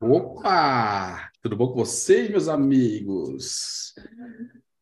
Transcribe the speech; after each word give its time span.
Opa! 0.00 1.30
Tudo 1.42 1.56
bom 1.56 1.68
com 1.68 1.84
vocês, 1.84 2.30
meus 2.30 2.46
amigos? 2.46 3.94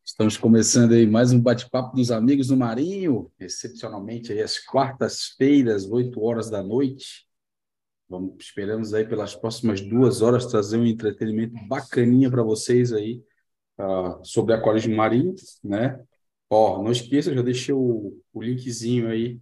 Estamos 0.05 0.37
começando 0.37 0.93
aí 0.93 1.07
mais 1.07 1.31
um 1.33 1.41
bate-papo 1.41 1.95
dos 1.95 2.11
amigos 2.11 2.47
do 2.47 2.55
Marinho, 2.55 3.31
excepcionalmente 3.39 4.31
aí 4.31 4.41
às 4.41 4.59
quartas-feiras, 4.59 5.89
8 5.89 6.21
horas 6.21 6.49
da 6.49 6.61
noite. 6.61 7.27
Vamos, 8.07 8.35
esperamos 8.39 8.93
aí 8.93 9.07
pelas 9.07 9.35
próximas 9.35 9.81
duas 9.81 10.21
horas 10.21 10.45
trazer 10.45 10.77
um 10.77 10.85
entretenimento 10.85 11.55
bacaninha 11.67 12.29
para 12.29 12.43
vocês 12.43 12.93
aí 12.93 13.23
uh, 13.79 14.23
sobre 14.23 14.53
aquarismo 14.53 14.95
marinho, 14.95 15.35
né? 15.63 15.99
Ó, 16.49 16.81
não 16.81 16.91
esqueça, 16.91 17.33
já 17.33 17.41
deixei 17.41 17.73
o, 17.73 18.21
o 18.33 18.41
linkzinho 18.41 19.09
aí 19.09 19.39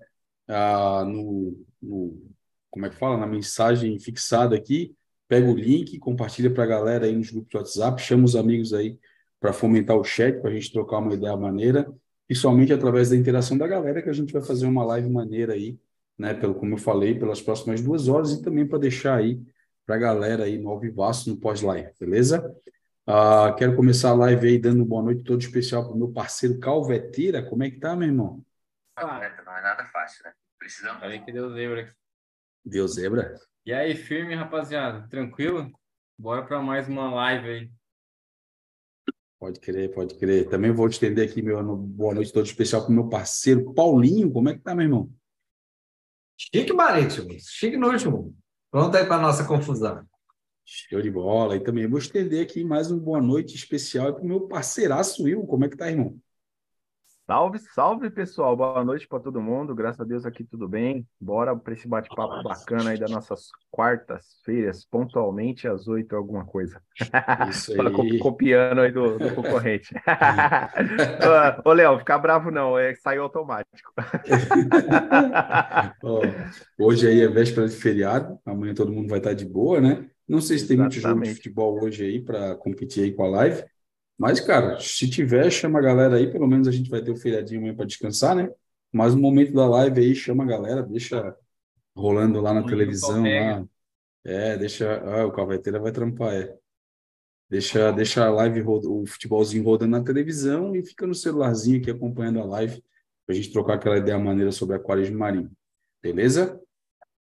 uh, 0.49 1.05
no, 1.05 1.65
no, 1.81 2.34
como 2.75 2.85
é 2.85 2.89
que 2.89 2.97
fala, 2.97 3.15
na 3.15 3.25
mensagem 3.25 3.97
fixada 3.97 4.53
aqui 4.53 4.93
pega 5.29 5.47
o 5.47 5.55
link, 5.55 5.97
compartilha 5.97 6.51
para 6.53 6.65
a 6.65 6.67
galera 6.67 7.05
aí 7.05 7.15
nos 7.15 7.31
grupos 7.31 7.49
de 7.49 7.57
WhatsApp, 7.57 8.01
chama 8.01 8.25
os 8.25 8.35
amigos 8.35 8.73
aí 8.73 8.99
para 9.39 9.53
fomentar 9.53 9.95
o 9.95 10.03
chat, 10.03 10.41
para 10.41 10.51
a 10.51 10.53
gente 10.53 10.73
trocar 10.73 10.97
uma 10.97 11.13
ideia 11.13 11.37
maneira, 11.37 11.87
e 12.29 12.35
somente 12.35 12.73
através 12.73 13.11
da 13.11 13.15
interação 13.15 13.57
da 13.57 13.65
galera 13.65 14.01
que 14.01 14.09
a 14.09 14.13
gente 14.13 14.33
vai 14.33 14.41
fazer 14.41 14.65
uma 14.65 14.83
live 14.83 15.09
maneira 15.09 15.53
aí, 15.53 15.79
né, 16.17 16.33
pelo 16.33 16.53
como 16.53 16.73
eu 16.73 16.77
falei, 16.77 17.17
pelas 17.17 17.41
próximas 17.41 17.81
duas 17.81 18.09
horas 18.09 18.33
e 18.33 18.41
também 18.41 18.67
para 18.67 18.77
deixar 18.77 19.15
aí 19.15 19.41
para 19.85 19.95
a 19.95 19.99
galera 19.99 20.43
aí 20.43 20.57
no 20.57 20.69
Alvivaço, 20.69 21.29
no 21.29 21.37
pós-live, 21.37 21.91
beleza? 21.97 22.53
Uh, 23.07 23.55
quero 23.55 23.73
começar 23.73 24.09
a 24.09 24.15
live 24.15 24.47
aí 24.47 24.59
dando 24.59 24.83
boa 24.83 25.01
noite 25.01 25.23
todo 25.23 25.39
especial 25.39 25.85
para 25.85 25.93
o 25.93 25.97
meu 25.97 26.11
parceiro 26.11 26.59
Calveteira. 26.59 27.41
Como 27.41 27.63
é 27.63 27.69
que 27.69 27.79
tá, 27.79 27.95
meu 27.95 28.09
irmão? 28.09 28.43
Ah, 28.97 29.21
não 29.45 29.57
é 29.57 29.61
nada 29.61 29.85
fácil, 29.85 30.25
né? 30.25 30.33
Precisamos. 30.59 31.01
Aí 31.03 31.23
que 31.23 31.31
deu 31.31 31.53
zebra. 31.53 31.95
Deu 32.65 32.87
zebra? 32.87 33.39
E 33.63 33.71
aí, 33.71 33.95
firme, 33.95 34.33
rapaziada? 34.33 35.07
Tranquilo? 35.07 35.71
Bora 36.17 36.43
para 36.43 36.59
mais 36.61 36.87
uma 36.87 37.13
live 37.13 37.47
aí. 37.47 37.71
Pode 39.39 39.59
crer, 39.59 39.93
pode 39.93 40.15
crer. 40.15 40.49
Também 40.49 40.71
vou 40.71 40.87
estender 40.87 41.29
aqui 41.29 41.41
meu 41.41 41.61
boa 41.63 42.15
noite 42.15 42.33
todo 42.33 42.45
especial 42.45 42.81
para 42.81 42.91
o 42.91 42.93
meu 42.95 43.07
parceiro 43.07 43.71
Paulinho. 43.73 44.31
Como 44.31 44.49
é 44.49 44.53
que 44.55 44.61
tá, 44.61 44.73
meu 44.73 44.85
irmão? 44.85 45.13
Chique 46.35 46.73
marítimo, 46.73 47.29
chique 47.39 47.77
no 47.77 47.89
último. 47.89 48.35
Pronto 48.71 48.97
aí 48.97 49.05
para 49.05 49.21
nossa 49.21 49.45
confusão. 49.45 50.03
Show 50.65 51.01
de 51.01 51.11
bola. 51.11 51.55
E 51.55 51.63
também 51.63 51.87
vou 51.87 51.99
estender 51.99 52.43
aqui 52.43 52.63
mais 52.63 52.89
uma 52.89 52.99
boa 52.99 53.21
noite 53.21 53.55
especial 53.55 54.13
para 54.15 54.23
o 54.23 54.27
meu 54.27 54.47
parceiraço 54.47 55.23
Will. 55.23 55.45
Como 55.45 55.65
é 55.65 55.69
que 55.69 55.77
tá, 55.77 55.89
irmão? 55.89 56.19
Salve, 57.27 57.57
salve 57.73 58.11
pessoal, 58.11 58.55
boa 58.55 58.85
noite 58.85 59.07
para 59.07 59.19
todo 59.19 59.41
mundo. 59.41 59.73
Graças 59.73 59.99
a 59.99 60.03
Deus 60.03 60.27
aqui 60.27 60.43
tudo 60.43 60.69
bem. 60.69 61.07
Bora 61.19 61.55
para 61.55 61.73
esse 61.73 61.87
bate-papo 61.87 62.43
bacana 62.43 62.91
aí 62.91 62.99
das 62.99 63.09
nossas 63.09 63.47
quartas-feiras, 63.71 64.85
pontualmente 64.85 65.67
às 65.67 65.87
oito, 65.87 66.15
alguma 66.15 66.45
coisa. 66.45 66.79
Isso 67.49 67.73
aí. 67.81 68.19
Copiando 68.19 68.81
aí 68.81 68.91
do, 68.91 69.17
do 69.17 69.33
concorrente. 69.33 69.95
Ô, 71.65 71.73
Léo, 71.73 71.97
ficar 71.97 72.19
bravo 72.19 72.51
não, 72.51 72.77
é 72.77 72.93
saiu 72.93 73.23
automático. 73.23 73.91
hoje 76.77 77.07
aí 77.07 77.21
é 77.21 77.27
véspera 77.27 77.67
de 77.67 77.75
feriado, 77.75 78.37
amanhã 78.45 78.75
todo 78.75 78.93
mundo 78.93 79.09
vai 79.09 79.17
estar 79.17 79.33
de 79.33 79.45
boa, 79.45 79.81
né? 79.81 80.05
Não 80.29 80.41
sei 80.41 80.59
se 80.59 80.67
tem 80.67 80.77
muito 80.77 80.99
jogo 80.99 81.23
de 81.23 81.33
futebol 81.33 81.83
hoje 81.83 82.05
aí 82.05 82.21
para 82.21 82.55
competir 82.55 83.03
aí 83.03 83.11
com 83.11 83.23
a 83.23 83.29
live. 83.29 83.63
Mas, 84.17 84.39
cara, 84.39 84.79
se 84.79 85.09
tiver, 85.09 85.49
chama 85.51 85.79
a 85.79 85.81
galera 85.81 86.15
aí, 86.15 86.31
pelo 86.31 86.47
menos 86.47 86.67
a 86.67 86.71
gente 86.71 86.89
vai 86.89 87.01
ter 87.01 87.11
o 87.11 87.17
feriadinho 87.17 87.59
amanhã 87.59 87.75
para 87.75 87.85
descansar, 87.85 88.35
né? 88.35 88.49
Mas 88.91 89.13
no 89.13 89.21
momento 89.21 89.53
da 89.53 89.67
live 89.67 89.99
aí, 89.99 90.15
chama 90.15 90.43
a 90.43 90.47
galera, 90.47 90.81
deixa 90.81 91.35
rolando 91.95 92.39
lá 92.39 92.53
na 92.53 92.61
Muito 92.61 92.69
televisão. 92.69 93.23
Lá. 93.23 93.65
É, 94.23 94.57
deixa. 94.57 95.01
Ah, 95.01 95.25
o 95.25 95.31
Calveteira 95.31 95.79
vai 95.79 95.91
trampar, 95.91 96.33
é. 96.33 96.55
Deixa, 97.49 97.91
deixa 97.91 98.25
a 98.25 98.31
live, 98.31 98.63
o 98.63 99.05
futebolzinho 99.05 99.63
rodando 99.63 99.91
na 99.91 100.03
televisão 100.03 100.75
e 100.75 100.83
fica 100.83 101.05
no 101.05 101.13
celularzinho 101.13 101.79
aqui 101.79 101.91
acompanhando 101.91 102.39
a 102.39 102.45
live, 102.45 102.83
para 103.25 103.33
a 103.33 103.37
gente 103.37 103.51
trocar 103.51 103.75
aquela 103.75 103.97
ideia 103.97 104.17
maneira 104.17 104.51
sobre 104.51 104.75
aquarismo 104.75 105.19
marinho. 105.19 105.51
Beleza? 106.01 106.59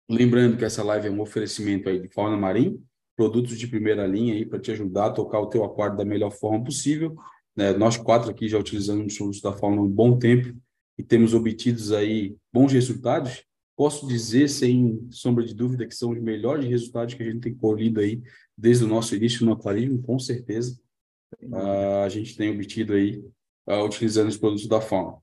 Lembrando 0.09 0.57
que 0.57 0.65
essa 0.65 0.83
live 0.83 1.07
é 1.07 1.11
um 1.11 1.21
oferecimento 1.21 1.87
aí 1.87 1.99
de 1.99 2.07
fauna 2.07 2.35
marinho, 2.35 2.83
produtos 3.19 3.59
de 3.59 3.67
primeira 3.67 4.07
linha 4.07 4.33
aí 4.33 4.45
para 4.45 4.59
te 4.59 4.71
ajudar 4.71 5.07
a 5.07 5.11
tocar 5.11 5.41
o 5.41 5.47
teu 5.47 5.65
aquário 5.65 5.97
da 5.97 6.05
melhor 6.05 6.31
forma 6.31 6.63
possível. 6.63 7.17
Né? 7.53 7.73
Nós 7.73 7.97
quatro 7.97 8.31
aqui 8.31 8.47
já 8.47 8.57
utilizamos 8.57 9.17
produtos 9.17 9.41
da 9.41 9.51
Fauna 9.51 9.81
há 9.81 9.83
um 9.83 9.89
bom 9.89 10.17
tempo 10.17 10.57
e 10.97 11.03
temos 11.03 11.33
obtidos 11.33 11.91
aí 11.91 12.37
bons 12.53 12.71
resultados. 12.71 13.43
Posso 13.75 14.07
dizer, 14.07 14.47
sem 14.47 15.05
sombra 15.11 15.43
de 15.43 15.53
dúvida, 15.53 15.85
que 15.85 15.93
são 15.93 16.11
os 16.11 16.21
melhores 16.21 16.65
resultados 16.65 17.13
que 17.13 17.21
a 17.21 17.25
gente 17.25 17.41
tem 17.41 17.53
colhido 17.53 17.99
aí 17.99 18.21
desde 18.57 18.85
o 18.85 18.87
nosso 18.87 19.13
início 19.13 19.45
no 19.45 19.51
aquarismo, 19.51 20.01
com 20.01 20.17
certeza. 20.17 20.79
Uh, 21.43 22.03
a 22.05 22.07
gente 22.07 22.37
tem 22.37 22.49
obtido 22.51 22.93
aí 22.93 23.21
uh, 23.67 23.83
utilizando 23.83 24.29
os 24.29 24.37
produtos 24.37 24.65
da 24.65 24.79
Fauna. 24.79 25.17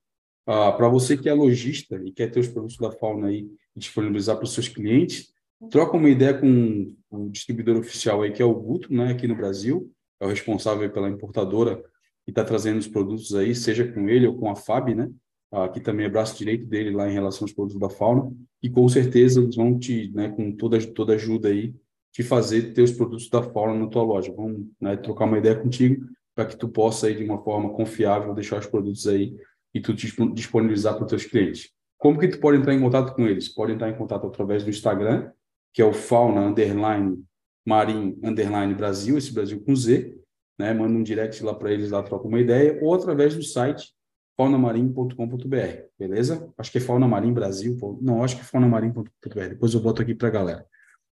Uh, 0.46 0.76
para 0.76 0.88
você 0.90 1.16
que 1.16 1.30
é 1.30 1.32
lojista 1.32 1.96
e 2.04 2.12
quer 2.12 2.30
ter 2.30 2.40
os 2.40 2.48
produtos 2.48 2.76
da 2.76 2.92
Fauna 2.92 3.28
aí 3.28 3.48
disponibilizar 3.74 4.36
para 4.36 4.44
os 4.44 4.52
seus 4.52 4.68
clientes, 4.68 5.34
troca 5.70 5.96
uma 5.96 6.10
ideia 6.10 6.34
com 6.34 6.94
o 7.16 7.31
distribuidor 7.31 7.77
oficial 7.77 8.22
aí, 8.22 8.32
que 8.32 8.43
é 8.43 8.44
o 8.44 8.54
Guto, 8.54 8.93
né, 8.93 9.12
aqui 9.12 9.27
no 9.27 9.37
Brasil, 9.37 9.91
é 10.21 10.27
o 10.27 10.28
responsável 10.28 10.91
pela 10.91 11.09
importadora 11.09 11.82
e 12.27 12.31
está 12.31 12.44
trazendo 12.44 12.78
os 12.78 12.88
produtos 12.88 13.34
aí, 13.34 13.54
seja 13.54 13.87
com 13.91 14.09
ele 14.09 14.27
ou 14.27 14.37
com 14.37 14.50
a 14.50 14.56
FAB, 14.56 14.94
né, 14.94 15.10
aqui 15.53 15.81
também 15.81 16.06
é 16.06 16.09
braço 16.09 16.37
direito 16.37 16.66
dele 16.66 16.91
lá 16.91 17.09
em 17.09 17.12
relação 17.12 17.44
aos 17.44 17.53
produtos 17.53 17.81
da 17.81 17.88
fauna, 17.88 18.32
e 18.62 18.69
com 18.69 18.88
certeza 18.88 19.41
eles 19.41 19.56
vão 19.56 19.78
te, 19.78 20.10
né, 20.12 20.28
com 20.28 20.53
toda, 20.53 20.78
toda 20.93 21.15
ajuda 21.15 21.49
aí, 21.49 21.75
te 22.12 22.22
fazer 22.22 22.72
ter 22.72 22.82
os 22.82 22.93
produtos 22.93 23.28
da 23.28 23.43
fauna 23.43 23.78
na 23.78 23.87
tua 23.88 24.03
loja. 24.03 24.32
Vamos 24.34 24.66
né, 24.81 24.97
trocar 24.97 25.26
uma 25.26 25.37
ideia 25.37 25.55
contigo 25.55 26.06
para 26.34 26.47
que 26.47 26.56
tu 26.56 26.66
possa 26.66 27.06
aí 27.06 27.15
de 27.15 27.22
uma 27.22 27.43
forma 27.43 27.71
confiável 27.75 28.32
deixar 28.32 28.59
os 28.59 28.66
produtos 28.66 29.06
aí 29.06 29.37
e 29.75 29.81
tu 29.81 29.93
disponibilizar 29.93 30.94
para 30.94 31.05
os 31.05 31.10
teus 31.10 31.26
clientes. 31.26 31.71
Como 31.99 32.19
que 32.19 32.28
tu 32.28 32.41
pode 32.41 32.59
entrar 32.59 32.75
em 32.75 32.81
contato 32.81 33.15
com 33.15 33.26
eles? 33.26 33.49
Pode 33.49 33.72
entrar 33.72 33.91
em 33.91 33.97
contato 33.97 34.26
através 34.26 34.65
do 34.65 34.71
Instagram, 34.71 35.31
que 35.76 35.82
é 35.82 35.84
o 35.84 35.92
fauna 35.92 36.41
underline 36.41 37.22
marim 37.66 38.19
underline 38.25 38.75
Brasil, 38.75 39.19
esse 39.19 39.31
Brasil 39.31 39.62
com 39.62 39.76
Z, 39.76 40.19
né? 40.59 40.72
Manda 40.72 40.97
um 40.97 41.03
direct 41.03 41.44
lá 41.44 41.53
para 41.53 41.70
eles, 41.70 41.91
lá 41.91 42.03
troca 42.03 42.26
uma 42.26 42.41
ideia, 42.41 42.78
ou 42.81 42.94
através 42.94 43.37
do 43.37 43.42
site 43.42 43.92
faunamarim.com.br, 44.38 45.82
beleza? 45.98 46.50
Acho 46.56 46.72
que 46.72 46.78
é 46.78 46.81
Fauna 46.81 47.06
Brasil, 47.31 47.76
não, 48.00 48.25
acho 48.25 48.37
que 48.37 48.41
é 48.41 48.44
faunamarim.com.br, 48.44 49.48
depois 49.50 49.75
eu 49.75 49.81
boto 49.81 50.00
aqui 50.00 50.14
para 50.14 50.28
a 50.28 50.31
galera, 50.31 50.66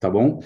tá 0.01 0.11
bom? 0.11 0.41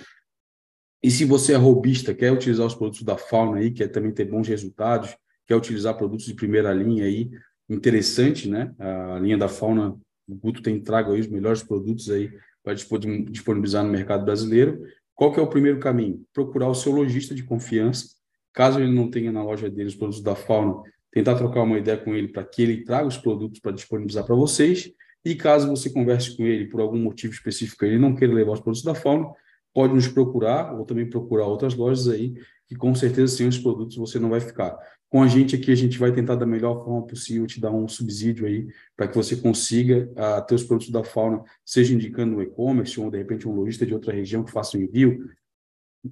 E 1.02 1.10
se 1.10 1.24
você 1.24 1.54
é 1.54 1.56
robista, 1.56 2.12
quer 2.12 2.32
utilizar 2.32 2.66
os 2.66 2.74
produtos 2.74 3.02
da 3.04 3.16
fauna 3.16 3.60
aí, 3.60 3.70
quer 3.70 3.88
também 3.88 4.12
ter 4.12 4.26
bons 4.26 4.46
resultados, 4.46 5.16
quer 5.46 5.56
utilizar 5.56 5.96
produtos 5.96 6.26
de 6.26 6.34
primeira 6.34 6.70
linha 6.74 7.04
aí, 7.04 7.30
interessante, 7.66 8.46
né? 8.46 8.74
A 8.78 9.18
linha 9.18 9.38
da 9.38 9.48
fauna, 9.48 9.96
o 10.28 10.34
Guto 10.34 10.62
tem 10.62 10.78
trago 10.80 11.12
aí 11.12 11.20
os 11.20 11.28
melhores 11.28 11.62
produtos 11.62 12.10
aí 12.10 12.30
para 12.62 12.74
disponibilizar 12.74 13.84
no 13.84 13.90
mercado 13.90 14.24
brasileiro. 14.24 14.82
Qual 15.14 15.32
que 15.32 15.40
é 15.40 15.42
o 15.42 15.46
primeiro 15.46 15.78
caminho? 15.78 16.24
Procurar 16.32 16.68
o 16.68 16.74
seu 16.74 16.92
lojista 16.92 17.34
de 17.34 17.42
confiança. 17.42 18.06
Caso 18.52 18.80
ele 18.80 18.92
não 18.92 19.10
tenha 19.10 19.32
na 19.32 19.42
loja 19.42 19.70
dele 19.70 19.88
os 19.88 19.94
produtos 19.94 20.22
da 20.22 20.34
Fauna, 20.34 20.82
tentar 21.10 21.34
trocar 21.36 21.62
uma 21.62 21.78
ideia 21.78 21.96
com 21.96 22.14
ele 22.14 22.28
para 22.28 22.44
que 22.44 22.62
ele 22.62 22.84
traga 22.84 23.06
os 23.06 23.16
produtos 23.16 23.60
para 23.60 23.72
disponibilizar 23.72 24.24
para 24.24 24.34
vocês. 24.34 24.92
E 25.24 25.34
caso 25.34 25.68
você 25.68 25.88
converse 25.90 26.36
com 26.36 26.44
ele 26.44 26.66
por 26.66 26.80
algum 26.80 26.98
motivo 26.98 27.32
específico, 27.32 27.84
ele 27.84 27.98
não 27.98 28.14
queira 28.14 28.34
levar 28.34 28.52
os 28.52 28.60
produtos 28.60 28.82
da 28.82 28.94
Fauna, 28.94 29.30
pode 29.72 29.94
nos 29.94 30.08
procurar 30.08 30.74
ou 30.74 30.84
também 30.84 31.08
procurar 31.08 31.46
outras 31.46 31.74
lojas 31.74 32.08
aí, 32.08 32.34
que 32.66 32.74
com 32.74 32.94
certeza 32.94 33.36
sem 33.36 33.46
os 33.46 33.58
produtos 33.58 33.96
você 33.96 34.18
não 34.18 34.30
vai 34.30 34.40
ficar. 34.40 34.76
Com 35.12 35.22
a 35.22 35.26
gente 35.26 35.54
aqui, 35.54 35.70
a 35.70 35.74
gente 35.74 35.98
vai 35.98 36.10
tentar 36.10 36.36
da 36.36 36.46
melhor 36.46 36.82
forma 36.82 37.06
possível 37.06 37.46
te 37.46 37.60
dar 37.60 37.70
um 37.70 37.86
subsídio 37.86 38.46
aí 38.46 38.66
para 38.96 39.06
que 39.06 39.14
você 39.14 39.36
consiga 39.36 40.10
uh, 40.12 40.46
ter 40.46 40.54
os 40.54 40.64
produtos 40.64 40.90
da 40.90 41.04
fauna, 41.04 41.44
seja 41.62 41.92
indicando 41.92 42.38
um 42.38 42.40
e-commerce 42.40 42.98
ou 42.98 43.10
de 43.10 43.18
repente 43.18 43.46
um 43.46 43.54
lojista 43.54 43.84
de 43.84 43.92
outra 43.92 44.10
região 44.10 44.42
que 44.42 44.50
faça 44.50 44.78
um 44.78 44.80
envio. 44.80 45.28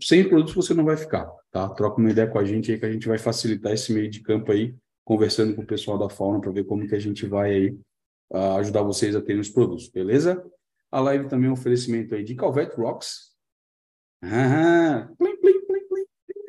Sem 0.02 0.28
produtos 0.28 0.54
você 0.54 0.74
não 0.74 0.84
vai 0.84 0.98
ficar, 0.98 1.32
tá? 1.50 1.66
Troca 1.70 1.98
uma 1.98 2.10
ideia 2.10 2.28
com 2.28 2.38
a 2.38 2.44
gente 2.44 2.70
aí 2.70 2.78
que 2.78 2.84
a 2.84 2.92
gente 2.92 3.08
vai 3.08 3.16
facilitar 3.16 3.72
esse 3.72 3.90
meio 3.90 4.10
de 4.10 4.20
campo 4.20 4.52
aí, 4.52 4.74
conversando 5.02 5.54
com 5.54 5.62
o 5.62 5.66
pessoal 5.66 5.96
da 5.96 6.10
fauna 6.10 6.38
para 6.38 6.52
ver 6.52 6.64
como 6.64 6.86
que 6.86 6.94
a 6.94 7.00
gente 7.00 7.24
vai 7.24 7.54
aí 7.54 7.70
uh, 8.30 8.58
ajudar 8.58 8.82
vocês 8.82 9.16
a 9.16 9.22
terem 9.22 9.40
os 9.40 9.48
produtos, 9.48 9.88
beleza? 9.88 10.44
A 10.92 11.00
live 11.00 11.26
também 11.26 11.46
é 11.46 11.50
um 11.50 11.54
oferecimento 11.54 12.14
aí 12.14 12.22
de 12.22 12.34
Calvet 12.34 12.76
Rocks. 12.76 13.30
Ah, 14.22 15.08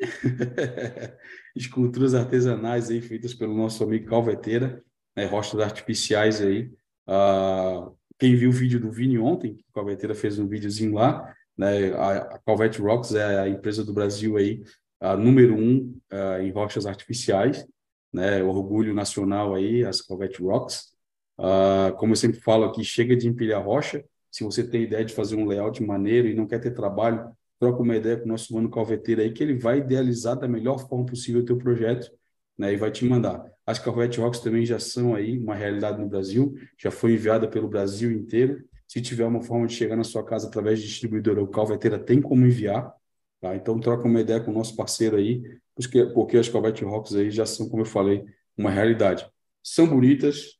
esculturas 1.54 2.14
artesanais 2.14 2.90
aí 2.90 3.00
feitas 3.00 3.34
pelo 3.34 3.54
nosso 3.54 3.82
amigo 3.84 4.08
Calveteira, 4.08 4.82
né, 5.16 5.26
rochas 5.26 5.60
artificiais 5.60 6.40
aí. 6.40 6.72
Uh, 7.06 7.94
quem 8.18 8.36
viu 8.36 8.50
o 8.50 8.52
vídeo 8.52 8.80
do 8.80 8.90
Vini 8.90 9.18
ontem, 9.18 9.64
o 9.68 9.72
Calveteira 9.72 10.14
fez 10.14 10.38
um 10.38 10.46
videozinho 10.46 10.94
lá, 10.94 11.34
né, 11.56 11.92
a, 11.94 12.18
a 12.18 12.38
Calvet 12.38 12.80
Rocks 12.80 13.14
é 13.14 13.40
a 13.40 13.48
empresa 13.48 13.84
do 13.84 13.92
Brasil 13.92 14.36
aí, 14.36 14.62
a 15.00 15.16
número 15.16 15.56
um 15.56 15.98
uh, 16.12 16.40
em 16.40 16.50
rochas 16.50 16.86
artificiais, 16.86 17.66
né, 18.12 18.42
orgulho 18.42 18.94
nacional 18.94 19.54
aí, 19.54 19.84
as 19.84 20.00
Calvet 20.00 20.40
Rocks. 20.40 20.92
Uh, 21.38 21.92
como 21.96 22.12
eu 22.12 22.16
sempre 22.16 22.40
falo 22.40 22.64
aqui, 22.64 22.84
chega 22.84 23.16
de 23.16 23.26
empilhar 23.26 23.62
rocha, 23.62 24.04
se 24.30 24.44
você 24.44 24.66
tem 24.66 24.84
ideia 24.84 25.04
de 25.04 25.12
fazer 25.12 25.36
um 25.36 25.46
layout 25.46 25.82
maneiro 25.82 26.28
e 26.28 26.34
não 26.34 26.46
quer 26.46 26.60
ter 26.60 26.70
trabalho 26.70 27.30
troca 27.62 27.80
uma 27.80 27.96
ideia 27.96 28.16
com 28.16 28.24
o 28.24 28.28
nosso 28.28 28.52
mano 28.52 28.68
calveteiro 28.68 29.20
aí, 29.20 29.32
que 29.32 29.40
ele 29.40 29.54
vai 29.54 29.78
idealizar 29.78 30.36
da 30.36 30.48
melhor 30.48 30.80
forma 30.88 31.06
possível 31.06 31.42
o 31.42 31.44
teu 31.44 31.56
projeto, 31.56 32.10
né, 32.58 32.72
e 32.72 32.76
vai 32.76 32.90
te 32.90 33.04
mandar. 33.04 33.48
As 33.64 33.78
Calvete 33.78 34.18
Rocks 34.18 34.40
também 34.40 34.66
já 34.66 34.80
são 34.80 35.14
aí 35.14 35.38
uma 35.38 35.54
realidade 35.54 36.00
no 36.00 36.08
Brasil, 36.08 36.56
já 36.76 36.90
foi 36.90 37.12
enviada 37.12 37.46
pelo 37.46 37.68
Brasil 37.68 38.10
inteiro. 38.10 38.64
Se 38.88 39.00
tiver 39.00 39.24
uma 39.24 39.40
forma 39.40 39.64
de 39.68 39.74
chegar 39.74 39.94
na 39.94 40.02
sua 40.02 40.24
casa 40.24 40.48
através 40.48 40.80
de 40.80 40.88
distribuidora, 40.88 41.40
o 41.40 41.46
Calveteira 41.46 42.00
tem 42.00 42.20
como 42.20 42.44
enviar, 42.44 42.92
tá? 43.40 43.54
Então 43.54 43.78
troca 43.78 44.08
uma 44.08 44.20
ideia 44.20 44.40
com 44.40 44.50
o 44.50 44.54
nosso 44.54 44.74
parceiro 44.74 45.16
aí, 45.16 45.40
porque, 45.76 46.04
porque 46.06 46.38
as 46.38 46.48
Calvete 46.48 46.84
Rocks 46.84 47.14
aí 47.14 47.30
já 47.30 47.46
são, 47.46 47.68
como 47.68 47.82
eu 47.82 47.86
falei, 47.86 48.24
uma 48.56 48.72
realidade. 48.72 49.24
São 49.62 49.86
bonitas, 49.86 50.58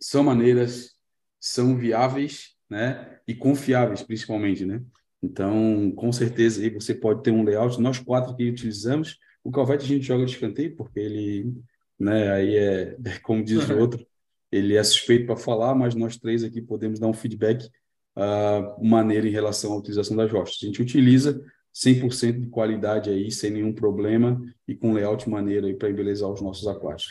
são 0.00 0.24
maneiras, 0.24 0.96
são 1.38 1.76
viáveis, 1.76 2.56
né? 2.68 3.20
E 3.28 3.32
confiáveis, 3.32 4.02
principalmente, 4.02 4.66
né? 4.66 4.82
Então, 5.22 5.92
com 5.94 6.10
certeza, 6.12 6.62
aí 6.62 6.70
você 6.70 6.94
pode 6.94 7.22
ter 7.22 7.30
um 7.30 7.44
layout. 7.44 7.80
Nós 7.80 7.98
quatro 7.98 8.34
que 8.34 8.48
utilizamos, 8.48 9.18
o 9.44 9.50
Calvete 9.50 9.84
a 9.84 9.88
gente 9.88 10.06
joga 10.06 10.24
de 10.24 10.32
escanteio, 10.32 10.74
porque 10.76 10.98
ele, 10.98 11.52
né, 11.98 12.32
aí 12.32 12.56
é, 12.56 12.96
como 13.22 13.44
diz 13.44 13.68
o 13.68 13.76
outro, 13.78 14.06
ele 14.50 14.76
é 14.76 14.82
suspeito 14.82 15.26
para 15.26 15.36
falar, 15.36 15.74
mas 15.74 15.94
nós 15.94 16.16
três 16.16 16.42
aqui 16.42 16.60
podemos 16.60 16.98
dar 16.98 17.06
um 17.06 17.12
feedback 17.12 17.68
uh, 18.16 18.84
maneiro 18.84 19.26
em 19.26 19.30
relação 19.30 19.72
à 19.72 19.76
utilização 19.76 20.16
das 20.16 20.30
rostas. 20.30 20.58
A 20.62 20.66
gente 20.66 20.82
utiliza 20.82 21.40
100% 21.74 22.40
de 22.40 22.46
qualidade 22.48 23.10
aí, 23.10 23.30
sem 23.30 23.50
nenhum 23.50 23.72
problema 23.72 24.40
e 24.66 24.74
com 24.74 24.92
layout 24.92 25.28
maneiro 25.28 25.66
aí 25.66 25.74
para 25.74 25.90
embelezar 25.90 26.30
os 26.30 26.40
nossos 26.40 26.66
aquários. 26.66 27.06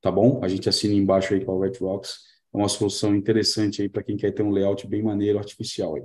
Tá 0.00 0.10
bom? 0.10 0.40
A 0.42 0.48
gente 0.48 0.68
assina 0.68 0.94
embaixo 0.94 1.32
aí 1.32 1.44
com 1.44 1.52
a 1.52 1.56
Wet 1.56 1.78
Rocks. 1.80 2.16
É 2.52 2.56
uma 2.56 2.68
solução 2.68 3.14
interessante 3.14 3.80
aí 3.80 3.88
para 3.88 4.02
quem 4.02 4.16
quer 4.16 4.32
ter 4.32 4.42
um 4.42 4.50
layout 4.50 4.86
bem 4.86 5.02
maneiro, 5.02 5.38
artificial 5.38 5.94
aí. 5.94 6.02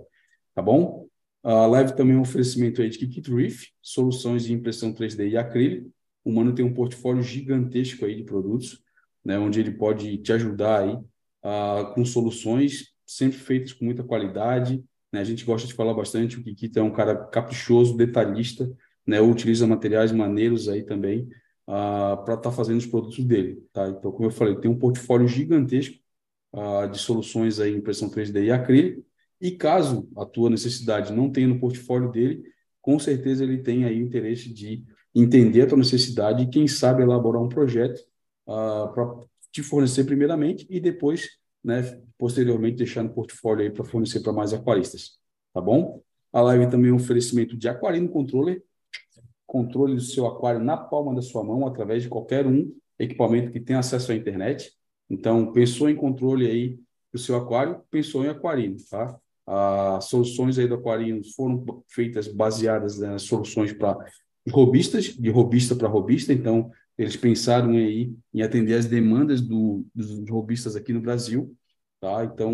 Tá 0.56 0.62
bom? 0.62 1.08
A 1.50 1.66
Live 1.66 1.96
também 1.96 2.14
é 2.14 2.18
um 2.20 2.24
oferecimento 2.24 2.82
aí 2.82 2.90
de 2.90 2.98
Kikit 2.98 3.34
Reef, 3.34 3.68
soluções 3.82 4.44
de 4.44 4.52
impressão 4.52 4.94
3D 4.94 5.30
e 5.30 5.38
acrílico. 5.38 5.90
O 6.22 6.30
Mano 6.30 6.54
tem 6.54 6.66
um 6.66 6.74
portfólio 6.74 7.24
gigantesco 7.24 8.04
aí 8.04 8.16
de 8.16 8.24
produtos, 8.24 8.84
né, 9.24 9.40
onde 9.40 9.58
ele 9.62 9.72
pode 9.72 10.18
te 10.18 10.34
ajudar 10.34 10.82
aí 10.82 10.94
uh, 10.94 11.94
com 11.94 12.04
soluções 12.04 12.94
sempre 13.06 13.38
feitas 13.38 13.72
com 13.72 13.86
muita 13.86 14.04
qualidade. 14.04 14.84
Né? 15.10 15.22
A 15.22 15.24
gente 15.24 15.46
gosta 15.46 15.66
de 15.66 15.74
falar 15.74 15.94
bastante, 15.94 16.38
o 16.38 16.44
Kikita 16.44 16.82
é 16.82 16.84
um 16.84 16.92
cara 16.92 17.16
caprichoso, 17.16 17.96
detalhista, 17.96 18.70
né? 19.06 19.22
utiliza 19.22 19.66
materiais 19.66 20.12
maneiros 20.12 20.68
aí 20.68 20.84
também 20.84 21.30
uh, 21.66 22.26
para 22.26 22.34
estar 22.34 22.50
tá 22.50 22.52
fazendo 22.52 22.80
os 22.80 22.86
produtos 22.86 23.24
dele. 23.24 23.64
Tá? 23.72 23.88
Então, 23.88 24.12
como 24.12 24.26
eu 24.26 24.32
falei, 24.32 24.58
tem 24.58 24.70
um 24.70 24.78
portfólio 24.78 25.30
gigantesco 25.30 25.96
uh, 26.52 26.90
de 26.92 26.98
soluções 27.00 27.58
aí, 27.62 27.74
impressão 27.74 28.10
3D 28.10 28.44
e 28.44 28.52
acrílico, 28.52 29.07
e 29.40 29.52
caso 29.52 30.10
a 30.18 30.26
tua 30.26 30.50
necessidade 30.50 31.14
não 31.14 31.32
tenha 31.32 31.48
no 31.48 31.60
portfólio 31.60 32.12
dele, 32.12 32.44
com 32.82 32.98
certeza 32.98 33.44
ele 33.44 33.60
tem 33.60 33.86
aí 33.86 34.02
o 34.02 34.06
interesse 34.06 34.52
de 34.52 34.84
entender 35.14 35.62
a 35.62 35.68
tua 35.68 35.78
necessidade 35.78 36.44
e, 36.44 36.48
quem 36.48 36.68
sabe, 36.68 37.04
elaborar 37.04 37.42
um 37.42 37.50
projeto 37.50 38.00
uh, 38.48 38.92
para 38.94 39.20
te 39.52 39.64
fornecer 39.64 40.04
primeiramente 40.04 40.66
e 40.70 40.80
depois, 40.80 41.28
né, 41.64 42.02
posteriormente, 42.18 42.78
deixar 42.78 43.04
no 43.04 43.10
portfólio 43.10 43.64
aí 43.64 43.72
para 43.72 43.84
fornecer 43.84 44.22
para 44.22 44.32
mais 44.32 44.54
aquaristas. 44.54 45.20
Tá 45.54 45.62
bom? 45.62 46.02
A 46.32 46.42
live 46.42 46.70
também 46.70 46.92
é 46.92 46.94
um 46.94 46.98
oferecimento 46.98 47.58
de 47.58 47.68
Aquarino 47.68 48.10
Controller, 48.10 48.62
controle 49.46 49.96
do 49.96 50.02
seu 50.02 50.28
aquário 50.28 50.60
na 50.60 50.78
palma 50.78 51.16
da 51.16 51.22
sua 51.22 51.44
mão, 51.44 51.66
através 51.66 52.04
de 52.04 52.10
qualquer 52.10 52.46
um 52.46 52.72
equipamento 53.00 53.52
que 53.52 53.60
tenha 53.60 53.80
acesso 53.80 54.12
à 54.12 54.16
internet. 54.16 54.72
Então, 55.10 55.52
pensou 55.52 55.90
em 55.90 55.96
controle 55.96 56.46
aí 56.46 56.80
do 57.12 57.18
seu 57.18 57.36
aquário, 57.36 57.82
pensou 57.90 58.24
em 58.24 58.28
aquarino, 58.28 58.78
tá? 58.90 59.20
As 59.48 60.06
soluções 60.06 60.60
aí 60.60 60.68
do 60.68 60.76
aquarino 60.76 61.22
foram 61.34 61.64
feitas 61.88 62.28
baseadas 62.28 63.00
nas 63.00 63.22
soluções 63.22 63.72
para 63.72 63.98
robistas, 64.50 65.06
de 65.06 65.30
robista 65.30 65.74
para 65.76 65.88
robista, 65.88 66.34
então 66.34 66.70
eles 66.98 67.16
pensaram 67.16 67.72
aí 67.72 68.14
em 68.34 68.42
atender 68.42 68.74
as 68.74 68.86
demandas 68.86 69.40
do, 69.40 69.86
dos 69.96 70.30
robistas 70.30 70.76
aqui 70.76 70.92
no 70.92 71.00
Brasil, 71.00 71.56
tá? 72.02 72.26
Então, 72.26 72.54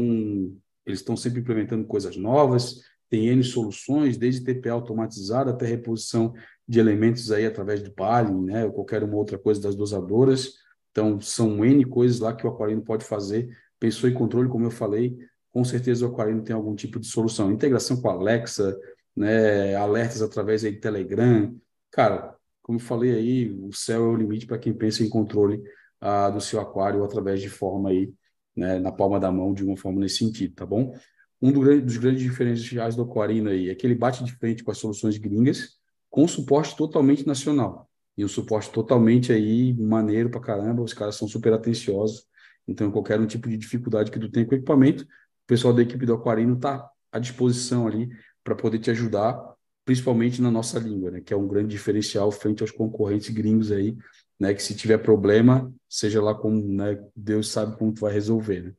eles 0.85 0.99
estão 0.99 1.15
sempre 1.15 1.39
implementando 1.39 1.85
coisas 1.85 2.17
novas, 2.17 2.81
tem 3.09 3.27
N 3.27 3.43
soluções, 3.43 4.17
desde 4.17 4.43
TPA 4.43 4.73
automatizado 4.73 5.49
até 5.49 5.65
reposição 5.65 6.33
de 6.67 6.79
elementos 6.79 7.31
aí 7.31 7.45
através 7.45 7.81
do 7.81 7.91
Palin, 7.91 8.43
né, 8.43 8.65
ou 8.65 8.71
qualquer 8.71 9.03
uma 9.03 9.15
outra 9.15 9.37
coisa 9.37 9.61
das 9.61 9.75
dosadoras. 9.75 10.53
Então, 10.91 11.19
são 11.21 11.63
N 11.63 11.85
coisas 11.85 12.19
lá 12.19 12.33
que 12.35 12.45
o 12.45 12.49
aquarino 12.49 12.81
pode 12.81 13.05
fazer. 13.05 13.49
Pensou 13.79 14.09
em 14.09 14.13
controle, 14.13 14.49
como 14.49 14.65
eu 14.65 14.71
falei, 14.71 15.17
com 15.53 15.63
certeza 15.63 16.05
o 16.05 16.11
aquarino 16.11 16.43
tem 16.43 16.55
algum 16.55 16.75
tipo 16.75 16.99
de 16.99 17.05
solução. 17.05 17.51
Integração 17.51 18.01
com 18.01 18.09
Alexa, 18.09 18.75
né, 19.15 19.75
alertas 19.75 20.21
através 20.21 20.65
aí 20.65 20.71
de 20.71 20.79
Telegram. 20.79 21.55
Cara, 21.91 22.35
como 22.63 22.79
eu 22.79 22.83
falei 22.83 23.13
aí, 23.13 23.51
o 23.51 23.71
céu 23.71 24.05
é 24.05 24.07
o 24.07 24.15
limite 24.15 24.47
para 24.47 24.57
quem 24.57 24.73
pensa 24.73 25.03
em 25.03 25.09
controle 25.09 25.61
ah, 26.01 26.31
do 26.31 26.41
seu 26.41 26.59
aquário 26.59 27.03
através 27.03 27.39
de 27.39 27.49
forma 27.49 27.89
aí, 27.89 28.11
né, 28.55 28.79
na 28.79 28.91
palma 28.91 29.19
da 29.19 29.31
mão, 29.31 29.53
de 29.53 29.63
uma 29.63 29.77
forma 29.77 29.99
nesse 29.99 30.17
sentido, 30.17 30.55
tá 30.55 30.65
bom? 30.65 30.97
Um 31.39 31.51
do, 31.51 31.81
dos 31.81 31.97
grandes 31.97 32.23
diferenciais 32.23 32.95
do 32.95 33.03
aquarino 33.03 33.49
aí 33.49 33.69
é 33.69 33.75
que 33.75 33.85
ele 33.85 33.95
bate 33.95 34.23
de 34.23 34.31
frente 34.33 34.63
com 34.63 34.71
as 34.71 34.77
soluções 34.79 35.17
gringas, 35.17 35.77
com 36.09 36.27
suporte 36.27 36.75
totalmente 36.75 37.27
nacional. 37.27 37.87
E 38.17 38.25
um 38.25 38.27
suporte 38.27 38.71
totalmente 38.71 39.31
aí 39.31 39.73
maneiro 39.73 40.29
para 40.29 40.39
caramba, 40.39 40.81
os 40.81 40.93
caras 40.93 41.15
são 41.15 41.27
super 41.27 41.53
atenciosos. 41.53 42.25
Então, 42.67 42.89
qualquer 42.91 43.19
um 43.19 43.27
tipo 43.27 43.49
de 43.49 43.57
dificuldade 43.57 44.09
que 44.09 44.19
tu 44.19 44.29
tenha 44.29 44.45
com 44.45 44.53
o 44.53 44.55
equipamento, 44.55 45.05
o 45.43 45.47
pessoal 45.47 45.73
da 45.73 45.81
equipe 45.81 46.05
do 46.05 46.13
Aquarino 46.13 46.55
está 46.55 46.89
à 47.11 47.19
disposição 47.19 47.87
ali 47.87 48.09
para 48.43 48.55
poder 48.55 48.79
te 48.79 48.91
ajudar 48.91 49.53
principalmente 49.85 50.41
na 50.41 50.49
nossa 50.49 50.79
língua, 50.79 51.11
né, 51.11 51.21
que 51.21 51.33
é 51.33 51.37
um 51.37 51.47
grande 51.47 51.69
diferencial 51.69 52.31
frente 52.31 52.61
aos 52.61 52.71
concorrentes 52.71 53.29
gringos 53.29 53.71
aí, 53.71 53.97
né, 54.39 54.53
que 54.53 54.63
se 54.63 54.75
tiver 54.75 54.97
problema, 54.97 55.73
seja 55.89 56.21
lá 56.21 56.33
como, 56.33 56.61
né, 56.61 57.03
Deus 57.15 57.49
sabe 57.49 57.77
como 57.77 57.93
tu 57.93 58.01
vai 58.01 58.13
resolver, 58.13 58.61
né? 58.61 58.73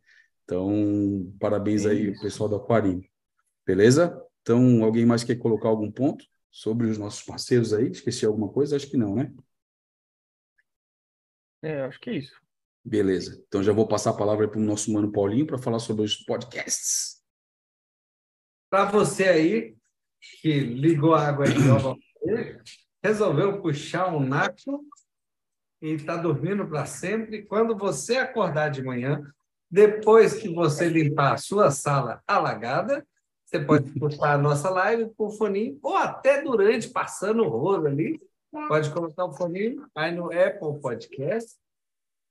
Então, 0.44 1.32
parabéns 1.40 1.86
é 1.86 1.90
aí 1.90 2.20
pessoal 2.20 2.48
do 2.48 2.56
Aquarino. 2.56 3.02
Beleza? 3.66 4.22
Então, 4.42 4.84
alguém 4.84 5.06
mais 5.06 5.24
quer 5.24 5.36
colocar 5.36 5.68
algum 5.68 5.90
ponto 5.90 6.24
sobre 6.50 6.86
os 6.86 6.98
nossos 6.98 7.22
parceiros 7.22 7.72
aí? 7.72 7.90
Esqueci 7.90 8.26
alguma 8.26 8.50
coisa? 8.50 8.76
Acho 8.76 8.90
que 8.90 8.98
não, 8.98 9.14
né? 9.14 9.32
É, 11.62 11.80
acho 11.82 11.98
que 11.98 12.10
é 12.10 12.18
isso. 12.18 12.43
Beleza. 12.84 13.42
Então 13.48 13.62
já 13.62 13.72
vou 13.72 13.88
passar 13.88 14.10
a 14.10 14.16
palavra 14.16 14.46
para 14.46 14.60
o 14.60 14.62
nosso 14.62 14.92
mano 14.92 15.10
Paulinho 15.10 15.46
para 15.46 15.56
falar 15.56 15.78
sobre 15.78 16.04
os 16.04 16.16
podcasts. 16.16 17.22
Para 18.68 18.84
você 18.90 19.24
aí 19.24 19.76
que 20.42 20.60
ligou 20.60 21.14
a 21.14 21.28
água 21.28 21.46
nova, 21.48 21.96
resolveu 23.02 23.62
puxar 23.62 24.14
um 24.14 24.20
naco 24.20 24.84
e 25.80 25.92
está 25.92 26.16
dormindo 26.16 26.66
para 26.66 26.84
sempre. 26.84 27.46
Quando 27.46 27.76
você 27.76 28.16
acordar 28.16 28.68
de 28.68 28.82
manhã, 28.82 29.22
depois 29.70 30.34
que 30.34 30.52
você 30.52 30.88
limpar 30.88 31.34
a 31.34 31.38
sua 31.38 31.70
sala 31.70 32.22
alagada, 32.26 33.06
você 33.44 33.60
pode 33.60 33.88
escutar 33.88 34.34
a 34.34 34.38
nossa 34.38 34.68
live 34.68 35.10
com 35.16 35.26
o 35.26 35.30
foninho, 35.30 35.78
ou 35.82 35.96
até 35.96 36.42
durante, 36.42 36.88
passando 36.88 37.44
o 37.44 37.48
rolo 37.48 37.86
ali, 37.86 38.20
pode 38.68 38.92
colocar 38.92 39.24
o 39.24 39.32
foninho 39.32 39.86
aí 39.94 40.14
no 40.14 40.26
Apple 40.26 40.80
Podcast 40.80 41.54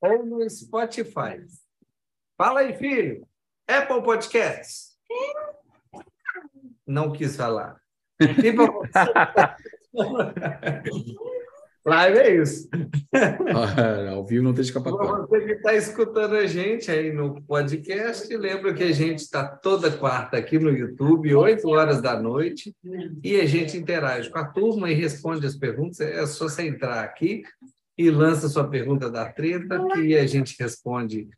ou 0.03 0.25
no 0.25 0.49
Spotify. 0.49 1.45
Fala 2.37 2.59
aí, 2.59 2.73
filho. 2.73 3.25
Apple 3.65 4.03
Podcast. 4.03 4.91
Não 6.85 7.13
quis 7.13 7.37
falar. 7.37 7.77
Live 11.85 12.17
é 12.17 12.35
isso. 12.35 12.69
Ah, 13.13 14.09
ao 14.11 14.25
vivo 14.25 14.43
não 14.43 14.53
tem 14.53 14.63
escapatória. 14.63 15.25
Você 15.25 15.41
que 15.41 15.51
está 15.53 15.73
escutando 15.73 16.35
a 16.35 16.45
gente 16.47 16.91
aí 16.91 17.13
no 17.13 17.41
podcast, 17.41 18.35
lembra 18.35 18.73
que 18.73 18.83
a 18.83 18.91
gente 18.91 19.19
está 19.19 19.45
toda 19.45 19.91
quarta 19.91 20.35
aqui 20.37 20.59
no 20.59 20.69
YouTube, 20.69 21.35
8 21.35 21.65
horas 21.69 22.01
da 22.01 22.21
noite, 22.21 22.75
e 23.21 23.39
a 23.39 23.45
gente 23.45 23.77
interage 23.77 24.29
com 24.29 24.39
a 24.39 24.45
turma 24.45 24.89
e 24.89 24.93
responde 24.93 25.45
as 25.45 25.55
perguntas. 25.55 26.01
É 26.01 26.25
só 26.25 26.49
você 26.49 26.67
entrar 26.67 27.01
aqui 27.03 27.43
e 27.97 28.09
lança 28.09 28.49
sua 28.49 28.67
pergunta 28.67 29.09
da 29.09 29.31
treta, 29.31 29.85
que 29.93 30.17
a 30.17 30.25
gente 30.25 30.55
responde 30.59 31.29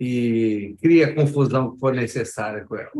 e 0.00 0.76
cria 0.82 1.06
a 1.06 1.14
confusão 1.14 1.72
que 1.72 1.78
for 1.78 1.94
necessária 1.94 2.64
com 2.64 2.76
ela. 2.76 2.90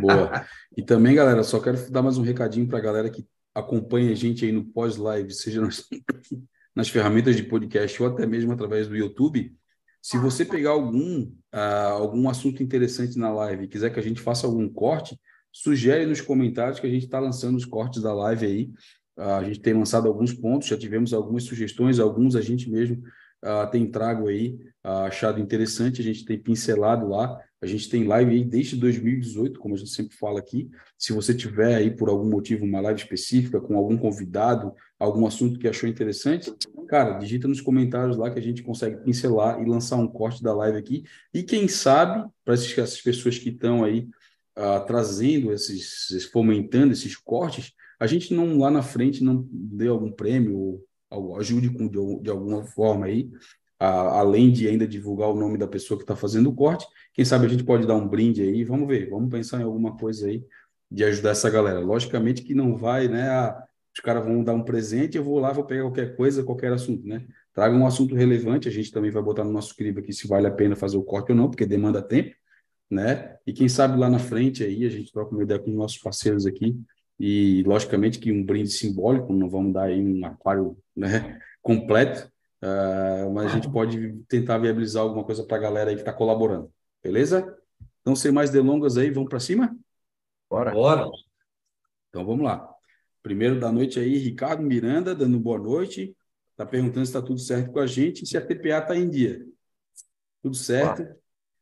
Boa. 0.00 0.46
E 0.76 0.82
também, 0.82 1.14
galera, 1.14 1.42
só 1.42 1.60
quero 1.60 1.90
dar 1.90 2.02
mais 2.02 2.18
um 2.18 2.22
recadinho 2.22 2.66
para 2.66 2.78
a 2.78 2.82
galera 2.82 3.10
que 3.10 3.26
acompanha 3.54 4.10
a 4.12 4.14
gente 4.14 4.44
aí 4.44 4.52
no 4.52 4.64
pós-live, 4.64 5.32
seja 5.32 5.60
nas, 5.60 5.84
nas, 6.74 6.88
ferramentas 6.88 7.36
de 7.36 7.42
podcast 7.42 8.02
ou 8.02 8.08
até 8.08 8.26
mesmo 8.26 8.52
através 8.52 8.88
do 8.88 8.96
YouTube. 8.96 9.54
Se 10.00 10.16
você 10.16 10.44
pegar 10.44 10.70
algum, 10.70 11.22
uh, 11.22 11.92
algum 11.92 12.28
assunto 12.28 12.62
interessante 12.62 13.18
na 13.18 13.32
live 13.32 13.64
e 13.64 13.68
quiser 13.68 13.90
que 13.90 13.98
a 13.98 14.02
gente 14.02 14.20
faça 14.20 14.46
algum 14.46 14.68
corte, 14.68 15.18
sugere 15.52 16.06
nos 16.06 16.20
comentários 16.20 16.78
que 16.78 16.86
a 16.86 16.90
gente 16.90 17.04
está 17.04 17.18
lançando 17.18 17.56
os 17.56 17.64
cortes 17.64 18.02
da 18.02 18.14
live 18.14 18.46
aí. 18.46 18.70
Uh, 19.18 19.22
a 19.22 19.44
gente 19.44 19.60
tem 19.60 19.74
lançado 19.74 20.06
alguns 20.06 20.32
pontos, 20.32 20.68
já 20.68 20.76
tivemos 20.76 21.12
algumas 21.12 21.42
sugestões, 21.42 21.98
alguns 21.98 22.36
a 22.36 22.40
gente 22.40 22.70
mesmo 22.70 23.02
uh, 23.44 23.68
tem 23.70 23.90
trago 23.90 24.28
aí, 24.28 24.58
uh, 24.84 25.06
achado 25.06 25.40
interessante, 25.40 26.00
a 26.00 26.04
gente 26.04 26.24
tem 26.24 26.38
pincelado 26.38 27.08
lá, 27.08 27.38
a 27.60 27.66
gente 27.66 27.88
tem 27.88 28.04
live 28.04 28.30
aí 28.30 28.44
desde 28.44 28.76
2018, 28.76 29.58
como 29.58 29.74
a 29.74 29.78
gente 29.78 29.90
sempre 29.90 30.16
fala 30.16 30.38
aqui. 30.38 30.70
Se 30.96 31.12
você 31.12 31.34
tiver 31.34 31.74
aí 31.74 31.90
por 31.90 32.08
algum 32.08 32.28
motivo 32.28 32.64
uma 32.64 32.80
live 32.80 33.00
específica 33.00 33.60
com 33.60 33.76
algum 33.76 33.96
convidado, 33.96 34.72
algum 34.96 35.26
assunto 35.26 35.58
que 35.58 35.66
achou 35.66 35.88
interessante, 35.88 36.54
cara, 36.86 37.18
digita 37.18 37.48
nos 37.48 37.60
comentários 37.60 38.16
lá 38.16 38.30
que 38.30 38.38
a 38.38 38.42
gente 38.42 38.62
consegue 38.62 38.98
pincelar 38.98 39.60
e 39.60 39.68
lançar 39.68 39.96
um 39.96 40.06
corte 40.06 40.40
da 40.40 40.54
live 40.54 40.78
aqui. 40.78 41.04
E 41.34 41.42
quem 41.42 41.66
sabe, 41.66 42.28
para 42.44 42.54
essas 42.54 43.00
pessoas 43.00 43.36
que 43.36 43.48
estão 43.48 43.82
aí 43.82 44.08
uh, 44.56 44.86
trazendo 44.86 45.52
esses, 45.52 46.24
fomentando 46.26 46.92
esses 46.92 47.16
cortes, 47.16 47.72
a 47.98 48.06
gente 48.06 48.32
não 48.32 48.58
lá 48.58 48.70
na 48.70 48.82
frente 48.82 49.24
não 49.24 49.46
dê 49.50 49.88
algum 49.88 50.10
prêmio 50.10 50.80
ou 51.10 51.36
ajude 51.36 51.70
com, 51.70 51.88
de, 51.88 52.22
de 52.22 52.30
alguma 52.30 52.64
forma 52.64 53.06
aí 53.06 53.30
a, 53.78 54.18
além 54.18 54.50
de 54.50 54.68
ainda 54.68 54.86
divulgar 54.86 55.28
o 55.28 55.36
nome 55.36 55.56
da 55.56 55.66
pessoa 55.66 55.96
que 55.96 56.04
está 56.04 56.16
fazendo 56.16 56.50
o 56.50 56.54
corte, 56.54 56.86
quem 57.12 57.24
sabe 57.24 57.46
a 57.46 57.48
gente 57.48 57.64
pode 57.64 57.86
dar 57.86 57.94
um 57.94 58.08
brinde 58.08 58.42
aí, 58.42 58.64
vamos 58.64 58.88
ver, 58.88 59.08
vamos 59.08 59.30
pensar 59.30 59.60
em 59.60 59.64
alguma 59.64 59.96
coisa 59.96 60.26
aí 60.26 60.44
de 60.90 61.04
ajudar 61.04 61.30
essa 61.30 61.50
galera. 61.50 61.80
Logicamente 61.80 62.42
que 62.42 62.54
não 62.54 62.76
vai, 62.76 63.08
né? 63.08 63.28
A, 63.30 63.64
os 63.94 64.00
caras 64.00 64.24
vão 64.24 64.42
dar 64.42 64.54
um 64.54 64.62
presente, 64.62 65.16
eu 65.16 65.24
vou 65.24 65.38
lá, 65.38 65.52
vou 65.52 65.64
pegar 65.64 65.82
qualquer 65.82 66.16
coisa, 66.16 66.44
qualquer 66.44 66.72
assunto, 66.72 67.06
né? 67.06 67.26
Traga 67.52 67.74
um 67.74 67.86
assunto 67.86 68.14
relevante, 68.14 68.68
a 68.68 68.70
gente 68.70 68.92
também 68.92 69.10
vai 69.10 69.22
botar 69.22 69.44
no 69.44 69.52
nosso 69.52 69.74
crivo 69.74 69.98
aqui 69.98 70.12
se 70.12 70.26
vale 70.28 70.46
a 70.46 70.50
pena 70.50 70.76
fazer 70.76 70.96
o 70.96 71.02
corte 71.02 71.32
ou 71.32 71.36
não, 71.36 71.48
porque 71.48 71.66
demanda 71.66 72.00
tempo, 72.00 72.34
né? 72.90 73.36
E 73.46 73.52
quem 73.52 73.68
sabe 73.68 73.98
lá 73.98 74.08
na 74.08 74.18
frente 74.18 74.62
aí 74.62 74.84
a 74.84 74.88
gente 74.88 75.12
troca 75.12 75.32
uma 75.32 75.42
ideia 75.42 75.58
com 75.58 75.70
os 75.70 75.76
nossos 75.76 75.98
parceiros 75.98 76.46
aqui 76.46 76.76
e 77.18 77.62
logicamente 77.64 78.18
que 78.18 78.32
um 78.32 78.44
brinde 78.44 78.70
simbólico, 78.70 79.32
não 79.32 79.48
vamos 79.48 79.72
dar 79.72 79.84
aí 79.84 80.00
um 80.00 80.24
aquário 80.24 80.76
né, 80.96 81.40
completo, 81.62 82.30
Uh, 82.60 83.32
mas 83.32 83.52
a 83.52 83.54
gente 83.54 83.70
pode 83.70 84.14
tentar 84.28 84.58
viabilizar 84.58 85.02
alguma 85.02 85.24
coisa 85.24 85.44
para 85.44 85.56
a 85.56 85.60
galera 85.60 85.90
aí 85.90 85.96
que 85.96 86.02
está 86.02 86.12
colaborando. 86.12 86.72
Beleza? 87.02 87.56
Então, 88.00 88.16
sem 88.16 88.32
mais 88.32 88.50
delongas 88.50 88.96
aí, 88.96 89.10
vamos 89.10 89.28
para 89.28 89.38
cima? 89.38 89.76
Bora. 90.50 90.72
Bora. 90.72 91.08
Então, 92.08 92.24
vamos 92.24 92.44
lá. 92.44 92.68
Primeiro 93.22 93.60
da 93.60 93.70
noite 93.70 94.00
aí, 94.00 94.18
Ricardo 94.18 94.62
Miranda, 94.62 95.14
dando 95.14 95.38
boa 95.38 95.58
noite. 95.58 96.16
Está 96.50 96.66
perguntando 96.66 97.06
se 97.06 97.10
está 97.10 97.22
tudo 97.22 97.38
certo 97.38 97.70
com 97.70 97.78
a 97.78 97.86
gente 97.86 98.24
e 98.24 98.26
se 98.26 98.36
a 98.36 98.44
TPA 98.44 98.78
está 98.78 98.96
em 98.96 99.08
dia. 99.08 99.46
Tudo 100.42 100.56
certo. 100.56 101.06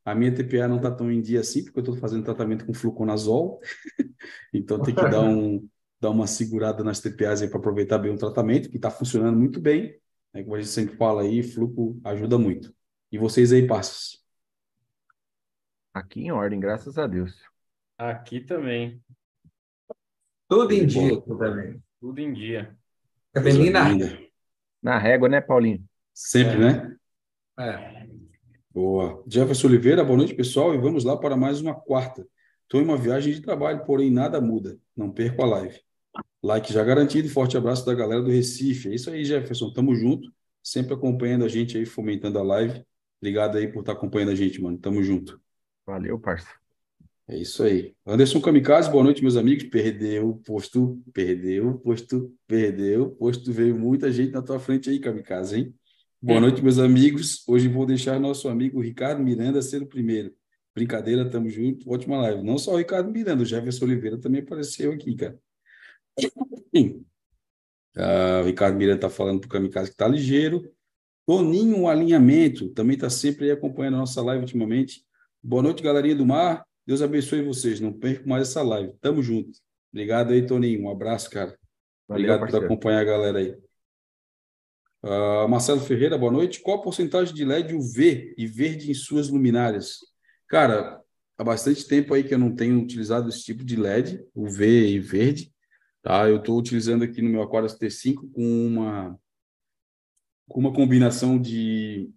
A 0.07 0.15
minha 0.15 0.33
TPA 0.33 0.69
não 0.69 0.77
está 0.77 0.89
tão 0.89 1.11
em 1.11 1.21
dia 1.21 1.41
assim, 1.41 1.65
porque 1.65 1.81
eu 1.81 1.83
estou 1.83 1.97
fazendo 1.97 2.23
tratamento 2.23 2.65
com 2.65 2.73
fluconazol. 2.73 3.61
então, 4.55 4.81
tem 4.81 4.95
que 4.95 5.03
dar, 5.03 5.21
um, 5.21 5.69
dar 6.01 6.11
uma 6.11 6.29
segurada 6.29 6.85
nas 6.85 7.01
TPAs 7.01 7.43
aí 7.43 7.49
para 7.49 7.59
aproveitar 7.59 7.99
bem 7.99 8.15
o 8.15 8.17
tratamento, 8.17 8.71
que 8.71 8.77
está 8.77 8.89
funcionando 8.89 9.37
muito 9.37 9.61
bem. 9.61 9.99
Né? 10.33 10.45
Como 10.45 10.55
a 10.55 10.61
gente 10.61 10.71
sempre 10.71 10.95
fala 10.97 11.23
aí, 11.23 11.43
fluxo 11.43 12.01
ajuda 12.05 12.39
muito. 12.39 12.73
E 13.11 13.19
vocês 13.19 13.53
aí, 13.53 13.67
passos? 13.67 14.25
Aqui 15.93 16.21
em 16.21 16.31
ordem, 16.31 16.61
graças 16.61 16.97
a 16.99 17.09
Deus. 17.09 17.43
Aqui 17.99 18.39
também. 18.39 19.03
Tudo 20.49 20.73
em 20.73 20.87
dia 20.87 21.21
também. 21.21 21.83
Tudo 22.01 22.21
em 22.21 22.33
dia. 22.33 22.79
Cabelinho 23.33 23.73
na, 23.73 23.89
na 24.81 24.99
régua, 24.99 25.29
né, 25.29 25.41
Paulinho? 25.41 25.85
Sempre, 26.15 26.55
é. 26.55 26.59
né? 26.59 26.97
É. 27.59 28.16
Boa. 28.77 29.25
Jefferson 29.27 29.69
Oliveira, 29.69 30.05
boa 30.05 30.19
noite, 30.19 30.35
pessoal, 30.35 30.75
e 30.75 30.77
vamos 30.77 31.03
lá 31.03 31.17
para 31.17 31.35
mais 31.35 31.63
uma 31.63 31.75
quarta. 31.75 32.29
Estou 32.65 32.79
em 32.79 32.85
uma 32.85 32.99
viagem 32.99 33.33
de 33.33 33.41
trabalho, 33.41 33.83
porém 33.87 34.11
nada 34.11 34.39
muda. 34.39 34.79
Não 34.95 35.11
perco 35.11 35.43
a 35.43 35.47
live. 35.47 35.81
Like 36.43 36.71
já 36.71 36.85
garantido. 36.85 37.27
Forte 37.31 37.57
abraço 37.57 37.87
da 37.87 37.95
galera 37.95 38.21
do 38.21 38.29
Recife. 38.29 38.91
É 38.91 38.95
isso 38.95 39.09
aí, 39.09 39.25
Jefferson. 39.25 39.73
Tamo 39.73 39.95
junto. 39.95 40.31
Sempre 40.63 40.93
acompanhando 40.93 41.47
a 41.47 41.49
gente 41.49 41.79
aí, 41.79 41.87
fomentando 41.87 42.39
a 42.39 42.43
live. 42.43 42.85
Obrigado 43.19 43.57
aí 43.57 43.67
por 43.67 43.81
estar 43.81 43.93
acompanhando 43.93 44.33
a 44.33 44.35
gente, 44.35 44.61
mano. 44.61 44.77
Tamo 44.77 45.03
junto. 45.03 45.41
Valeu, 45.87 46.21
parça. 46.21 46.51
É 47.27 47.39
isso 47.39 47.63
aí. 47.63 47.95
Anderson 48.05 48.43
Kamikaze, 48.43 48.91
boa 48.91 49.03
noite, 49.03 49.23
meus 49.23 49.37
amigos. 49.37 49.65
Perdeu 49.65 50.29
o 50.29 50.37
posto, 50.37 51.03
perdeu 51.15 51.71
o 51.71 51.79
posto, 51.79 52.31
perdeu 52.47 53.05
o 53.05 53.11
posto. 53.11 53.51
Veio 53.51 53.75
muita 53.75 54.13
gente 54.13 54.33
na 54.33 54.43
tua 54.43 54.61
frente 54.61 54.91
aí, 54.91 55.01
Kamikaze, 55.01 55.61
hein? 55.61 55.75
Boa 56.21 56.41
noite, 56.41 56.63
meus 56.63 56.79
amigos. 56.79 57.47
Hoje 57.47 57.69
vou 57.69 57.85
deixar 57.85 58.19
nosso 58.19 58.49
amigo 58.49 58.81
Ricardo 58.81 59.23
Miranda 59.23 59.61
ser 59.61 59.83
o 59.83 59.87
primeiro. 59.87 60.35
Brincadeira, 60.75 61.29
tamo 61.29 61.49
junto. 61.49 61.91
Ótima 61.91 62.17
live. 62.23 62.43
Não 62.43 62.57
só 62.57 62.73
o 62.73 62.79
Ricardo 62.79 63.11
Miranda, 63.11 63.43
o 63.43 63.47
Jefferson 63.47 63.85
Oliveira 63.85 64.19
também 64.19 64.41
apareceu 64.41 64.93
aqui, 64.93 65.15
cara. 65.15 65.39
Uh, 66.75 67.05
o 68.43 68.47
Ricardo 68.47 68.77
Miranda 68.79 68.97
está 68.97 69.11
falando 69.11 69.41
para 69.41 69.47
o 69.47 69.51
Kamikaze 69.51 69.91
que 69.91 69.95
está 69.95 70.09
ligeiro. 70.09 70.73
Toninho, 71.27 71.77
um 71.77 71.89
alinhamento, 71.89 72.71
também 72.71 72.95
está 72.95 73.11
sempre 73.11 73.45
aí 73.45 73.51
acompanhando 73.51 73.95
a 73.95 73.99
nossa 73.99 74.23
live 74.23 74.43
ultimamente. 74.43 75.05
Boa 75.43 75.63
noite, 75.63 75.83
galerinha 75.83 76.17
do 76.17 76.25
mar. 76.25 76.65
Deus 76.87 77.03
abençoe 77.03 77.43
vocês. 77.43 77.79
Não 77.79 77.93
percam 77.93 78.27
mais 78.27 78.49
essa 78.49 78.63
live. 78.63 78.95
Tamo 79.03 79.23
junto. 79.23 79.59
Obrigado 79.93 80.33
aí, 80.33 80.47
Toninho. 80.47 80.85
Um 80.85 80.91
abraço, 80.91 81.29
cara. 81.31 81.59
Valeu, 82.09 82.23
Obrigado 82.23 82.41
parceiro. 82.41 82.67
por 82.67 82.73
acompanhar 82.73 83.01
a 83.01 83.05
galera 83.05 83.39
aí. 83.39 83.66
Uh, 85.03 85.47
Marcelo 85.49 85.81
Ferreira, 85.81 86.19
boa 86.19 86.33
noite. 86.33 86.61
Qual 86.61 86.79
a 86.79 86.83
porcentagem 86.83 87.35
de 87.35 87.45
LED 87.45 87.75
UV 87.75 88.35
e 88.37 88.47
verde 88.47 88.91
em 88.91 88.95
suas 88.95 89.29
luminárias? 89.29 89.99
Cara, 90.49 91.01
há 91.39 91.45
bastante 91.45 91.87
tempo 91.87 92.15
aí 92.15 92.25
que 92.25 92.35
eu 92.35 92.39
não 92.39 92.55
tenho 92.55 92.81
utilizado 92.81 93.29
esse 93.29 93.45
tipo 93.45 93.65
de 93.65 93.77
LED, 93.77 94.25
UV 94.35 94.89
e 94.89 94.99
verde. 94.99 95.53
Tá? 96.03 96.29
Eu 96.29 96.39
estou 96.39 96.59
utilizando 96.59 97.05
aqui 97.05 97.21
no 97.21 97.29
meu 97.29 97.43
Aquarius 97.43 97.77
T5 97.77 98.31
com 98.33 98.67
uma, 98.67 99.19
com 100.49 100.61
uma 100.61 100.73
combinação 100.73 101.39
de 101.41 102.11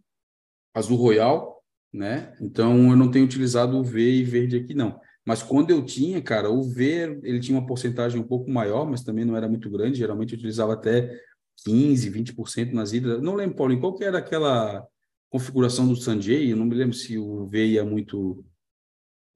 azul 0.73 0.97
royal, 0.97 1.63
né? 1.91 2.35
Então 2.39 2.91
eu 2.91 2.95
não 2.95 3.09
tenho 3.11 3.25
utilizado 3.25 3.77
o 3.77 3.83
V 3.83 3.99
e 3.99 4.23
verde 4.23 4.57
aqui 4.57 4.73
não. 4.73 4.99
Mas 5.25 5.43
quando 5.43 5.71
eu 5.71 5.83
tinha, 5.83 6.21
cara, 6.21 6.49
o 6.49 6.63
V 6.63 7.19
ele 7.23 7.39
tinha 7.39 7.57
uma 7.57 7.67
porcentagem 7.67 8.19
um 8.19 8.27
pouco 8.27 8.49
maior, 8.49 8.89
mas 8.89 9.03
também 9.03 9.25
não 9.25 9.35
era 9.35 9.47
muito 9.47 9.69
grande. 9.69 9.97
Geralmente 9.99 10.33
eu 10.33 10.37
utilizava 10.37 10.73
até 10.73 11.19
15, 11.63 12.11
20% 12.11 12.73
nas 12.73 12.93
hidras. 12.93 13.21
Não 13.21 13.35
lembro, 13.35 13.55
Paulinho, 13.55 13.81
qual 13.81 13.95
que 13.95 14.03
era 14.03 14.17
aquela 14.17 14.85
configuração 15.29 15.87
do 15.87 15.95
Sanjay? 15.95 16.51
Eu 16.51 16.57
não 16.57 16.65
me 16.65 16.75
lembro 16.75 16.95
se 16.95 17.17
o 17.17 17.45
V 17.47 17.65
ia 17.65 17.85
muito 17.85 18.43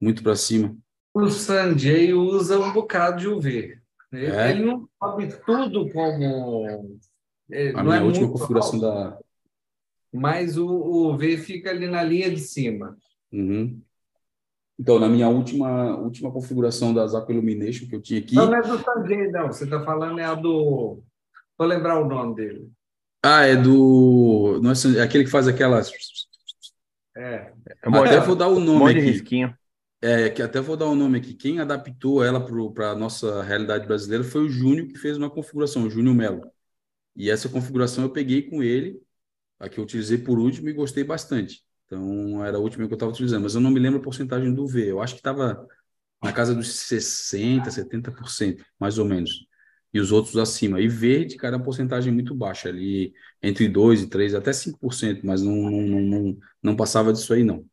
muito 0.00 0.22
para 0.22 0.36
cima. 0.36 0.76
O 1.14 1.30
Sanjay 1.30 2.12
usa 2.12 2.58
um 2.58 2.72
bocado 2.72 3.18
de 3.20 3.28
UV. 3.28 3.78
Ele, 4.12 4.26
é. 4.26 4.50
ele 4.50 4.64
não 4.64 4.88
sabe 5.00 5.28
tudo 5.44 5.88
como. 5.90 6.98
É, 7.50 7.70
a 7.70 7.82
minha 7.82 7.96
é 7.96 8.02
última 8.02 8.30
configuração 8.30 8.74
alto, 8.74 8.80
da. 8.80 9.18
Mas 10.12 10.56
o, 10.56 10.66
o 10.66 11.16
V 11.16 11.38
fica 11.38 11.70
ali 11.70 11.86
na 11.86 12.02
linha 12.02 12.30
de 12.30 12.40
cima. 12.40 12.96
Uhum. 13.32 13.80
Então, 14.78 14.98
na 14.98 15.08
minha 15.08 15.28
última, 15.28 15.96
última 15.96 16.32
configuração 16.32 16.92
da 16.92 17.06
Zapo 17.06 17.32
Illumination 17.32 17.86
que 17.88 17.94
eu 17.94 18.02
tinha 18.02 18.20
aqui. 18.20 18.34
Não, 18.34 18.46
não 18.46 18.56
é 18.56 18.62
do 18.62 18.78
Sanjay, 18.78 19.30
não. 19.30 19.46
Você 19.46 19.64
está 19.64 19.84
falando 19.84 20.18
é 20.18 20.24
a 20.24 20.34
do. 20.34 21.02
Vou 21.58 21.66
lembrar 21.66 22.00
o 22.00 22.08
nome 22.08 22.34
dele. 22.34 22.70
Ah, 23.22 23.44
é 23.44 23.56
do. 23.56 24.60
Não 24.62 24.70
é, 24.70 24.74
é 24.98 25.02
aquele 25.02 25.24
que 25.24 25.30
faz 25.30 25.48
aquelas. 25.48 25.90
É. 27.16 27.52
Até 27.82 28.20
vou 28.20 28.34
dar 28.34 28.48
o 28.48 28.60
nome 28.60 28.90
aqui. 28.90 29.00
Risquinho 29.00 29.56
é, 30.04 30.28
que 30.28 30.42
até 30.42 30.60
vou 30.60 30.76
dar 30.76 30.84
o 30.84 30.92
um 30.92 30.94
nome 30.94 31.16
aqui, 31.16 31.32
quem 31.32 31.60
adaptou 31.60 32.22
ela 32.22 32.38
para 32.74 32.90
a 32.90 32.94
nossa 32.94 33.42
realidade 33.42 33.86
brasileira 33.86 34.22
foi 34.22 34.42
o 34.42 34.50
Júnior, 34.50 34.86
que 34.86 34.98
fez 34.98 35.16
uma 35.16 35.30
configuração, 35.30 35.84
o 35.84 35.90
Júnior 35.90 36.14
Melo. 36.14 36.42
E 37.16 37.30
essa 37.30 37.48
configuração 37.48 38.04
eu 38.04 38.10
peguei 38.10 38.42
com 38.42 38.62
ele, 38.62 39.00
a 39.58 39.66
que 39.66 39.78
eu 39.78 39.84
utilizei 39.84 40.18
por 40.18 40.38
último 40.38 40.68
e 40.68 40.74
gostei 40.74 41.04
bastante. 41.04 41.64
Então, 41.86 42.44
era 42.44 42.58
a 42.58 42.60
última 42.60 42.86
que 42.86 42.92
eu 42.92 42.96
estava 42.96 43.12
utilizando, 43.12 43.44
mas 43.44 43.54
eu 43.54 43.62
não 43.62 43.70
me 43.70 43.80
lembro 43.80 43.98
a 43.98 44.02
porcentagem 44.02 44.52
do 44.52 44.66
V. 44.66 44.90
Eu 44.90 45.00
acho 45.00 45.14
que 45.14 45.20
estava 45.20 45.66
na 46.22 46.32
casa 46.34 46.54
dos 46.54 46.68
60%, 46.68 47.70
70%, 47.70 48.62
mais 48.78 48.98
ou 48.98 49.06
menos. 49.06 49.46
E 49.94 50.00
os 50.00 50.10
outros 50.10 50.36
acima. 50.36 50.80
E 50.80 50.88
verde, 50.88 51.36
cara, 51.36 51.54
é 51.54 51.56
uma 51.56 51.64
porcentagem 51.64 52.12
muito 52.12 52.34
baixa, 52.34 52.68
ali 52.68 53.14
entre 53.40 53.68
2 53.68 54.02
e 54.02 54.06
3, 54.08 54.34
até 54.34 54.50
5%, 54.50 55.20
mas 55.22 55.40
não, 55.40 55.54
não, 55.54 55.82
não, 55.82 56.00
não, 56.00 56.38
não 56.60 56.76
passava 56.76 57.12
disso 57.12 57.32
aí, 57.32 57.44
não. 57.44 57.64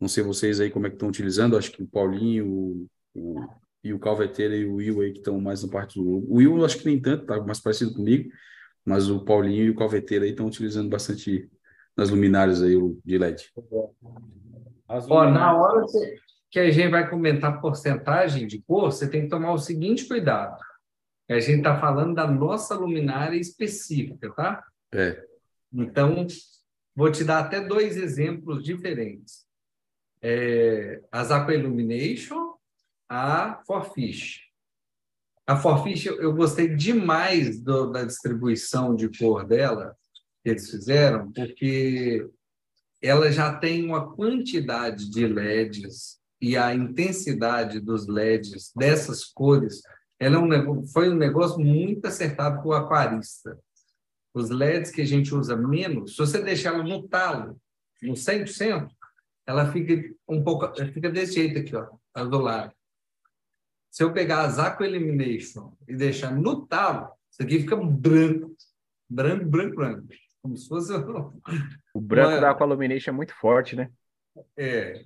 Não 0.00 0.08
sei 0.08 0.24
vocês 0.24 0.60
aí 0.60 0.70
como 0.70 0.86
é 0.86 0.90
que 0.90 0.96
estão 0.96 1.10
utilizando, 1.10 1.56
acho 1.56 1.70
que 1.72 1.82
o 1.82 1.86
Paulinho 1.86 2.46
o, 2.46 2.86
o, 3.14 3.48
e 3.84 3.92
o 3.92 3.98
Calveteira 3.98 4.56
e 4.56 4.64
o 4.64 4.76
Will 4.76 5.02
aí 5.02 5.12
que 5.12 5.18
estão 5.18 5.38
mais 5.38 5.62
na 5.62 5.70
parte 5.70 6.00
do... 6.00 6.24
O 6.26 6.36
Will 6.36 6.64
acho 6.64 6.78
que 6.78 6.86
nem 6.86 7.00
tanto, 7.00 7.26
tá 7.26 7.38
mais 7.42 7.60
parecido 7.60 7.92
comigo, 7.92 8.30
mas 8.84 9.10
o 9.10 9.22
Paulinho 9.22 9.64
e 9.64 9.70
o 9.70 9.76
Calveteira 9.76 10.24
aí 10.24 10.30
estão 10.30 10.46
utilizando 10.46 10.88
bastante 10.88 11.50
nas 11.94 12.08
luminárias 12.08 12.62
aí 12.62 12.74
de 13.04 13.18
LED. 13.18 13.52
Ó, 14.88 15.30
na 15.30 15.54
hora 15.54 15.84
que 16.50 16.60
a 16.60 16.70
gente 16.70 16.90
vai 16.90 17.08
comentar 17.10 17.60
porcentagem 17.60 18.46
de 18.46 18.62
cor, 18.62 18.92
você 18.92 19.08
tem 19.08 19.22
que 19.22 19.28
tomar 19.28 19.52
o 19.52 19.58
seguinte 19.58 20.06
cuidado. 20.06 20.56
A 21.28 21.40
gente 21.40 21.58
está 21.58 21.78
falando 21.78 22.14
da 22.14 22.26
nossa 22.26 22.74
luminária 22.74 23.36
específica, 23.36 24.32
tá? 24.32 24.64
É. 24.92 25.24
Então, 25.72 26.26
vou 26.94 27.10
te 27.10 27.24
dar 27.24 27.40
até 27.40 27.60
dois 27.60 27.96
exemplos 27.96 28.62
diferentes 28.62 29.46
é, 30.22 31.02
a 31.12 31.22
Zapa 31.22 31.54
Illumination, 31.54 32.54
a 33.08 33.62
Forfish. 33.66 34.40
A 35.46 35.56
Forfish, 35.56 36.06
eu, 36.06 36.20
eu 36.20 36.34
gostei 36.34 36.74
demais 36.74 37.60
do, 37.60 37.92
da 37.92 38.04
distribuição 38.04 38.96
de 38.96 39.08
cor 39.16 39.46
dela. 39.46 39.96
que 40.42 40.50
eles 40.50 40.68
fizeram, 40.68 41.30
porque 41.30 42.28
ela 43.00 43.30
já 43.30 43.56
tem 43.56 43.84
uma 43.84 44.12
quantidade 44.14 45.08
de 45.08 45.26
LEDs 45.26 46.18
e 46.40 46.56
a 46.56 46.74
intensidade 46.74 47.78
dos 47.78 48.08
LEDs 48.08 48.72
dessas 48.74 49.24
cores, 49.24 49.80
ela 50.18 50.36
é 50.36 50.38
um 50.38 50.86
foi 50.86 51.10
um 51.10 51.16
negócio 51.16 51.58
muito 51.58 52.06
acertado 52.06 52.62
com 52.62 52.70
o 52.70 52.72
aquarista. 52.72 53.58
Os 54.34 54.50
LEDs 54.50 54.90
que 54.90 55.02
a 55.02 55.06
gente 55.06 55.34
usa 55.34 55.56
menos, 55.56 56.12
se 56.12 56.18
você 56.18 56.42
deixar 56.42 56.74
ela 56.74 56.82
no 56.82 57.06
talo, 57.08 57.60
no 58.02 58.14
100%, 58.14 58.88
ela 59.46 59.70
fica 59.72 60.14
um 60.28 60.42
pouco, 60.42 60.74
fica 60.92 61.10
desse 61.10 61.34
jeito 61.34 61.58
aqui, 61.58 61.74
ó, 61.74 61.88
azulada. 62.14 62.74
Se 63.90 64.02
eu 64.02 64.12
pegar 64.12 64.42
a 64.42 64.48
Zaco 64.48 64.84
Elimination 64.84 65.72
e 65.88 65.96
deixar 65.96 66.30
no 66.30 66.66
talo, 66.66 67.10
isso 67.30 67.42
aqui 67.42 67.60
fica 67.60 67.76
branco, 67.76 68.54
branco, 69.08 69.46
branco, 69.46 69.76
branco. 69.76 70.08
Como 70.42 70.56
se 70.56 70.68
fosse. 70.68 70.92
O 71.94 72.00
branco 72.00 72.40
da 72.42 72.50
Aqualumination 72.50 73.10
é 73.10 73.14
muito 73.14 73.34
forte, 73.34 73.74
né? 73.74 73.90
É. 74.54 75.02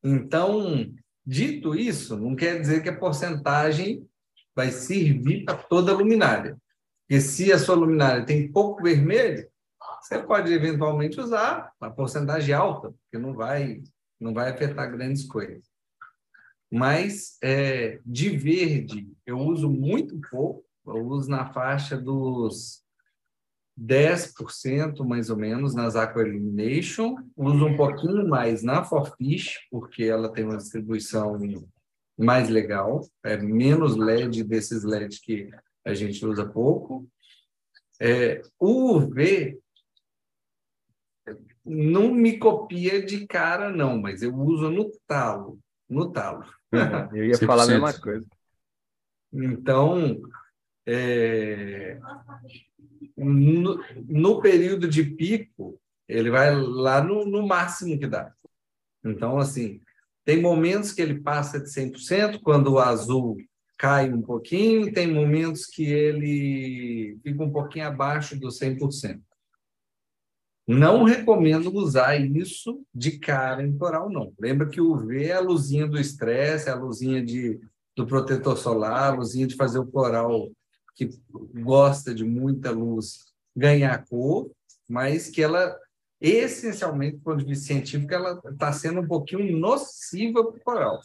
Então, 0.00 0.94
dito 1.26 1.74
isso, 1.74 2.16
não 2.16 2.36
quer 2.36 2.60
dizer 2.60 2.84
que 2.84 2.88
a 2.88 2.96
porcentagem 2.96 4.08
vai 4.54 4.70
servir 4.70 5.44
para 5.44 5.56
toda 5.56 5.92
a 5.92 5.94
luminária. 5.94 6.56
Porque 7.06 7.20
se 7.20 7.52
a 7.52 7.58
sua 7.58 7.74
luminária 7.74 8.24
tem 8.24 8.50
pouco 8.50 8.82
vermelho, 8.82 9.46
você 10.00 10.22
pode 10.22 10.52
eventualmente 10.52 11.20
usar 11.20 11.72
uma 11.80 11.90
porcentagem 11.90 12.54
alta, 12.54 12.92
porque 12.92 13.18
não 13.18 13.34
vai, 13.34 13.82
não 14.20 14.32
vai 14.32 14.50
afetar 14.50 14.90
grandes 14.90 15.24
coisas. 15.24 15.64
Mas 16.70 17.38
é, 17.42 18.00
de 18.04 18.36
verde, 18.36 19.08
eu 19.26 19.38
uso 19.38 19.70
muito 19.70 20.20
pouco, 20.30 20.64
eu 20.86 21.06
uso 21.06 21.30
na 21.30 21.52
faixa 21.52 21.96
dos 21.96 22.84
10% 23.80 25.04
mais 25.04 25.30
ou 25.30 25.36
menos 25.36 25.74
nas 25.74 25.96
Aqua 25.96 26.22
Elimination, 26.22 27.16
uso 27.36 27.66
um 27.66 27.76
pouquinho 27.76 28.28
mais 28.28 28.62
na 28.62 28.84
Forfish, 28.84 29.58
porque 29.70 30.04
ela 30.04 30.32
tem 30.32 30.44
uma 30.44 30.56
distribuição 30.56 31.34
mais 32.16 32.48
legal, 32.48 33.00
é 33.22 33.36
menos 33.36 33.96
LED 33.96 34.44
desses 34.44 34.84
LEDs 34.84 35.18
que 35.18 35.50
a 35.84 35.94
gente 35.94 36.24
usa 36.24 36.48
pouco. 36.48 37.08
É, 38.00 38.42
o 38.58 38.96
UV 38.96 39.58
não 41.64 42.12
me 42.12 42.38
copia 42.38 43.04
de 43.04 43.26
cara, 43.26 43.70
não, 43.70 44.00
mas 44.00 44.22
eu 44.22 44.34
uso 44.34 44.70
no 44.70 44.90
talo, 45.06 45.58
no 45.88 46.12
talo. 46.12 46.44
Eu 47.12 47.24
ia 47.24 47.38
falar 47.38 47.64
a 47.64 47.68
mesma 47.68 47.92
coisa. 47.92 48.26
Então, 49.32 50.20
é, 50.86 51.98
no, 53.16 53.82
no, 54.06 54.40
período 54.40 54.86
de 54.86 55.04
pico, 55.04 55.80
ele 56.06 56.30
vai 56.30 56.54
lá 56.54 57.02
no, 57.02 57.24
no 57.24 57.46
máximo 57.46 57.98
que 57.98 58.06
dá. 58.06 58.32
Então, 59.04 59.38
assim, 59.38 59.80
tem 60.24 60.40
momentos 60.40 60.92
que 60.92 61.02
ele 61.02 61.20
passa 61.20 61.60
de 61.60 61.68
100%, 61.68 62.40
quando 62.42 62.72
o 62.72 62.78
azul 62.78 63.36
cai 63.78 64.10
um 64.12 64.22
pouquinho, 64.22 64.92
tem 64.92 65.12
momentos 65.12 65.66
que 65.66 65.84
ele 65.84 67.18
fica 67.22 67.42
um 67.42 67.50
pouquinho 67.50 67.86
abaixo 67.86 68.38
do 68.38 68.48
100%. 68.48 69.20
Não 70.66 71.04
recomendo 71.04 71.74
usar 71.74 72.16
isso 72.16 72.82
de 72.94 73.18
cara 73.18 73.62
em 73.62 73.76
coral, 73.76 74.08
não. 74.08 74.32
Lembra 74.40 74.66
que 74.66 74.80
o 74.80 74.92
UV 74.92 75.24
é 75.24 75.32
a 75.32 75.40
luzinha 75.40 75.86
do 75.86 76.00
estresse, 76.00 76.68
é 76.70 76.72
a 76.72 76.76
luzinha 76.76 77.22
de, 77.22 77.60
do 77.94 78.06
protetor 78.06 78.56
solar, 78.56 79.12
a 79.12 79.16
luzinha 79.16 79.46
de 79.46 79.56
fazer 79.56 79.78
o 79.78 79.86
coral 79.86 80.50
que 80.94 81.10
gosta 81.60 82.14
de 82.14 82.24
muita 82.24 82.70
luz 82.70 83.34
ganhar 83.54 84.06
cor, 84.06 84.50
mas 84.88 85.28
que 85.28 85.42
ela, 85.42 85.76
essencialmente, 86.26 87.16
do 87.16 87.22
ponto 87.22 87.38
de 87.38 87.44
vista 87.44 87.66
científico, 87.66 88.12
ela 88.12 88.40
está 88.50 88.72
sendo 88.72 89.00
um 89.00 89.06
pouquinho 89.06 89.58
nociva 89.58 90.42
para 90.42 90.58
o 90.58 90.60
coral. 90.60 91.00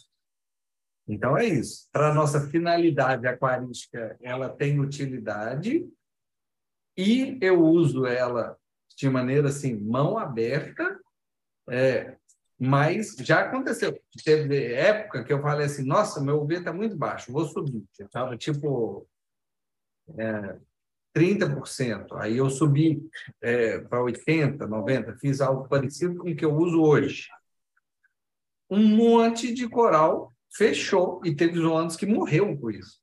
Então, 1.06 1.36
é 1.36 1.44
isso. 1.44 1.88
Para 1.92 2.10
a 2.10 2.14
nossa 2.14 2.48
finalidade 2.48 3.26
aquarística, 3.26 4.16
ela 4.22 4.48
tem 4.48 4.80
utilidade 4.80 5.86
e 6.96 7.38
eu 7.40 7.62
uso 7.62 8.06
ela 8.06 8.56
de 8.96 9.08
maneira 9.08 9.48
assim, 9.48 9.74
mão 9.74 10.18
aberta, 10.18 11.00
é, 11.68 12.16
mas 12.58 13.16
já 13.18 13.40
aconteceu. 13.40 13.98
Teve 14.24 14.72
época 14.74 15.24
que 15.24 15.32
eu 15.32 15.40
falei 15.40 15.66
assim, 15.66 15.84
nossa, 15.84 16.20
meu 16.20 16.42
UV 16.42 16.56
está 16.56 16.72
muito 16.72 16.96
baixo, 16.96 17.32
vou 17.32 17.46
subir. 17.46 17.84
Estava 17.98 18.36
tipo 18.36 19.08
é, 20.18 20.58
30%. 21.14 22.06
Aí 22.14 22.36
eu 22.36 22.48
subi 22.48 23.02
é, 23.40 23.78
para 23.78 24.00
80%, 24.00 24.58
90%, 24.58 25.18
fiz 25.18 25.40
algo 25.40 25.68
parecido 25.68 26.16
com 26.16 26.30
o 26.30 26.36
que 26.36 26.44
eu 26.44 26.54
uso 26.54 26.80
hoje. 26.82 27.28
Um 28.70 28.96
monte 28.96 29.52
de 29.52 29.68
coral 29.68 30.32
fechou 30.52 31.20
e 31.24 31.34
teve 31.34 31.58
zoantes 31.58 31.96
que 31.96 32.06
morreu 32.06 32.56
com 32.58 32.70
isso. 32.70 33.00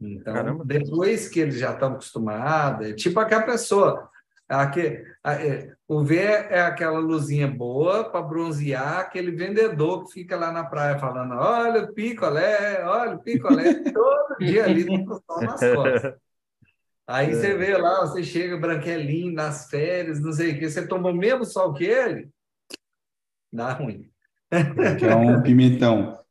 Então, 0.00 0.32
Caramba. 0.32 0.64
depois 0.64 1.28
que 1.28 1.40
eles 1.40 1.58
já 1.58 1.72
estão 1.72 1.92
acostumados, 1.92 2.86
é 2.86 2.92
tipo 2.92 3.18
aquela 3.18 3.42
pessoa. 3.42 4.08
Aqui, 4.48 5.04
é, 5.26 5.74
o 5.86 6.02
V 6.02 6.16
é 6.16 6.62
aquela 6.62 6.98
luzinha 6.98 7.46
boa 7.46 8.08
para 8.10 8.22
bronzear 8.22 9.00
aquele 9.00 9.30
vendedor 9.30 10.04
que 10.04 10.12
fica 10.12 10.36
lá 10.36 10.50
na 10.50 10.64
praia 10.64 10.98
falando: 10.98 11.34
olha 11.34 11.84
o 11.84 11.92
picolé, 11.92 12.82
olha 12.84 13.16
o 13.16 13.18
picolé, 13.18 13.74
todo 13.92 14.38
dia 14.38 14.64
ali 14.64 14.86
com 14.86 15.12
o 15.12 15.20
sol 15.20 15.42
nas 15.42 15.60
costas. 15.60 16.14
Aí 17.08 17.30
é. 17.30 17.34
você 17.34 17.56
vê 17.56 17.74
lá, 17.78 18.00
você 18.00 18.22
chega 18.22 18.58
branquelinho 18.58 19.32
nas 19.32 19.70
férias, 19.70 20.20
não 20.20 20.30
sei 20.30 20.52
o 20.52 20.58
que, 20.58 20.68
você 20.68 20.86
toma 20.86 21.10
o 21.10 21.14
mesmo 21.14 21.42
sol 21.46 21.72
que 21.72 21.84
ele, 21.84 22.28
dá 23.50 23.72
ruim. 23.72 24.10
Que 24.98 25.06
é 25.06 25.16
um 25.16 25.42
pimentão. 25.42 26.22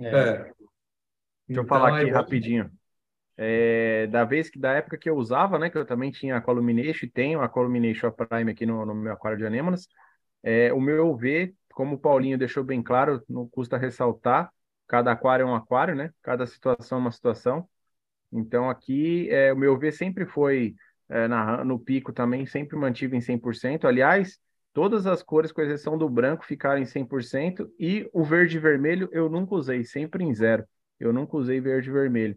É. 0.00 0.08
é. 0.08 0.32
Deixa 0.32 0.52
então, 1.48 1.62
eu 1.62 1.68
falar 1.68 2.00
aqui 2.00 2.10
rapidinho. 2.10 2.70
É, 3.36 4.06
da 4.08 4.24
vez 4.24 4.50
que 4.50 4.58
da 4.58 4.72
época 4.72 4.98
que 4.98 5.08
eu 5.08 5.16
usava, 5.16 5.58
né, 5.58 5.70
que 5.70 5.76
eu 5.78 5.86
também 5.86 6.10
tinha 6.10 6.36
a 6.36 6.40
Columination 6.40 7.06
e 7.06 7.10
tenho 7.10 7.40
a 7.40 7.48
Columination 7.48 8.10
Prime 8.10 8.50
aqui 8.50 8.66
no, 8.66 8.84
no 8.84 8.94
meu 8.94 9.12
aquário 9.12 9.38
de 9.38 9.46
anêmonas, 9.46 9.86
é, 10.42 10.72
o 10.72 10.80
meu 10.80 11.10
UV, 11.10 11.54
como 11.72 11.94
o 11.94 11.98
Paulinho 11.98 12.38
deixou 12.38 12.64
bem 12.64 12.82
claro, 12.82 13.22
não 13.28 13.48
custa 13.48 13.76
ressaltar, 13.76 14.50
cada 14.88 15.12
aquário 15.12 15.44
é 15.44 15.46
um 15.46 15.54
aquário, 15.54 15.94
né? 15.94 16.12
Cada 16.22 16.46
situação 16.46 16.98
é 16.98 17.00
uma 17.02 17.12
situação. 17.12 17.68
Então 18.32 18.68
aqui 18.68 19.28
é, 19.30 19.52
o 19.52 19.56
meu 19.56 19.74
UV 19.74 19.92
sempre 19.92 20.26
foi 20.26 20.74
é, 21.08 21.28
na, 21.28 21.64
no 21.64 21.78
pico 21.78 22.12
também, 22.12 22.46
sempre 22.46 22.76
mantive 22.76 23.16
em 23.16 23.20
100%. 23.20 23.86
Aliás, 23.86 24.38
todas 24.72 25.06
as 25.06 25.22
cores, 25.22 25.52
com 25.52 25.62
exceção 25.62 25.96
do 25.96 26.08
branco, 26.08 26.44
ficaram 26.44 26.80
em 26.80 26.84
100%, 26.84 27.68
e 27.78 28.08
o 28.12 28.24
verde 28.24 28.56
e 28.56 28.60
vermelho 28.60 29.08
eu 29.12 29.28
nunca 29.28 29.54
usei, 29.54 29.84
sempre 29.84 30.24
em 30.24 30.34
zero. 30.34 30.64
Eu 30.98 31.12
nunca 31.12 31.36
usei 31.36 31.60
verde 31.60 31.88
e 31.88 31.92
vermelho 31.92 32.36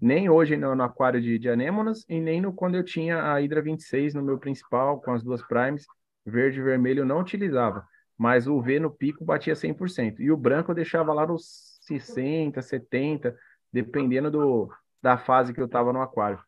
nem 0.00 0.28
hoje 0.28 0.56
no, 0.56 0.74
no 0.74 0.82
aquário 0.82 1.20
de, 1.20 1.38
de 1.38 1.48
anêmonas 1.48 2.04
e 2.08 2.20
nem 2.20 2.40
no 2.40 2.52
quando 2.52 2.76
eu 2.76 2.84
tinha 2.84 3.18
a 3.18 3.34
Hydra 3.38 3.62
26 3.62 4.14
no 4.14 4.22
meu 4.22 4.38
principal, 4.38 5.00
com 5.00 5.12
as 5.12 5.22
duas 5.22 5.42
primes, 5.42 5.86
verde 6.24 6.60
e 6.60 6.62
vermelho 6.62 7.00
eu 7.00 7.06
não 7.06 7.20
utilizava, 7.20 7.84
mas 8.16 8.46
o 8.46 8.60
V 8.60 8.78
no 8.78 8.90
pico 8.90 9.24
batia 9.24 9.54
100%. 9.54 10.20
E 10.20 10.30
o 10.30 10.36
branco 10.36 10.70
eu 10.70 10.74
deixava 10.74 11.12
lá 11.12 11.26
nos 11.26 11.78
60, 11.82 12.60
70, 12.60 13.34
dependendo 13.72 14.30
do, 14.30 14.70
da 15.02 15.16
fase 15.16 15.52
que 15.52 15.60
eu 15.60 15.66
estava 15.66 15.92
no 15.92 16.00
aquário. 16.00 16.40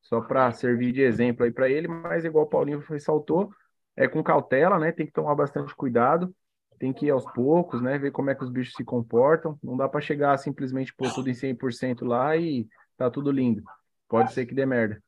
Só 0.00 0.20
para 0.20 0.50
servir 0.52 0.92
de 0.92 1.02
exemplo 1.02 1.44
aí 1.44 1.52
para 1.52 1.68
ele, 1.68 1.88
mas 1.88 2.24
igual 2.24 2.44
o 2.44 2.48
Paulinho 2.48 2.80
ressaltou, 2.88 3.50
é 3.96 4.08
com 4.08 4.22
cautela, 4.22 4.78
né? 4.78 4.90
Tem 4.90 5.06
que 5.06 5.12
tomar 5.12 5.34
bastante 5.34 5.74
cuidado, 5.74 6.34
tem 6.78 6.92
que 6.92 7.06
ir 7.06 7.10
aos 7.10 7.24
poucos, 7.32 7.80
né? 7.80 7.98
Ver 7.98 8.10
como 8.10 8.30
é 8.30 8.34
que 8.34 8.42
os 8.42 8.50
bichos 8.50 8.74
se 8.74 8.84
comportam. 8.84 9.58
Não 9.62 9.76
dá 9.76 9.88
para 9.88 10.00
chegar 10.00 10.36
simplesmente 10.38 10.94
pôr 10.94 11.12
tudo 11.12 11.30
em 11.30 11.34
100% 11.34 12.04
lá 12.04 12.36
e 12.36 12.66
tá 12.96 13.10
tudo 13.10 13.30
lindo. 13.30 13.62
Pode 14.08 14.32
ser 14.32 14.46
que 14.46 14.54
dê 14.54 14.66
merda. 14.66 15.02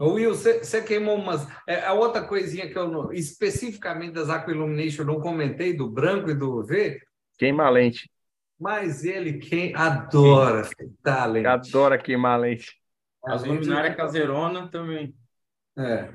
Will, 0.00 0.34
você 0.34 0.82
queimou 0.82 1.16
umas. 1.16 1.46
É, 1.66 1.84
a 1.84 1.92
outra 1.92 2.22
coisinha 2.22 2.70
que 2.70 2.78
eu 2.78 2.88
não, 2.88 3.12
especificamente 3.12 4.14
das 4.14 4.30
Aqua 4.30 4.52
Illumination 4.52 5.04
não 5.04 5.20
comentei, 5.20 5.76
do 5.76 5.90
branco 5.90 6.30
e 6.30 6.34
do 6.34 6.62
V. 6.64 7.02
Queima 7.36 7.64
a 7.64 7.70
lente. 7.70 8.10
Mas 8.60 9.04
ele 9.04 9.38
quem 9.38 9.74
adora 9.74 10.68
tá 11.02 11.24
lente. 11.24 11.46
Adora 11.46 11.96
queimar 11.96 12.34
a 12.34 12.42
lente. 12.42 12.78
As 13.24 13.42
luminárias 13.42 13.96
caseirona 13.96 14.68
também. 14.68 15.14
É. 15.78 16.10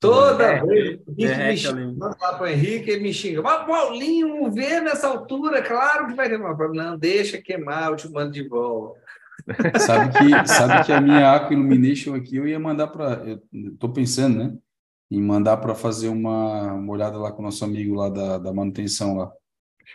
Toda 0.00 0.44
é, 0.44 0.62
vez 0.62 1.00
que 1.02 1.14
me 1.14 1.56
xinga, 1.56 1.96
lá 1.98 2.34
para 2.34 2.42
o 2.42 2.46
Henrique, 2.46 2.90
ele 2.90 3.02
me 3.02 3.14
xinga. 3.14 3.40
Mas 3.40 3.66
Paulinho, 3.66 4.52
vê 4.52 4.80
nessa 4.80 5.08
altura, 5.08 5.62
claro 5.62 6.08
que 6.08 6.14
vai 6.14 6.28
ter 6.28 6.36
uma 6.36 6.56
problema. 6.56 6.90
Não, 6.90 6.98
deixa 6.98 7.40
queimar, 7.40 7.90
eu 7.90 7.96
te 7.96 8.10
mando 8.10 8.32
de 8.32 8.46
volta. 8.46 9.00
Sabe 9.78 10.12
que, 10.16 10.48
sabe 10.48 10.86
que 10.86 10.92
a 10.92 11.00
minha 11.00 11.32
Aqua 11.32 11.52
Illumination 11.52 12.14
aqui 12.14 12.36
eu 12.36 12.46
ia 12.46 12.58
mandar 12.58 12.86
para. 12.86 13.22
Estou 13.52 13.92
pensando, 13.92 14.38
né? 14.38 14.56
Em 15.10 15.20
mandar 15.20 15.58
para 15.58 15.74
fazer 15.74 16.08
uma, 16.08 16.72
uma 16.72 16.92
olhada 16.92 17.18
lá 17.18 17.30
com 17.30 17.42
o 17.42 17.44
nosso 17.44 17.62
amigo 17.64 17.94
lá 17.94 18.08
da, 18.08 18.38
da 18.38 18.52
manutenção 18.54 19.16
lá. 19.16 19.32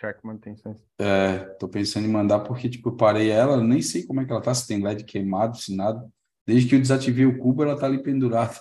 Shark 0.00 0.24
Manutenção. 0.24 0.74
É, 0.98 1.38
tô 1.58 1.66
pensando 1.68 2.06
em 2.06 2.10
mandar 2.10 2.40
porque, 2.40 2.68
tipo, 2.68 2.90
eu 2.90 2.96
parei 2.96 3.30
ela, 3.30 3.56
nem 3.62 3.80
sei 3.80 4.04
como 4.06 4.20
é 4.20 4.24
que 4.26 4.32
ela 4.32 4.40
tá, 4.42 4.52
se 4.54 4.66
tem 4.66 4.78
LED 4.78 5.04
queimado, 5.04 5.56
se 5.56 5.74
nada. 5.74 6.06
Desde 6.46 6.68
que 6.68 6.74
eu 6.74 6.80
desativei 6.80 7.24
o 7.26 7.38
cubo, 7.38 7.62
ela 7.62 7.78
tá 7.78 7.86
ali 7.86 8.02
pendurada. 8.02 8.60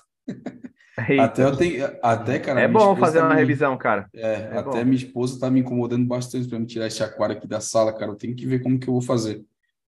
Até 1.17 1.43
eu 1.43 1.56
tenho, 1.58 1.86
até, 2.02 2.39
cara, 2.39 2.62
É 2.62 2.67
bom 2.67 2.95
fazer 2.95 3.19
tá 3.19 3.25
uma 3.25 3.36
me- 3.36 3.36
revisão, 3.36 3.78
cara. 3.78 4.10
É, 4.13 4.36
É 4.49 4.60
até 4.60 4.80
bom. 4.80 4.86
minha 4.86 4.97
esposa 4.97 5.39
tá 5.39 5.49
me 5.52 5.60
incomodando 5.62 6.08
bastante 6.08 6.47
para 6.49 6.60
me 6.60 6.65
tirar 6.67 6.88
esse 6.88 7.04
aquário 7.04 7.38
aqui 7.38 7.47
da 7.47 7.62
sala, 7.62 7.93
cara. 7.97 8.12
Eu 8.12 8.15
tenho 8.17 8.36
que 8.36 8.45
ver 8.47 8.62
como 8.63 8.80
que 8.80 8.88
eu 8.89 8.93
vou 8.93 9.02
fazer. 9.02 9.45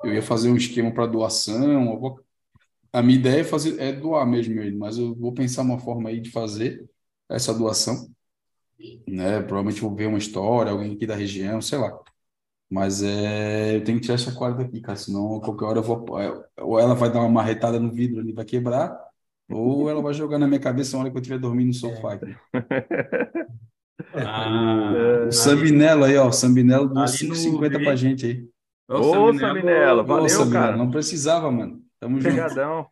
Eu 0.05 0.15
ia 0.15 0.23
fazer 0.23 0.51
um 0.51 0.57
esquema 0.57 0.93
para 0.95 1.07
doação. 1.07 1.99
vou- 2.01 2.21
A 2.93 3.03
minha 3.03 3.19
ideia 3.19 3.41
é 3.43 3.45
fazer 3.45 3.81
é 3.81 3.93
doar 3.93 4.27
mesmo 4.27 4.61
ele, 4.61 4.77
mas 4.77 4.99
eu 4.99 5.15
vou 5.17 5.33
pensar 5.35 5.63
uma 5.63 5.79
forma 5.79 6.11
aí 6.11 6.21
de 6.21 6.31
fazer 6.31 6.85
essa 7.31 7.55
doação, 7.55 8.09
né? 9.07 9.41
Provavelmente 9.43 9.81
vou 9.81 9.95
ver 9.95 10.07
uma 10.07 10.19
história, 10.19 10.73
alguém 10.73 10.95
aqui 10.95 11.07
da 11.07 11.15
região, 11.17 11.61
sei 11.61 11.79
lá. 11.79 11.99
Mas 12.71 13.03
é, 13.03 13.77
eu 13.77 13.85
tenho 13.85 13.99
que 13.99 14.05
tirar 14.05 14.17
esse 14.17 14.29
aquário 14.31 14.57
daqui, 14.59 14.81
cara, 14.81 14.97
senão 14.97 15.41
qualquer 15.41 15.67
hora 15.67 15.79
eu 15.81 15.83
vou 15.83 16.21
é, 16.21 16.47
ou 16.63 16.79
ela 16.81 16.95
vai 16.95 17.13
dar 17.13 17.21
uma 17.21 17.29
marretada 17.31 17.79
no 17.81 17.91
vidro 17.93 18.21
ali, 18.21 18.33
vai 18.33 18.45
quebrar, 18.47 18.99
ou 19.51 19.91
ela 19.91 20.03
vai 20.03 20.15
jogar 20.15 20.39
na 20.39 20.49
minha 20.49 20.61
cabeça 20.61 20.97
na 20.97 21.03
hora 21.05 21.11
que 21.13 21.17
eu 21.19 21.21
estiver 21.23 21.39
dormindo 21.39 21.69
no 21.69 21.75
sofá 21.75 22.15
aqui. 22.15 22.35
Ah, 24.15 25.29
O 25.29 25.33
Sambinelo 25.33 26.05
aí, 26.05 26.17
ó. 26.17 26.29
O 26.29 26.33
Sambinelo 26.33 26.89
deu 26.93 27.07
Ali 27.07 27.25
no 27.25 27.35
5,50 27.37 27.79
V. 27.79 27.79
pra 27.79 27.97
gente 27.97 28.27
aí. 28.27 28.49
Ô, 28.89 29.01
Ô, 29.29 29.33
Saminelo, 29.35 29.39
Saminelo, 29.39 30.05
Ô, 30.05 30.05
valeu, 30.05 30.29
Sambinelo, 30.29 30.51
cara. 30.51 30.77
não 30.77 30.91
precisava, 30.91 31.51
mano. 31.51 31.83
Tamo 32.01 32.21
junto. 32.21 32.29
Obrigadão. 32.29 32.89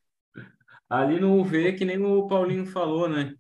Ali 0.88 1.20
no 1.20 1.38
UV, 1.40 1.74
que 1.74 1.84
nem 1.84 1.98
o 2.04 2.26
Paulinho 2.28 2.66
falou, 2.66 3.08
né? 3.08 3.34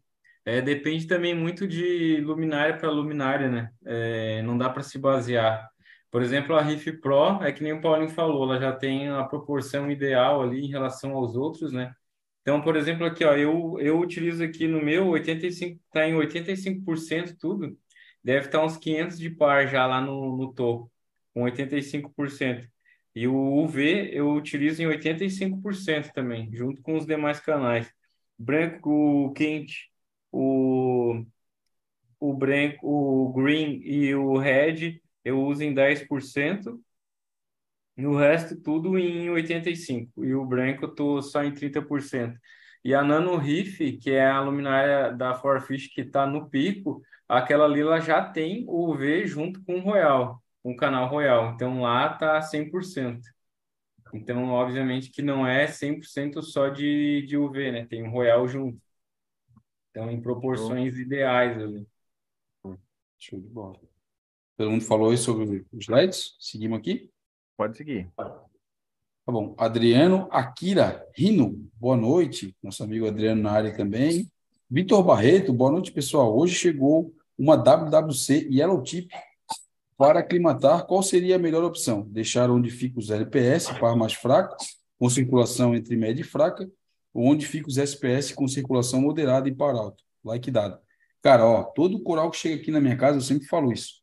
É, 0.44 0.60
depende 0.62 1.06
também 1.06 1.34
muito 1.34 1.66
de 1.68 2.20
luminária 2.22 2.76
para 2.76 2.90
luminária, 2.90 3.48
né? 3.48 3.70
É, 3.84 4.42
não 4.42 4.56
dá 4.56 4.70
para 4.70 4.82
se 4.82 4.98
basear. 4.98 5.68
Por 6.10 6.22
exemplo, 6.22 6.56
a 6.56 6.62
Riff 6.62 6.92
Pro, 7.00 7.42
é 7.42 7.52
que 7.52 7.62
nem 7.62 7.72
o 7.72 7.80
Paulinho 7.80 8.10
falou, 8.10 8.44
ela 8.44 8.60
já 8.60 8.72
tem 8.72 9.08
a 9.08 9.22
proporção 9.24 9.90
ideal 9.90 10.42
ali 10.42 10.64
em 10.64 10.68
relação 10.70 11.12
aos 11.12 11.36
outros, 11.36 11.72
né? 11.72 11.94
Então, 12.42 12.60
por 12.62 12.76
exemplo, 12.76 13.04
aqui, 13.06 13.24
ó, 13.24 13.34
eu, 13.36 13.78
eu 13.80 13.98
utilizo 14.00 14.42
aqui 14.42 14.66
no 14.66 14.82
meu 14.82 15.08
85, 15.08 15.80
tá 15.92 16.08
em 16.08 16.14
85% 16.14 17.36
tudo, 17.38 17.78
deve 18.24 18.46
estar 18.46 18.64
uns 18.64 18.76
500 18.76 19.18
de 19.18 19.30
par 19.30 19.68
já 19.68 19.86
lá 19.86 20.00
no, 20.00 20.36
no 20.36 20.52
topo, 20.52 20.90
com 21.34 21.42
85%. 21.42 22.68
E 23.14 23.26
o 23.28 23.34
UV 23.62 24.10
eu 24.12 24.32
utilizo 24.32 24.82
em 24.82 24.86
85% 24.86 26.12
também, 26.12 26.50
junto 26.54 26.82
com 26.82 26.96
os 26.96 27.06
demais 27.06 27.40
canais. 27.40 27.92
Branco, 28.38 29.32
quente, 29.34 29.89
o, 30.32 31.24
o 32.18 32.34
branco, 32.34 32.86
o 32.86 33.32
green 33.32 33.80
e 33.84 34.14
o 34.14 34.38
red 34.38 35.00
eu 35.24 35.42
uso 35.42 35.62
em 35.62 35.74
10%, 35.74 36.80
e 37.96 38.06
o 38.06 38.16
resto 38.16 38.56
tudo 38.60 38.98
em 38.98 39.28
85%. 39.28 40.24
E 40.24 40.34
o 40.34 40.44
branco 40.44 40.84
eu 40.86 40.94
tô 40.94 41.20
só 41.22 41.44
em 41.44 41.52
30%. 41.52 42.38
E 42.84 42.94
a 42.94 43.02
Nano 43.02 43.36
Reef, 43.36 43.78
que 44.00 44.10
é 44.10 44.26
a 44.26 44.40
luminária 44.40 45.12
da 45.12 45.34
Forfish 45.34 45.88
que 45.88 46.00
está 46.02 46.26
no 46.26 46.48
pico, 46.48 47.02
aquela 47.28 47.66
ali 47.66 47.80
ela 47.80 48.00
já 48.00 48.22
tem 48.24 48.64
o 48.66 48.90
UV 48.90 49.26
junto 49.26 49.62
com 49.64 49.76
o 49.78 49.80
Royal, 49.80 50.42
com 50.62 50.72
o 50.72 50.76
canal 50.76 51.08
Royal. 51.08 51.52
Então 51.54 51.82
lá 51.82 52.08
tá 52.14 52.40
100%. 52.40 53.20
Então, 54.14 54.48
obviamente 54.50 55.10
que 55.10 55.22
não 55.22 55.46
é 55.46 55.66
100% 55.66 56.42
só 56.42 56.68
de, 56.68 57.22
de 57.26 57.36
UV, 57.36 57.72
né? 57.72 57.86
Tem 57.86 58.02
o 58.02 58.10
Royal 58.10 58.48
junto. 58.48 58.80
Então, 59.90 60.10
em 60.10 60.20
proporções 60.20 60.96
ideais 60.96 61.60
ali. 61.60 61.86
Show 63.18 63.40
de 63.40 63.48
bola. 63.48 63.78
Todo 64.56 64.70
mundo 64.70 64.84
falou 64.84 65.10
aí 65.10 65.18
sobre 65.18 65.66
os 65.72 65.88
LEDs? 65.88 66.36
Seguimos 66.38 66.78
aqui? 66.78 67.10
Pode 67.56 67.76
seguir. 67.76 68.08
Tá 68.16 69.32
bom. 69.32 69.54
Adriano 69.58 70.28
Akira 70.30 71.06
Rino, 71.14 71.68
boa 71.74 71.96
noite. 71.96 72.56
Nosso 72.62 72.84
amigo 72.84 73.06
Adriano 73.06 73.42
na 73.42 73.50
área 73.50 73.76
também. 73.76 74.30
Vitor 74.70 75.02
Barreto, 75.02 75.52
boa 75.52 75.72
noite, 75.72 75.92
pessoal. 75.92 76.36
Hoje 76.36 76.54
chegou 76.54 77.12
uma 77.36 77.56
WWC 77.56 78.48
Yellow 78.50 78.82
Tip 78.82 79.10
para 79.96 80.20
aclimatar. 80.20 80.86
Qual 80.86 81.02
seria 81.02 81.36
a 81.36 81.38
melhor 81.38 81.64
opção? 81.64 82.02
Deixar 82.08 82.50
onde 82.50 82.70
fica 82.70 82.98
os 82.98 83.10
LPS, 83.10 83.78
par 83.78 83.96
mais 83.96 84.14
fraco, 84.14 84.56
com 84.98 85.10
circulação 85.10 85.74
entre 85.74 85.96
média 85.96 86.22
e 86.22 86.24
fraca, 86.24 86.70
onde 87.14 87.46
fica 87.46 87.68
os 87.68 87.78
SPS 87.78 88.32
com 88.32 88.46
circulação 88.48 89.00
moderada 89.00 89.48
e 89.48 89.54
par 89.54 89.74
alto? 89.74 90.02
Like 90.24 90.50
dado. 90.50 90.78
Cara, 91.22 91.44
ó, 91.44 91.64
todo 91.64 92.02
coral 92.02 92.30
que 92.30 92.36
chega 92.36 92.60
aqui 92.60 92.70
na 92.70 92.80
minha 92.80 92.96
casa, 92.96 93.18
eu 93.18 93.22
sempre 93.22 93.46
falo 93.46 93.72
isso. 93.72 94.00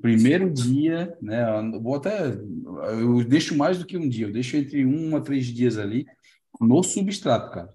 Primeiro 0.00 0.50
dia, 0.50 1.16
né? 1.20 1.44
Vou 1.82 1.96
até. 1.96 2.28
Eu 2.28 3.24
deixo 3.24 3.56
mais 3.56 3.78
do 3.78 3.86
que 3.86 3.96
um 3.96 4.08
dia, 4.08 4.26
eu 4.26 4.32
deixo 4.32 4.56
entre 4.56 4.84
um 4.86 5.16
a 5.16 5.20
três 5.20 5.46
dias 5.46 5.78
ali 5.78 6.06
no 6.60 6.82
substrato, 6.82 7.50
cara. 7.50 7.74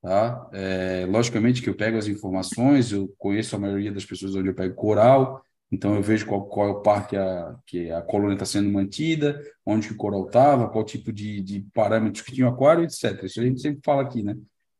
Tá? 0.00 0.48
É, 0.54 1.06
logicamente 1.06 1.60
que 1.60 1.68
eu 1.68 1.76
pego 1.76 1.98
as 1.98 2.06
informações, 2.06 2.90
eu 2.90 3.14
conheço 3.18 3.54
a 3.54 3.58
maioria 3.58 3.92
das 3.92 4.04
pessoas 4.04 4.34
onde 4.34 4.48
eu 4.48 4.54
pego 4.54 4.74
coral, 4.74 5.44
então 5.70 5.94
eu 5.94 6.02
vejo 6.02 6.26
qual, 6.26 6.46
qual 6.46 6.68
é 6.68 6.70
o 6.72 6.82
par 6.82 7.06
que 7.06 7.16
a, 7.16 7.56
que 7.66 7.90
a 7.90 8.02
colônia 8.02 8.34
está 8.34 8.44
sendo 8.44 8.68
mantida, 8.70 9.40
onde 9.64 9.88
que 9.88 9.94
o 9.94 9.96
coral 9.96 10.26
estava, 10.26 10.68
qual 10.68 10.84
tipo 10.84 11.12
de, 11.12 11.40
de 11.40 11.60
parâmetros 11.72 12.24
que 12.24 12.32
tinha 12.32 12.48
o 12.48 12.50
aquário, 12.50 12.82
etc. 12.82 13.22
Isso 13.24 13.40
a 13.40 13.44
gente 13.44 13.60
sempre 13.60 13.80
fala 13.84 14.02
aqui, 14.02 14.22
né? 14.22 14.36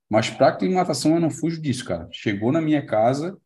Mas 0.09 0.29
para 0.29 0.49
aclimatação 0.49 1.15
eu 1.15 1.21
não 1.21 1.31
fujo 1.31 1.61
disso, 1.61 1.85
cara. 1.85 2.09
Chegou 2.11 2.51
na 2.51 2.61
minha 2.61 2.85
casa, 2.85 3.39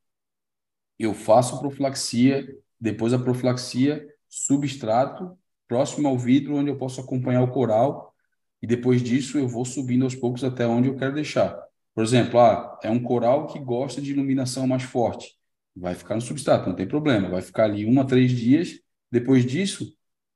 eu 0.99 1.13
faço 1.13 1.61
profilaxia, 1.61 2.47
depois 2.81 3.13
a 3.13 3.19
profilaxia, 3.19 4.07
substrato, 4.29 5.37
próximo 5.69 6.09
ao 6.09 6.19
vidro, 6.19 6.57
onde 6.57 6.71
eu 6.71 6.79
posso 6.79 7.01
acompanhar 7.01 7.43
o 7.43 7.51
coral, 7.51 8.15
e 8.63 8.67
depois 8.67 9.03
disso 9.03 9.39
eu 9.39 9.47
vou 9.47 9.65
subindo 9.65 10.05
aos 10.05 10.15
poucos 10.15 10.43
até 10.43 10.67
onde 10.67 10.89
eu 10.89 10.97
quero 10.97 11.15
deixar. 11.15 11.59
Por 11.95 12.03
exemplo, 12.03 12.41
ah, 12.41 12.79
é 12.83 12.91
um 12.91 13.03
coral 13.03 13.47
que 13.47 13.59
gosta 13.59 14.01
de 14.01 14.13
iluminação 14.13 14.67
mais 14.67 14.83
forte, 14.83 15.37
vai 15.77 15.95
ficar 15.95 16.15
no 16.15 16.21
substrato, 16.21 16.69
não 16.69 16.77
tem 16.77 16.87
problema, 16.87 17.29
vai 17.29 17.43
ficar 17.43 17.65
ali 17.65 17.87
um 17.87 18.01
a 18.01 18.05
três 18.05 18.31
dias. 18.33 18.81
Depois 19.11 19.45
disso, 19.45 19.93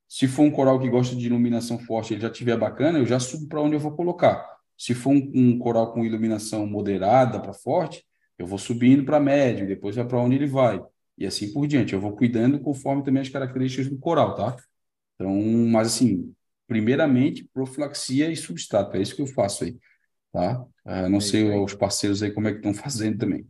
se 0.09 0.27
for 0.27 0.43
um 0.43 0.51
coral 0.51 0.81
que 0.81 0.89
gosta 0.89 1.15
de 1.15 1.27
iluminação 1.27 1.79
forte, 1.79 2.15
ele 2.15 2.21
já 2.23 2.31
tiver 2.31 2.57
bacana, 2.57 2.99
eu 2.99 3.07
já 3.07 3.21
subo 3.21 3.49
para 3.49 3.61
onde 3.61 3.75
eu 3.77 3.81
vou 3.81 3.93
colocar. 3.95 4.45
Se 4.77 4.95
for 4.95 5.11
um, 5.11 5.31
um 5.35 5.59
coral 5.59 5.93
com 5.93 6.05
iluminação 6.05 6.67
moderada 6.67 7.41
para 7.41 7.53
forte, 7.53 8.05
eu 8.39 8.47
vou 8.47 8.59
subindo 8.59 9.05
para 9.05 9.21
médio, 9.21 9.67
depois 9.67 9.97
vai 9.97 10.07
para 10.07 10.19
onde 10.21 10.37
ele 10.37 10.47
vai 10.47 10.81
e 11.17 11.27
assim 11.27 11.53
por 11.53 11.67
diante. 11.67 11.93
Eu 11.93 12.01
vou 12.01 12.17
cuidando 12.17 12.61
conforme 12.61 13.03
também 13.05 13.23
as 13.23 13.29
características 13.29 13.89
do 13.89 13.99
coral, 13.99 14.35
tá? 14.35 14.57
Então, 15.15 15.33
mas 15.71 15.89
assim, 15.89 16.33
primeiramente, 16.67 17.45
profilaxia 17.53 18.31
e 18.31 18.37
substrato, 18.37 18.97
é 18.97 19.03
isso 19.03 19.17
que 19.17 19.23
eu 19.23 19.27
faço 19.27 19.65
aí, 19.65 19.77
tá? 20.33 20.63
Uh, 20.87 21.09
não 21.11 21.21
É 21.21 21.23
sei 21.23 21.45
os 21.59 21.75
parceiros 21.75 22.23
aí 22.23 22.33
como 22.33 22.49
é 22.49 22.53
que 22.53 22.59
estão 22.59 22.75
fazendo 22.75 23.19
também. 23.19 23.47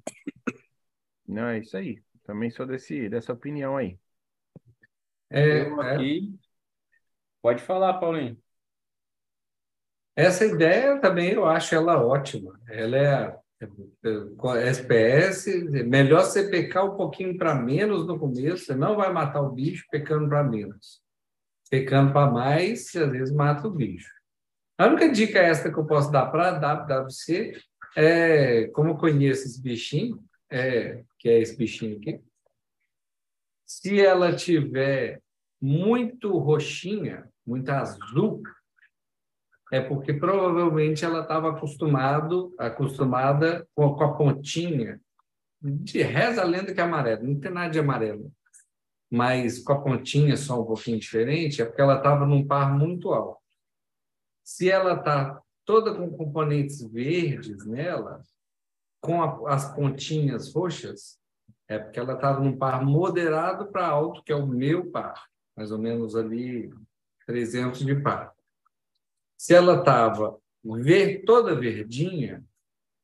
Não, 1.29 1.47
é 1.47 1.59
isso 1.59 1.77
aí. 1.77 2.03
Também 2.25 2.51
sou 2.51 2.67
desse, 2.67 3.09
dessa 3.09 3.33
opinião 3.33 3.77
aí. 3.77 3.99
É, 5.31 5.61
é, 5.61 5.73
aqui. 5.81 6.39
Pode 7.43 7.63
falar, 7.63 7.95
Paulinho. 7.99 8.37
essa 10.17 10.45
ideia 10.45 10.99
também 11.01 11.33
eu 11.33 11.45
acho 11.45 11.75
ela 11.75 12.03
ótima. 12.03 12.59
Ela 12.67 12.97
é, 12.97 13.41
é, 13.61 13.69
com 14.37 14.49
a 14.49 14.61
SPS, 14.61 15.47
melhor 15.87 16.23
você 16.23 16.49
pecar 16.49 16.87
um 16.87 16.97
pouquinho 16.97 17.37
para 17.37 17.55
menos 17.55 18.07
no 18.07 18.19
começo, 18.19 18.65
você 18.65 18.75
não 18.75 18.97
vai 18.97 19.13
matar 19.13 19.43
o 19.43 19.53
bicho 19.53 19.85
pecando 19.91 20.29
para 20.29 20.43
menos. 20.43 21.01
Pecando 21.71 22.13
para 22.13 22.31
mais, 22.31 22.91
você 22.91 23.01
às 23.01 23.13
vezes 23.13 23.35
mata 23.35 23.69
o 23.69 23.71
bicho. 23.71 24.11
A 24.79 24.87
única 24.87 25.11
dica 25.11 25.41
extra 25.41 25.73
que 25.73 25.79
eu 25.79 25.87
posso 25.87 26.11
dar 26.11 26.27
para 26.27 26.49
a 26.49 26.85
WWC 26.85 27.61
é, 27.97 28.69
como 28.69 28.91
eu 28.91 28.97
conheço 28.97 29.45
esse 29.47 29.61
bichinho, 29.61 30.23
é, 30.51 31.03
que 31.19 31.29
é 31.29 31.41
esse 31.41 31.57
bichinho 31.57 31.99
aqui, 31.99 32.21
se 33.67 34.01
ela 34.01 34.35
tiver 34.35 35.21
muito 35.61 36.39
roxinha, 36.39 37.29
muito 37.47 37.69
azul, 37.71 38.43
é 39.71 39.81
porque 39.81 40.15
provavelmente 40.15 41.05
ela 41.05 41.21
estava 41.21 41.51
acostumado, 41.51 42.55
acostumada 42.59 43.69
com, 43.75 43.95
com 43.95 44.05
a 44.05 44.15
pontinha. 44.15 45.01
De 45.61 46.03
reza 46.03 46.43
a 46.43 46.45
lenda 46.45 46.73
que 46.73 46.81
é 46.81 46.85
amarelo, 46.85 47.25
não 47.25 47.41
tem 47.41 47.51
nada 47.51 47.69
de 47.69 47.79
amarelo, 47.79 48.33
mas 49.11 49.59
com 49.59 49.73
a 49.73 49.81
pontinha 49.81 50.37
só 50.37 50.63
um 50.63 50.65
pouquinho 50.65 50.99
diferente, 50.99 51.61
é 51.61 51.65
porque 51.65 51.83
ela 51.83 51.97
estava 51.97 52.25
num 52.25 52.47
par 52.47 52.73
muito 52.73 53.13
alto. 53.13 53.43
Se 54.45 54.71
ela 54.71 54.95
está 54.95 55.43
toda 55.65 55.95
com 55.95 56.11
componentes 56.17 56.81
verdes 56.91 57.67
nela, 57.67 58.23
com 59.01 59.23
a, 59.23 59.55
as 59.55 59.75
pontinhas 59.75 60.53
roxas, 60.53 61.19
é 61.69 61.79
porque 61.79 61.99
ela 61.99 62.15
estava 62.15 62.41
num 62.41 62.57
par 62.57 62.85
moderado 62.85 63.67
para 63.69 63.87
alto, 63.87 64.23
que 64.23 64.33
é 64.33 64.37
o 64.37 64.47
meu 64.47 64.91
par, 64.91 65.27
mais 65.57 65.71
ou 65.71 65.79
menos 65.79 66.17
ali 66.17 66.73
300 67.27 67.85
de 67.85 67.95
par. 67.97 68.33
Se 69.37 69.55
ela 69.55 69.79
estava 69.79 70.39
ver, 70.65 71.25
toda 71.25 71.55
verdinha, 71.55 72.45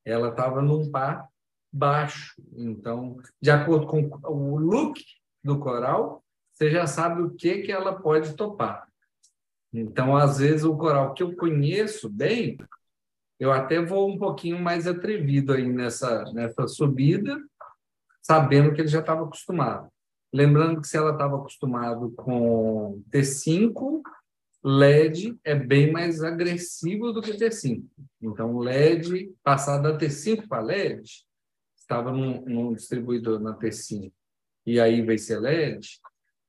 ela 0.05 0.31
estava 0.31 0.61
num 0.61 0.91
par 0.91 1.29
baixo. 1.73 2.35
Então, 2.57 3.19
de 3.41 3.51
acordo 3.51 3.87
com 3.87 4.09
o 4.25 4.57
look 4.57 5.01
do 5.43 5.59
coral, 5.59 6.25
você 6.53 6.71
já 6.71 6.87
sabe 6.87 7.23
o 7.23 7.35
que, 7.35 7.63
que 7.63 7.73
ela 7.73 8.01
pode 8.01 8.35
topar. 8.35 8.89
Então, 9.73 10.17
às 10.17 10.39
vezes, 10.39 10.65
o 10.65 10.77
coral 10.77 11.13
que 11.15 11.23
eu 11.23 11.35
conheço 11.35 12.09
bem, 12.09 12.57
eu 13.39 13.53
até 13.53 13.81
vou 13.81 14.11
um 14.11 14.19
pouquinho 14.19 14.59
mais 14.59 14.87
atrevido 14.87 15.53
aí 15.53 15.67
nessa, 15.67 16.25
nessa 16.33 16.67
subida, 16.69 17.41
sabendo 18.23 18.73
que 18.73 18.81
ele 18.81 18.89
já 18.89 19.01
estava 19.01 19.25
acostumado. 19.25 19.89
Lembrando 20.33 20.81
que 20.81 20.89
se 20.89 20.97
ela 20.97 21.13
estava 21.13 21.37
acostumado 21.37 22.11
com 22.13 23.03
T5, 23.11 24.03
LED 24.65 25.39
é 25.45 25.55
bem 25.55 25.93
mais 25.93 26.23
agressivo 26.23 27.13
do 27.13 27.21
que 27.21 27.33
T5. 27.33 27.85
Então, 28.21 28.59
LED, 28.59 29.33
passar 29.43 29.79
da 29.79 29.97
T5 29.97 30.49
para 30.49 30.63
LED, 30.63 31.25
estava 31.77 32.11
num, 32.11 32.41
num, 32.47 32.73
distribuidor 32.73 33.39
na 33.39 33.55
T5, 33.57 34.11
e 34.65 34.81
aí 34.81 35.03
vai 35.03 35.19
ser 35.19 35.39
LED, 35.39 36.01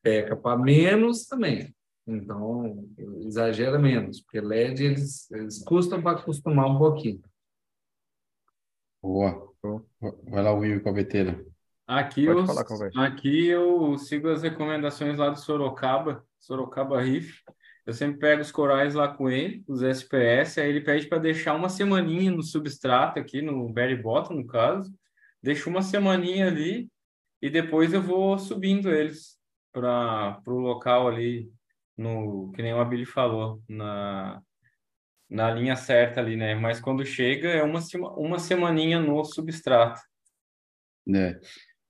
peca 0.02 0.36
para 0.36 0.58
menos 0.58 1.26
também. 1.26 1.76
Então, 2.08 2.88
exagera 3.26 3.80
menos, 3.80 4.22
porque 4.22 4.40
LED 4.40 4.84
eles, 4.84 5.32
eles 5.32 5.64
custam 5.64 6.02
para 6.02 6.20
acostumar 6.20 6.68
um 6.68 6.78
pouquinho. 6.78 7.22
Boa. 9.02 9.52
Vai 10.30 10.44
lá, 10.44 10.54
Will, 10.54 10.84
caveteira. 10.84 11.44
Aqui 11.88 12.26
eu, 12.26 12.46
falar, 12.46 12.66
aqui 12.96 13.48
eu 13.48 13.98
sigo 13.98 14.30
as 14.30 14.42
recomendações 14.42 15.18
lá 15.18 15.30
do 15.30 15.40
Sorocaba, 15.40 16.26
Sorocaba 16.40 17.02
Riff. 17.02 17.44
Eu 17.86 17.94
sempre 17.94 18.20
pego 18.20 18.42
os 18.42 18.52
corais 18.52 18.96
lá 18.96 19.08
com 19.08 19.30
ele, 19.30 19.64
os 19.68 19.84
SPS, 19.84 20.60
aí 20.60 20.70
ele 20.70 20.82
pede 20.82 21.08
para 21.08 21.20
deixar 21.20 21.54
uma 21.54 21.70
semaninha 21.70 22.32
no 22.32 22.42
substrato 22.42 23.20
aqui, 23.20 23.42
no 23.44 23.72
berry 23.72 23.96
bottom, 23.96 24.34
no 24.34 24.48
caso. 24.48 24.92
Deixo 25.42 25.70
uma 25.70 25.84
semaninha 25.84 26.48
ali 26.48 26.90
e 27.40 27.50
depois 27.50 27.94
eu 27.94 28.02
vou 28.02 28.40
subindo 28.40 28.92
eles 28.92 29.38
para 29.72 30.42
o 30.48 30.60
local 30.60 31.08
ali 31.08 31.52
no 31.98 32.52
que 32.52 32.62
nem 32.62 32.74
o 32.74 32.80
Abili 32.80 33.06
falou, 33.06 33.62
na, 33.68 34.42
na 35.30 35.52
linha 35.52 35.76
certa 35.76 36.20
ali, 36.20 36.36
né? 36.36 36.56
Mas 36.56 36.80
quando 36.80 37.06
chega 37.06 37.50
é 37.50 37.64
uma, 37.64 37.80
uma 38.18 38.40
semaninha 38.40 39.00
no 39.00 39.24
substrato. 39.24 40.02
É. 41.14 41.40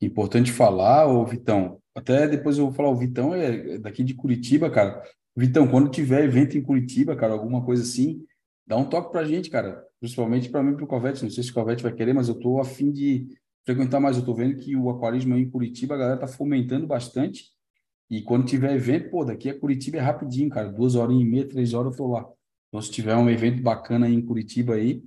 Importante 0.02 0.52
falar, 0.52 1.08
ô 1.08 1.26
Vitão, 1.26 1.80
até 1.96 2.28
depois 2.28 2.58
eu 2.58 2.66
vou 2.66 2.74
falar, 2.74 2.90
o 2.90 2.98
Vitão 2.98 3.34
é 3.34 3.78
daqui 3.78 4.04
de 4.04 4.14
Curitiba, 4.14 4.70
cara. 4.70 5.02
Vitão, 5.36 5.68
quando 5.68 5.90
tiver 5.90 6.24
evento 6.24 6.58
em 6.58 6.62
Curitiba, 6.62 7.16
cara, 7.16 7.34
alguma 7.34 7.64
coisa 7.64 7.84
assim, 7.84 8.24
dá 8.66 8.78
um 8.78 8.86
toque 8.86 9.12
pra 9.12 9.26
gente, 9.26 9.50
cara. 9.50 9.84
Principalmente 10.00 10.50
para 10.50 10.64
mim 10.64 10.76
pro 10.76 10.88
Covete. 10.88 11.24
Não 11.24 11.30
sei 11.30 11.44
se 11.44 11.52
o 11.52 11.54
Covete 11.54 11.84
vai 11.84 11.94
querer, 11.94 12.14
mas 12.14 12.30
eu 12.30 12.36
tô 12.36 12.60
a 12.60 12.66
fim 12.66 12.92
de 12.92 13.28
frequentar 13.66 14.00
mais. 14.00 14.18
Eu 14.18 14.26
tô 14.26 14.34
vendo 14.34 14.58
que 14.58 14.76
o 14.76 14.90
aquarismo 14.90 15.34
aí 15.34 15.42
em 15.42 15.50
Curitiba, 15.50 15.96
a 15.96 15.98
galera 15.98 16.20
tá 16.20 16.28
fomentando 16.28 16.86
bastante. 16.86 17.55
E 18.10 18.22
quando 18.22 18.46
tiver 18.46 18.76
evento, 18.76 19.10
pô, 19.10 19.26
daqui 19.26 19.50
a 19.50 19.60
Curitiba 19.60 19.98
é 19.98 20.02
rapidinho, 20.02 20.50
cara. 20.50 20.70
Duas 20.70 20.96
horas 20.96 21.16
e 21.16 21.24
meia, 21.24 21.48
três 21.48 21.74
horas 21.74 21.94
eu 21.94 21.98
tô 21.98 22.12
lá. 22.12 22.26
Então, 22.70 22.82
se 22.82 22.92
tiver 22.92 23.16
um 23.16 23.30
evento 23.30 23.62
bacana 23.62 24.06
aí 24.06 24.14
em 24.14 24.26
Curitiba 24.26 24.76
aí, 24.76 25.04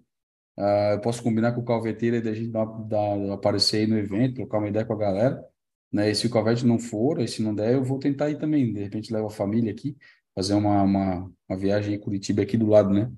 uh, 0.58 0.94
eu 0.94 1.00
posso 1.00 1.22
combinar 1.22 1.52
com 1.52 1.60
o 1.60 1.64
Calveteiro 1.64 2.16
e 2.16 2.20
da 2.20 2.32
gente 2.32 2.50
dar, 2.50 2.64
dar, 2.64 3.32
aparecer 3.32 3.78
aí 3.78 3.86
no 3.86 3.98
evento, 3.98 4.36
trocar 4.36 4.58
uma 4.58 4.68
ideia 4.68 4.84
com 4.84 4.94
a 4.94 4.98
galera. 4.98 5.44
Né? 5.92 6.10
E 6.10 6.14
se 6.14 6.26
o 6.26 6.30
Calvete 6.30 6.66
não 6.66 6.78
for, 6.78 7.20
e 7.20 7.28
se 7.28 7.42
não 7.42 7.54
der, 7.54 7.74
eu 7.74 7.84
vou 7.84 7.98
tentar 7.98 8.30
ir 8.30 8.38
também. 8.38 8.72
De 8.72 8.82
repente, 8.82 9.12
levo 9.12 9.26
a 9.26 9.30
família 9.30 9.70
aqui, 9.70 9.96
fazer 10.34 10.54
uma, 10.54 10.82
uma, 10.82 11.30
uma 11.48 11.58
viagem 11.58 11.94
em 11.94 12.00
Curitiba 12.00 12.42
aqui 12.42 12.56
do 12.56 12.66
lado, 12.66 12.90
né? 12.90 13.10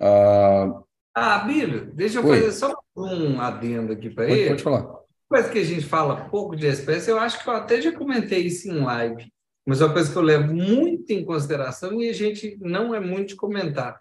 Uh... 0.00 0.84
Ah, 1.14 1.40
Bíblia, 1.40 1.84
deixa 1.92 2.20
eu 2.20 2.26
Oi. 2.26 2.38
fazer 2.38 2.52
só 2.52 2.74
um 2.96 3.40
adendo 3.40 3.92
aqui 3.92 4.08
para 4.08 4.30
ele. 4.30 4.48
Pode 4.48 4.62
falar 4.62 4.99
coisa 5.30 5.48
que 5.48 5.60
a 5.60 5.64
gente 5.64 5.86
fala 5.86 6.28
pouco 6.28 6.56
de 6.56 6.66
espécie, 6.66 7.08
eu 7.08 7.18
acho 7.18 7.40
que 7.40 7.48
eu 7.48 7.54
até 7.54 7.80
já 7.80 7.92
comentei 7.92 8.40
isso 8.40 8.68
em 8.68 8.80
live, 8.80 9.32
mas 9.64 9.80
é 9.80 9.84
uma 9.84 9.92
coisa 9.92 10.10
que 10.10 10.18
eu 10.18 10.22
levo 10.22 10.52
muito 10.52 11.12
em 11.12 11.24
consideração 11.24 12.02
e 12.02 12.08
a 12.08 12.12
gente 12.12 12.58
não 12.60 12.92
é 12.92 12.98
muito 12.98 13.28
de 13.28 13.36
comentar. 13.36 14.00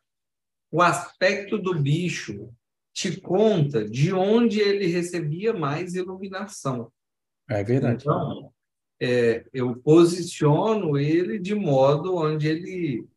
O 0.72 0.82
aspecto 0.82 1.60
do 1.60 1.80
bicho 1.80 2.50
te 2.92 3.22
conta 3.22 3.88
de 3.88 4.12
onde 4.12 4.60
ele 4.60 4.88
recebia 4.88 5.54
mais 5.54 5.94
iluminação. 5.94 6.92
É 7.48 7.64
verdade. 7.64 8.02
Então, 8.02 8.52
é, 9.00 9.46
eu 9.54 9.76
posiciono 9.76 10.98
ele 10.98 11.38
de 11.38 11.54
modo 11.54 12.16
onde 12.16 12.48
ele 12.48 13.08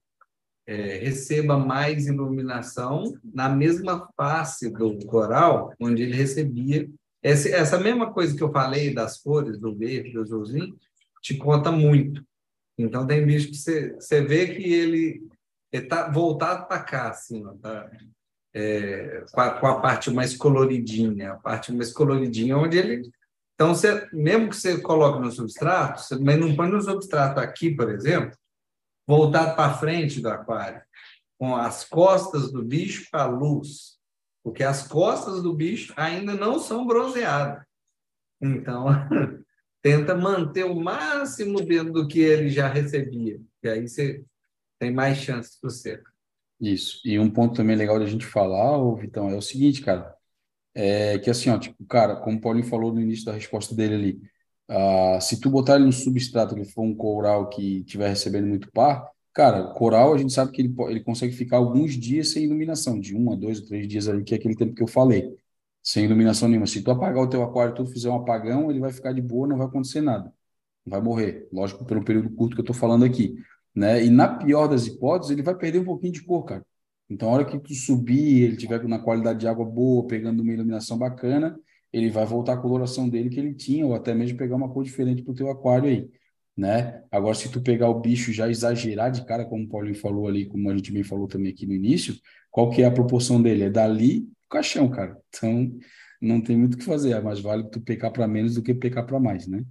é, 0.66 0.98
receba 0.98 1.58
mais 1.58 2.06
iluminação 2.06 3.18
na 3.24 3.48
mesma 3.48 4.06
face 4.14 4.70
do 4.70 4.98
coral, 5.06 5.72
onde 5.80 6.02
ele 6.02 6.14
recebia 6.14 6.88
esse, 7.22 7.52
essa 7.52 7.78
mesma 7.78 8.12
coisa 8.12 8.36
que 8.36 8.42
eu 8.42 8.50
falei 8.50 8.92
das 8.92 9.18
cores, 9.18 9.58
do 9.58 9.74
verde, 9.74 10.12
do 10.12 10.22
azulzinho, 10.22 10.76
te 11.22 11.36
conta 11.36 11.70
muito. 11.70 12.24
Então, 12.76 13.06
tem 13.06 13.24
bicho 13.24 13.48
que 13.48 13.56
você, 13.56 13.94
você 13.94 14.22
vê 14.22 14.54
que 14.54 14.72
ele 14.72 15.28
está 15.70 16.10
voltado 16.10 16.66
para 16.66 16.82
cá, 16.82 17.10
assim, 17.10 17.44
tá? 17.58 17.90
É, 18.54 19.24
com, 19.32 19.40
a, 19.40 19.50
com, 19.50 19.66
a, 19.66 19.80
parte 19.80 20.10
mais 20.10 20.36
coloridinha, 20.36 21.32
a 21.32 21.36
parte 21.36 21.72
mais 21.72 21.92
coloridinha, 21.92 22.58
onde 22.58 22.76
ele. 22.76 23.10
Então, 23.54 23.74
você, 23.74 24.08
mesmo 24.12 24.50
que 24.50 24.56
você 24.56 24.80
coloque 24.80 25.20
no 25.20 25.30
substrato, 25.30 26.02
você 26.02 26.18
mas 26.18 26.38
não 26.38 26.54
põe 26.56 26.68
no 26.68 26.82
substrato 26.82 27.40
aqui, 27.40 27.70
por 27.70 27.88
exemplo, 27.88 28.36
voltado 29.06 29.54
para 29.54 29.74
frente 29.74 30.20
do 30.20 30.28
aquário, 30.28 30.82
com 31.38 31.56
as 31.56 31.84
costas 31.84 32.50
do 32.50 32.62
bicho 32.62 33.08
para 33.10 33.22
a 33.22 33.26
luz 33.26 33.98
porque 34.42 34.64
as 34.64 34.86
costas 34.86 35.42
do 35.42 35.54
bicho 35.54 35.92
ainda 35.96 36.34
não 36.34 36.58
são 36.58 36.86
bronzeadas. 36.86 37.64
Então, 38.40 38.86
tenta 39.80 40.14
manter 40.14 40.64
o 40.64 40.74
máximo 40.74 41.60
dentro 41.60 41.92
do 41.92 42.08
que 42.08 42.20
ele 42.20 42.48
já 42.48 42.68
recebia, 42.68 43.40
e 43.62 43.68
aí 43.68 43.88
você 43.88 44.24
tem 44.78 44.92
mais 44.92 45.18
chances 45.18 45.52
de 45.52 45.58
você. 45.62 46.02
Isso. 46.60 47.00
E 47.04 47.18
um 47.18 47.30
ponto 47.30 47.56
também 47.56 47.76
legal 47.76 47.98
da 47.98 48.06
gente 48.06 48.24
falar, 48.24 48.78
ô 48.78 48.94
Vitão, 48.94 49.28
é 49.28 49.34
o 49.34 49.42
seguinte, 49.42 49.82
cara, 49.82 50.14
é 50.74 51.18
que 51.18 51.28
assim, 51.28 51.50
ó, 51.50 51.58
tipo, 51.58 51.84
cara, 51.86 52.16
como 52.16 52.38
o 52.38 52.40
Paulinho 52.40 52.66
falou 52.66 52.92
no 52.92 53.00
início 53.00 53.24
da 53.24 53.32
resposta 53.32 53.74
dele 53.74 53.94
ali, 53.94 54.22
uh, 54.70 55.20
se 55.20 55.40
tu 55.40 55.50
botar 55.50 55.76
ele 55.76 55.86
no 55.86 55.92
substrato, 55.92 56.54
ele 56.54 56.64
for 56.64 56.82
um 56.82 56.94
coral 56.94 57.48
que 57.48 57.78
estiver 57.80 58.08
recebendo 58.08 58.46
muito 58.46 58.70
par, 58.72 59.10
Cara, 59.34 59.72
coral 59.72 60.12
a 60.12 60.18
gente 60.18 60.32
sabe 60.32 60.52
que 60.52 60.60
ele, 60.60 60.74
ele 60.88 61.00
consegue 61.00 61.32
ficar 61.34 61.56
alguns 61.56 61.92
dias 61.98 62.30
sem 62.32 62.44
iluminação, 62.44 63.00
de 63.00 63.16
um 63.16 63.32
a 63.32 63.36
dois 63.36 63.60
ou 63.60 63.66
três 63.66 63.88
dias 63.88 64.06
ali, 64.08 64.22
que 64.22 64.34
é 64.34 64.36
aquele 64.36 64.54
tempo 64.54 64.74
que 64.74 64.82
eu 64.82 64.86
falei, 64.86 65.34
sem 65.82 66.04
iluminação 66.04 66.48
nenhuma. 66.48 66.66
Se 66.66 66.82
tu 66.82 66.90
apagar 66.90 67.22
o 67.22 67.28
teu 67.28 67.42
aquário, 67.42 67.74
tu 67.74 67.86
fizer 67.86 68.10
um 68.10 68.16
apagão, 68.16 68.70
ele 68.70 68.78
vai 68.80 68.92
ficar 68.92 69.12
de 69.12 69.22
boa, 69.22 69.48
não 69.48 69.56
vai 69.56 69.66
acontecer 69.66 70.02
nada. 70.02 70.32
Vai 70.84 71.00
morrer, 71.00 71.48
lógico, 71.52 71.84
pelo 71.84 72.04
período 72.04 72.30
curto 72.30 72.54
que 72.56 72.60
eu 72.60 72.66
tô 72.66 72.74
falando 72.74 73.04
aqui, 73.04 73.34
né? 73.74 74.04
E 74.04 74.10
na 74.10 74.28
pior 74.36 74.66
das 74.68 74.86
hipóteses, 74.86 75.30
ele 75.32 75.42
vai 75.42 75.54
perder 75.56 75.78
um 75.80 75.84
pouquinho 75.84 76.12
de 76.12 76.22
cor, 76.22 76.44
cara. 76.44 76.66
Então, 77.08 77.30
a 77.30 77.32
hora 77.32 77.44
que 77.44 77.58
tu 77.58 77.74
subir, 77.74 78.42
ele 78.42 78.56
tiver 78.56 78.82
na 78.88 78.98
qualidade 78.98 79.40
de 79.40 79.48
água 79.48 79.64
boa, 79.64 80.06
pegando 80.06 80.42
uma 80.42 80.52
iluminação 80.52 80.98
bacana, 80.98 81.58
ele 81.92 82.10
vai 82.10 82.26
voltar 82.26 82.54
a 82.54 82.56
coloração 82.58 83.08
dele 83.08 83.30
que 83.30 83.38
ele 83.40 83.54
tinha, 83.54 83.86
ou 83.86 83.94
até 83.94 84.14
mesmo 84.14 84.38
pegar 84.38 84.56
uma 84.56 84.68
cor 84.70 84.84
diferente 84.84 85.22
pro 85.22 85.34
teu 85.34 85.50
aquário 85.50 85.88
aí 85.88 86.10
né? 86.56 87.02
Agora, 87.10 87.34
se 87.34 87.50
tu 87.50 87.60
pegar 87.60 87.88
o 87.88 88.00
bicho 88.00 88.32
já 88.32 88.48
exagerar 88.48 89.10
de 89.10 89.24
cara, 89.24 89.44
como 89.44 89.64
o 89.64 89.68
Paulinho 89.68 89.94
falou 89.94 90.28
ali, 90.28 90.46
como 90.46 90.70
a 90.70 90.76
gente 90.76 90.92
bem 90.92 91.02
falou 91.02 91.26
também 91.26 91.50
aqui 91.50 91.66
no 91.66 91.74
início, 91.74 92.14
qual 92.50 92.70
que 92.70 92.82
é 92.82 92.86
a 92.86 92.90
proporção 92.90 93.42
dele? 93.42 93.64
É 93.64 93.70
dali 93.70 94.28
caixão, 94.50 94.88
cara. 94.90 95.18
Então, 95.28 95.72
não 96.20 96.40
tem 96.40 96.56
muito 96.56 96.74
o 96.74 96.78
que 96.78 96.84
fazer. 96.84 97.12
É 97.12 97.20
mais 97.20 97.40
vale 97.40 97.68
tu 97.70 97.80
pecar 97.80 98.12
para 98.12 98.28
menos 98.28 98.54
do 98.54 98.62
que 98.62 98.74
pecar 98.74 99.06
para 99.06 99.18
mais, 99.18 99.46
né? 99.46 99.64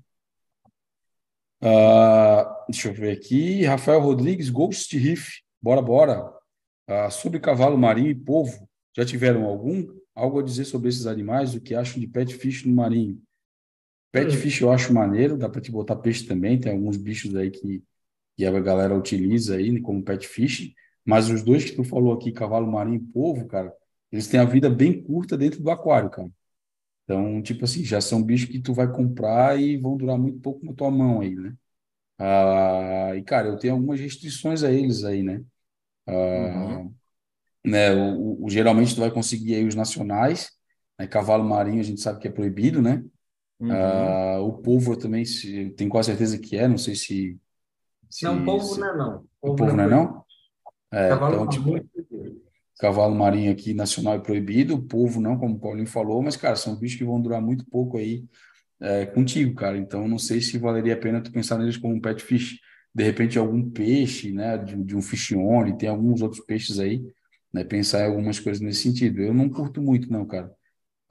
Uh, 1.63 2.71
deixa 2.71 2.89
eu 2.89 2.93
ver 2.93 3.11
aqui. 3.11 3.63
Rafael 3.63 4.01
Rodrigues, 4.01 4.49
Ghost 4.49 4.97
Riff. 4.97 5.41
Bora, 5.61 5.81
bora. 5.81 6.41
Uh, 6.89 7.11
sobre 7.11 7.39
cavalo 7.39 7.77
marinho 7.77 8.09
e 8.09 8.15
polvo, 8.15 8.67
já 8.97 9.05
tiveram 9.05 9.45
algum? 9.45 9.87
Algo 10.13 10.39
a 10.39 10.43
dizer 10.43 10.65
sobre 10.65 10.89
esses 10.89 11.05
animais? 11.05 11.53
O 11.53 11.61
que 11.61 11.75
acham 11.75 12.01
de 12.01 12.07
pet 12.07 12.33
fish 12.33 12.65
no 12.65 12.73
marinho? 12.73 13.21
Pet 14.11 14.27
hum. 14.27 14.37
fish 14.37 14.61
eu 14.61 14.71
acho 14.71 14.93
maneiro, 14.93 15.37
dá 15.37 15.49
para 15.49 15.61
te 15.61 15.71
botar 15.71 15.95
peixe 15.95 16.25
também, 16.25 16.59
tem 16.59 16.71
alguns 16.71 16.97
bichos 16.97 17.35
aí 17.35 17.49
que, 17.51 17.83
que 18.37 18.45
a 18.45 18.59
galera 18.59 18.95
utiliza 18.97 19.55
aí 19.57 19.81
como 19.81 20.03
pet 20.03 20.27
fish, 20.27 20.73
mas 21.05 21.29
os 21.29 21.43
dois 21.43 21.65
que 21.65 21.75
tu 21.75 21.83
falou 21.83 22.13
aqui, 22.13 22.31
cavalo 22.31 22.71
marinho 22.71 22.97
e 22.97 23.13
polvo, 23.13 23.47
cara, 23.47 23.73
eles 24.11 24.27
têm 24.27 24.39
a 24.39 24.45
vida 24.45 24.69
bem 24.69 25.01
curta 25.03 25.37
dentro 25.37 25.61
do 25.63 25.71
aquário, 25.71 26.09
cara. 26.09 26.29
Então, 27.03 27.41
tipo 27.41 27.65
assim, 27.65 27.83
já 27.83 27.99
são 28.01 28.23
bichos 28.23 28.49
que 28.49 28.59
tu 28.61 28.73
vai 28.73 28.91
comprar 28.91 29.59
e 29.59 29.77
vão 29.77 29.97
durar 29.97 30.17
muito 30.17 30.39
pouco 30.39 30.65
na 30.65 30.73
tua 30.73 30.91
mão 30.91 31.21
aí, 31.21 31.35
né? 31.35 31.53
Ah, 32.19 33.13
e, 33.15 33.23
cara, 33.23 33.47
eu 33.49 33.57
tenho 33.57 33.73
algumas 33.75 33.99
restrições 33.99 34.63
a 34.63 34.71
eles 34.71 35.03
aí, 35.03 35.23
né? 35.23 35.43
Ah, 36.07 36.83
uhum. 36.83 36.95
né 37.65 37.91
o, 37.93 38.45
o, 38.45 38.49
geralmente 38.49 38.95
tu 38.95 39.01
vai 39.01 39.11
conseguir 39.11 39.55
aí 39.55 39.65
os 39.67 39.75
nacionais, 39.75 40.51
né? 40.99 41.07
Cavalo 41.07 41.43
marinho 41.43 41.79
a 41.81 41.83
gente 41.83 42.01
sabe 42.01 42.19
que 42.19 42.27
é 42.27 42.31
proibido, 42.31 42.81
né? 42.81 43.03
Uhum. 43.61 43.69
Uh, 43.69 44.47
o 44.47 44.53
povo 44.53 44.97
também 44.97 45.23
se, 45.23 45.69
tenho 45.77 45.89
quase 45.89 46.07
certeza 46.07 46.37
que 46.39 46.57
é, 46.57 46.67
não 46.67 46.77
sei 46.77 46.95
se. 46.95 47.39
se 48.09 48.25
não, 48.25 48.41
o 48.41 48.45
povo 48.45 48.65
se, 48.65 48.79
não 48.79 48.87
é 48.87 48.97
não. 48.97 49.25
O 49.41 49.55
povo 49.55 49.75
não 49.75 49.83
é 49.83 49.87
não? 49.87 50.23
É, 50.91 51.09
cavalo 51.09 51.35
então, 51.35 51.47
tipo, 51.47 51.89
cavalo 52.79 53.15
marinho 53.15 53.51
aqui 53.51 53.73
nacional 53.73 54.15
é 54.15 54.19
proibido, 54.19 54.75
o 54.75 54.81
povo 54.81 55.21
não, 55.21 55.37
como 55.37 55.55
o 55.55 55.59
Paulinho 55.59 55.87
falou, 55.87 56.21
mas, 56.21 56.35
cara, 56.35 56.55
são 56.55 56.75
bichos 56.75 56.97
que 56.97 57.05
vão 57.05 57.21
durar 57.21 57.41
muito 57.41 57.65
pouco 57.69 57.97
aí 57.97 58.25
é, 58.81 59.05
contigo, 59.05 59.53
cara. 59.55 59.77
Então, 59.77 60.07
não 60.07 60.17
sei 60.17 60.41
se 60.41 60.57
valeria 60.57 60.95
a 60.95 60.97
pena 60.97 61.21
tu 61.21 61.31
pensar 61.31 61.57
neles 61.57 61.77
como 61.77 61.93
um 61.93 62.01
pet 62.01 62.21
fish. 62.21 62.59
De 62.93 63.03
repente, 63.03 63.39
algum 63.39 63.69
peixe, 63.69 64.33
né, 64.33 64.57
de, 64.57 64.75
de 64.83 64.95
um 64.95 65.01
fish 65.01 65.31
only, 65.31 65.77
tem 65.77 65.87
alguns 65.87 66.21
outros 66.21 66.43
peixes 66.43 66.77
aí 66.79 67.01
né? 67.53 67.63
Pensar 67.63 68.01
em 68.01 68.07
algumas 68.07 68.39
coisas 68.39 68.61
nesse 68.61 68.83
sentido. 68.83 69.21
Eu 69.21 69.33
não 69.33 69.49
curto 69.49 69.81
muito, 69.81 70.11
não, 70.11 70.25
cara. 70.25 70.51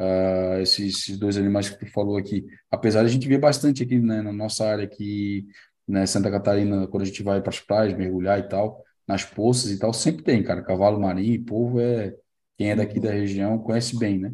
Uh, 0.00 0.60
esses, 0.62 0.94
esses, 0.94 1.18
dois 1.18 1.36
animais 1.36 1.68
que 1.68 1.78
tu 1.84 1.92
falou 1.92 2.16
aqui. 2.16 2.46
Apesar 2.70 3.02
de 3.02 3.08
a 3.08 3.12
gente 3.12 3.28
ver 3.28 3.38
bastante 3.38 3.82
aqui 3.82 3.98
né, 3.98 4.22
na 4.22 4.32
nossa 4.32 4.66
área 4.66 4.84
aqui, 4.84 5.46
né, 5.86 6.06
Santa 6.06 6.30
Catarina, 6.30 6.86
quando 6.88 7.02
a 7.02 7.06
gente 7.06 7.22
vai 7.22 7.42
para 7.42 7.50
as 7.50 7.60
praias, 7.60 7.92
mergulhar 7.94 8.38
e 8.38 8.48
tal, 8.48 8.82
nas 9.06 9.24
poças 9.24 9.70
e 9.70 9.78
tal, 9.78 9.92
sempre 9.92 10.22
tem, 10.22 10.42
cara. 10.42 10.62
Cavalo 10.62 10.98
marinho 10.98 11.34
e 11.34 11.38
polvo 11.38 11.80
é. 11.80 12.16
Quem 12.56 12.70
é 12.70 12.76
daqui 12.76 12.98
da 12.98 13.10
região 13.10 13.58
conhece 13.58 13.98
bem, 13.98 14.18
né? 14.18 14.32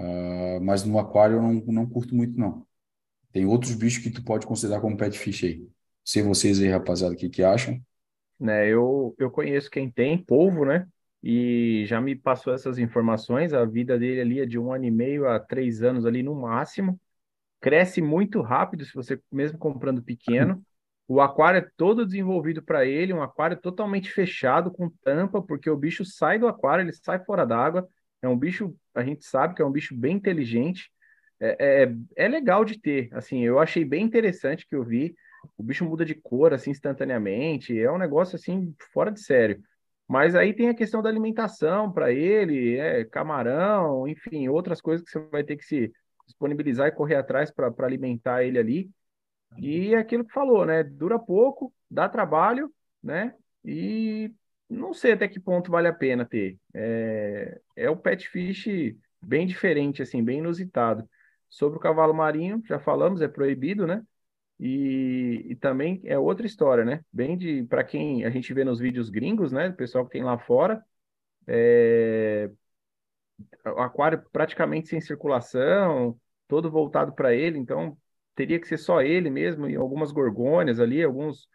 Uh, 0.00 0.60
mas 0.62 0.84
no 0.84 0.98
aquário 0.98 1.36
eu 1.36 1.42
não, 1.42 1.52
não 1.52 1.86
curto 1.86 2.14
muito, 2.14 2.38
não. 2.38 2.66
Tem 3.32 3.44
outros 3.44 3.74
bichos 3.74 4.02
que 4.02 4.10
tu 4.10 4.24
pode 4.24 4.46
considerar 4.46 4.80
como 4.80 4.96
pet 4.96 5.18
fish 5.18 5.44
aí. 5.44 5.68
Sei 6.04 6.22
vocês 6.22 6.60
aí, 6.60 6.68
rapaziada, 6.68 7.14
o 7.14 7.16
que, 7.16 7.28
que 7.28 7.42
acham? 7.42 7.78
Né, 8.38 8.68
eu, 8.68 9.14
eu 9.18 9.30
conheço 9.30 9.70
quem 9.70 9.90
tem, 9.90 10.16
polvo, 10.16 10.64
né? 10.64 10.86
E 11.28 11.84
já 11.86 12.00
me 12.00 12.14
passou 12.14 12.54
essas 12.54 12.78
informações. 12.78 13.52
A 13.52 13.64
vida 13.64 13.98
dele 13.98 14.20
ali 14.20 14.40
é 14.40 14.46
de 14.46 14.60
um 14.60 14.72
ano 14.72 14.84
e 14.84 14.92
meio 14.92 15.28
a 15.28 15.40
três 15.40 15.82
anos 15.82 16.06
ali 16.06 16.22
no 16.22 16.36
máximo. 16.36 17.00
Cresce 17.60 18.00
muito 18.00 18.40
rápido 18.40 18.84
se 18.84 18.94
você 18.94 19.20
mesmo 19.32 19.58
comprando 19.58 20.00
pequeno. 20.00 20.64
O 21.08 21.20
aquário 21.20 21.58
é 21.58 21.68
todo 21.76 22.06
desenvolvido 22.06 22.62
para 22.62 22.86
ele, 22.86 23.12
um 23.12 23.20
aquário 23.20 23.56
totalmente 23.56 24.08
fechado 24.08 24.70
com 24.70 24.88
tampa, 25.02 25.42
porque 25.42 25.68
o 25.68 25.76
bicho 25.76 26.04
sai 26.04 26.38
do 26.38 26.46
aquário, 26.46 26.84
ele 26.84 26.92
sai 26.92 27.18
fora 27.24 27.44
d'água. 27.44 27.88
É 28.22 28.28
um 28.28 28.38
bicho, 28.38 28.76
a 28.94 29.02
gente 29.02 29.24
sabe 29.24 29.54
que 29.56 29.62
é 29.62 29.64
um 29.64 29.72
bicho 29.72 29.96
bem 29.96 30.14
inteligente. 30.14 30.92
É, 31.40 31.82
é, 31.82 32.24
é 32.24 32.28
legal 32.28 32.64
de 32.64 32.78
ter. 32.78 33.08
Assim, 33.12 33.44
eu 33.44 33.58
achei 33.58 33.84
bem 33.84 34.04
interessante 34.04 34.64
que 34.64 34.76
eu 34.76 34.84
vi. 34.84 35.12
O 35.58 35.62
bicho 35.64 35.84
muda 35.84 36.04
de 36.04 36.14
cor 36.14 36.54
assim 36.54 36.70
instantaneamente. 36.70 37.76
É 37.76 37.90
um 37.90 37.98
negócio 37.98 38.36
assim 38.36 38.72
fora 38.92 39.10
de 39.10 39.20
sério. 39.20 39.60
Mas 40.08 40.34
aí 40.36 40.54
tem 40.54 40.68
a 40.68 40.74
questão 40.74 41.02
da 41.02 41.08
alimentação 41.08 41.90
para 41.92 42.12
ele, 42.12 42.76
é, 42.78 43.04
camarão, 43.04 44.06
enfim, 44.06 44.48
outras 44.48 44.80
coisas 44.80 45.04
que 45.04 45.10
você 45.10 45.18
vai 45.30 45.42
ter 45.42 45.56
que 45.56 45.64
se 45.64 45.92
disponibilizar 46.26 46.88
e 46.88 46.92
correr 46.92 47.16
atrás 47.16 47.50
para 47.50 47.72
alimentar 47.80 48.44
ele 48.44 48.58
ali. 48.58 48.90
E 49.58 49.94
é 49.94 49.98
aquilo 49.98 50.24
que 50.24 50.32
falou, 50.32 50.64
né? 50.66 50.82
Dura 50.82 51.18
pouco, 51.18 51.72
dá 51.90 52.08
trabalho, 52.08 52.72
né? 53.02 53.34
E 53.64 54.32
não 54.68 54.92
sei 54.92 55.12
até 55.12 55.28
que 55.28 55.40
ponto 55.40 55.70
vale 55.70 55.88
a 55.88 55.92
pena 55.92 56.24
ter. 56.24 56.58
É, 56.74 57.60
é 57.76 57.90
o 57.90 57.96
pet 57.96 58.28
fish 58.28 58.68
bem 59.20 59.46
diferente, 59.46 60.02
assim, 60.02 60.22
bem 60.22 60.38
inusitado. 60.38 61.08
Sobre 61.48 61.78
o 61.78 61.80
cavalo 61.80 62.12
marinho, 62.12 62.62
já 62.66 62.78
falamos, 62.78 63.20
é 63.22 63.28
proibido, 63.28 63.86
né? 63.86 64.02
E, 64.58 65.44
e, 65.50 65.56
também 65.56 66.00
é 66.04 66.18
outra 66.18 66.46
história, 66.46 66.84
né? 66.84 67.04
Bem 67.12 67.36
de 67.36 67.64
para 67.64 67.84
quem 67.84 68.24
a 68.24 68.30
gente 68.30 68.52
vê 68.54 68.64
nos 68.64 68.78
vídeos 68.78 69.10
gringos, 69.10 69.52
né? 69.52 69.68
O 69.68 69.76
pessoal 69.76 70.04
que 70.06 70.12
tem 70.12 70.24
lá 70.24 70.38
fora, 70.38 70.82
é... 71.46 72.50
o 73.66 73.80
aquário 73.80 74.22
praticamente 74.32 74.88
sem 74.88 75.00
circulação, 75.00 76.18
todo 76.48 76.70
voltado 76.70 77.12
para 77.12 77.34
ele, 77.34 77.58
então 77.58 77.96
teria 78.34 78.60
que 78.60 78.66
ser 78.68 78.78
só 78.78 79.02
ele 79.02 79.30
mesmo 79.30 79.68
e 79.68 79.76
algumas 79.76 80.12
gorgônias 80.12 80.80
ali, 80.80 81.02
alguns, 81.02 81.48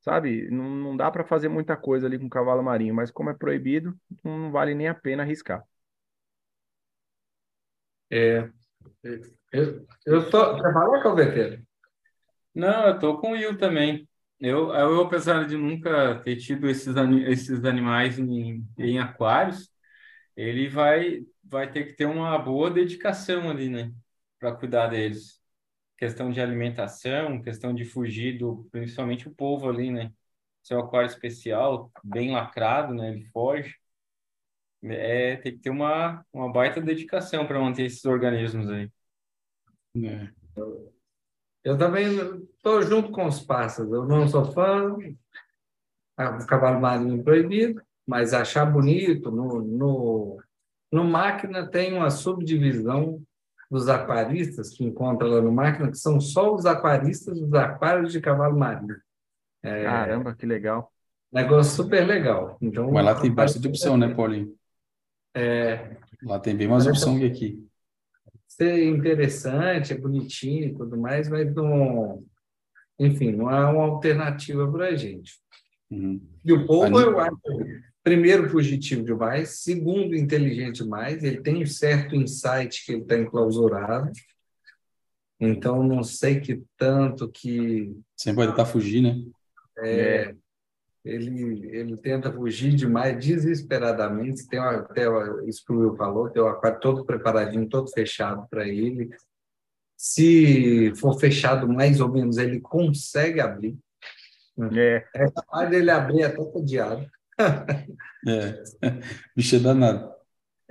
sabe? 0.00 0.50
Não, 0.50 0.68
não 0.70 0.96
dá 0.96 1.10
para 1.10 1.24
fazer 1.24 1.48
muita 1.48 1.76
coisa 1.76 2.06
ali 2.06 2.18
com 2.18 2.28
cavalo 2.28 2.62
marinho, 2.62 2.94
mas 2.94 3.10
como 3.10 3.30
é 3.30 3.34
proibido, 3.34 3.96
não 4.24 4.50
vale 4.50 4.74
nem 4.74 4.88
a 4.88 4.94
pena 4.94 5.22
arriscar. 5.22 5.64
É, 8.10 8.50
eu, 9.52 9.86
eu 10.06 10.30
tô. 10.30 10.56
Você 10.56 10.72
falou, 10.72 11.02
Calveteiro? 11.02 11.67
Não, 12.58 12.88
eu 12.88 12.98
tô 12.98 13.18
com 13.18 13.28
o 13.28 13.32
Will 13.34 13.56
também. 13.56 14.08
Eu, 14.40 14.72
eu, 14.74 15.02
apesar 15.02 15.46
de 15.46 15.56
nunca 15.56 16.20
ter 16.24 16.34
tido 16.36 16.68
esses, 16.68 16.92
esses 17.28 17.64
animais 17.64 18.18
em, 18.18 18.66
em 18.76 18.98
aquários, 18.98 19.70
ele 20.36 20.68
vai, 20.68 21.24
vai 21.44 21.70
ter 21.70 21.86
que 21.86 21.94
ter 21.94 22.06
uma 22.06 22.36
boa 22.38 22.68
dedicação 22.70 23.48
ali, 23.48 23.68
né? 23.68 23.92
Para 24.40 24.56
cuidar 24.56 24.88
deles. 24.88 25.40
Questão 25.96 26.32
de 26.32 26.40
alimentação, 26.40 27.40
questão 27.42 27.72
de 27.74 27.84
fugir 27.84 28.38
do, 28.38 28.68
principalmente 28.72 29.28
o 29.28 29.34
povo 29.34 29.68
ali, 29.68 29.92
né? 29.92 30.12
Seu 30.62 30.80
aquário 30.80 31.06
especial, 31.08 31.92
bem 32.04 32.32
lacrado, 32.32 32.92
né? 32.92 33.10
Ele 33.12 33.24
foge. 33.26 33.76
É, 34.82 35.36
tem 35.36 35.52
que 35.52 35.60
ter 35.60 35.70
uma, 35.70 36.24
uma 36.32 36.52
baita 36.52 36.80
dedicação 36.80 37.46
para 37.46 37.60
manter 37.60 37.84
esses 37.86 38.04
organismos 38.04 38.68
aí. 38.68 38.90
É. 39.94 40.32
Eu 41.64 41.76
também 41.76 42.16
estou 42.56 42.82
junto 42.82 43.10
com 43.10 43.26
os 43.26 43.40
pássaros. 43.40 43.92
Eu 43.92 44.06
não 44.06 44.26
sou 44.28 44.44
fã 44.52 44.96
do 44.96 46.46
cavalo 46.46 46.80
marinho 46.80 47.22
proibido, 47.22 47.82
mas 48.06 48.32
achar 48.32 48.64
bonito. 48.66 49.30
No, 49.30 49.60
no, 49.60 50.42
no 50.90 51.04
Máquina 51.04 51.66
tem 51.66 51.92
uma 51.92 52.10
subdivisão 52.10 53.22
dos 53.70 53.88
aquaristas 53.88 54.70
que 54.70 54.84
encontra 54.84 55.28
lá 55.28 55.42
no 55.42 55.52
Máquina, 55.52 55.90
que 55.90 55.98
são 55.98 56.20
só 56.20 56.54
os 56.54 56.64
aquaristas 56.64 57.38
dos 57.38 57.52
aquários 57.54 58.12
de 58.12 58.20
cavalo 58.20 58.58
marinho. 58.58 58.96
É, 59.62 59.84
Caramba, 59.84 60.34
que 60.34 60.46
legal. 60.46 60.90
Negócio 61.30 61.76
super 61.76 62.06
legal. 62.06 62.56
Então, 62.62 62.90
Mas 62.90 63.04
lá 63.04 63.14
tem 63.14 63.30
bastante 63.30 63.68
opção, 63.68 63.96
né, 63.96 64.14
Paulinho? 64.14 64.54
É, 65.34 65.96
lá 66.22 66.40
tem 66.40 66.56
bem 66.56 66.66
mais 66.66 66.86
opção 66.86 67.18
que 67.18 67.26
aqui 67.26 67.67
ser 68.58 68.84
interessante, 68.88 69.92
é 69.92 69.96
bonitinho 69.96 70.64
e 70.64 70.74
tudo 70.74 70.98
mais, 70.98 71.28
mas 71.28 71.54
não, 71.54 72.24
enfim, 72.98 73.30
não 73.32 73.48
é 73.50 73.64
uma 73.64 73.84
alternativa 73.84 74.70
para 74.70 74.88
a 74.88 74.96
gente. 74.96 75.34
Uhum. 75.88 76.20
E 76.44 76.52
o 76.52 76.66
povo, 76.66 77.00
eu 77.00 77.18
acho, 77.20 77.36
primeiro, 78.02 78.50
fugitivo 78.50 79.04
demais, 79.04 79.60
segundo, 79.60 80.16
inteligente 80.16 80.82
demais, 80.82 81.22
ele 81.22 81.40
tem 81.40 81.62
um 81.62 81.66
certo 81.66 82.16
insight 82.16 82.84
que 82.84 82.92
ele 82.92 83.02
está 83.02 83.16
enclausurado, 83.16 84.10
então 85.38 85.82
não 85.84 86.02
sei 86.02 86.40
que 86.40 86.62
tanto 86.76 87.28
que... 87.30 87.96
Sempre 88.16 88.44
vai 88.44 88.48
tentar 88.48 88.66
fugir, 88.66 89.00
né? 89.00 89.22
É, 89.78 90.34
ele, 91.08 91.66
ele 91.74 91.96
tenta 91.96 92.32
fugir 92.32 92.74
demais, 92.74 93.24
desesperadamente. 93.24 94.46
Tem 94.46 94.58
até 94.58 95.04
isso 95.46 95.64
que 95.64 95.72
o 95.72 95.78
Will 95.78 95.96
falou, 95.96 96.28
tem 96.28 96.42
o 96.42 96.48
aquário 96.48 96.80
todo 96.80 97.04
preparadinho, 97.04 97.68
todo 97.68 97.90
fechado 97.90 98.46
para 98.50 98.66
ele. 98.66 99.10
Se 99.96 100.92
for 100.96 101.18
fechado 101.18 101.68
mais 101.68 102.00
ou 102.00 102.08
menos, 102.08 102.36
ele 102.38 102.60
consegue 102.60 103.40
abrir. 103.40 103.76
É, 104.76 105.04
é 105.14 105.30
capaz 105.30 105.70
dele 105.70 105.90
abrir 105.90 106.24
até 106.24 106.44
cadeado. 106.44 107.06
é, 108.26 108.62
bicho 109.34 109.56
é 109.56 109.58
danado. 109.58 110.12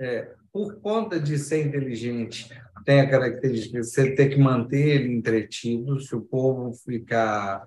É, 0.00 0.34
por 0.52 0.80
conta 0.80 1.18
de 1.18 1.38
ser 1.38 1.66
inteligente, 1.66 2.48
tem 2.84 3.00
a 3.00 3.10
característica 3.10 3.80
de 3.80 3.86
você 3.86 4.14
ter 4.14 4.28
que 4.28 4.38
manter 4.38 5.00
ele 5.00 5.12
entretido. 5.12 6.00
Se 6.00 6.14
o 6.14 6.20
povo 6.20 6.72
ficar 6.72 7.66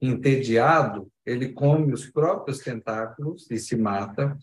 entediado, 0.00 1.08
ele 1.26 1.52
come 1.52 1.92
os 1.92 2.06
próprios 2.06 2.58
tentáculos 2.60 3.50
e 3.50 3.58
se 3.58 3.76
mata. 3.76 4.36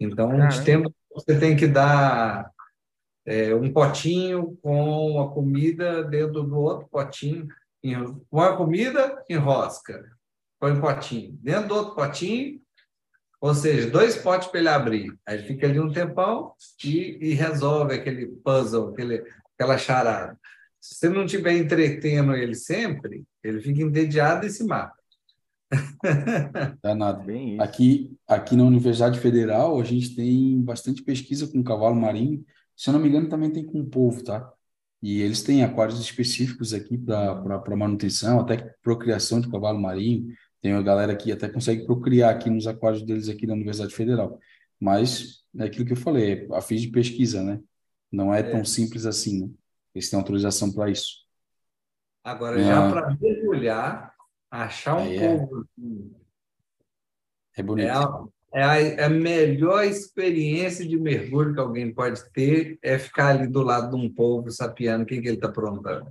Então, 0.00 0.48
de 0.48 0.64
tempo, 0.64 0.92
você 1.14 1.38
tem 1.38 1.56
que 1.56 1.66
dar 1.66 2.50
é, 3.26 3.54
um 3.54 3.72
potinho 3.72 4.56
com 4.62 5.20
a 5.20 5.32
comida 5.32 6.02
dentro 6.04 6.42
do 6.42 6.58
outro 6.58 6.88
potinho. 6.88 7.48
Com 8.30 8.40
a 8.40 8.56
comida, 8.56 9.22
enrosca. 9.28 10.04
Põe 10.58 10.72
um 10.72 10.80
potinho. 10.80 11.38
Dentro 11.42 11.68
do 11.68 11.74
outro 11.74 11.94
potinho, 11.94 12.60
ou 13.40 13.54
seja, 13.54 13.90
dois 13.90 14.16
potes 14.16 14.48
para 14.48 14.60
ele 14.60 14.68
abrir. 14.68 15.18
Aí 15.26 15.38
fica 15.38 15.66
ali 15.66 15.78
um 15.78 15.92
tempão 15.92 16.54
e, 16.82 17.18
e 17.20 17.34
resolve 17.34 17.94
aquele 17.94 18.26
puzzle, 18.26 18.90
aquele, 18.90 19.22
aquela 19.54 19.76
charada. 19.76 20.38
Se 20.84 20.96
você 20.96 21.08
não 21.08 21.24
estiver 21.24 21.56
entretendo 21.56 22.34
ele 22.34 22.54
sempre, 22.54 23.24
ele 23.42 23.58
fica 23.58 23.80
entediado 23.80 24.44
e 24.44 24.50
se 24.50 24.62
mata. 24.64 24.94
Danado. 26.82 27.24
Bem 27.24 27.58
aqui, 27.58 28.14
aqui 28.28 28.54
na 28.54 28.64
Universidade 28.64 29.18
Federal, 29.18 29.80
a 29.80 29.84
gente 29.84 30.14
tem 30.14 30.60
bastante 30.60 31.02
pesquisa 31.02 31.46
com 31.46 31.64
cavalo 31.64 31.96
marinho. 31.96 32.44
Se 32.76 32.90
eu 32.90 32.92
não 32.92 33.00
me 33.00 33.08
engano, 33.08 33.30
também 33.30 33.50
tem 33.50 33.64
com 33.64 33.80
o 33.80 33.86
povo, 33.86 34.22
tá? 34.22 34.52
E 35.02 35.22
eles 35.22 35.42
têm 35.42 35.64
aquários 35.64 35.98
específicos 35.98 36.74
aqui 36.74 36.98
para 36.98 37.76
manutenção, 37.76 38.38
até 38.38 38.58
procriação 38.82 39.40
de 39.40 39.50
cavalo 39.50 39.80
marinho. 39.80 40.34
Tem 40.60 40.74
uma 40.74 40.82
galera 40.82 41.16
que 41.16 41.32
até 41.32 41.48
consegue 41.48 41.86
procriar 41.86 42.34
aqui 42.34 42.50
nos 42.50 42.66
aquários 42.66 43.02
deles 43.02 43.30
aqui 43.30 43.46
na 43.46 43.54
Universidade 43.54 43.94
Federal. 43.94 44.38
Mas 44.78 45.44
é 45.58 45.64
aquilo 45.64 45.86
que 45.86 45.94
eu 45.94 45.96
falei, 45.96 46.46
é 46.46 46.46
a 46.54 46.60
fim 46.60 46.76
de 46.76 46.88
pesquisa, 46.88 47.42
né? 47.42 47.58
Não 48.12 48.34
é, 48.34 48.40
é. 48.40 48.42
tão 48.42 48.62
simples 48.66 49.06
assim, 49.06 49.46
né? 49.46 49.50
Eles 49.94 50.10
têm 50.10 50.18
autorização 50.18 50.72
para 50.72 50.90
isso. 50.90 51.24
Agora, 52.24 52.62
já 52.62 52.90
para 52.90 53.16
mergulhar, 53.20 54.14
Achar 54.54 54.98
um 54.98 55.12
é. 55.12 55.18
povo. 55.18 55.66
É, 57.56 57.60
é 57.60 57.62
bonito. 57.62 57.88
É 57.88 57.90
a, 57.90 58.24
é, 58.54 58.62
a, 58.62 58.80
é 58.80 59.04
a, 59.04 59.08
melhor 59.08 59.82
experiência 59.84 60.86
de 60.86 60.96
mergulho 60.96 61.52
que 61.52 61.58
alguém 61.58 61.92
pode 61.92 62.22
ter 62.30 62.78
é 62.80 62.96
ficar 62.96 63.30
ali 63.30 63.48
do 63.48 63.62
lado 63.62 63.90
de 63.90 63.96
um 63.96 64.08
povo 64.08 64.52
sapiando 64.52 65.02
o 65.02 65.06
que, 65.06 65.20
que 65.20 65.26
ele 65.26 65.34
está 65.34 65.48
aprontando. 65.48 66.08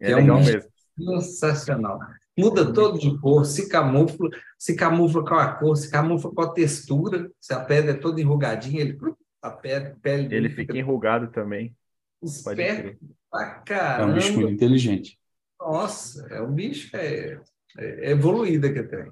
É, 0.00 0.12
é 0.12 0.14
legal 0.14 0.38
um 0.38 0.44
mesmo. 0.44 0.70
Sensacional. 0.98 2.00
muda 2.36 2.72
todo 2.72 2.98
de 2.98 3.18
cor, 3.20 3.44
se 3.44 3.68
camufla, 3.68 4.30
se 4.58 4.74
camufla 4.74 5.22
com 5.22 5.34
a 5.34 5.52
cor, 5.52 5.76
se 5.76 5.90
camufla 5.90 6.32
com 6.32 6.40
a 6.40 6.52
textura. 6.54 7.30
Se 7.38 7.52
a 7.52 7.60
pedra 7.60 7.90
é 7.90 7.94
toda 7.94 8.18
enrugadinha, 8.18 8.80
ele 8.80 8.98
a 9.42 9.50
pele, 9.50 9.94
pele 10.02 10.34
ele 10.34 10.48
fica 10.48 10.76
enrugado 10.76 11.30
também. 11.30 11.76
Esperto 12.22 12.98
pra 13.30 13.98
É 13.98 14.04
um 14.04 14.14
bicho 14.14 14.34
muito 14.34 14.52
inteligente. 14.52 15.18
Nossa, 15.60 16.26
é 16.30 16.40
um 16.40 16.52
bicho 16.52 16.96
é, 16.96 17.40
é 17.76 18.10
evoluído 18.10 18.72
que 18.72 18.82
tem. 18.82 19.10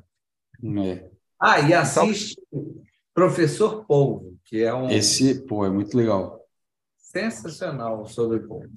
É. 0.85 1.11
Ah, 1.39 1.61
e 1.61 1.75
assiste 1.75 2.41
Professor 3.13 3.85
Polvo, 3.85 4.39
que 4.45 4.63
é 4.63 4.73
um 4.73 4.89
Esse, 4.89 5.47
pô, 5.47 5.67
é 5.67 5.71
muito 5.71 5.97
legal. 5.97 6.41
sensacional 6.97 8.07
sobre 8.07 8.41
polvo. 8.41 8.71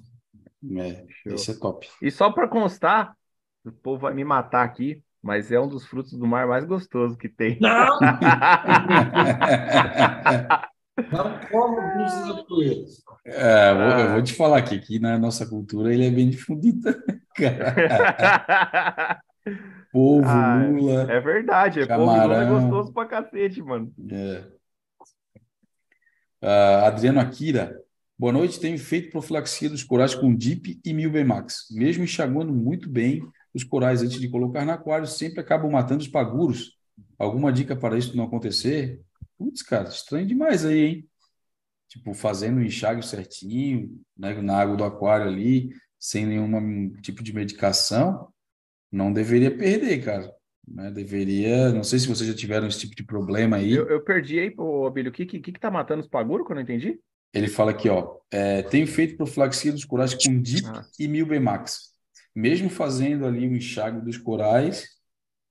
É, 0.76 1.06
esse 1.26 1.52
é 1.52 1.54
top. 1.54 1.88
E 2.02 2.10
só 2.10 2.30
para 2.30 2.48
constar, 2.48 3.16
o 3.64 3.72
povo 3.72 4.02
vai 4.02 4.14
me 4.14 4.24
matar 4.24 4.64
aqui, 4.64 5.02
mas 5.22 5.50
é 5.50 5.58
um 5.58 5.68
dos 5.68 5.86
frutos 5.86 6.12
do 6.12 6.26
mar 6.26 6.46
mais 6.46 6.64
gostosos 6.64 7.16
que 7.16 7.28
tem. 7.28 7.58
Não! 7.60 7.98
Não 11.12 11.40
como 11.50 11.80
bichos 11.96 12.46
coelhos. 12.46 13.04
É, 13.24 13.70
eu 13.70 13.76
vou, 13.76 13.84
eu 13.98 14.10
vou 14.12 14.22
te 14.22 14.34
falar 14.34 14.58
aqui 14.58 14.78
que 14.80 14.98
na 14.98 15.18
nossa 15.18 15.46
cultura 15.46 15.92
ele 15.92 16.06
é 16.06 16.10
bem 16.10 16.30
difundido, 16.30 16.90
cara. 17.36 19.20
Polvo, 19.92 20.28
Ah, 20.28 20.64
lula. 20.70 21.10
É 21.10 21.20
verdade, 21.20 21.80
é 21.80 21.86
polvo 21.86 22.12
de 22.12 22.20
lula 22.20 22.34
é 22.34 22.44
Camarão. 22.44 22.70
gostoso 22.70 22.92
pra 22.92 23.06
cacete, 23.06 23.60
mano. 23.62 23.92
É. 24.10 24.44
Ah, 26.42 26.86
Adriano 26.86 27.20
Akira. 27.20 27.76
Boa 28.18 28.32
noite. 28.32 28.60
Tenho 28.60 28.78
feito 28.78 29.10
profilaxia 29.10 29.68
dos 29.68 29.82
corais 29.82 30.14
com 30.14 30.34
DIP 30.34 30.80
e 30.84 30.92
Milbemax. 30.92 31.66
Mesmo 31.72 32.04
enxaguando 32.04 32.52
muito 32.52 32.88
bem 32.88 33.22
os 33.54 33.64
corais 33.64 34.02
antes 34.02 34.20
de 34.20 34.28
colocar 34.28 34.64
no 34.64 34.72
aquário, 34.72 35.06
sempre 35.06 35.40
acabam 35.40 35.70
matando 35.72 36.02
os 36.02 36.08
paguros. 36.08 36.76
Alguma 37.18 37.52
dica 37.52 37.74
para 37.74 37.98
isso 37.98 38.16
não 38.16 38.24
acontecer? 38.24 39.00
Putz, 39.40 39.62
cara, 39.62 39.88
estranho 39.88 40.26
demais 40.26 40.66
aí, 40.66 40.78
hein? 40.84 41.08
Tipo, 41.88 42.12
fazendo 42.12 42.58
o 42.58 42.62
enxágue 42.62 43.02
certinho, 43.02 43.98
né, 44.14 44.34
na 44.42 44.58
água 44.58 44.76
do 44.76 44.84
aquário 44.84 45.26
ali, 45.26 45.70
sem 45.98 46.26
nenhum 46.26 46.92
tipo 47.00 47.22
de 47.22 47.32
medicação, 47.32 48.28
não 48.92 49.10
deveria 49.10 49.50
perder, 49.50 50.04
cara. 50.04 50.30
Né? 50.68 50.90
Deveria. 50.90 51.72
Não 51.72 51.82
sei 51.82 51.98
se 51.98 52.06
vocês 52.06 52.28
já 52.28 52.36
tiveram 52.36 52.68
esse 52.68 52.80
tipo 52.80 52.94
de 52.94 53.02
problema 53.02 53.56
aí. 53.56 53.72
Eu, 53.72 53.88
eu 53.88 54.02
perdi 54.02 54.38
aí, 54.38 54.54
ô, 54.58 54.86
Abílio, 54.86 55.10
o 55.10 55.14
que, 55.14 55.24
que, 55.24 55.40
que 55.40 55.58
tá 55.58 55.70
matando 55.70 56.02
os 56.02 56.08
paguros 56.08 56.46
que 56.46 56.52
eu 56.52 56.56
não 56.56 56.62
entendi? 56.62 57.00
Ele 57.32 57.48
fala 57.48 57.70
aqui, 57.70 57.88
ó, 57.88 58.18
é, 58.30 58.60
tenho 58.62 58.86
feito 58.86 59.16
profilaxia 59.16 59.72
dos 59.72 59.86
corais 59.86 60.12
com 60.12 60.38
DIP 60.38 60.66
Ah. 60.66 60.84
e 60.98 61.08
Milbemax. 61.08 61.92
Mesmo 62.36 62.68
fazendo 62.68 63.24
ali 63.26 63.48
o 63.48 63.56
enxágue 63.56 64.04
dos 64.04 64.18
corais, 64.18 64.86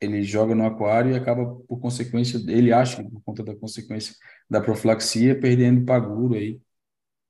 ele 0.01 0.23
joga 0.23 0.55
no 0.55 0.65
aquário 0.65 1.11
e 1.11 1.15
acaba, 1.15 1.45
por 1.67 1.79
consequência, 1.79 2.37
ele 2.47 2.71
acha 2.71 3.03
que 3.03 3.09
por 3.09 3.21
conta 3.23 3.43
da 3.43 3.55
consequência 3.55 4.15
da 4.49 4.61
profilaxia, 4.61 5.39
perdendo 5.39 5.85
paguro 5.85 6.35
aí, 6.35 6.59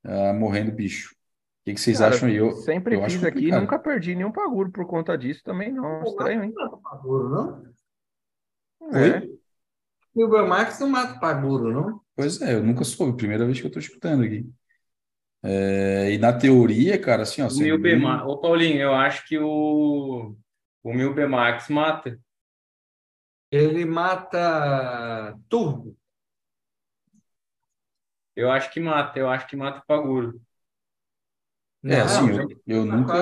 ah, 0.04 0.34
morrendo 0.34 0.72
bicho. 0.72 1.12
O 1.14 1.16
que, 1.66 1.74
que 1.74 1.82
vocês 1.82 2.00
Cara, 2.00 2.16
acham 2.16 2.30
aí? 2.30 2.36
Eu, 2.36 2.52
Sempre 2.54 2.96
eu 2.96 3.04
acho 3.04 3.18
fiz 3.18 3.26
aqui 3.26 3.48
e 3.48 3.52
nunca 3.52 3.78
perdi 3.78 4.16
nenhum 4.16 4.32
paguro 4.32 4.72
por 4.72 4.86
conta 4.88 5.18
disso 5.18 5.42
também, 5.44 5.72
não. 5.72 6.04
Estranho, 6.04 6.44
hein? 6.44 6.54
Não 6.56 6.64
mata 6.66 6.78
paguro, 6.78 7.30
não? 7.30 7.64
Oi? 8.92 9.10
É. 9.10 9.28
E 10.16 10.24
o 10.24 10.30
Belmax 10.30 10.80
não 10.80 10.90
mata 10.90 11.20
paguro, 11.20 11.72
não? 11.72 12.02
Pois 12.16 12.42
é, 12.42 12.56
eu 12.56 12.64
nunca 12.64 12.84
soube, 12.84 13.18
primeira 13.18 13.46
vez 13.46 13.60
que 13.60 13.66
eu 13.66 13.70
estou 13.70 13.82
escutando 13.82 14.24
aqui. 14.24 14.50
É, 15.44 16.12
e 16.12 16.18
na 16.18 16.34
teoria, 16.34 17.00
cara, 17.00 17.24
assim, 17.24 17.42
ó, 17.42 17.48
O 17.48 17.50
sendo 17.50 17.64
Mil 17.64 17.80
bem- 17.80 17.98
Bemax. 17.98 18.26
Ô, 18.28 18.38
Paulinho, 18.40 18.82
eu 18.82 18.94
acho 18.94 19.26
que 19.28 19.38
o, 19.38 20.36
o 20.84 20.94
Mil 20.94 21.14
Bemax 21.14 21.70
mata. 21.70 22.20
Ele 23.52 23.86
mata 23.86 25.38
turbo. 25.50 25.96
Eu 28.36 28.52
acho 28.52 28.72
que 28.72 28.80
mata, 28.80 29.20
eu 29.20 29.30
acho 29.30 29.46
que 29.48 29.56
mata 29.56 29.80
o 29.80 29.86
Paguro. 29.86 30.40
É, 31.88 32.02
Não, 32.02 32.02
assim, 32.02 32.30
eu, 32.30 32.62
eu 32.68 32.86
nunca, 32.86 33.18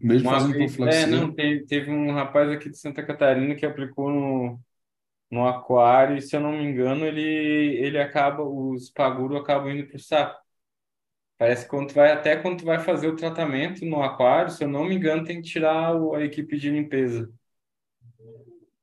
mesmo 0.00 0.26
Uma 0.26 0.28
fazendo 0.28 0.56
profilaxia, 0.56 1.06
é, 1.06 1.06
não, 1.06 1.32
teve, 1.34 1.66
teve 1.66 1.90
um 1.90 2.12
rapaz 2.12 2.48
aqui 2.50 2.70
de 2.70 2.78
Santa 2.78 3.04
Catarina 3.04 3.54
que 3.54 3.66
aplicou 3.66 4.10
no, 4.10 4.60
no 5.30 5.46
aquário 5.48 6.16
e, 6.18 6.22
se 6.22 6.36
eu 6.36 6.40
não 6.40 6.52
me 6.52 6.64
engano, 6.64 7.06
ele, 7.06 7.22
ele 7.22 7.98
acaba, 8.00 8.42
os 8.44 8.90
Paguro 8.90 9.36
acabam 9.38 9.70
indo 9.72 9.88
pro 9.88 9.98
saco. 10.00 10.40
Parece 11.38 11.64
que 11.64 11.70
quando 11.70 11.88
tu 11.88 11.94
vai, 11.94 12.12
até 12.12 12.36
quando 12.36 12.58
tu 12.60 12.64
vai 12.64 12.78
fazer 12.80 13.08
o 13.08 13.16
tratamento 13.16 13.84
no 13.84 14.02
aquário, 14.02 14.50
se 14.50 14.64
eu 14.64 14.68
não 14.68 14.84
me 14.84 14.94
engano, 14.96 15.24
tem 15.24 15.40
que 15.42 15.48
tirar 15.50 15.94
o- 15.96 16.14
a 16.14 16.24
equipe 16.24 16.56
de 16.58 16.70
limpeza. 16.70 17.32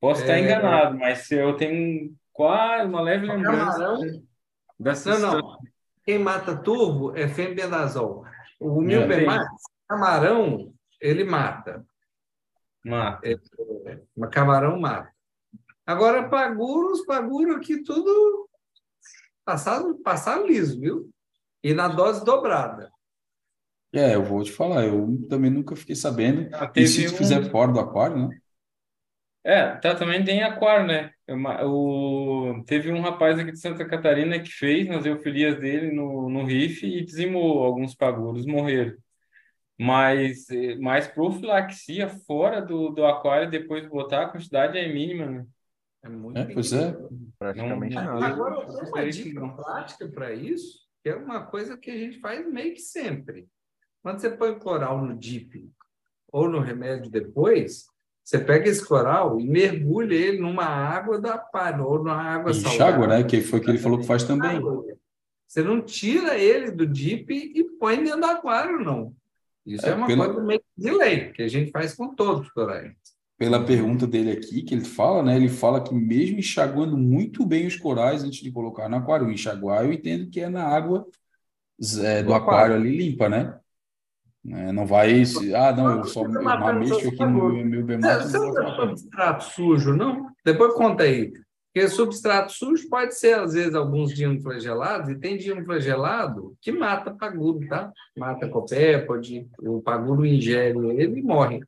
Posso 0.01 0.21
estar 0.21 0.33
É. 0.33 0.39
enganado, 0.41 0.97
mas 0.97 1.19
se 1.27 1.35
eu 1.35 1.55
tenho 1.55 2.13
quase 2.33 2.87
uma 2.89 2.99
leve 3.01 3.27
lembrança 3.27 3.77
Camarão, 3.77 4.23
dessa 4.79 5.19
não, 5.19 5.33
não. 5.39 5.57
Quem 6.03 6.17
mata 6.17 6.57
turbo 6.57 7.15
é 7.15 7.27
fenbendazol. 7.27 8.25
O 8.59 8.81
É. 8.81 8.85
Milbemax, 8.85 9.45
camarão, 9.87 10.73
ele 10.99 11.23
mata. 11.23 11.85
Mata. 12.83 13.21
Mas 14.17 14.29
camarão 14.31 14.79
mata. 14.79 15.11
Agora, 15.85 16.27
paguro, 16.27 16.91
os 16.93 17.05
paguro 17.05 17.55
aqui 17.55 17.83
tudo 17.83 18.49
passado, 19.45 19.95
passado 19.99 20.47
liso, 20.47 20.79
viu? 20.79 21.09
E 21.63 21.73
na 21.75 21.87
dose 21.87 22.25
dobrada. 22.25 22.91
É, 23.93 24.15
eu 24.15 24.23
vou 24.23 24.41
te 24.43 24.51
falar, 24.51 24.85
eu 24.85 25.27
também 25.29 25.51
nunca 25.51 25.75
fiquei 25.75 25.95
sabendo. 25.95 26.49
Ah, 26.55 26.71
E 26.75 26.87
se 26.87 27.05
tu 27.05 27.13
um- 27.13 27.17
fizer 27.17 27.51
fora 27.51 27.71
do 27.71 27.79
aquário, 27.79 28.27
né? 28.29 28.40
É, 29.43 29.75
tá, 29.77 29.95
também 29.95 30.23
tem 30.23 30.43
aquário, 30.43 30.85
né? 30.85 31.11
É 31.27 31.33
O, 31.65 32.63
teve 32.65 32.91
um 32.91 33.01
rapaz 33.01 33.39
aqui 33.39 33.51
de 33.51 33.59
Santa 33.59 33.85
Catarina 33.85 34.39
que 34.39 34.49
fez 34.49 34.87
nas 34.87 35.05
eufilias 35.05 35.59
dele 35.59 35.91
no, 35.91 36.29
no 36.29 36.45
Riff 36.45 36.85
e 36.85 37.03
dizimou 37.03 37.63
alguns 37.63 37.95
paguros, 37.95 38.45
morreram. 38.45 38.95
Mas 39.79 40.47
eh, 40.51 40.75
mais 40.75 41.07
profilaxia 41.07 42.07
fora 42.07 42.61
do, 42.61 42.89
do 42.89 43.03
aquário, 43.03 43.49
depois 43.49 43.81
de 43.81 43.89
botar, 43.89 44.23
a 44.23 44.29
quantidade 44.29 44.77
é 44.77 44.87
mínima, 44.87 45.25
né? 45.25 45.45
É 46.03 46.09
muito 46.09 46.37
É, 46.37 46.45
pois 46.45 46.71
é. 46.73 46.95
Praticamente 47.39 47.95
Não- 47.95 48.03
nada. 48.03 48.25
Agora, 48.27 48.67
uma 48.67 49.09
dica 49.09 49.47
prática 49.49 50.07
para 50.07 50.33
isso, 50.33 50.79
que 51.01 51.09
é 51.09 51.15
uma 51.15 51.45
coisa 51.47 51.77
que 51.77 51.89
a 51.89 51.97
gente 51.97 52.19
faz 52.19 52.47
meio 52.47 52.73
que 52.73 52.81
sempre. 52.81 53.47
Quando 54.03 54.19
você 54.19 54.29
põe 54.29 54.57
coral 54.59 55.03
no 55.03 55.17
DIP 55.17 55.71
ou 56.31 56.47
no 56.47 56.59
remédio 56.59 57.09
depois, 57.09 57.85
você 58.23 58.39
pega 58.39 58.69
esse 58.69 58.85
coral 58.85 59.39
e 59.39 59.47
mergulha 59.47 60.13
ele 60.15 60.39
numa 60.39 60.63
água 60.65 61.19
da 61.19 61.37
palha 61.37 61.83
ou 61.83 61.97
numa 61.97 62.15
água 62.15 62.51
Enxágua, 62.51 62.77
salgada. 62.77 63.07
né? 63.17 63.23
Que 63.23 63.41
foi 63.41 63.59
o 63.59 63.61
que 63.63 63.69
ele 63.69 63.77
falou 63.77 63.99
que 63.99 64.05
faz 64.05 64.23
também. 64.23 64.61
Você 65.47 65.61
não 65.61 65.81
tira 65.81 66.37
ele 66.37 66.71
do 66.71 66.85
DIP 66.87 67.29
e 67.55 67.63
põe 67.77 67.97
dentro 68.03 68.21
do 68.21 68.25
aquário, 68.25 68.79
não. 68.79 69.13
Isso 69.65 69.85
é, 69.85 69.89
É, 69.89 69.95
uma 69.95 70.07
pela- 70.07 70.25
coisa 70.27 70.41
meio 70.43 70.59
que 70.59 70.65
de 70.81 70.91
lei, 70.91 71.31
que 71.33 71.41
a 71.43 71.47
gente 71.47 71.71
faz 71.71 71.93
com 71.93 72.15
todos 72.15 72.47
os 72.47 72.51
corais. 72.53 72.93
Pela 73.37 73.65
pergunta 73.65 74.05
dele 74.07 74.31
aqui, 74.31 74.61
que 74.61 74.73
ele 74.73 74.85
fala, 74.85 75.23
né? 75.23 75.35
Ele 75.35 75.49
fala 75.49 75.83
que 75.83 75.93
mesmo 75.93 76.39
enxaguando 76.39 76.95
muito 76.97 77.43
bem 77.45 77.65
os 77.67 77.75
corais 77.75 78.23
antes 78.23 78.39
de 78.41 78.51
colocar 78.51 78.87
no 78.87 78.97
aquário, 78.97 79.25
o 79.27 79.31
enxaguar 79.31 79.83
eu 79.83 79.91
entendo 79.91 80.29
que 80.29 80.39
é 80.39 80.47
na 80.47 80.63
água 80.63 81.05
é, 82.03 82.21
do 82.21 82.27
Do 82.27 82.33
aquário 82.35 82.75
aquário. 82.75 82.75
ali 82.75 82.95
limpa, 82.97 83.27
né? 83.27 83.59
É, 84.47 84.71
não 84.71 84.85
vai. 84.85 85.23
se- 85.23 85.53
Ah, 85.53 85.71
não, 85.71 85.97
eu 85.99 86.03
só 86.05 86.23
mexo 86.27 87.07
aqui 87.07 87.19
no 87.25 87.53
meu 87.53 87.81
Você, 87.81 87.83
Bemax. 87.83 88.25
você 88.31 88.37
não 88.39 88.53
tem 88.53 88.75
substrato 88.75 89.43
sujo, 89.43 89.93
não? 89.95 90.31
Depois 90.43 90.73
conta 90.73 91.03
aí. 91.03 91.31
Porque 91.73 91.87
substrato 91.87 92.51
sujo 92.51 92.89
pode 92.89 93.15
ser, 93.15 93.35
às 93.39 93.53
vezes, 93.53 93.75
alguns 93.75 94.13
dinoflagelados, 94.13 95.09
e 95.09 95.15
tem 95.17 95.37
dinoflagelado 95.37 96.53
que 96.59 96.71
mata 96.71 97.13
paguro, 97.13 97.65
tá? 97.67 97.91
Mata 98.17 98.49
copépode, 98.49 99.47
o 99.59 99.81
paguro 99.81 100.25
ingere 100.25 100.77
ele 100.97 101.19
e 101.19 101.23
morre, 101.23 101.61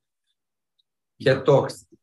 que 1.20 1.30
é 1.30 1.36
tóxico. 1.36 1.94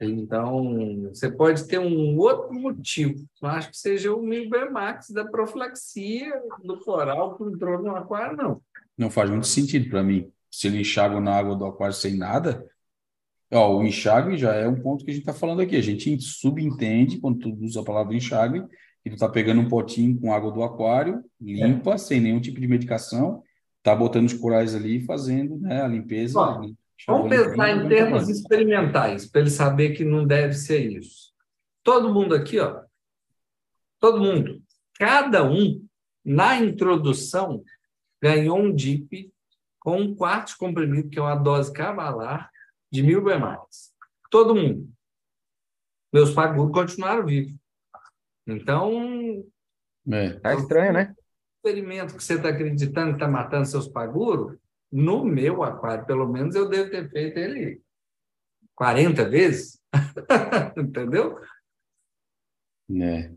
Então, 0.00 1.08
você 1.08 1.30
pode 1.30 1.66
ter 1.66 1.78
um 1.78 2.18
outro 2.18 2.52
motivo. 2.52 3.24
Não 3.40 3.48
acho 3.48 3.70
que 3.70 3.76
seja 3.78 4.14
o 4.14 4.20
Milbermax 4.20 5.08
da 5.10 5.24
profilaxia 5.24 6.30
do 6.62 6.78
coral 6.80 7.36
que 7.36 7.44
entrou 7.44 7.80
no 7.80 7.96
aquário, 7.96 8.36
não. 8.36 8.60
Não 8.96 9.10
faz 9.10 9.30
muito 9.30 9.46
sentido 9.46 9.88
para 9.88 10.02
mim. 10.02 10.30
Se 10.50 10.68
ele 10.68 10.80
enxágua 10.80 11.20
na 11.20 11.34
água 11.36 11.56
do 11.56 11.64
aquário 11.64 11.94
sem 11.94 12.16
nada, 12.16 12.64
ó, 13.52 13.76
o 13.76 13.84
enxágue 13.84 14.36
já 14.36 14.54
é 14.54 14.68
um 14.68 14.80
ponto 14.80 15.04
que 15.04 15.10
a 15.10 15.14
gente 15.14 15.22
está 15.22 15.32
falando 15.32 15.60
aqui. 15.60 15.76
A 15.76 15.82
gente 15.82 16.20
subentende, 16.20 17.18
quando 17.18 17.38
tu 17.38 17.58
usa 17.64 17.80
a 17.80 17.84
palavra 17.84 18.14
enxágue, 18.14 18.62
que 19.02 19.10
tu 19.10 19.14
está 19.14 19.28
pegando 19.28 19.60
um 19.60 19.68
potinho 19.68 20.18
com 20.18 20.32
água 20.32 20.50
do 20.50 20.62
aquário, 20.62 21.22
limpa, 21.40 21.98
sem 21.98 22.20
nenhum 22.20 22.40
tipo 22.40 22.60
de 22.60 22.66
medicação, 22.66 23.42
tá 23.82 23.94
botando 23.94 24.26
os 24.26 24.32
corais 24.32 24.74
ali 24.74 24.96
e 24.96 25.04
fazendo 25.04 25.58
né, 25.58 25.82
a 25.82 25.88
limpeza. 25.88 26.38
Ó, 26.38 26.66
Vamos 27.06 27.28
pensar 27.28 27.70
em 27.70 27.88
termos 27.88 28.28
experimentais, 28.28 29.26
para 29.26 29.42
ele 29.42 29.50
saber 29.50 29.90
que 29.90 30.04
não 30.04 30.26
deve 30.26 30.54
ser 30.54 30.90
isso. 30.90 31.32
Todo 31.82 32.14
mundo 32.14 32.34
aqui, 32.34 32.58
ó, 32.58 32.80
todo 34.00 34.20
mundo, 34.20 34.62
cada 34.98 35.44
um, 35.44 35.84
na 36.24 36.58
introdução, 36.58 37.62
ganhou 38.24 38.58
um 38.58 38.74
DIP 38.74 39.30
com 39.78 40.00
um 40.00 40.14
quarto 40.14 40.48
de 40.48 40.56
comprimido, 40.56 41.10
que 41.10 41.18
é 41.18 41.22
uma 41.22 41.34
dose 41.34 41.70
cavalar, 41.70 42.50
de 42.90 43.02
mil 43.02 43.22
Bemax. 43.22 43.92
todo 44.30 44.54
mundo. 44.54 44.90
Meus 46.10 46.32
pagos 46.32 46.72
continuaram 46.72 47.26
vivos. 47.26 47.54
Então. 48.46 49.44
É. 50.10 50.40
Tá 50.40 50.54
estranho, 50.54 50.94
né? 50.94 51.14
O 51.18 51.68
experimento 51.68 52.16
que 52.16 52.24
você 52.24 52.34
está 52.34 52.48
acreditando 52.48 53.10
que 53.10 53.16
está 53.16 53.28
matando 53.28 53.66
seus 53.66 53.86
paguros, 53.86 54.56
no 54.90 55.22
meu 55.22 55.62
aquário, 55.62 56.06
pelo 56.06 56.26
menos, 56.26 56.54
eu 56.54 56.68
devo 56.68 56.90
ter 56.90 57.10
feito 57.10 57.36
ele 57.36 57.82
40 58.74 59.28
vezes. 59.28 59.78
Entendeu? 60.78 61.38
É. 62.90 63.34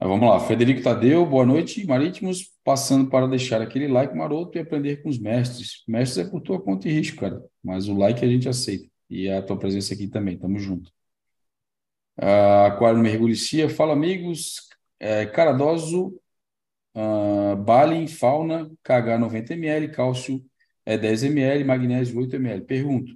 vamos 0.00 0.28
lá, 0.28 0.38
Frederico 0.40 0.82
Tadeu, 0.82 1.24
boa 1.24 1.46
noite, 1.46 1.86
Marítimos, 1.86 2.52
passando 2.62 3.08
para 3.08 3.26
deixar 3.26 3.62
aquele 3.62 3.88
like 3.88 4.14
maroto 4.14 4.58
e 4.58 4.60
aprender 4.60 5.02
com 5.02 5.08
os 5.08 5.18
mestres. 5.18 5.82
Mestres 5.88 6.26
é 6.26 6.30
por 6.30 6.40
tua 6.40 6.60
conta 6.60 6.88
e 6.88 6.92
risco, 6.92 7.20
cara, 7.20 7.42
mas 7.62 7.88
o 7.88 7.96
like 7.96 8.24
a 8.24 8.28
gente 8.28 8.48
aceita, 8.48 8.88
e 9.08 9.30
a 9.30 9.42
tua 9.42 9.58
presença 9.58 9.94
aqui 9.94 10.08
também, 10.08 10.38
tamo 10.38 10.58
junto. 10.58 10.90
Uh, 12.18 12.66
Aquário 12.66 12.98
Mergulhicia, 12.98 13.68
fala 13.68 13.92
amigos, 13.92 14.68
é, 14.98 15.26
Caradoso, 15.26 16.18
uh, 16.94 18.08
Fauna, 18.08 18.70
KH 18.82 19.18
90ml, 19.18 19.90
cálcio 19.92 20.44
é 20.84 20.96
10ml, 20.96 21.64
magnésio 21.64 22.16
8ml. 22.16 22.64
Pergunto, 22.64 23.12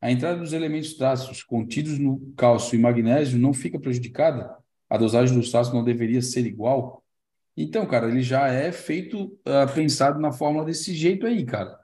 a 0.00 0.10
entrada 0.10 0.38
dos 0.38 0.52
elementos 0.52 0.94
traços 0.94 1.42
contidos 1.42 1.98
no 1.98 2.32
cálcio 2.36 2.76
e 2.76 2.80
magnésio 2.80 3.38
não 3.38 3.52
fica 3.52 3.78
prejudicada? 3.78 4.61
A 4.92 4.98
dosagem 4.98 5.34
dos 5.34 5.50
traços 5.50 5.72
não 5.72 5.82
deveria 5.82 6.20
ser 6.20 6.44
igual? 6.44 7.02
Então, 7.56 7.86
cara, 7.86 8.10
ele 8.10 8.20
já 8.20 8.48
é 8.48 8.70
feito, 8.70 9.24
uh, 9.24 9.74
pensado 9.74 10.20
na 10.20 10.30
fórmula 10.30 10.66
desse 10.66 10.94
jeito 10.94 11.26
aí, 11.26 11.46
cara. 11.46 11.80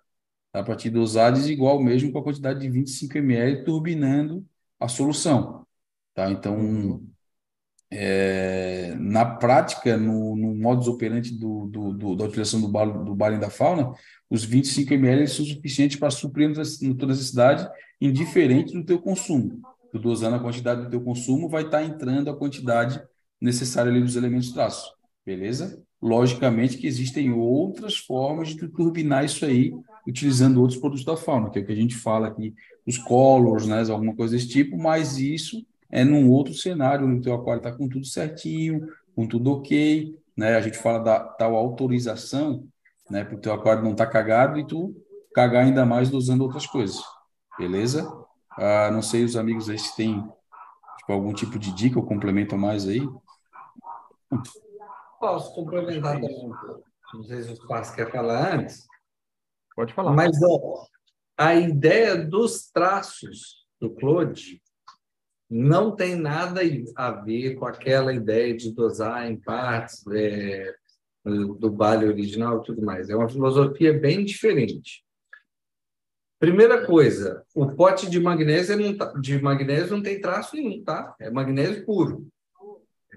A 0.53 0.63
partir 0.63 0.91
de 0.91 0.97
dosagens 0.97 1.49
igual 1.49 1.83
mesmo 1.83 2.13
com 2.13 2.19
a 2.19 2.23
quantidade 2.23 2.61
de 2.61 2.69
25 2.69 3.17
ml 3.17 3.65
turbinando 3.65 4.47
a 4.79 4.89
solução. 4.89 5.67
Tá? 6.13 6.31
Então, 6.31 7.03
é, 7.91 8.95
na 8.99 9.25
prática, 9.25 9.97
no, 9.97 10.37
no 10.37 10.55
modus 10.55 10.87
operandi 10.87 11.33
do, 11.33 11.67
do, 11.67 11.93
do, 11.95 12.15
da 12.15 12.25
utilização 12.27 12.61
do, 12.61 12.69
bar, 12.69 12.85
do 12.85 13.15
bar 13.15 13.41
da 13.41 13.49
fauna, 13.49 13.91
os 14.29 14.45
25 14.45 14.93
ml 14.93 15.27
são 15.29 15.47
suficientes 15.47 15.99
para 15.99 16.11
suprir 16.11 16.51
a 16.51 16.95
tua 16.95 17.09
necessidade, 17.09 17.67
indiferente 17.99 18.75
do 18.75 18.85
teu 18.85 19.01
consumo. 19.01 19.63
Tu 19.93 19.99
dosando 19.99 20.37
a 20.37 20.41
quantidade 20.41 20.83
do 20.83 20.91
teu 20.91 21.01
consumo, 21.01 21.49
vai 21.49 21.65
estar 21.65 21.79
tá 21.79 21.85
entrando 21.85 22.31
a 22.31 22.37
quantidade 22.37 23.03
necessária 23.41 23.91
ali 23.91 24.01
dos 24.01 24.17
elementos 24.17 24.53
traços, 24.53 24.93
beleza? 25.25 25.83
Logicamente 26.01 26.77
que 26.77 26.87
existem 26.87 27.33
outras 27.33 27.97
formas 27.97 28.49
de 28.49 28.69
turbinar 28.69 29.25
isso 29.25 29.45
aí, 29.45 29.73
utilizando 30.07 30.61
outros 30.61 30.79
produtos 30.79 31.05
da 31.05 31.17
fauna, 31.17 31.51
que 31.51 31.59
é 31.59 31.63
o 31.63 31.67
que 31.67 31.73
a 31.73 31.77
gente 31.77 31.97
fala 31.97 32.29
aqui, 32.29 32.55
os 32.87 32.99
colors, 32.99 33.67
né, 33.67 33.83
alguma 33.91 34.15
coisa 34.15 34.35
desse 34.35 34.49
tipo, 34.49 34.79
mas 34.79 35.19
isso 35.19 35.65
é 35.91 36.05
num 36.05 36.31
outro 36.31 36.55
cenário, 36.55 37.07
no 37.07 37.21
teu 37.21 37.35
aquário 37.35 37.61
está 37.61 37.73
com 37.73 37.89
tudo 37.89 38.07
certinho, 38.07 38.89
com 39.15 39.27
tudo 39.27 39.53
ok, 39.53 40.15
né? 40.37 40.55
A 40.55 40.61
gente 40.61 40.79
fala 40.79 40.99
da 40.99 41.19
tal 41.19 41.57
autorização, 41.57 42.65
né? 43.11 43.25
Para 43.25 43.37
o 43.37 43.41
teu 43.41 43.53
aquário 43.53 43.83
não 43.83 43.93
estar 43.93 44.07
tá 44.07 44.13
cagado 44.13 44.59
e 44.59 44.67
tu 44.67 44.95
cagar 45.35 45.65
ainda 45.65 45.85
mais 45.85 46.13
usando 46.13 46.43
outras 46.43 46.67
coisas, 46.67 47.03
beleza? 47.59 48.09
Ah, 48.59 48.91
não 48.91 49.01
sei 49.01 49.25
os 49.25 49.37
amigos 49.37 49.71
aí 49.71 49.79
se 49.79 49.95
tem 49.95 50.21
tipo, 50.99 51.13
algum 51.13 51.33
tipo 51.33 51.59
de 51.59 51.73
dica 51.73 51.99
ou 51.99 52.05
complemento 52.05 52.57
a 52.57 52.59
mais 52.59 52.89
aí. 52.89 53.09
Posso 55.21 55.55
complementar 55.55 56.15
também. 56.15 56.51
Não 57.15 57.23
sei 57.23 57.43
se 57.43 57.51
o 57.51 57.53
Espaço 57.55 57.95
quer 57.95 58.11
falar 58.11 58.55
antes. 58.55 58.87
Pode 59.75 59.95
falar. 59.95 60.13
Mas 60.13 60.37
ó, 60.43 60.87
a 61.37 61.55
ideia 61.55 62.17
dos 62.17 62.69
traços 62.71 63.65
do 63.81 63.91
Claude 63.91 64.61
não 65.49 65.95
tem 65.95 66.17
nada 66.17 66.61
a 66.97 67.11
ver 67.13 67.55
com 67.55 67.65
aquela 67.65 68.13
ideia 68.13 68.55
de 68.55 68.73
dosar 68.73 69.31
em 69.31 69.37
partes 69.41 70.05
é, 70.09 70.75
do 71.25 71.71
Bale 71.71 72.07
original 72.07 72.61
e 72.61 72.65
tudo 72.65 72.83
mais. 72.83 73.09
É 73.09 73.17
uma 73.17 73.29
filosofia 73.29 73.99
bem 73.99 74.25
diferente. 74.25 75.05
Primeira 76.39 76.87
coisa, 76.87 77.45
o 77.55 77.75
pote 77.75 78.09
de 78.09 78.21
magnésio 78.21 78.77
não, 78.77 78.97
tá, 78.97 79.13
de 79.15 79.41
magnésio 79.43 79.97
não 79.97 80.03
tem 80.03 80.21
traço 80.21 80.55
nenhum, 80.55 80.85
tá? 80.85 81.15
É 81.21 81.31
magnésio 81.31 81.85
puro. 81.85 82.29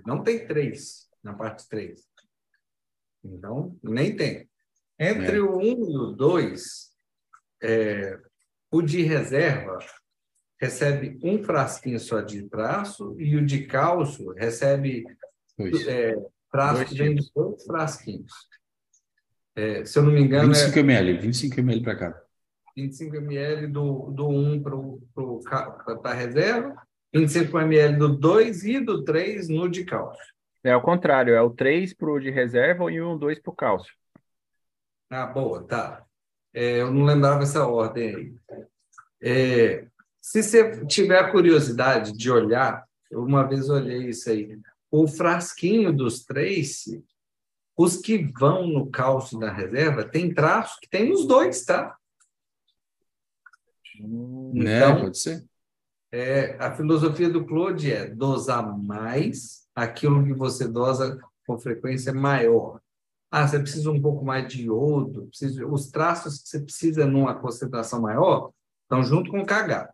Não 0.05 0.23
tem 0.23 0.47
três 0.47 1.07
na 1.23 1.33
parte 1.33 1.67
3. 1.69 2.01
Então, 3.23 3.77
nem 3.83 4.15
tem. 4.15 4.49
Entre 4.99 5.37
é. 5.37 5.41
o 5.41 5.57
1 5.57 5.61
um 5.61 5.91
e 5.91 5.97
o 5.97 6.11
2, 6.11 6.91
é, 7.61 8.19
o 8.71 8.81
de 8.81 9.03
reserva 9.03 9.77
recebe 10.59 11.19
um 11.23 11.43
frasquinho 11.43 11.99
só 11.99 12.21
de 12.21 12.43
traço 12.49 13.15
e 13.19 13.35
o 13.35 13.45
de 13.45 13.65
cálcio 13.65 14.31
recebe 14.33 15.03
é, 15.87 16.15
traço 16.51 16.93
de 16.93 17.31
dois 17.35 17.63
frasquinhos. 17.65 18.31
É, 19.55 19.83
se 19.85 19.97
eu 19.97 20.03
não 20.03 20.11
me 20.11 20.21
engano. 20.21 20.47
25 20.47 20.77
é, 20.77 20.79
ml, 20.79 21.17
25 21.19 21.59
ml 21.59 21.83
para 21.83 21.95
cá. 21.95 22.21
25 22.75 23.15
ml 23.15 23.67
do, 23.67 24.11
do 24.11 24.27
1 24.27 24.63
para 24.63 26.11
a 26.11 26.13
reserva, 26.13 26.75
25 27.13 27.59
ml 27.59 27.97
do 27.97 28.09
2 28.09 28.63
e 28.63 28.79
do 28.79 29.03
3 29.03 29.49
no 29.49 29.69
de 29.69 29.83
cálcio. 29.83 30.23
É 30.63 30.75
o 30.75 30.81
contrário, 30.81 31.33
é 31.33 31.41
o 31.41 31.49
3 31.49 31.93
para 31.93 32.11
o 32.11 32.19
de 32.19 32.29
reserva 32.29 32.91
e 32.91 33.01
o 33.01 33.17
2 33.17 33.39
para 33.39 33.51
o 33.51 33.55
cálcio. 33.55 33.93
Ah, 35.09 35.25
boa, 35.25 35.63
tá. 35.63 36.05
É, 36.53 36.81
eu 36.81 36.91
não 36.91 37.03
lembrava 37.03 37.43
essa 37.43 37.65
ordem 37.67 38.15
aí. 38.15 38.35
É, 39.21 39.87
se 40.21 40.43
você 40.43 40.85
tiver 40.85 41.31
curiosidade 41.31 42.13
de 42.13 42.31
olhar, 42.31 42.85
eu 43.09 43.23
uma 43.23 43.43
vez 43.43 43.69
olhei 43.69 44.09
isso 44.09 44.29
aí, 44.29 44.57
o 44.89 45.07
frasquinho 45.07 45.91
dos 45.91 46.23
Trace, 46.23 47.03
os 47.75 47.97
que 47.97 48.31
vão 48.37 48.67
no 48.67 48.89
cálcio 48.89 49.39
da 49.39 49.51
reserva, 49.51 50.03
tem 50.03 50.33
traço 50.33 50.79
que 50.79 50.89
tem 50.89 51.09
nos 51.09 51.25
dois, 51.25 51.63
tá? 51.65 51.97
Né, 54.53 54.77
então, 54.77 55.01
pode 55.01 55.17
ser. 55.17 55.45
É, 56.11 56.57
a 56.59 56.75
filosofia 56.75 57.29
do 57.29 57.45
Claude 57.45 57.91
é 57.91 58.07
dosar 58.07 58.77
mais 58.77 59.67
aquilo 59.73 60.25
que 60.25 60.33
você 60.33 60.67
dosa 60.67 61.19
com 61.47 61.57
frequência 61.57 62.13
maior. 62.13 62.81
Ah, 63.29 63.47
você 63.47 63.59
precisa 63.59 63.89
um 63.89 64.01
pouco 64.01 64.25
mais 64.25 64.47
de 64.51 64.63
iodo, 64.63 65.27
precisa, 65.27 65.65
os 65.65 65.89
traços 65.89 66.41
que 66.41 66.49
você 66.49 66.59
precisa 66.59 67.05
numa 67.05 67.33
concentração 67.33 68.01
maior 68.01 68.51
estão 68.83 69.01
junto 69.03 69.31
com 69.31 69.39
o 69.39 69.45
KH 69.45 69.93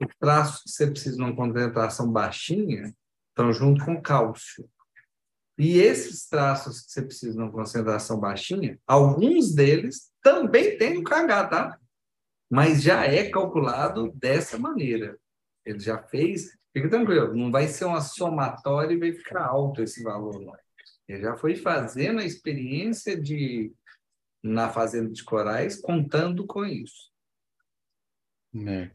os 0.00 0.14
traços 0.18 0.62
que 0.62 0.70
você 0.70 0.86
precisa 0.86 1.16
numa 1.16 1.34
concentração 1.34 2.10
baixinha 2.10 2.94
estão 3.30 3.52
junto 3.52 3.84
com 3.84 4.00
cálcio. 4.00 4.68
E 5.58 5.78
esses 5.78 6.26
traços 6.28 6.82
que 6.82 6.92
você 6.92 7.02
precisa 7.02 7.38
numa 7.38 7.50
concentração 7.50 8.18
baixinha, 8.20 8.78
alguns 8.86 9.54
deles 9.54 10.10
também 10.22 10.76
têm 10.76 10.98
o 10.98 11.04
KH, 11.04 11.48
tá? 11.48 11.80
Mas 12.50 12.82
já 12.82 13.04
é 13.04 13.28
calculado 13.28 14.12
dessa 14.12 14.58
maneira. 14.58 15.18
Ele 15.64 15.80
já 15.80 16.02
fez, 16.02 16.56
fica 16.72 16.88
tranquilo, 16.88 17.34
não 17.34 17.50
vai 17.50 17.66
ser 17.66 17.84
uma 17.84 18.00
somatória 18.00 18.94
e 18.94 18.98
vai 18.98 19.12
ficar 19.12 19.46
alto 19.46 19.82
esse 19.82 20.02
valor, 20.02 20.40
não. 20.40 20.54
Ele 21.08 21.22
já 21.22 21.36
foi 21.36 21.56
fazendo 21.56 22.20
a 22.20 22.24
experiência 22.24 23.20
de 23.20 23.72
na 24.42 24.70
fazenda 24.70 25.10
de 25.10 25.24
corais, 25.24 25.80
contando 25.80 26.46
com 26.46 26.64
isso. 26.64 27.10
É. 28.54 28.90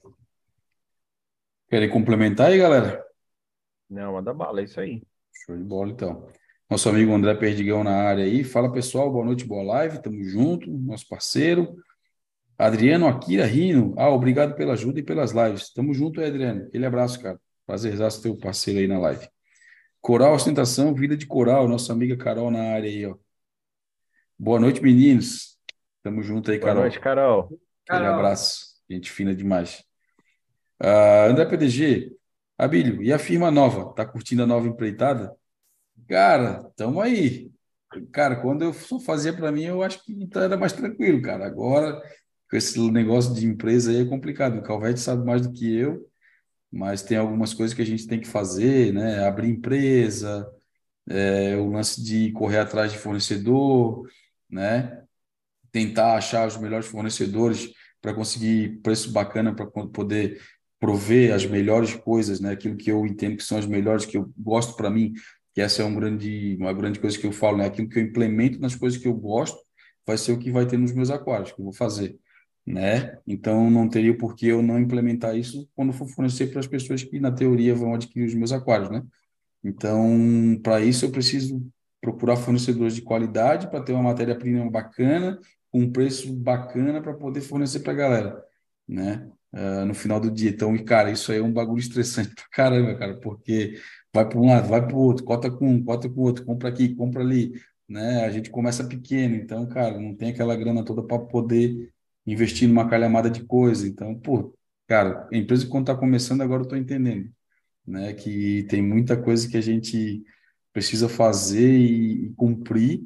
Querem 1.69 1.89
complementar 1.89 2.47
aí, 2.47 2.57
galera? 2.57 3.05
Não, 3.89 4.13
manda 4.13 4.33
bala, 4.33 4.61
é 4.61 4.63
isso 4.63 4.79
aí. 4.79 5.03
Show 5.45 5.57
de 5.57 5.63
bola, 5.63 5.91
então. 5.91 6.29
Nosso 6.69 6.87
amigo 6.87 7.11
André 7.11 7.35
Perdigão 7.35 7.83
na 7.83 7.91
área 7.91 8.23
aí. 8.23 8.43
Fala, 8.43 8.71
pessoal. 8.71 9.11
Boa 9.11 9.25
noite, 9.25 9.43
boa 9.43 9.63
live. 9.63 10.01
Tamo 10.01 10.23
junto. 10.23 10.69
Nosso 10.69 11.07
parceiro. 11.07 11.75
Adriano 12.61 13.07
Akira 13.07 13.43
Rino. 13.43 13.95
Ah, 13.97 14.11
obrigado 14.11 14.53
pela 14.53 14.73
ajuda 14.73 14.99
e 14.99 15.03
pelas 15.03 15.31
lives. 15.31 15.73
Tamo 15.73 15.95
junto, 15.95 16.21
Adriano. 16.21 16.67
Aquele 16.67 16.85
abraço, 16.85 17.19
cara. 17.19 17.41
Prazerzaço 17.65 18.21
teu 18.21 18.37
parceiro 18.37 18.79
aí 18.79 18.87
na 18.87 18.99
live. 18.99 19.27
Coral 19.99 20.35
Ostentação, 20.35 20.93
Vida 20.93 21.17
de 21.17 21.25
Coral. 21.25 21.67
Nossa 21.67 21.91
amiga 21.91 22.15
Carol 22.15 22.51
na 22.51 22.61
área 22.61 22.87
aí, 22.87 23.03
ó. 23.03 23.15
Boa 24.37 24.59
noite, 24.59 24.79
meninos. 24.79 25.57
Tamo 26.03 26.21
junto 26.21 26.51
aí, 26.51 26.59
Carol. 26.59 26.75
Boa 26.75 26.83
noite, 26.83 26.99
Carol. 26.99 27.59
Aquele 27.89 28.05
abraço. 28.05 28.75
Gente 28.87 29.09
fina 29.09 29.33
demais. 29.33 29.83
Uh, 30.79 31.31
André 31.31 31.45
PDG, 31.45 32.15
Abílio, 32.59 33.01
e 33.01 33.11
a 33.11 33.17
firma 33.17 33.49
nova? 33.49 33.91
Tá 33.95 34.05
curtindo 34.05 34.43
a 34.43 34.47
nova 34.47 34.67
empreitada? 34.67 35.35
Cara, 36.07 36.63
tamo 36.75 37.01
aí. 37.01 37.51
Cara, 38.11 38.35
quando 38.35 38.63
eu 38.63 38.71
só 38.71 38.99
fazia 38.99 39.33
para 39.33 39.51
mim, 39.51 39.63
eu 39.63 39.81
acho 39.81 40.03
que 40.05 40.29
era 40.35 40.55
mais 40.55 40.73
tranquilo, 40.73 41.21
cara. 41.23 41.47
Agora, 41.47 41.99
com 42.51 42.57
esse 42.57 42.79
negócio 42.91 43.33
de 43.33 43.45
empresa 43.45 43.91
aí 43.91 44.01
é 44.01 44.05
complicado. 44.05 44.59
O 44.59 44.61
Calvete 44.61 44.99
sabe 44.99 45.25
mais 45.25 45.41
do 45.41 45.53
que 45.53 45.73
eu, 45.73 46.05
mas 46.69 47.01
tem 47.01 47.17
algumas 47.17 47.53
coisas 47.53 47.73
que 47.73 47.81
a 47.81 47.85
gente 47.85 48.05
tem 48.05 48.19
que 48.19 48.27
fazer, 48.27 48.93
né? 48.93 49.25
Abrir 49.25 49.49
empresa, 49.49 50.45
é, 51.09 51.55
o 51.55 51.71
lance 51.71 52.03
de 52.03 52.31
correr 52.33 52.59
atrás 52.59 52.91
de 52.91 52.97
fornecedor, 52.97 54.05
né? 54.49 55.01
Tentar 55.71 56.17
achar 56.17 56.45
os 56.45 56.57
melhores 56.57 56.87
fornecedores 56.87 57.71
para 58.01 58.13
conseguir 58.13 58.81
preço 58.81 59.11
bacana 59.13 59.55
para 59.55 59.67
poder 59.67 60.41
prover 60.77 61.33
as 61.33 61.45
melhores 61.45 61.95
coisas, 61.95 62.41
né? 62.41 62.51
Aquilo 62.51 62.75
que 62.75 62.91
eu 62.91 63.05
entendo 63.05 63.37
que 63.37 63.43
são 63.43 63.57
as 63.57 63.65
melhores 63.65 64.05
que 64.05 64.17
eu 64.17 64.29
gosto 64.37 64.75
para 64.75 64.89
mim, 64.89 65.13
que 65.53 65.61
essa 65.61 65.83
é 65.83 65.85
um 65.85 65.95
grande, 65.95 66.57
uma 66.59 66.73
grande 66.73 66.99
coisa 66.99 67.17
que 67.17 67.27
eu 67.27 67.31
falo, 67.31 67.57
né? 67.57 67.65
Aquilo 67.65 67.87
que 67.87 67.97
eu 67.97 68.03
implemento 68.03 68.59
nas 68.59 68.75
coisas 68.75 68.99
que 68.99 69.07
eu 69.07 69.13
gosto 69.13 69.57
vai 70.05 70.17
ser 70.17 70.33
o 70.33 70.39
que 70.39 70.51
vai 70.51 70.65
ter 70.65 70.77
nos 70.77 70.91
meus 70.91 71.09
aquários 71.09 71.53
que 71.53 71.61
eu 71.61 71.65
vou 71.65 71.73
fazer, 71.73 72.19
né? 72.71 73.17
Então 73.27 73.69
não 73.69 73.89
teria 73.89 74.17
por 74.17 74.35
que 74.35 74.47
eu 74.47 74.61
não 74.61 74.79
implementar 74.79 75.35
isso 75.35 75.67
quando 75.75 75.91
for 75.91 76.07
fornecer 76.07 76.47
para 76.47 76.59
as 76.59 76.67
pessoas 76.67 77.03
que 77.03 77.19
na 77.19 77.31
teoria 77.31 77.75
vão 77.75 77.93
adquirir 77.93 78.25
os 78.27 78.33
meus 78.33 78.51
aquários, 78.51 78.89
né? 78.89 79.03
Então, 79.63 80.59
para 80.63 80.81
isso 80.81 81.05
eu 81.05 81.11
preciso 81.11 81.61
procurar 81.99 82.35
fornecedores 82.37 82.95
de 82.95 83.01
qualidade 83.01 83.69
para 83.69 83.83
ter 83.83 83.93
uma 83.93 84.01
matéria-prima 84.01 84.69
bacana, 84.69 85.39
com 85.69 85.81
um 85.81 85.91
preço 85.91 86.33
bacana 86.33 87.01
para 87.01 87.13
poder 87.13 87.41
fornecer 87.41 87.81
para 87.81 87.93
a 87.93 87.95
galera, 87.95 88.43
né? 88.87 89.29
Uh, 89.53 89.85
no 89.85 89.93
final 89.93 90.19
do 90.19 90.31
dia. 90.31 90.49
Então, 90.49 90.75
e 90.75 90.83
cara, 90.83 91.11
isso 91.11 91.31
aí 91.31 91.39
é 91.39 91.43
um 91.43 91.51
bagulho 91.51 91.79
estressante 91.79 92.33
pra 92.33 92.45
caramba, 92.51 92.95
cara, 92.95 93.17
porque 93.17 93.79
vai 94.13 94.27
para 94.27 94.39
um 94.39 94.47
lado, 94.47 94.69
vai 94.69 94.85
para 94.85 94.95
o 94.95 94.99
outro, 94.99 95.25
cota 95.25 95.51
com 95.51 95.67
um, 95.67 95.83
cota 95.83 96.09
com 96.09 96.21
o 96.21 96.23
outro, 96.23 96.45
compra 96.45 96.69
aqui, 96.69 96.95
compra 96.95 97.21
ali, 97.21 97.53
né? 97.87 98.23
A 98.25 98.31
gente 98.31 98.49
começa 98.49 98.83
pequeno, 98.85 99.35
então, 99.35 99.67
cara, 99.67 99.99
não 99.99 100.15
tem 100.15 100.29
aquela 100.29 100.55
grana 100.55 100.85
toda 100.85 101.03
para 101.03 101.19
poder 101.19 101.91
investir 102.31 102.67
numa 102.67 102.89
calhamada 102.89 103.29
de 103.29 103.43
coisa. 103.45 103.87
Então, 103.87 104.15
pô, 104.19 104.55
cara, 104.87 105.27
a 105.31 105.35
empresa 105.37 105.67
quando 105.67 105.89
está 105.89 105.95
começando 105.99 106.41
agora 106.41 106.61
eu 106.61 106.63
estou 106.63 106.77
entendendo, 106.77 107.29
né? 107.85 108.13
Que 108.13 108.63
tem 108.69 108.81
muita 108.81 109.21
coisa 109.21 109.47
que 109.49 109.57
a 109.57 109.61
gente 109.61 110.23
precisa 110.73 111.09
fazer 111.09 111.77
e, 111.77 112.27
e 112.27 112.33
cumprir, 112.33 113.03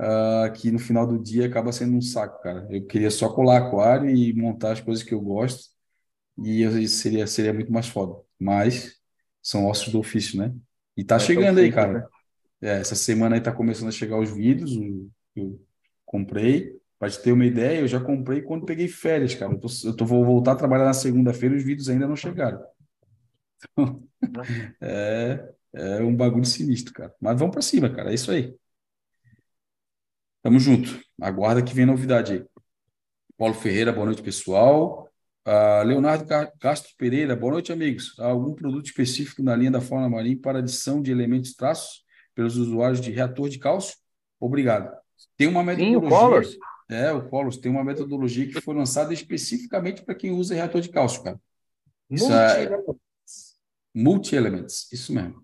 uh, 0.00 0.52
que 0.54 0.70
no 0.70 0.78
final 0.78 1.06
do 1.06 1.22
dia 1.22 1.46
acaba 1.46 1.72
sendo 1.72 1.96
um 1.96 2.02
saco, 2.02 2.42
cara. 2.42 2.66
Eu 2.70 2.86
queria 2.86 3.10
só 3.10 3.28
colar 3.28 3.58
aquário 3.58 4.08
e 4.08 4.32
montar 4.32 4.72
as 4.72 4.80
coisas 4.80 5.04
que 5.04 5.14
eu 5.14 5.20
gosto, 5.20 5.70
e 6.38 6.62
isso 6.62 6.96
seria, 6.96 7.26
seria 7.26 7.52
muito 7.52 7.72
mais 7.72 7.88
foda. 7.88 8.20
Mas 8.38 8.96
são 9.42 9.66
ossos 9.66 9.92
do 9.92 9.98
ofício, 9.98 10.38
né? 10.38 10.54
E 10.96 11.04
tá 11.04 11.16
é 11.16 11.20
chegando 11.20 11.58
aí, 11.58 11.70
cara. 11.70 11.92
Né? 11.92 12.06
É, 12.62 12.80
essa 12.80 12.94
semana 12.94 13.36
aí 13.36 13.40
tá 13.40 13.52
começando 13.52 13.88
a 13.88 13.92
chegar 13.92 14.18
os 14.18 14.30
vídeos, 14.30 14.70
eu 15.34 15.60
comprei. 16.04 16.80
Para 17.02 17.10
te 17.10 17.20
ter 17.20 17.32
uma 17.32 17.44
ideia, 17.44 17.80
eu 17.80 17.88
já 17.88 17.98
comprei 17.98 18.42
quando 18.42 18.64
peguei 18.64 18.86
férias, 18.86 19.34
cara. 19.34 19.52
Eu, 19.52 19.58
tô, 19.58 19.66
eu 19.82 19.96
tô, 19.96 20.06
vou 20.06 20.24
voltar 20.24 20.52
a 20.52 20.54
trabalhar 20.54 20.84
na 20.84 20.92
segunda-feira 20.92 21.52
e 21.52 21.58
os 21.58 21.64
vídeos 21.64 21.88
ainda 21.88 22.06
não 22.06 22.14
chegaram. 22.14 22.64
Então, 23.72 24.04
é, 24.80 25.52
é 25.72 26.00
um 26.00 26.14
bagulho 26.14 26.44
sinistro, 26.44 26.94
cara. 26.94 27.12
Mas 27.20 27.36
vamos 27.36 27.54
para 27.54 27.60
cima, 27.60 27.90
cara. 27.90 28.12
É 28.12 28.14
isso 28.14 28.30
aí. 28.30 28.54
Tamo 30.44 30.60
junto. 30.60 31.02
Aguarda 31.20 31.60
que 31.60 31.74
vem 31.74 31.84
novidade 31.84 32.34
aí. 32.34 32.44
Paulo 33.36 33.54
Ferreira, 33.54 33.92
boa 33.92 34.06
noite, 34.06 34.22
pessoal. 34.22 35.10
Uh, 35.44 35.84
Leonardo 35.84 36.24
Castro 36.60 36.92
Pereira, 36.96 37.34
boa 37.34 37.54
noite, 37.54 37.72
amigos. 37.72 38.14
Há 38.20 38.26
algum 38.26 38.54
produto 38.54 38.86
específico 38.86 39.42
na 39.42 39.56
linha 39.56 39.72
da 39.72 39.80
fauna 39.80 40.08
marinha 40.08 40.38
para 40.40 40.60
adição 40.60 41.02
de 41.02 41.10
elementos 41.10 41.52
traços 41.54 42.04
pelos 42.32 42.56
usuários 42.56 43.00
de 43.00 43.10
reator 43.10 43.48
de 43.48 43.58
cálcio? 43.58 43.96
Obrigado. 44.38 44.96
Tem 45.36 45.48
uma 45.48 45.64
metodologia. 45.64 46.00
Sim, 46.00 46.06
o 46.06 46.08
Colors. 46.08 46.56
É, 46.92 47.12
o 47.12 47.28
Colors 47.28 47.56
tem 47.56 47.70
uma 47.70 47.84
metodologia 47.84 48.46
que 48.46 48.60
foi 48.60 48.74
lançada 48.74 49.12
especificamente 49.14 50.02
para 50.02 50.14
quem 50.14 50.30
usa 50.30 50.54
reator 50.54 50.80
de 50.80 50.88
cálcio, 50.88 51.22
cara. 51.22 51.40
Multi-elements. 52.08 53.56
É... 53.94 53.98
Multi-elements, 53.98 54.92
isso 54.92 55.12
mesmo. 55.12 55.42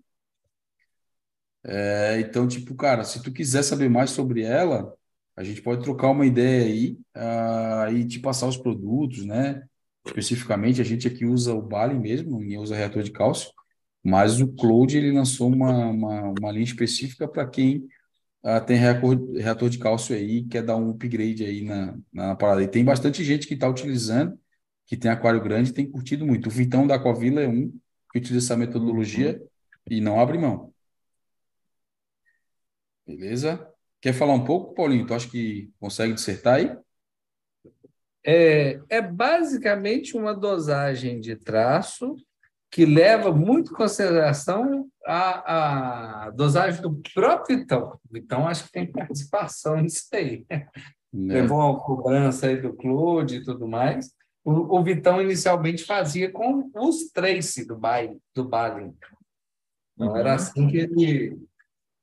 É, 1.63 2.19
então, 2.21 2.47
tipo, 2.47 2.73
cara, 2.75 3.03
se 3.03 3.21
tu 3.21 3.31
quiser 3.31 3.63
saber 3.63 3.89
mais 3.89 4.11
sobre 4.11 4.43
ela, 4.43 4.93
a 5.35 5.43
gente 5.43 5.61
pode 5.61 5.83
trocar 5.83 6.09
uma 6.09 6.25
ideia 6.25 6.65
aí 6.65 6.97
uh, 7.15 7.93
e 7.93 8.05
te 8.05 8.19
passar 8.19 8.47
os 8.47 8.57
produtos, 8.57 9.25
né? 9.25 9.63
Especificamente, 10.05 10.81
a 10.81 10.83
gente 10.83 11.07
aqui 11.07 11.25
usa 11.25 11.53
o 11.53 11.61
Bali 11.61 11.97
mesmo, 11.97 12.39
ninguém 12.39 12.57
usa 12.57 12.75
reator 12.75 13.03
de 13.03 13.11
cálcio, 13.11 13.51
mas 14.03 14.39
o 14.41 14.47
Cloud 14.47 14.97
ele 14.97 15.11
lançou 15.11 15.47
uma, 15.47 15.87
uma, 15.87 16.33
uma 16.39 16.51
linha 16.51 16.63
específica 16.63 17.27
para 17.27 17.47
quem 17.47 17.87
uh, 18.43 18.65
tem 18.65 18.77
reator, 18.77 19.17
reator 19.33 19.69
de 19.69 19.79
cálcio 19.79 20.15
aí 20.15 20.43
quer 20.43 20.63
dar 20.63 20.77
um 20.77 20.91
upgrade 20.91 21.43
aí 21.45 21.63
na, 21.63 21.97
na 22.11 22.35
parada. 22.35 22.63
E 22.63 22.67
tem 22.67 22.83
bastante 22.83 23.23
gente 23.23 23.47
que 23.47 23.53
está 23.53 23.67
utilizando, 23.67 24.37
que 24.85 24.97
tem 24.97 25.11
aquário 25.11 25.41
grande 25.41 25.73
tem 25.73 25.89
curtido 25.89 26.25
muito. 26.25 26.47
O 26.47 26.51
Vitão 26.51 26.87
da 26.87 26.99
Covila 26.99 27.41
é 27.41 27.47
um 27.47 27.71
que 28.11 28.19
utiliza 28.19 28.45
essa 28.45 28.57
metodologia 28.57 29.39
uhum. 29.39 29.47
e 29.89 30.01
não 30.01 30.19
abre 30.19 30.37
mão. 30.37 30.73
Beleza? 33.05 33.67
Quer 34.01 34.13
falar 34.13 34.33
um 34.33 34.45
pouco, 34.45 34.73
Paulinho? 34.73 35.05
Tu 35.05 35.13
acha 35.13 35.29
que 35.29 35.71
consegue 35.79 36.13
dissertar 36.13 36.55
aí? 36.55 36.77
É, 38.23 38.79
é 38.89 39.01
basicamente 39.01 40.15
uma 40.15 40.33
dosagem 40.33 41.19
de 41.19 41.35
traço 41.35 42.15
que 42.71 42.85
leva 42.85 43.31
muito 43.31 43.71
em 43.71 43.75
consideração 43.75 44.87
a, 45.11 46.25
a 46.25 46.29
dosagem 46.31 46.81
do 46.81 47.01
próprio 47.13 47.59
Vitão. 47.59 47.99
Então, 48.13 48.47
acho 48.47 48.65
que 48.65 48.71
tem 48.71 48.91
participação 48.91 49.77
nisso 49.77 50.07
aí. 50.13 50.45
É. 50.49 50.67
Levou 51.11 51.61
a 51.61 51.79
cobrança 51.79 52.47
aí 52.47 52.61
do 52.61 52.73
Claude 52.73 53.37
e 53.37 53.43
tudo 53.43 53.67
mais. 53.67 54.13
O, 54.45 54.77
o 54.77 54.83
Vitão 54.83 55.21
inicialmente 55.21 55.83
fazia 55.83 56.31
com 56.31 56.69
os 56.75 57.09
Tracy 57.11 57.65
do 57.65 57.75
baile, 57.75 58.19
do 58.35 58.47
Bali. 58.47 58.93
Então, 59.95 60.09
uhum. 60.09 60.17
era 60.17 60.35
assim 60.35 60.67
que 60.67 60.77
ele 60.77 61.49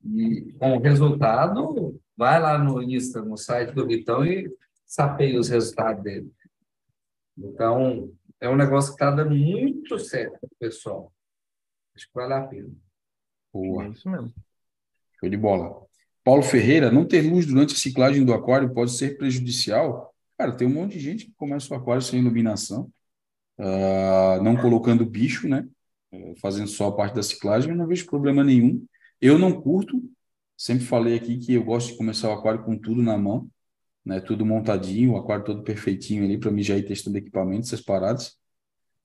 e 0.04 0.52
com 0.58 0.76
o 0.76 0.80
resultado, 0.80 2.00
vai 2.16 2.40
lá 2.40 2.58
no 2.58 2.80
Insta, 2.82 3.20
no 3.22 3.36
site 3.36 3.72
do 3.72 3.86
Vitão 3.86 4.24
e 4.24 4.48
sapeia 4.84 5.38
os 5.38 5.48
resultados 5.48 6.02
dele. 6.02 6.30
Então, 7.36 8.12
é 8.40 8.48
um 8.48 8.56
negócio 8.56 8.90
que 8.90 9.02
está 9.02 9.10
dando 9.10 9.34
muito 9.34 9.98
certo, 9.98 10.38
pessoal. 10.60 11.12
Acho 11.94 12.06
que 12.06 12.14
vale 12.14 12.34
a 12.34 12.42
pena. 12.42 12.70
Boa. 13.56 13.84
É 13.84 13.88
isso 13.88 14.08
mesmo. 14.10 14.32
Show 15.18 15.28
de 15.28 15.36
bola. 15.36 15.86
Paulo 16.22 16.42
Ferreira, 16.42 16.90
não 16.90 17.04
ter 17.04 17.22
luz 17.22 17.46
durante 17.46 17.74
a 17.74 17.78
ciclagem 17.78 18.24
do 18.24 18.34
aquário 18.34 18.74
pode 18.74 18.92
ser 18.92 19.16
prejudicial? 19.16 20.14
Cara, 20.36 20.52
tem 20.52 20.66
um 20.66 20.72
monte 20.72 20.92
de 20.94 21.00
gente 21.00 21.26
que 21.26 21.32
começa 21.36 21.72
o 21.72 21.76
aquário 21.76 22.02
sem 22.02 22.20
iluminação, 22.20 22.90
uh, 23.58 24.42
não 24.42 24.56
colocando 24.56 25.06
bicho, 25.06 25.48
né? 25.48 25.66
Fazendo 26.40 26.68
só 26.68 26.88
a 26.88 26.92
parte 26.92 27.14
da 27.14 27.22
ciclagem, 27.22 27.70
eu 27.70 27.76
não 27.76 27.86
vejo 27.86 28.06
problema 28.06 28.42
nenhum. 28.44 28.84
Eu 29.20 29.38
não 29.38 29.60
curto, 29.60 30.02
sempre 30.56 30.84
falei 30.84 31.14
aqui 31.16 31.38
que 31.38 31.54
eu 31.54 31.64
gosto 31.64 31.92
de 31.92 31.96
começar 31.96 32.28
o 32.28 32.32
aquário 32.32 32.64
com 32.64 32.76
tudo 32.76 33.02
na 33.02 33.16
mão, 33.16 33.48
né? 34.04 34.20
Tudo 34.20 34.44
montadinho, 34.44 35.12
o 35.12 35.16
aquário 35.16 35.44
todo 35.44 35.62
perfeitinho 35.62 36.24
ali 36.24 36.38
para 36.38 36.50
mim 36.50 36.62
já 36.62 36.76
ir 36.76 36.84
testando 36.84 37.16
equipamentos, 37.16 37.72
essas 37.72 37.84
paradas. 37.84 38.36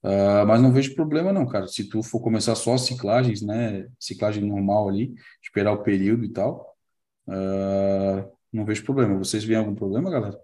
Uh, 0.04 0.46
mas 0.48 0.62
não 0.62 0.74
vejo 0.74 0.96
problema 0.96 1.32
não, 1.32 1.48
cara. 1.48 1.68
Se 1.68 1.88
tu 1.88 2.02
for 2.02 2.20
começar 2.20 2.56
só 2.56 2.78
ciclagens, 2.78 3.42
né? 3.42 3.88
Ciclagem 4.00 4.44
normal 4.44 4.90
ali, 4.90 5.14
esperar 5.44 5.74
o 5.74 5.84
período 5.84 6.26
e 6.26 6.30
tal, 6.30 6.76
uh, 7.28 8.38
não 8.52 8.66
vejo 8.66 8.84
problema. 8.84 9.18
Vocês 9.18 9.44
veem 9.44 9.60
algum 9.60 9.76
problema, 9.76 10.10
galera? 10.10 10.40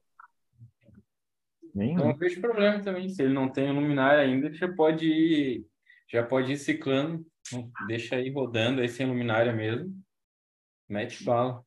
Nenhum. 1.73 1.95
Não 1.95 2.15
vejo 2.15 2.39
problema 2.39 2.79
também. 2.81 3.09
Se 3.09 3.23
ele 3.23 3.33
não 3.33 3.49
tem 3.49 3.71
luminária 3.71 4.23
ainda, 4.23 4.53
já 4.53 4.71
pode 4.71 5.05
ir, 5.05 5.65
já 6.07 6.23
pode 6.23 6.51
ir 6.51 6.57
ciclando 6.57 7.25
Deixa 7.87 8.15
aí 8.15 8.29
rodando 8.29 8.81
aí 8.81 8.89
sem 8.89 9.05
luminária 9.05 9.53
mesmo. 9.53 10.03
Mete 10.89 11.23
bala. 11.23 11.65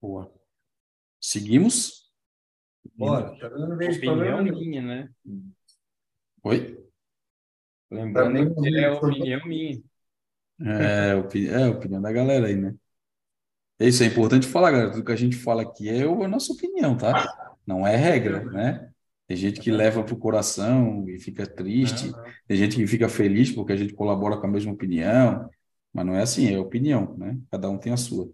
Boa. 0.00 0.32
Seguimos? 1.20 2.05
Bora. 2.96 3.36
Tá 3.38 3.48
opinião 3.48 4.42
minha, 4.42 4.82
né? 4.82 5.08
Oi? 6.42 6.78
Lembrando 7.90 8.54
tá 8.54 8.62
que 8.62 8.76
é 8.76 8.90
opinião 8.90 9.46
minha. 9.46 9.82
É, 10.58 11.14
opi 11.14 11.48
é, 11.48 11.68
opinião 11.68 12.00
da 12.00 12.10
galera 12.10 12.46
aí, 12.46 12.56
né? 12.56 12.74
Isso 13.78 14.02
é 14.02 14.06
importante 14.06 14.46
falar, 14.46 14.70
galera. 14.70 14.90
Tudo 14.90 15.04
que 15.04 15.12
a 15.12 15.16
gente 15.16 15.36
fala 15.36 15.62
aqui 15.62 15.88
é 15.88 16.02
a 16.04 16.28
nossa 16.28 16.52
opinião, 16.52 16.96
tá? 16.96 17.56
Não 17.66 17.86
é 17.86 17.94
regra, 17.94 18.42
né? 18.44 18.90
Tem 19.26 19.36
gente 19.36 19.60
que 19.60 19.70
leva 19.70 20.02
para 20.02 20.14
o 20.14 20.18
coração 20.18 21.06
e 21.08 21.18
fica 21.18 21.46
triste, 21.46 22.12
tem 22.46 22.56
gente 22.56 22.76
que 22.76 22.86
fica 22.86 23.08
feliz 23.08 23.50
porque 23.50 23.72
a 23.72 23.76
gente 23.76 23.92
colabora 23.92 24.36
com 24.38 24.46
a 24.46 24.50
mesma 24.50 24.72
opinião, 24.72 25.50
mas 25.92 26.06
não 26.06 26.14
é 26.14 26.22
assim, 26.22 26.54
é 26.54 26.58
opinião, 26.58 27.14
né? 27.18 27.36
Cada 27.50 27.68
um 27.68 27.76
tem 27.76 27.92
a 27.92 27.96
sua. 27.96 28.30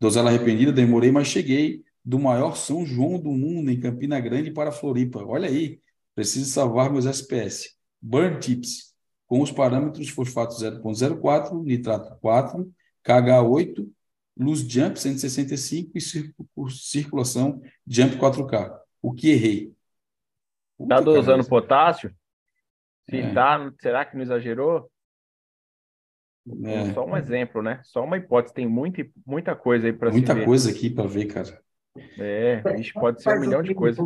Dozela 0.00 0.30
arrependida, 0.30 0.72
demorei, 0.72 1.10
mas 1.10 1.26
cheguei 1.26 1.82
do 2.04 2.18
maior 2.18 2.56
São 2.56 2.84
João 2.84 3.18
do 3.18 3.30
mundo, 3.30 3.70
em 3.70 3.80
Campina 3.80 4.18
Grande, 4.20 4.50
para 4.50 4.72
Floripa. 4.72 5.24
Olha 5.24 5.48
aí, 5.48 5.80
preciso 6.14 6.50
salvar 6.50 6.90
meus 6.90 7.06
SPS. 7.06 7.76
Burn 8.00 8.38
Tips, 8.40 8.94
com 9.26 9.40
os 9.40 9.52
parâmetros 9.52 10.08
fosfato 10.08 10.54
0.04, 10.54 11.62
nitrato 11.62 12.16
4, 12.20 12.72
KH8, 13.06 13.88
luz 14.36 14.60
jump 14.60 14.98
165 14.98 15.92
e 15.96 16.00
circulação 16.70 17.62
jump 17.86 18.16
4K. 18.16 18.78
O 19.00 19.12
que 19.12 19.30
errei? 19.30 19.72
Está 20.80 21.00
dosando 21.00 21.46
potássio? 21.46 22.12
Se 23.08 23.18
é. 23.18 23.32
tá, 23.32 23.72
será 23.80 24.04
que 24.04 24.16
não 24.16 24.22
exagerou? 24.22 24.90
É. 26.64 26.92
Só 26.92 27.06
um 27.06 27.16
exemplo, 27.16 27.62
né? 27.62 27.80
Só 27.84 28.02
uma 28.02 28.16
hipótese. 28.16 28.54
Tem 28.54 28.66
muita, 28.66 29.06
muita 29.24 29.54
coisa 29.54 29.86
aí 29.86 29.92
para 29.92 30.10
Muita 30.10 30.44
coisa 30.44 30.70
aqui 30.70 30.90
para 30.90 31.06
ver, 31.06 31.26
cara. 31.26 31.62
É, 32.18 32.62
isso 32.78 32.92
pode 32.94 33.22
ser 33.22 33.36
um 33.36 33.40
milhão 33.40 33.62
de 33.62 33.74
coisas. 33.74 34.02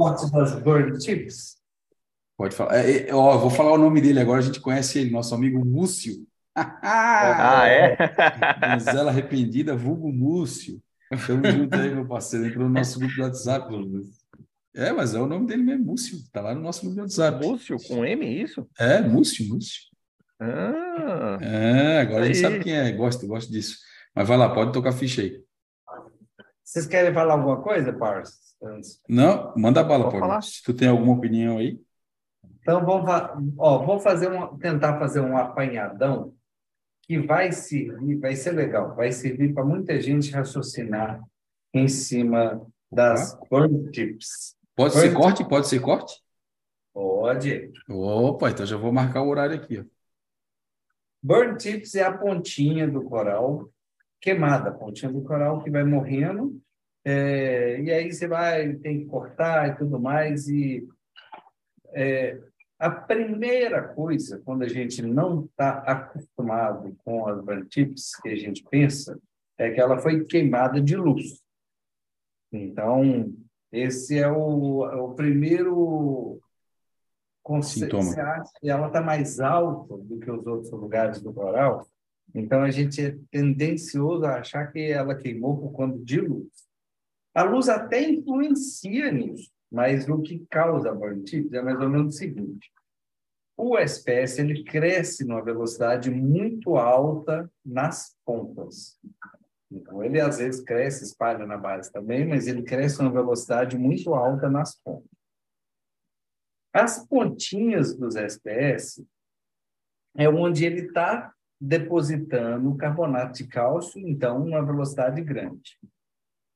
Pode 2.37 2.55
falar. 2.55 2.77
É, 2.77 3.09
é, 3.09 3.15
ó, 3.15 3.39
vou 3.39 3.51
falar 3.51 3.73
o 3.73 3.79
nome 3.79 4.01
dele 4.01 4.21
agora, 4.21 4.41
a 4.41 4.43
gente 4.43 4.61
conhece 4.61 4.99
ele, 4.99 5.11
nosso 5.11 5.35
amigo 5.35 5.65
Múcio. 5.65 6.27
ah, 6.55 7.67
é? 7.67 7.97
Donzela 8.77 9.11
arrependida, 9.11 9.77
vulgo 9.77 10.13
Múcio. 10.13 10.81
Tamo 11.27 11.47
junto 11.51 11.75
aí, 11.77 11.95
meu 11.95 12.07
parceiro. 12.07 12.47
Entrou 12.47 12.69
no 12.69 12.75
nosso 12.75 12.99
grupo 12.99 13.15
do 13.15 13.23
WhatsApp. 13.23 13.73
É, 14.75 14.93
mas 14.93 15.15
é 15.15 15.21
o 15.21 15.27
nome 15.27 15.47
dele 15.47 15.63
mesmo, 15.63 15.87
Múcio. 15.87 16.19
Tá 16.33 16.41
lá 16.43 16.55
no 16.55 16.61
nosso 16.61 16.81
grupo 16.81 16.97
do 16.97 17.03
WhatsApp. 17.03 17.47
Múcio, 17.47 17.77
com 17.87 18.05
M, 18.05 18.43
isso? 18.43 18.69
É, 18.79 19.01
Múcio, 19.01 19.49
Múcio. 19.49 19.83
Ah, 20.39 21.39
É, 21.41 22.01
agora 22.01 22.25
a 22.25 22.27
gente 22.27 22.37
Aí. 22.37 22.43
sabe 22.43 22.63
quem 22.63 22.75
é. 22.75 22.93
Gosto, 22.93 23.27
gosto 23.27 23.51
disso. 23.51 23.79
Mas 24.15 24.29
vai 24.29 24.37
lá, 24.37 24.53
pode 24.53 24.73
tocar 24.73 24.91
a 24.91 24.93
ficha 24.93 25.23
aí. 25.23 25.46
Vocês 26.67 26.85
querem 26.85 27.15
falar 27.15 27.35
alguma 27.35 27.63
coisa, 27.63 27.93
parça? 27.93 28.35
Antes? 28.61 29.01
Não, 29.09 29.55
manda 29.57 29.85
bala, 29.85 30.11
Paulo. 30.11 30.43
Se 30.43 30.65
tu 30.65 30.75
tem 30.75 30.89
alguma 30.89 31.13
opinião 31.15 31.59
aí. 31.59 31.81
Então, 32.61 32.85
vamos, 32.85 33.07
fa- 33.07 33.39
ó, 33.57 33.79
vamos 33.87 34.03
fazer 34.03 34.33
um, 34.33 34.59
tentar 34.59 34.99
fazer 34.99 35.21
um 35.21 35.37
apanhadão 35.37 36.35
que 37.03 37.21
vai 37.21 37.53
servir, 37.53 38.19
vai 38.19 38.35
ser 38.35 38.51
legal, 38.51 38.97
vai 38.97 39.13
servir 39.13 39.55
para 39.55 39.65
muita 39.65 40.01
gente 40.01 40.33
raciocinar 40.33 41.23
em 41.73 41.87
cima 41.87 42.67
das 42.91 43.39
bird 43.49 43.95
chips. 43.95 44.57
Pode 44.75 44.95
Pode. 44.95 45.07
ser 45.07 45.15
corte? 45.15 45.49
Pode 45.49 45.69
ser 45.69 45.81
corte? 45.81 46.21
Pode. 46.93 47.71
Opa, 47.89 48.51
então 48.51 48.67
já 48.67 48.77
vou 48.77 48.93
marcar 48.93 49.23
o 49.23 49.29
horário 49.29 49.55
aqui. 49.55 49.79
Ó. 49.79 49.85
Burn 51.23 51.57
tips 51.57 51.95
é 51.95 52.03
a 52.03 52.17
pontinha 52.17 52.89
do 52.89 53.05
coral 53.05 53.71
queimada, 54.21 54.71
a 54.71 54.73
pontinha 54.73 55.13
do 55.13 55.23
coral 55.23 55.63
que 55.63 55.71
vai 55.71 55.85
morrendo, 55.85 56.61
é, 57.05 57.81
e 57.81 57.91
aí 57.91 58.13
você 58.13 58.27
vai, 58.27 58.75
tem 58.75 59.01
que 59.01 59.07
cortar 59.07 59.69
e 59.69 59.77
tudo 59.77 60.01
mais, 60.01 60.49
e 60.49 60.87
é, 61.93 62.39
a 62.79 62.91
primeira 62.91 63.83
coisa, 63.83 64.43
quando 64.45 64.63
a 64.63 64.69
gente 64.69 65.01
não 65.03 65.45
está 65.45 65.79
acostumado 65.79 66.97
com 67.05 67.27
as 67.27 67.41
burn 67.43 67.67
tips, 67.67 68.17
que 68.21 68.29
a 68.29 68.37
gente 68.37 68.65
pensa, 68.71 69.19
é 69.57 69.71
que 69.71 69.81
ela 69.81 69.99
foi 69.99 70.25
queimada 70.25 70.81
de 70.81 70.97
luz. 70.97 71.43
Então, 72.53 73.33
esse 73.73 74.19
é 74.19 74.31
o, 74.31 74.85
é 74.91 74.97
o 74.97 75.15
primeiro 75.15 76.41
Sintoma. 77.63 78.13
Ela 78.63 78.89
está 78.89 79.01
mais 79.01 79.41
alta 79.41 79.97
do 79.97 80.19
que 80.19 80.31
os 80.31 80.47
outros 80.47 80.71
lugares 80.73 81.23
do 81.23 81.33
coral? 81.33 81.87
Então, 82.35 82.63
a 82.63 82.71
gente 82.71 83.01
é 83.01 83.17
tendencioso 83.31 84.25
a 84.25 84.41
achar 84.41 84.71
que 84.71 84.91
ela 84.91 85.15
queimou 85.15 85.57
por 85.59 85.73
conta 85.73 85.99
de 85.99 86.21
luz. 86.21 86.49
A 87.35 87.43
luz 87.43 87.69
até 87.69 88.03
influencia 88.03 89.11
nisso, 89.13 89.51
mas 89.71 90.09
o 90.09 90.21
que 90.23 90.47
causa 90.51 90.91
a 90.91 91.25
tips 91.25 91.53
é 91.53 91.63
mais 91.63 91.81
ou 91.81 91.89
menos 91.89 92.15
o 92.15 92.19
seguinte. 92.19 92.71
O 93.57 93.79
SPS 93.79 94.39
ele 94.39 94.65
cresce 94.65 95.25
numa 95.25 95.43
velocidade 95.43 96.11
muito 96.11 96.77
alta 96.77 97.51
nas 97.65 98.15
pontas. 98.25 98.99
Então, 99.71 100.05
ele 100.05 100.21
às 100.21 100.39
vezes 100.39 100.61
cresce, 100.63 101.05
espalha 101.05 101.47
na 101.47 101.57
base 101.57 101.91
também, 101.91 102.27
mas 102.27 102.47
ele 102.47 102.63
cresce 102.63 103.03
numa 103.03 103.11
velocidade 103.11 103.77
muito 103.77 104.15
alta 104.15 104.49
nas 104.49 104.75
pontas. 104.81 105.11
As 106.73 107.07
pontinhas 107.07 107.97
dos 107.97 108.17
SPS 108.17 109.03
é 110.15 110.29
onde 110.29 110.65
ele 110.65 110.87
está 110.87 111.35
depositando 111.61 112.77
carbonato 112.77 113.39
de 113.39 113.47
cálcio, 113.47 114.01
então, 114.01 114.45
uma 114.45 114.65
velocidade 114.65 115.23
grande. 115.23 115.79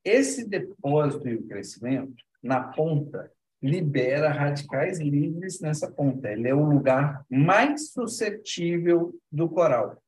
Esse 0.05 0.49
depósito 0.49 1.29
e 1.29 1.35
o 1.35 1.47
crescimento, 1.47 2.23
na 2.43 2.61
ponta, 2.61 3.31
libera 3.63 4.31
radicais 4.31 4.99
livres 4.99 5.61
nessa 5.61 5.91
ponta. 5.91 6.31
Ele 6.31 6.49
é 6.49 6.55
o 6.55 6.65
lugar 6.65 7.25
mais 7.29 7.91
suscetível 7.91 9.15
do 9.31 9.49
coral. 9.49 10.03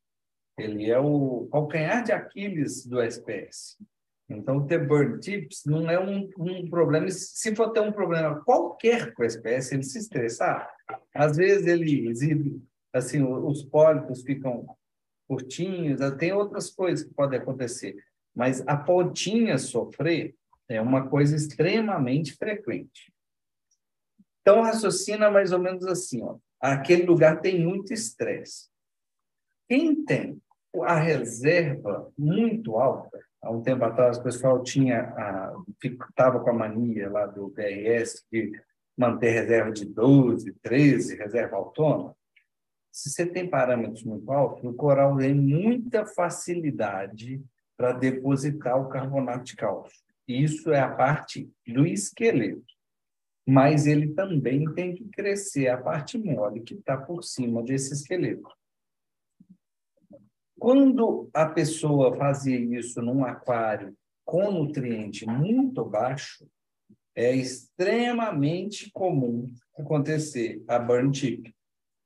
Ele 0.58 0.90
é 0.90 0.98
o 0.98 1.48
calcanhar 1.50 2.02
de 2.04 2.12
Aquiles 2.12 2.86
do 2.86 3.00
SPS. 3.00 3.76
Então, 4.28 4.66
ter 4.66 4.86
burn 4.86 5.18
tips 5.20 5.64
não 5.66 5.90
é 5.90 6.00
um, 6.00 6.28
um 6.38 6.68
problema. 6.68 7.10
Se 7.10 7.54
for 7.54 7.70
ter 7.70 7.80
um 7.80 7.92
problema 7.92 8.42
qualquer 8.44 9.12
com 9.12 9.22
o 9.22 9.26
SPS, 9.26 9.72
ele 9.72 9.82
se 9.82 9.98
estressar, 9.98 10.70
às 11.14 11.36
vezes 11.36 11.66
ele 11.66 12.08
exibe, 12.08 12.62
assim, 12.92 13.22
os 13.22 13.62
pólipos 13.62 14.22
ficam 14.22 14.66
curtinhos, 15.32 15.98
tem 16.18 16.30
outras 16.30 16.68
coisas 16.68 17.06
que 17.06 17.14
podem 17.14 17.38
acontecer. 17.38 17.96
Mas 18.34 18.62
a 18.68 18.76
pontinha 18.76 19.56
sofrer 19.56 20.34
é 20.68 20.78
uma 20.78 21.08
coisa 21.08 21.34
extremamente 21.34 22.36
frequente. 22.36 23.10
Então, 24.42 24.60
raciocina 24.60 25.30
mais 25.30 25.50
ou 25.50 25.58
menos 25.58 25.86
assim, 25.86 26.22
ó. 26.22 26.36
Aquele 26.60 27.04
lugar 27.04 27.40
tem 27.40 27.64
muito 27.64 27.94
estresse. 27.94 28.68
Quem 29.66 30.04
tem 30.04 30.38
a 30.82 30.96
reserva 30.96 32.12
muito 32.16 32.76
alta, 32.76 33.18
há 33.40 33.50
um 33.50 33.62
tempo 33.62 33.84
atrás 33.84 34.18
o 34.18 34.22
pessoal 34.22 34.62
tinha 34.62 35.14
estava 35.82 36.40
com 36.40 36.50
a 36.50 36.54
mania 36.54 37.10
lá 37.10 37.26
do 37.26 37.48
PRS 37.50 38.22
de 38.30 38.52
manter 38.96 39.30
reserva 39.30 39.72
de 39.72 39.86
12, 39.86 40.52
13, 40.62 41.16
reserva 41.16 41.56
autônoma. 41.56 42.14
Se 42.92 43.08
você 43.08 43.24
tem 43.24 43.48
parâmetros 43.48 44.04
muito 44.04 44.30
altos, 44.30 44.62
o 44.62 44.74
coral 44.74 45.16
tem 45.16 45.34
muita 45.34 46.04
facilidade 46.04 47.42
para 47.74 47.94
depositar 47.94 48.78
o 48.78 48.90
carbonato 48.90 49.44
de 49.44 49.56
cálcio. 49.56 49.98
Isso 50.28 50.70
é 50.70 50.78
a 50.78 50.94
parte 50.94 51.50
do 51.66 51.86
esqueleto. 51.86 52.62
Mas 53.46 53.86
ele 53.86 54.12
também 54.12 54.72
tem 54.74 54.94
que 54.94 55.08
crescer 55.08 55.68
a 55.68 55.78
parte 55.78 56.18
mole 56.18 56.60
que 56.60 56.74
está 56.74 56.96
por 56.96 57.24
cima 57.24 57.62
desse 57.62 57.94
esqueleto. 57.94 58.48
Quando 60.58 61.28
a 61.34 61.46
pessoa 61.46 62.14
fazia 62.16 62.58
isso 62.78 63.00
num 63.02 63.24
aquário 63.24 63.96
com 64.24 64.52
nutriente 64.52 65.26
muito 65.26 65.84
baixo, 65.84 66.46
é 67.16 67.34
extremamente 67.34 68.90
comum 68.92 69.52
acontecer 69.76 70.62
a 70.68 70.78
burn 70.78 71.10
tip. 71.10 71.52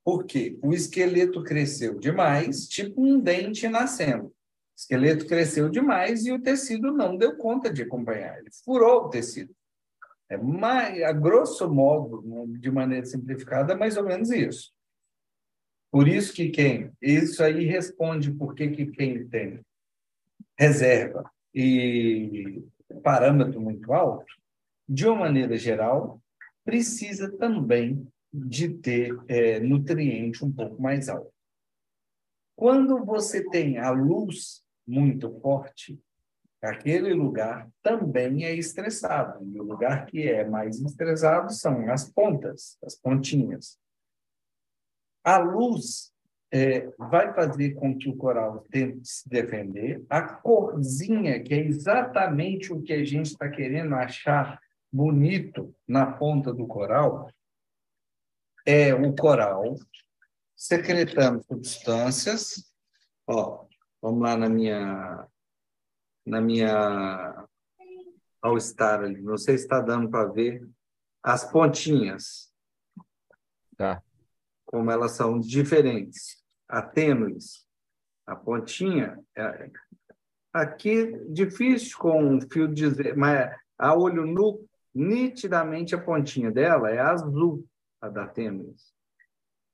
Por 0.07 0.25
quê? 0.25 0.57
O 0.63 0.73
esqueleto 0.73 1.43
cresceu 1.43 1.99
demais, 1.99 2.69
tipo 2.69 3.05
um 3.05 3.19
dente 3.19 3.67
nascendo. 3.67 4.27
O 4.27 4.33
esqueleto 4.77 5.27
cresceu 5.27 5.69
demais 5.69 6.25
e 6.25 6.31
o 6.31 6.41
tecido 6.41 6.93
não 6.93 7.17
deu 7.17 7.37
conta 7.37 7.73
de 7.73 7.83
acompanhar. 7.83 8.39
Ele 8.39 8.49
furou 8.65 9.07
o 9.07 9.09
tecido. 9.09 9.53
É 10.29 10.37
mais, 10.37 11.03
a 11.03 11.11
grosso 11.11 11.69
modo, 11.69 12.23
de 12.57 12.71
maneira 12.71 13.05
simplificada, 13.05 13.73
é 13.73 13.77
mais 13.77 13.97
ou 13.97 14.05
menos 14.05 14.31
isso. 14.31 14.73
Por 15.91 16.07
isso 16.07 16.33
que 16.33 16.51
quem 16.51 16.93
isso 17.03 17.43
aí 17.43 17.65
responde 17.65 18.33
por 18.33 18.55
que 18.55 18.69
que 18.69 18.87
quem 18.87 19.27
tem 19.27 19.61
reserva 20.57 21.29
e 21.53 22.63
parâmetro 23.03 23.61
muito 23.61 23.93
alto, 23.93 24.33
de 24.89 25.05
uma 25.05 25.17
maneira 25.17 25.57
geral, 25.57 26.23
precisa 26.65 27.29
também 27.39 28.07
de 28.33 28.69
ter 28.69 29.17
é, 29.29 29.61
nutriente 29.61 30.45
um 30.45 30.53
pouco 30.53 30.81
mais 30.81 31.09
alto. 31.09 31.33
Quando 32.55 33.05
você 33.05 33.49
tem 33.49 33.79
a 33.79 33.91
luz 33.91 34.63
muito 34.87 35.31
forte, 35.41 36.01
aquele 36.63 37.13
lugar 37.13 37.69
também 37.83 38.45
é 38.45 38.55
estressado. 38.55 39.45
E 39.47 39.61
o 39.61 39.65
lugar 39.65 40.07
que 40.07 40.23
é 40.27 40.49
mais 40.49 40.81
estressado 40.81 41.53
são 41.53 41.91
as 41.91 42.11
pontas, 42.11 42.79
as 42.83 42.95
pontinhas. 42.95 43.79
A 45.23 45.39
luz 45.39 46.13
é, 46.53 46.89
vai 46.99 47.35
fazer 47.35 47.75
com 47.75 47.97
que 47.97 48.09
o 48.09 48.17
coral 48.17 48.65
tente 48.71 49.07
se 49.07 49.29
defender. 49.29 50.05
A 50.09 50.23
corzinha, 50.23 51.43
que 51.43 51.53
é 51.53 51.59
exatamente 51.59 52.73
o 52.73 52.81
que 52.81 52.93
a 52.93 53.05
gente 53.05 53.27
está 53.27 53.49
querendo 53.49 53.95
achar 53.95 54.59
bonito 54.93 55.75
na 55.87 56.07
ponta 56.07 56.55
do 56.55 56.67
coral, 56.67 57.29
é 58.67 58.93
o 58.93 59.15
coral 59.15 59.77
secretando 60.57 61.43
substâncias. 61.45 62.71
Ó, 63.27 63.67
vamos 64.03 64.23
lá 64.23 64.37
na 64.37 64.49
minha 64.49 65.29
na 66.27 66.41
minha 66.41 67.47
All 68.43 68.61
Star 68.61 69.01
ali. 69.01 69.23
Não 69.23 69.39
sei 69.39 69.57
se 69.57 69.65
está 69.65 69.81
dando 69.81 70.11
para 70.11 70.29
ver 70.29 70.69
as 71.23 71.45
pontinhas. 71.51 72.53
Tá. 73.77 74.03
Como 74.65 74.91
elas 74.91 75.13
são 75.13 75.39
diferentes, 75.39 76.43
atênues. 76.69 77.65
A 78.27 78.35
pontinha 78.35 79.21
é, 79.37 79.71
aqui 80.53 81.17
difícil 81.29 81.97
com 81.97 82.25
um 82.25 82.41
fio 82.41 82.67
de 82.67 82.89
dizer, 82.89 83.17
mas 83.17 83.55
a 83.79 83.95
olho 83.95 84.27
nu 84.27 84.67
nitidamente 84.93 85.95
a 85.95 86.01
pontinha 86.01 86.51
dela 86.51 86.91
é 86.91 86.99
azul, 86.99 87.65
a 88.07 88.11
da 88.11 88.27
tênues. 88.27 88.95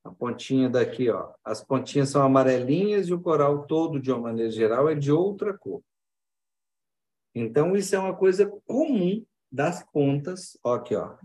A 0.05 0.11
pontinha 0.11 0.69
daqui, 0.69 1.09
ó, 1.11 1.33
as 1.45 1.63
pontinhas 1.63 2.09
são 2.09 2.23
amarelinhas 2.23 3.07
e 3.07 3.15
o 3.15 3.21
coral 3.21 3.67
todo, 3.67 4.01
de 4.01 4.11
uma 4.11 4.21
maneira 4.21 4.51
geral, 4.51 4.89
é 4.89 4.95
de 4.95 5.13
outra 5.13 5.57
cor. 5.57 5.83
Então, 7.35 7.77
isso 7.77 7.95
é 7.95 7.99
uma 7.99 8.15
coisa 8.15 8.47
comum 8.67 9.25
das 9.51 9.83
pontas, 9.91 10.59
ó, 10.65 10.75
aqui, 10.75 10.97
ó, 10.97 11.17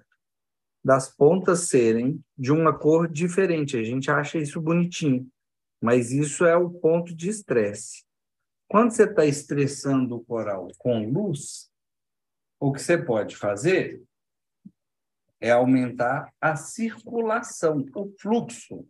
das 0.84 1.10
pontas 1.10 1.68
serem 1.68 2.24
de 2.38 2.52
uma 2.52 2.78
cor 2.78 3.10
diferente. 3.10 3.78
A 3.78 3.84
gente 3.84 4.12
acha 4.12 4.38
isso 4.38 4.62
bonitinho, 4.62 5.28
mas 5.82 6.12
isso 6.12 6.46
é 6.46 6.56
o 6.56 6.70
ponto 6.70 7.16
de 7.16 7.30
estresse. 7.30 8.06
Quando 8.70 8.92
você 8.92 9.04
está 9.04 9.26
estressando 9.26 10.16
o 10.16 10.24
coral 10.24 10.68
com 10.78 11.10
luz, 11.10 11.70
o 12.60 12.72
que 12.72 12.82
você 12.82 12.98
pode 12.98 13.36
fazer 13.36 14.04
é 15.40 15.52
aumentar 15.52 16.32
a 16.42 16.56
circulação, 16.56 17.86
o 17.96 18.14
fluxo. 18.20 18.88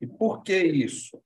E 0.00 0.06
por 0.06 0.42
que 0.42 0.56
isso? 0.56 1.20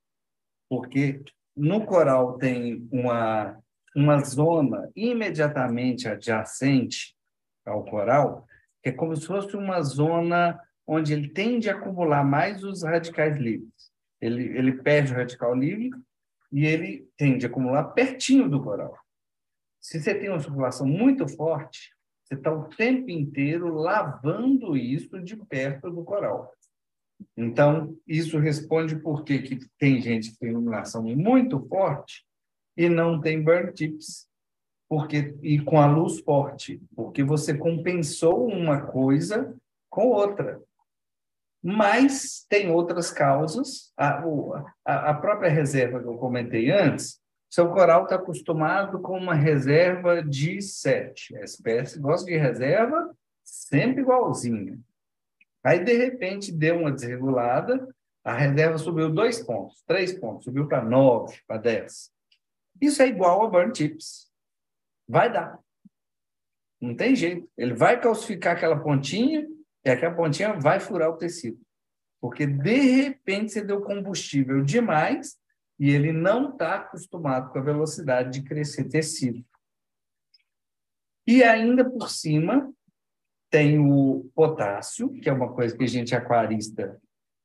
Porque 0.68 1.22
no 1.56 1.84
coral 1.84 2.38
tem 2.38 2.88
uma, 2.90 3.58
uma 3.94 4.18
zona 4.24 4.90
imediatamente 4.96 6.08
adjacente 6.08 7.14
ao 7.64 7.84
coral, 7.84 8.46
que 8.82 8.88
é 8.88 8.92
como 8.92 9.14
se 9.16 9.26
fosse 9.26 9.56
uma 9.56 9.80
zona 9.82 10.60
onde 10.86 11.12
ele 11.12 11.28
tende 11.28 11.70
a 11.70 11.74
acumular 11.74 12.24
mais 12.24 12.62
os 12.62 12.82
radicais 12.82 13.36
livres. 13.36 13.92
Ele, 14.20 14.44
ele 14.56 14.72
perde 14.82 15.12
o 15.12 15.16
radical 15.16 15.54
livre 15.54 15.90
e 16.52 16.66
ele 16.66 17.08
tende 17.16 17.46
a 17.46 17.48
acumular 17.48 17.84
pertinho 17.92 18.48
do 18.48 18.62
coral. 18.62 18.98
Se 19.80 20.00
você 20.00 20.14
tem 20.14 20.30
uma 20.30 20.40
circulação 20.40 20.86
muito 20.86 21.28
forte, 21.28 21.93
você 22.34 22.38
está 22.38 22.52
o 22.52 22.64
tempo 22.64 23.10
inteiro 23.10 23.72
lavando 23.74 24.76
isso 24.76 25.20
de 25.22 25.36
perto 25.36 25.90
do 25.90 26.02
coral. 26.02 26.52
Então, 27.36 27.96
isso 28.06 28.38
responde 28.38 28.96
por 28.96 29.24
que 29.24 29.58
tem 29.78 30.00
gente 30.00 30.32
que 30.32 30.38
tem 30.38 30.50
iluminação 30.50 31.02
muito 31.02 31.60
forte 31.68 32.24
e 32.76 32.88
não 32.88 33.20
tem 33.20 33.42
burn 33.42 33.72
tips, 33.72 34.26
porque 34.88 35.34
e 35.42 35.60
com 35.60 35.80
a 35.80 35.86
luz 35.86 36.20
forte, 36.20 36.82
porque 36.94 37.22
você 37.22 37.56
compensou 37.56 38.46
uma 38.48 38.80
coisa 38.86 39.56
com 39.88 40.08
outra. 40.08 40.60
Mas 41.62 42.44
tem 42.48 42.70
outras 42.70 43.10
causas. 43.10 43.92
A, 43.96 44.22
a, 44.84 45.14
própria 45.14 45.48
reserva 45.48 46.00
que 46.00 46.06
eu 46.06 46.18
comentei 46.18 46.70
antes, 46.70 47.18
seu 47.54 47.70
coral 47.70 48.02
está 48.02 48.16
acostumado 48.16 49.00
com 49.00 49.16
uma 49.16 49.32
reserva 49.32 50.20
de 50.20 50.60
7. 50.60 51.36
A 51.36 51.42
espécie 51.42 52.00
gosta 52.00 52.26
de 52.26 52.36
reserva 52.36 53.16
sempre 53.44 54.02
igualzinha. 54.02 54.76
Aí, 55.62 55.78
de 55.78 55.92
repente, 55.92 56.50
deu 56.50 56.80
uma 56.80 56.90
desregulada, 56.90 57.88
a 58.24 58.34
reserva 58.34 58.76
subiu 58.76 59.08
dois 59.08 59.40
pontos, 59.40 59.84
três 59.86 60.12
pontos, 60.12 60.46
subiu 60.46 60.66
para 60.66 60.84
nove, 60.84 61.38
para 61.46 61.58
dez. 61.58 62.10
Isso 62.80 63.00
é 63.00 63.06
igual 63.06 63.46
a 63.46 63.48
burn 63.48 63.72
tips. 63.72 64.32
Vai 65.08 65.32
dar. 65.32 65.56
Não 66.80 66.96
tem 66.96 67.14
jeito. 67.14 67.48
Ele 67.56 67.72
vai 67.72 68.00
calcificar 68.00 68.56
aquela 68.56 68.80
pontinha 68.80 69.46
e 69.84 69.90
aquela 69.90 70.12
pontinha 70.12 70.54
vai 70.54 70.80
furar 70.80 71.08
o 71.08 71.16
tecido. 71.16 71.60
Porque, 72.20 72.48
de 72.48 72.80
repente, 72.80 73.52
você 73.52 73.62
deu 73.62 73.80
combustível 73.80 74.60
demais 74.60 75.38
e 75.78 75.90
ele 75.90 76.12
não 76.12 76.50
está 76.50 76.76
acostumado 76.76 77.52
com 77.52 77.58
a 77.58 77.62
velocidade 77.62 78.40
de 78.40 78.46
crescer 78.46 78.84
tecido. 78.84 79.44
E 81.26 81.42
ainda 81.42 81.88
por 81.88 82.10
cima, 82.10 82.72
tem 83.50 83.78
o 83.78 84.30
potássio, 84.34 85.10
que 85.20 85.28
é 85.28 85.32
uma 85.32 85.52
coisa 85.52 85.76
que 85.76 85.84
a 85.84 85.88
gente 85.88 86.14
aquarista 86.14 87.00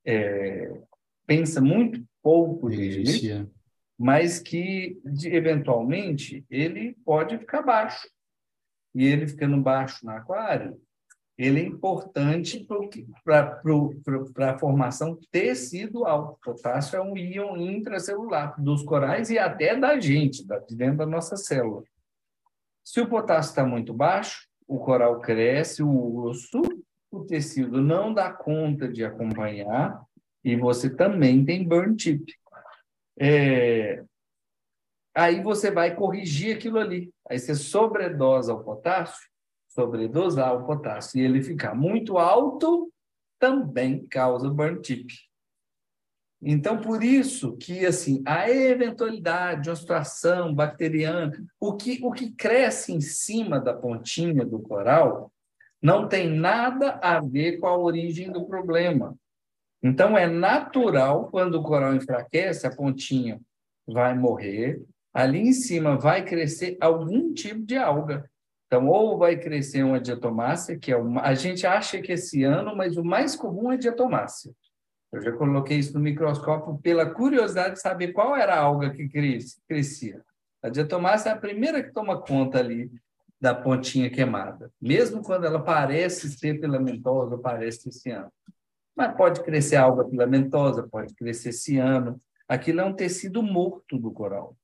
é, 0.05 0.81
pensa 1.25 1.61
muito 1.61 2.03
pouco 2.21 2.67
nele, 2.67 3.47
mas 3.97 4.39
que 4.39 4.99
eventualmente 5.25 6.45
ele 6.49 6.95
pode 7.05 7.37
ficar 7.37 7.61
baixo. 7.61 8.09
E 8.95 9.05
ele 9.05 9.27
ficando 9.27 9.61
baixo 9.61 10.03
no 10.03 10.11
aquário, 10.11 10.81
ele 11.39 11.61
é 11.61 11.63
importante 11.63 12.67
para 13.23 14.51
a 14.51 14.59
formação 14.59 15.17
tecidual. 15.31 16.33
O 16.33 16.43
potássio 16.43 16.97
é 16.97 17.01
um 17.01 17.15
íon 17.15 17.55
intracelular 17.55 18.61
dos 18.61 18.83
corais 18.83 19.29
e 19.29 19.39
até 19.39 19.73
da 19.73 19.97
gente, 19.97 20.45
de 20.67 20.75
dentro 20.75 20.97
da 20.97 21.05
nossa 21.05 21.37
célula. 21.37 21.81
Se 22.83 22.99
o 22.99 23.07
potássio 23.07 23.51
está 23.51 23.65
muito 23.65 23.93
baixo, 23.93 24.49
o 24.67 24.79
coral 24.79 25.21
cresce, 25.21 25.81
o 25.81 26.25
osso, 26.25 26.61
o 27.09 27.23
tecido 27.23 27.81
não 27.81 28.13
dá 28.13 28.33
conta 28.33 28.89
de 28.89 29.05
acompanhar 29.05 30.03
e 30.43 30.57
você 30.57 30.89
também 30.89 31.45
tem 31.45 31.65
burn 31.65 31.95
tip. 31.95 32.33
É... 33.17 34.03
Aí 35.15 35.41
você 35.41 35.71
vai 35.71 35.95
corrigir 35.95 36.57
aquilo 36.57 36.79
ali. 36.79 37.13
Aí 37.29 37.39
você 37.39 37.55
sobredosa 37.55 38.53
o 38.53 38.61
potássio, 38.61 39.28
sobredosar 39.79 40.53
o 40.53 40.65
potássio 40.65 41.19
e 41.19 41.23
ele 41.23 41.41
ficar 41.41 41.73
muito 41.73 42.17
alto, 42.17 42.91
também 43.39 44.05
causa 44.07 44.49
burn 44.49 44.81
tip. 44.81 45.07
Então, 46.41 46.81
por 46.81 47.01
isso 47.01 47.55
que 47.57 47.85
assim, 47.85 48.21
a 48.25 48.49
eventualidade 48.49 49.63
de 49.63 49.69
uma 49.69 49.75
situação 49.75 50.53
bacteriana, 50.53 51.31
o 51.59 51.75
que, 51.75 51.99
o 52.03 52.11
que 52.11 52.31
cresce 52.31 52.93
em 52.93 52.99
cima 52.99 53.59
da 53.59 53.73
pontinha 53.73 54.45
do 54.45 54.59
coral, 54.59 55.31
não 55.81 56.07
tem 56.07 56.29
nada 56.29 56.99
a 57.01 57.21
ver 57.21 57.57
com 57.57 57.67
a 57.67 57.77
origem 57.77 58.31
do 58.31 58.45
problema. 58.45 59.15
Então, 59.81 60.17
é 60.17 60.27
natural, 60.27 61.29
quando 61.29 61.55
o 61.55 61.63
coral 61.63 61.95
enfraquece, 61.95 62.67
a 62.67 62.75
pontinha 62.75 63.39
vai 63.87 64.13
morrer, 64.13 64.81
ali 65.13 65.39
em 65.39 65.53
cima 65.53 65.97
vai 65.97 66.25
crescer 66.25 66.77
algum 66.81 67.33
tipo 67.33 67.61
de 67.61 67.77
alga. 67.77 68.29
Então, 68.69 68.87
ou 68.87 69.17
vai 69.17 69.35
crescer 69.35 69.81
uma 69.81 69.99
diatomácea, 69.99 70.77
que 70.77 70.91
é 70.91 70.95
uma... 70.95 71.23
a 71.23 71.33
gente 71.33 71.65
acha 71.65 71.99
que 71.99 72.11
esse 72.11 72.43
ano, 72.43 72.75
mas 72.77 72.97
o 72.97 73.03
mais 73.03 73.35
comum 73.35 73.71
é 73.71 73.77
diatomácea. 73.77 74.53
Eu 75.11 75.23
já 75.23 75.31
coloquei 75.31 75.79
isso 75.79 75.95
no 75.95 75.99
microscópio 75.99 76.77
pela 76.77 77.09
curiosidade 77.09 77.73
de 77.73 77.81
saber 77.81 78.09
qual 78.09 78.37
era 78.37 78.53
a 78.53 78.59
alga 78.59 78.91
que 78.91 79.09
crescia. 79.67 80.21
A 80.61 80.69
diatomácea 80.69 81.31
é 81.31 81.33
a 81.33 81.37
primeira 81.37 81.81
que 81.81 81.91
toma 81.91 82.21
conta 82.21 82.59
ali 82.59 82.91
da 83.41 83.55
pontinha 83.55 84.07
queimada, 84.07 84.71
mesmo 84.79 85.23
quando 85.23 85.45
ela 85.45 85.63
parece 85.63 86.29
ser 86.29 86.59
filamentosa, 86.59 87.39
parece 87.39 87.83
ser 87.83 87.91
ciano. 87.91 88.31
Mas 88.95 89.15
pode 89.15 89.41
crescer 89.41 89.77
alga 89.77 90.07
filamentosa, 90.07 90.87
pode 90.87 91.15
crescer 91.15 91.53
ciano. 91.53 92.21
Aquilo 92.47 92.81
é 92.81 92.85
um 92.85 92.93
tecido 92.93 93.41
morto 93.41 93.97
do 93.97 94.11
coral. 94.11 94.55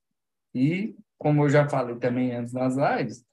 E, 0.53 0.95
como 1.17 1.43
eu 1.43 1.49
já 1.49 1.67
falei 1.67 1.95
também 1.95 2.35
antes 2.35 2.53
nas 2.53 2.75
lives, 2.75 3.25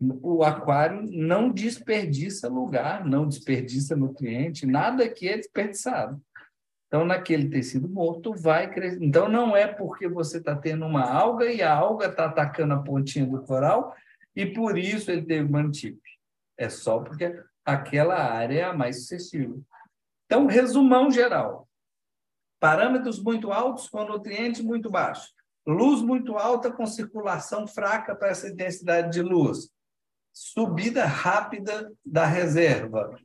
o 0.00 0.42
aquário 0.42 1.02
não 1.10 1.50
desperdiça 1.50 2.48
lugar, 2.48 3.04
não 3.04 3.28
desperdiça 3.28 3.94
nutriente, 3.94 4.66
nada 4.66 5.08
que 5.08 5.28
é 5.28 5.36
desperdiçado. 5.36 6.20
Então, 6.86 7.04
naquele 7.04 7.48
tecido 7.48 7.88
morto, 7.88 8.34
vai 8.34 8.68
crescer. 8.68 8.98
Então, 9.02 9.28
não 9.28 9.54
é 9.54 9.66
porque 9.66 10.08
você 10.08 10.38
está 10.38 10.56
tendo 10.56 10.86
uma 10.86 11.02
alga 11.02 11.44
e 11.46 11.62
a 11.62 11.72
alga 11.72 12.06
está 12.06 12.24
atacando 12.24 12.74
a 12.74 12.82
pontinha 12.82 13.26
do 13.26 13.42
coral 13.42 13.94
e 14.34 14.46
por 14.46 14.76
isso 14.76 15.10
ele 15.10 15.22
teve 15.22 15.48
mantipe. 15.48 16.00
É 16.58 16.68
só 16.68 16.98
porque 16.98 17.38
aquela 17.64 18.16
área 18.16 18.58
é 18.60 18.64
a 18.64 18.72
mais 18.72 19.02
suscetível. 19.02 19.62
Então, 20.26 20.46
resumão 20.46 21.10
geral. 21.10 21.68
Parâmetros 22.58 23.22
muito 23.22 23.52
altos 23.52 23.88
com 23.88 24.04
nutrientes 24.04 24.60
muito 24.60 24.90
baixos. 24.90 25.32
Luz 25.66 26.02
muito 26.02 26.36
alta 26.36 26.72
com 26.72 26.86
circulação 26.86 27.66
fraca 27.66 28.14
para 28.14 28.30
essa 28.30 28.48
intensidade 28.48 29.12
de 29.12 29.22
luz. 29.22 29.70
Subida 30.32 31.04
rápida 31.04 31.92
da 32.04 32.24
reserva 32.24 33.18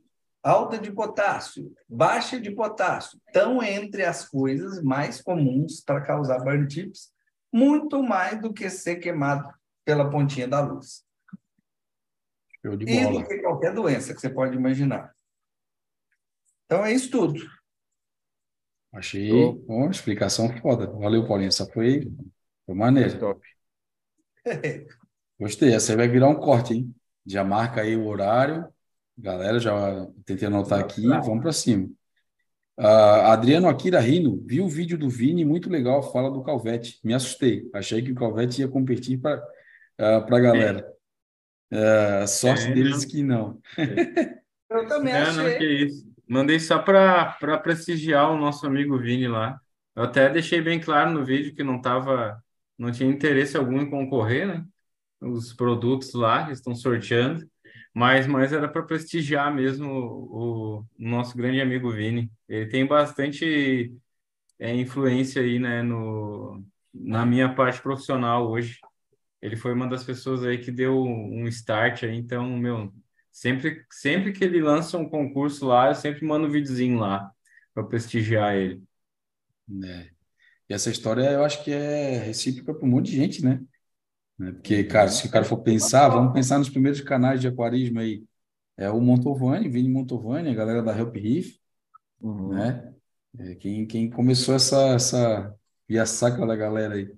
alta 0.46 0.78
de 0.78 0.92
potássio, 0.92 1.74
baixa 1.88 2.40
de 2.40 2.52
potássio, 2.52 3.20
estão 3.26 3.60
entre 3.60 4.04
as 4.04 4.28
coisas 4.28 4.80
mais 4.80 5.20
comuns 5.20 5.80
para 5.80 6.00
causar 6.00 6.38
burn 6.38 6.68
tips, 6.68 7.12
muito 7.52 8.00
mais 8.00 8.40
do 8.40 8.52
que 8.52 8.70
ser 8.70 8.96
queimado 8.96 9.52
pela 9.84 10.08
pontinha 10.08 10.46
da 10.46 10.60
luz. 10.60 11.04
Show 12.62 12.76
de 12.76 12.84
bola. 12.84 12.96
E 12.96 13.12
do 13.12 13.26
que 13.26 13.38
qualquer 13.38 13.74
doença 13.74 14.14
que 14.14 14.20
você 14.20 14.30
pode 14.30 14.56
imaginar. 14.56 15.12
Então 16.66 16.84
é 16.84 16.92
isso 16.92 17.10
tudo. 17.10 17.40
Achei 18.92 19.32
uma 19.68 19.90
explicação 19.90 20.48
foda. 20.60 20.86
Valeu, 20.86 21.26
Paulinho. 21.26 21.48
Essa 21.48 21.66
foi, 21.66 22.10
foi 22.64 22.74
maneiro. 22.74 23.18
Top. 23.18 23.40
Gostei. 25.38 25.74
Essa 25.74 25.96
vai 25.96 26.08
virar 26.08 26.28
um 26.28 26.36
corte, 26.36 26.74
hein? 26.74 26.94
Já 27.26 27.44
marca 27.44 27.82
aí 27.82 27.96
o 27.96 28.06
horário 28.06 28.66
Galera, 29.18 29.58
já 29.58 30.06
tentei 30.26 30.46
anotar 30.46 30.78
aqui, 30.78 31.06
vamos 31.06 31.40
para 31.40 31.52
cima. 31.52 31.88
Uh, 32.78 33.24
Adriano 33.30 33.66
Akira 33.66 33.98
Rino, 33.98 34.44
viu 34.44 34.66
o 34.66 34.68
vídeo 34.68 34.98
do 34.98 35.08
Vini, 35.08 35.42
muito 35.42 35.70
legal, 35.70 36.12
fala 36.12 36.30
do 36.30 36.42
Calvete. 36.42 37.00
Me 37.02 37.14
assustei, 37.14 37.70
achei 37.72 38.02
que 38.02 38.12
o 38.12 38.14
Calvete 38.14 38.60
ia 38.60 38.68
competir 38.68 39.18
para 39.18 39.42
uh, 39.98 40.34
a 40.34 40.40
galera. 40.40 40.86
Uh, 41.72 42.28
sorte 42.28 42.66
é, 42.66 42.74
deles 42.74 43.02
não. 43.02 43.08
que 43.08 43.22
não. 43.22 43.60
Eu 44.68 44.86
também 44.86 45.14
é, 45.14 45.22
achei. 45.22 45.42
Não, 45.42 45.58
que 45.58 45.64
isso. 45.64 46.06
Mandei 46.28 46.60
só 46.60 46.78
para 46.78 47.58
prestigiar 47.62 48.30
o 48.30 48.36
nosso 48.36 48.66
amigo 48.66 48.98
Vini 48.98 49.28
lá. 49.28 49.58
Eu 49.94 50.02
até 50.02 50.28
deixei 50.28 50.60
bem 50.60 50.78
claro 50.78 51.10
no 51.10 51.24
vídeo 51.24 51.54
que 51.54 51.64
não 51.64 51.80
tava, 51.80 52.42
não 52.76 52.92
tinha 52.92 53.08
interesse 53.08 53.56
algum 53.56 53.80
em 53.80 53.88
concorrer, 53.88 54.46
né? 54.46 54.64
Os 55.20 55.52
produtos 55.52 56.12
lá 56.14 56.46
que 56.46 56.52
estão 56.52 56.74
sorteando. 56.74 57.48
Mas, 57.94 58.26
mas 58.26 58.52
era 58.52 58.68
para 58.68 58.82
prestigiar 58.82 59.54
mesmo 59.54 59.90
o, 59.90 60.78
o, 60.80 60.86
nosso 60.98 61.36
grande 61.36 61.60
amigo 61.60 61.90
Vini. 61.90 62.30
Ele 62.46 62.66
tem 62.66 62.86
bastante 62.86 63.90
é, 64.58 64.74
influência 64.74 65.40
aí, 65.40 65.58
né, 65.58 65.82
no, 65.82 66.62
na 66.92 67.24
minha 67.24 67.54
parte 67.54 67.80
profissional 67.80 68.50
hoje. 68.50 68.78
Ele 69.40 69.56
foi 69.56 69.72
uma 69.72 69.88
das 69.88 70.04
pessoas 70.04 70.42
aí 70.44 70.58
que 70.58 70.70
deu 70.70 71.02
um 71.02 71.46
start 71.48 72.02
aí, 72.02 72.16
então, 72.16 72.46
meu, 72.58 72.92
sempre, 73.32 73.84
sempre 73.90 74.32
que 74.32 74.44
ele 74.44 74.60
lança 74.60 74.98
um 74.98 75.08
concurso 75.08 75.66
lá, 75.66 75.88
eu 75.88 75.94
sempre 75.94 76.24
mando 76.24 76.46
um 76.46 76.50
videozinho 76.50 76.98
lá 76.98 77.30
para 77.72 77.84
prestigiar 77.84 78.56
ele. 78.56 78.82
É. 79.84 80.10
E 80.68 80.74
essa 80.74 80.90
história 80.90 81.22
eu 81.30 81.44
acho 81.44 81.62
que 81.64 81.70
é 81.70 82.18
recíproca 82.18 82.74
para 82.74 82.86
um 82.86 82.90
monte 82.90 83.10
de 83.10 83.16
gente, 83.16 83.44
né? 83.44 83.60
Né? 84.38 84.52
Porque, 84.52 84.84
cara, 84.84 85.08
se 85.08 85.26
o 85.26 85.30
cara 85.30 85.44
for 85.44 85.58
pensar, 85.58 86.08
vamos 86.08 86.32
pensar 86.32 86.58
nos 86.58 86.68
primeiros 86.68 87.00
canais 87.00 87.40
de 87.40 87.48
aquarismo 87.48 88.00
aí. 88.00 88.24
É 88.76 88.90
o 88.90 89.00
Montovani, 89.00 89.68
Vini 89.68 89.88
Montovani, 89.88 90.50
a 90.50 90.54
galera 90.54 90.82
da 90.82 90.96
Help 90.96 91.16
Reef, 91.16 91.56
uhum. 92.20 92.54
né? 92.54 92.92
É 93.38 93.54
quem, 93.54 93.86
quem 93.86 94.10
começou 94.10 94.54
essa, 94.54 94.88
essa 94.94 95.54
via 95.88 96.04
saca 96.04 96.46
da 96.46 96.56
galera 96.56 96.94
aí. 96.94 97.14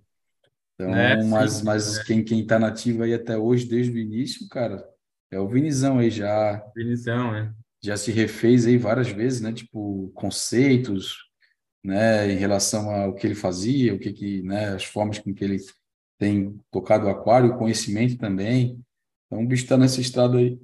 Então, 0.74 0.94
é, 0.94 1.24
mas, 1.24 1.52
sim, 1.54 1.64
mas 1.64 1.98
é. 1.98 2.04
quem, 2.04 2.24
quem 2.24 2.46
tá 2.46 2.58
nativo 2.58 3.02
aí 3.02 3.12
até 3.12 3.36
hoje, 3.36 3.66
desde 3.66 3.92
o 3.92 3.98
início, 3.98 4.48
cara, 4.48 4.88
é 5.30 5.38
o 5.38 5.48
Vinizão 5.48 5.98
aí 5.98 6.10
já. 6.10 6.64
Vinizão, 6.74 7.34
é. 7.34 7.52
Já 7.82 7.96
se 7.96 8.12
refez 8.12 8.66
aí 8.66 8.76
várias 8.76 9.08
vezes, 9.08 9.40
né? 9.40 9.52
Tipo, 9.52 10.10
conceitos, 10.14 11.16
né? 11.84 12.30
Em 12.30 12.36
relação 12.36 12.90
ao 12.90 13.14
que 13.14 13.26
ele 13.26 13.34
fazia, 13.34 13.94
o 13.94 13.98
que 13.98 14.12
que, 14.12 14.42
né? 14.42 14.74
As 14.74 14.84
formas 14.84 15.18
com 15.18 15.34
que 15.34 15.44
ele 15.44 15.58
tem 16.18 16.58
tocado 16.70 17.06
o 17.06 17.08
aquário, 17.08 17.50
o 17.50 17.58
conhecimento 17.58 18.18
também. 18.18 18.84
Então, 19.26 19.42
o 19.42 19.46
bicho 19.46 19.62
está 19.62 19.76
nessa 19.76 20.00
estrada 20.00 20.38
aí 20.38 20.60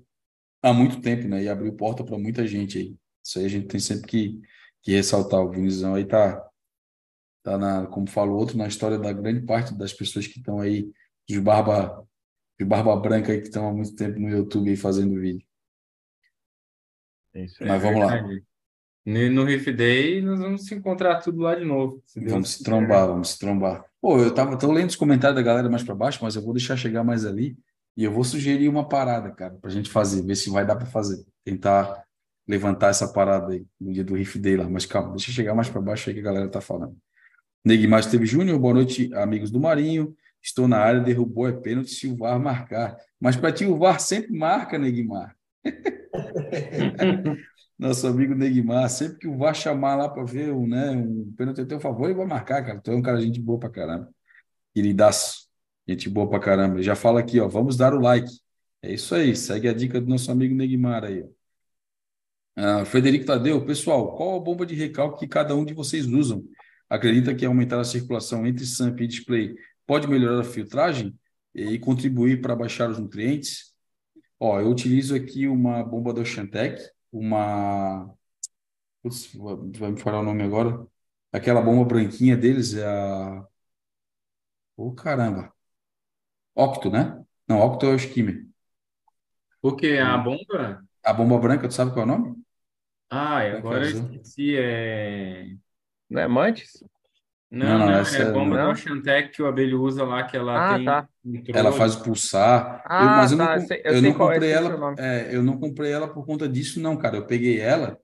há 0.62 0.72
muito 0.72 1.00
tempo, 1.00 1.28
né? 1.28 1.42
E 1.42 1.48
abriu 1.48 1.72
porta 1.74 2.02
para 2.02 2.18
muita 2.18 2.46
gente 2.46 2.78
aí. 2.78 2.96
Isso 3.24 3.38
aí 3.38 3.44
a 3.44 3.48
gente 3.48 3.66
tem 3.68 3.80
sempre 3.80 4.06
que, 4.06 4.40
que 4.82 4.92
ressaltar. 4.92 5.40
O 5.40 5.50
Vinizão 5.50 5.94
aí 5.94 6.04
tá, 6.04 6.44
tá 7.42 7.56
na, 7.56 7.86
como 7.86 8.08
falou 8.08 8.38
outro, 8.38 8.58
na 8.58 8.66
história 8.66 8.98
da 8.98 9.12
grande 9.12 9.46
parte 9.46 9.74
das 9.74 9.92
pessoas 9.92 10.26
que 10.26 10.38
estão 10.38 10.60
aí, 10.60 10.90
de 11.28 11.40
barba, 11.40 12.06
de 12.58 12.64
barba 12.64 12.96
branca 12.96 13.32
aí, 13.32 13.40
que 13.40 13.46
estão 13.46 13.68
há 13.68 13.72
muito 13.72 13.94
tempo 13.94 14.18
no 14.18 14.28
YouTube 14.28 14.68
aí 14.68 14.76
fazendo 14.76 15.20
vídeo. 15.20 15.46
É 17.32 17.44
isso 17.44 17.64
Mas 17.64 17.82
vamos 17.82 18.00
lá. 18.00 18.22
No 19.04 19.44
Riff 19.44 19.70
Day, 19.70 20.22
nós 20.22 20.40
vamos 20.40 20.64
se 20.64 20.74
encontrar 20.74 21.20
tudo 21.20 21.40
lá 21.40 21.54
de 21.54 21.64
novo. 21.64 22.02
vamos 22.16 22.52
se 22.52 22.64
trombar, 22.64 23.06
vamos 23.06 23.30
se 23.30 23.38
trombar. 23.38 23.84
Pô, 24.00 24.18
eu 24.18 24.32
tava 24.32 24.56
tô 24.58 24.72
lendo 24.72 24.88
os 24.88 24.96
comentários 24.96 25.36
da 25.36 25.42
galera 25.42 25.68
mais 25.68 25.82
para 25.82 25.94
baixo, 25.94 26.20
mas 26.22 26.36
eu 26.36 26.42
vou 26.42 26.54
deixar 26.54 26.76
chegar 26.76 27.04
mais 27.04 27.26
ali 27.26 27.56
e 27.96 28.04
eu 28.04 28.10
vou 28.10 28.24
sugerir 28.24 28.68
uma 28.68 28.88
parada, 28.88 29.30
cara, 29.30 29.54
pra 29.60 29.70
gente 29.70 29.90
fazer, 29.90 30.22
ver 30.22 30.36
se 30.36 30.48
vai 30.48 30.66
dar 30.66 30.76
para 30.76 30.86
fazer. 30.86 31.22
Tentar 31.44 32.02
levantar 32.48 32.88
essa 32.88 33.06
parada 33.12 33.52
aí 33.52 33.66
no 33.78 33.92
dia 33.92 34.02
do 34.04 34.14
Riff 34.14 34.38
Day 34.38 34.56
lá. 34.56 34.68
Mas 34.68 34.86
calma, 34.86 35.10
deixa 35.10 35.30
eu 35.30 35.34
chegar 35.34 35.54
mais 35.54 35.68
para 35.68 35.82
baixo 35.82 36.08
aí 36.08 36.14
que 36.14 36.20
a 36.20 36.24
galera 36.24 36.48
tá 36.48 36.62
falando. 36.62 36.96
Neguimar 37.62 38.00
Esteve 38.00 38.24
Júnior, 38.24 38.58
boa 38.58 38.74
noite, 38.74 39.12
amigos 39.14 39.50
do 39.50 39.60
Marinho. 39.60 40.14
Estou 40.42 40.66
na 40.66 40.78
área, 40.78 41.00
derrubou, 41.00 41.48
é 41.48 41.52
pênalti 41.52 41.90
se 41.90 42.06
o 42.06 42.16
VAR 42.16 42.38
marcar. 42.38 42.96
Mas 43.20 43.36
para 43.36 43.52
ti 43.52 43.64
o 43.66 43.76
VAR 43.76 44.00
sempre 44.00 44.32
marca, 44.32 44.78
Neguimar. 44.78 45.36
Nosso 47.78 48.06
amigo 48.06 48.34
Neguimar, 48.34 48.88
sempre 48.88 49.18
que 49.18 49.28
o 49.28 49.36
VAR 49.36 49.54
chamar 49.54 49.96
lá 49.96 50.08
para 50.08 50.24
ver 50.24 50.52
um, 50.52 50.66
né, 50.66 50.90
um 50.92 51.32
pênalti 51.36 51.60
a 51.60 51.66
teu 51.66 51.80
favor, 51.80 52.06
ele 52.06 52.14
vai 52.14 52.26
marcar, 52.26 52.64
cara. 52.64 52.80
Tu 52.80 52.90
é 52.90 52.94
um 52.94 53.02
cara 53.02 53.20
gente 53.20 53.40
boa 53.40 53.58
pra 53.58 53.68
caramba. 53.68 54.08
Queridaço, 54.72 55.48
gente 55.86 56.08
boa 56.08 56.28
pra 56.28 56.38
caramba. 56.38 56.82
Já 56.82 56.94
fala 56.94 57.20
aqui, 57.20 57.40
ó, 57.40 57.48
vamos 57.48 57.76
dar 57.76 57.92
o 57.94 58.00
like. 58.00 58.30
É 58.80 58.92
isso 58.92 59.14
aí, 59.14 59.34
segue 59.34 59.68
a 59.68 59.72
dica 59.72 60.00
do 60.00 60.08
nosso 60.08 60.30
amigo 60.30 60.54
Neguimar 60.54 61.04
aí. 61.04 61.24
Ah, 62.56 62.84
Frederico 62.84 63.24
Tadeu, 63.24 63.64
pessoal, 63.66 64.14
qual 64.16 64.36
a 64.36 64.40
bomba 64.40 64.64
de 64.64 64.74
recalque 64.76 65.20
que 65.20 65.26
cada 65.26 65.56
um 65.56 65.64
de 65.64 65.74
vocês 65.74 66.06
usam? 66.06 66.44
Acredita 66.88 67.34
que 67.34 67.44
aumentar 67.44 67.80
a 67.80 67.84
circulação 67.84 68.46
entre 68.46 68.64
SAMP 68.64 69.00
e 69.00 69.06
display 69.08 69.54
pode 69.86 70.06
melhorar 70.06 70.40
a 70.40 70.44
filtragem 70.44 71.18
e 71.52 71.78
contribuir 71.78 72.40
para 72.40 72.54
baixar 72.54 72.88
os 72.88 72.98
nutrientes? 72.98 73.72
Ó, 74.38 74.60
eu 74.60 74.68
utilizo 74.68 75.14
aqui 75.16 75.48
uma 75.48 75.82
bomba 75.82 76.12
do 76.12 76.20
Oceantec, 76.20 76.80
uma. 77.14 78.12
Putz, 79.02 79.32
vai 79.34 79.92
me 79.92 80.00
falar 80.00 80.20
o 80.20 80.24
nome 80.24 80.42
agora. 80.42 80.86
Aquela 81.32 81.62
bomba 81.62 81.84
branquinha 81.84 82.36
deles 82.36 82.74
é 82.74 82.84
a. 82.86 83.46
Ô, 84.76 84.88
oh, 84.88 84.94
caramba. 84.94 85.52
Octo, 86.54 86.90
né? 86.90 87.24
Não, 87.48 87.60
Octo 87.60 87.86
é 87.86 87.90
o 87.90 87.96
skimmer. 87.96 88.46
O 89.62 89.74
que? 89.76 89.98
A 89.98 90.16
bomba? 90.18 90.84
A 91.02 91.12
bomba 91.12 91.38
branca, 91.38 91.68
tu 91.68 91.74
sabe 91.74 91.92
qual 91.92 92.00
é 92.00 92.04
o 92.04 92.18
nome? 92.18 92.44
Ah, 93.08 93.38
agora 93.56 93.88
eu 93.88 93.90
esqueci. 93.90 94.56
É... 94.56 95.54
Não 96.08 96.20
é 96.20 96.28
Mantis? 96.28 96.82
Não, 97.54 97.78
não, 97.78 97.86
não, 97.86 97.94
essa 97.94 98.18
é 98.18 98.32
bomba 98.32 98.56
não. 98.56 98.64
do 98.66 98.70
Oceantec 98.72 99.30
que 99.30 99.42
o 99.42 99.46
abelho 99.46 99.80
usa 99.80 100.04
lá, 100.04 100.24
que 100.24 100.36
ela 100.36 100.72
ah, 100.72 100.76
tem. 100.76 100.84
Tá. 100.84 101.08
Ela 101.54 101.72
faz 101.72 101.94
pulsar. 101.94 102.82
Ah, 102.84 103.02
eu, 103.02 103.08
mas 103.10 103.32
eu 103.32 103.38
tá. 103.38 103.56
não, 103.56 103.62
eu, 103.62 103.92
eu 103.94 104.02
não 104.02 104.12
comprei 104.14 104.50
é 104.50 104.52
ela. 104.52 104.94
É, 104.98 105.36
eu 105.36 105.42
não 105.42 105.58
comprei 105.58 105.92
ela 105.92 106.08
por 106.08 106.26
conta 106.26 106.48
disso, 106.48 106.80
não, 106.80 106.96
cara. 106.96 107.16
Eu 107.16 107.26
peguei 107.26 107.60
ela 107.60 107.98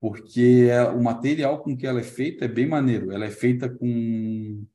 porque 0.00 0.68
é, 0.68 0.82
o 0.82 1.02
material 1.02 1.62
com 1.62 1.76
que 1.76 1.86
ela 1.86 2.00
é 2.00 2.04
feita 2.04 2.44
é 2.44 2.48
bem 2.48 2.66
maneiro. 2.66 3.12
Ela 3.12 3.24
é 3.24 3.30
feita 3.30 3.68
com 3.68 4.66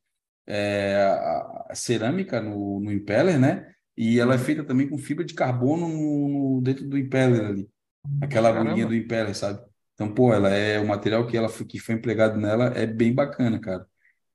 é, 0.47 0.95
a, 0.95 1.67
a 1.69 1.75
cerâmica 1.75 2.41
no, 2.41 2.79
no 2.79 2.91
impeller, 2.91 3.39
né? 3.39 3.71
E 3.95 4.19
ela 4.19 4.35
é 4.35 4.37
feita 4.37 4.63
também 4.63 4.87
com 4.87 4.97
fibra 4.97 5.25
de 5.25 5.33
carbono 5.33 5.87
no, 5.87 6.61
dentro 6.61 6.87
do 6.87 6.97
impeller 6.97 7.45
ali. 7.45 7.69
Aquela 8.21 8.49
agulhinha 8.49 8.85
do 8.85 8.95
impeller, 8.95 9.35
sabe? 9.35 9.59
Então, 9.93 10.13
pô, 10.13 10.33
ela 10.33 10.49
é 10.49 10.79
o 10.79 10.87
material 10.87 11.25
que 11.25 11.35
ela 11.35 11.49
que 11.51 11.79
foi 11.79 11.95
empregado 11.95 12.39
nela 12.39 12.67
é 12.75 12.85
bem 12.85 13.13
bacana, 13.13 13.59
cara. 13.59 13.85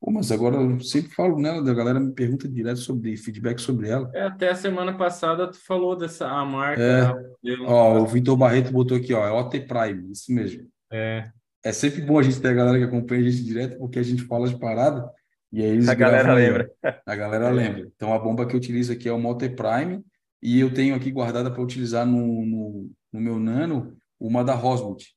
Pô, 0.03 0.11
mas 0.11 0.32
agora 0.32 0.57
eu 0.57 0.80
sempre 0.80 1.12
falo 1.12 1.38
nela, 1.38 1.59
a 1.59 1.74
galera 1.74 2.00
me 2.00 2.12
pergunta 2.12 2.48
direto 2.48 2.80
sobre 2.80 3.16
feedback 3.16 3.61
sobre 3.61 3.88
ela. 3.88 4.11
É, 4.12 4.22
até 4.22 4.50
a 4.50 4.55
semana 4.57 4.98
passada 4.98 5.46
tu 5.46 5.57
falou 5.64 5.94
dessa 5.94 6.26
a 6.26 6.44
marca. 6.44 6.82
É, 6.82 7.64
ó, 7.64 8.00
o 8.00 8.07
Vitor 8.07 8.36
Barreto 8.36 8.72
botou 8.72 8.96
aqui, 8.96 9.14
ó, 9.14 9.24
é 9.24 9.30
OT 9.30 9.61
Prime, 9.61 10.11
isso 10.11 10.32
mesmo. 10.32 10.68
É. 10.90 11.30
É 11.64 11.70
sempre 11.70 12.00
bom 12.00 12.18
a 12.18 12.22
gente 12.24 12.40
ter 12.40 12.48
a 12.48 12.53
galera 12.53 12.78
que 12.78 12.84
acompanha 12.84 13.20
a 13.20 13.30
gente 13.30 13.44
direto, 13.44 13.78
porque 13.78 14.00
a 14.00 14.03
gente 14.03 14.24
fala 14.24 14.48
de 14.48 14.59
parada 14.59 15.09
e 15.53 15.62
aí 15.62 15.70
eles 15.70 15.88
A 15.88 15.94
galera 15.94 16.34
lembra. 16.34 16.68
A 17.07 17.14
galera 17.14 17.46
é. 17.46 17.53
lembra. 17.53 17.88
Então 17.94 18.12
a 18.12 18.18
bomba 18.18 18.44
que 18.44 18.55
eu 18.55 18.59
utilizo 18.59 18.92
aqui 18.92 19.09
é 19.09 19.12
o 19.12 19.24
OT 19.24 19.50
Prime 19.50 20.03
e 20.42 20.59
eu 20.59 20.74
tenho 20.74 20.96
aqui 20.96 21.12
guardada 21.12 21.48
para 21.48 21.62
utilizar 21.62 22.05
no, 22.05 22.44
no, 22.44 22.90
no, 23.12 23.20
meu 23.20 23.38
Nano 23.38 23.96
uma 24.18 24.42
da 24.42 24.55
Rosmut. 24.55 25.14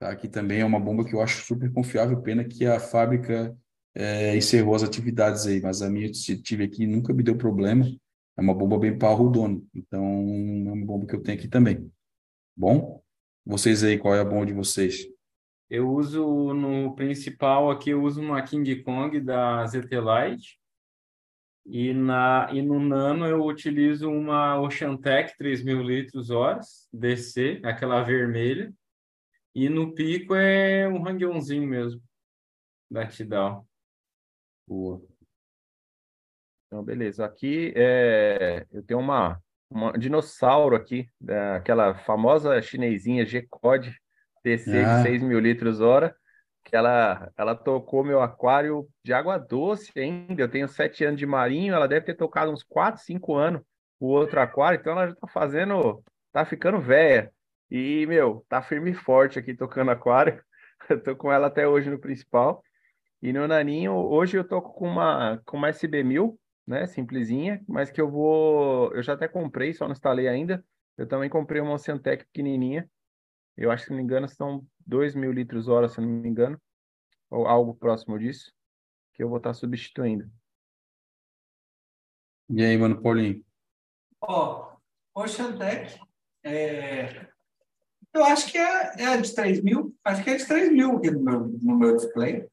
Tá? 0.00 0.16
Que 0.16 0.26
também 0.26 0.62
é 0.62 0.64
uma 0.64 0.80
bomba 0.80 1.04
que 1.04 1.14
eu 1.14 1.22
acho 1.22 1.46
super 1.46 1.72
confiável, 1.72 2.20
pena 2.20 2.42
que 2.42 2.66
a 2.66 2.80
fábrica 2.80 3.56
é, 3.94 4.36
encerrou 4.36 4.74
as 4.74 4.82
atividades 4.82 5.46
aí, 5.46 5.60
mas 5.60 5.82
a 5.82 5.90
minha 5.90 6.10
que 6.10 6.36
tive 6.42 6.64
aqui 6.64 6.86
nunca 6.86 7.12
me 7.12 7.22
deu 7.22 7.36
problema. 7.36 7.86
É 8.36 8.40
uma 8.40 8.54
bomba 8.54 8.78
bem 8.78 8.96
parrudona, 8.96 9.60
então 9.74 10.02
é 10.02 10.72
uma 10.72 10.86
bomba 10.86 11.06
que 11.06 11.14
eu 11.14 11.22
tenho 11.22 11.38
aqui 11.38 11.48
também. 11.48 11.92
Bom? 12.56 13.02
Vocês 13.44 13.82
aí, 13.82 13.98
qual 13.98 14.14
é 14.14 14.20
a 14.20 14.24
bomba 14.24 14.46
de 14.46 14.52
vocês? 14.52 15.06
Eu 15.68 15.88
uso 15.90 16.52
no 16.52 16.94
principal 16.94 17.70
aqui, 17.70 17.90
eu 17.90 18.02
uso 18.02 18.20
uma 18.20 18.42
King 18.42 18.82
Kong 18.82 19.20
da 19.20 19.64
ZT 19.66 20.00
Light. 20.00 20.58
E, 21.66 21.92
na, 21.92 22.48
e 22.52 22.62
no 22.62 22.80
Nano 22.80 23.26
eu 23.26 23.44
utilizo 23.44 24.10
uma 24.10 24.60
Oceantec 24.60 25.34
3.000 25.38 25.82
litros 25.82 26.30
horas, 26.30 26.88
DC, 26.92 27.60
aquela 27.62 28.02
vermelha. 28.02 28.72
E 29.54 29.68
no 29.68 29.94
pico 29.94 30.34
é 30.34 30.88
um 30.88 31.06
Hangionzinho 31.06 31.68
mesmo, 31.68 32.02
da 32.90 33.06
Tidal. 33.06 33.69
Boa. 34.70 35.02
Então, 36.68 36.84
beleza. 36.84 37.24
Aqui 37.24 37.72
é, 37.74 38.64
eu 38.70 38.84
tenho 38.84 39.00
uma, 39.00 39.42
uma 39.68 39.90
dinossauro 39.98 40.76
aqui, 40.76 41.10
aquela 41.56 41.96
famosa 41.96 42.62
chinesinha 42.62 43.26
G-Code 43.26 43.92
TC 44.44 44.84
ah. 44.84 44.98
de 44.98 45.02
6 45.02 45.22
mil 45.22 45.40
litros 45.40 45.80
hora, 45.80 46.14
que 46.64 46.76
ela, 46.76 47.32
ela 47.36 47.56
tocou 47.56 48.04
meu 48.04 48.22
aquário 48.22 48.88
de 49.02 49.12
água 49.12 49.38
doce 49.38 49.90
ainda. 49.98 50.40
Eu 50.40 50.48
tenho 50.48 50.68
7 50.68 51.04
anos 51.04 51.18
de 51.18 51.26
marinho, 51.26 51.74
ela 51.74 51.88
deve 51.88 52.06
ter 52.06 52.14
tocado 52.14 52.52
uns 52.52 52.62
4, 52.62 53.02
5 53.02 53.34
anos 53.34 53.62
o 53.98 54.06
outro 54.06 54.40
aquário, 54.40 54.78
então 54.78 54.92
ela 54.92 55.08
já 55.08 55.16
tá 55.16 55.26
fazendo, 55.26 56.02
tá 56.32 56.44
ficando 56.44 56.80
velha. 56.80 57.32
E, 57.68 58.06
meu, 58.06 58.46
tá 58.48 58.62
firme 58.62 58.92
e 58.92 58.94
forte 58.94 59.36
aqui 59.36 59.52
tocando 59.52 59.90
aquário. 59.90 60.40
Eu 60.88 61.02
tô 61.02 61.16
com 61.16 61.30
ela 61.30 61.48
até 61.48 61.66
hoje 61.66 61.90
no 61.90 61.98
principal. 61.98 62.62
E 63.22 63.34
no 63.34 63.46
Naninho, 63.46 63.92
hoje 63.92 64.38
eu 64.38 64.46
tô 64.46 64.62
com 64.62 64.88
uma, 64.88 65.42
com 65.44 65.58
uma 65.58 65.68
SB1000, 65.68 66.38
né, 66.66 66.86
simplesinha, 66.86 67.62
mas 67.68 67.90
que 67.90 68.00
eu 68.00 68.10
vou, 68.10 68.94
eu 68.94 69.02
já 69.02 69.12
até 69.12 69.28
comprei, 69.28 69.74
só 69.74 69.84
não 69.84 69.92
instalei 69.92 70.26
ainda. 70.26 70.64
Eu 70.96 71.06
também 71.06 71.28
comprei 71.28 71.60
uma 71.60 71.74
Oceantec 71.74 72.24
pequenininha. 72.26 72.90
Eu 73.56 73.70
acho 73.70 73.82
que, 73.82 73.88
se 73.88 73.90
não 73.90 73.98
me 73.98 74.04
engano, 74.04 74.26
são 74.26 74.66
2 74.86 75.14
mil 75.14 75.32
litros 75.32 75.68
hora, 75.68 75.86
se 75.86 76.00
não 76.00 76.08
me 76.08 76.28
engano, 76.28 76.58
ou 77.28 77.46
algo 77.46 77.74
próximo 77.74 78.18
disso, 78.18 78.50
que 79.12 79.22
eu 79.22 79.28
vou 79.28 79.36
estar 79.36 79.50
tá 79.50 79.54
substituindo. 79.54 80.30
E 82.48 82.64
aí, 82.64 82.76
mano 82.78 83.02
Paulinho? 83.02 83.44
Ó, 84.22 84.76
oh, 85.14 85.20
Oceantec, 85.22 86.00
É, 86.42 87.28
eu 88.14 88.24
acho 88.24 88.50
que 88.50 88.56
é, 88.56 88.94
é 88.98 89.16
de 89.18 89.34
3 89.34 89.62
mil, 89.62 89.94
acho 90.02 90.24
que 90.24 90.30
é 90.30 90.36
de 90.36 90.46
3 90.46 90.72
mil 90.72 90.96
aqui 90.96 91.10
no 91.10 91.20
meu, 91.20 91.40
no 91.48 91.76
meu 91.76 91.96
display. 91.96 92.48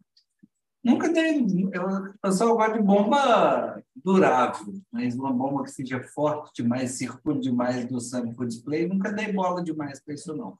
Nunca 0.83 1.09
dei. 1.09 1.45
Eu, 1.73 2.13
eu 2.23 2.31
só 2.31 2.53
gosto 2.55 2.73
de 2.73 2.81
bomba 2.81 3.81
durável, 3.95 4.73
mas 4.91 5.15
uma 5.15 5.33
bomba 5.33 5.63
que 5.63 5.71
seja 5.71 6.01
forte 6.01 6.61
demais, 6.61 6.91
circule 6.91 7.39
demais 7.39 7.85
do 7.87 7.99
sample 7.99 8.47
display, 8.47 8.87
nunca 8.87 9.11
dei 9.11 9.31
bola 9.33 9.63
demais 9.63 9.99
para 9.99 10.13
isso, 10.13 10.35
não. 10.35 10.57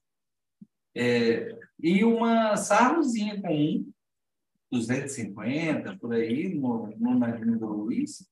É, 0.95 1.57
e 1.79 2.03
uma 2.03 2.57
sarrozinha 2.57 3.39
com 3.41 3.53
um, 3.53 3.91
250, 4.71 5.97
por 5.97 6.13
aí, 6.13 6.53
no, 6.53 6.87
no 6.97 7.17
navio 7.17 7.57
do 7.57 7.67
Luiz. 7.67 8.27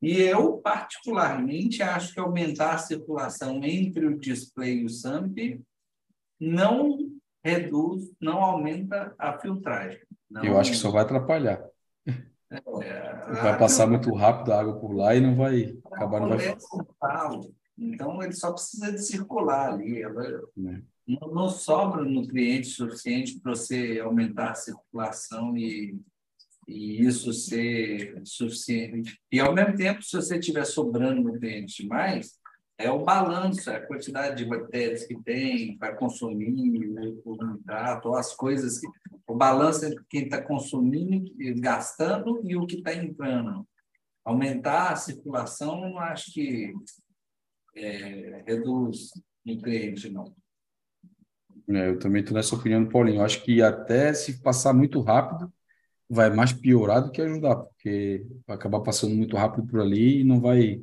E 0.00 0.12
eu, 0.12 0.58
particularmente, 0.58 1.82
acho 1.82 2.14
que 2.14 2.20
aumentar 2.20 2.74
a 2.74 2.78
circulação 2.78 3.62
entre 3.62 4.06
o 4.06 4.18
display 4.18 4.78
e 4.78 4.84
o 4.84 4.88
SAMP 4.88 5.60
não 6.40 7.10
reduz, 7.44 8.10
não 8.20 8.42
aumenta 8.42 9.14
a 9.18 9.38
filtragem. 9.38 10.00
Não... 10.30 10.44
Eu 10.44 10.58
acho 10.58 10.70
que 10.70 10.76
só 10.76 10.90
vai 10.90 11.02
atrapalhar. 11.02 11.64
É, 12.50 12.60
vai 13.42 13.58
passar 13.58 13.86
muito 13.86 14.12
rápido 14.14 14.52
a 14.52 14.60
água 14.60 14.80
por 14.80 14.94
lá 14.94 15.14
e 15.14 15.20
não 15.20 15.34
vai 15.34 15.78
acabar 15.84 16.20
não 16.20 16.30
vai. 16.30 16.56
Então 17.76 18.22
ele 18.22 18.32
só 18.32 18.52
precisa 18.52 18.90
de 18.90 19.04
circular 19.04 19.72
ali. 19.72 20.02
Ela, 20.02 20.26
é. 20.26 20.82
não, 21.06 21.28
não 21.28 21.48
sobra 21.48 22.02
nutriente 22.02 22.68
suficiente 22.68 23.38
para 23.38 23.54
você 23.54 24.00
aumentar 24.00 24.50
a 24.50 24.54
circulação 24.54 25.56
e, 25.56 26.00
e 26.66 27.04
isso 27.04 27.32
ser 27.32 28.20
suficiente. 28.24 29.20
E 29.30 29.38
ao 29.40 29.54
mesmo 29.54 29.76
tempo, 29.76 30.02
se 30.02 30.16
você 30.16 30.40
tiver 30.40 30.64
sobrando 30.64 31.22
nutrientes 31.22 31.74
demais, 31.74 32.38
é 32.78 32.90
o 32.90 33.04
balanço, 33.04 33.68
é 33.68 33.76
a 33.76 33.86
quantidade 33.86 34.36
de 34.36 34.48
bactérias 34.48 35.04
que 35.04 35.20
tem 35.20 35.76
para 35.76 35.96
consumir 35.96 36.48
o 37.24 37.34
hidrato, 37.34 38.08
ou 38.08 38.14
as 38.14 38.32
coisas 38.34 38.78
que. 38.78 38.86
O 39.26 39.34
balanço 39.34 39.84
entre 39.84 40.02
quem 40.08 40.24
está 40.24 40.40
consumindo, 40.40 41.30
gastando 41.60 42.40
e 42.44 42.56
o 42.56 42.66
que 42.66 42.76
está 42.76 42.94
entrando. 42.94 43.66
Aumentar 44.24 44.92
a 44.92 44.96
circulação, 44.96 45.80
não 45.80 45.98
acho 45.98 46.32
que 46.32 46.72
é, 47.76 48.42
reduz 48.46 49.10
nutriente, 49.44 50.08
não. 50.08 50.34
É, 51.68 51.90
eu 51.90 51.98
também 51.98 52.22
estou 52.22 52.34
nessa 52.34 52.54
opinião 52.54 52.88
Paulinho. 52.88 53.18
Eu 53.18 53.24
acho 53.24 53.44
que 53.44 53.60
até 53.60 54.14
se 54.14 54.40
passar 54.40 54.72
muito 54.72 55.02
rápido, 55.02 55.52
vai 56.08 56.30
mais 56.30 56.52
piorar 56.52 57.02
do 57.02 57.10
que 57.10 57.20
ajudar, 57.20 57.56
porque 57.56 58.26
vai 58.46 58.56
acabar 58.56 58.80
passando 58.80 59.14
muito 59.14 59.36
rápido 59.36 59.66
por 59.66 59.80
ali 59.80 60.20
e 60.20 60.24
não 60.24 60.40
vai 60.40 60.82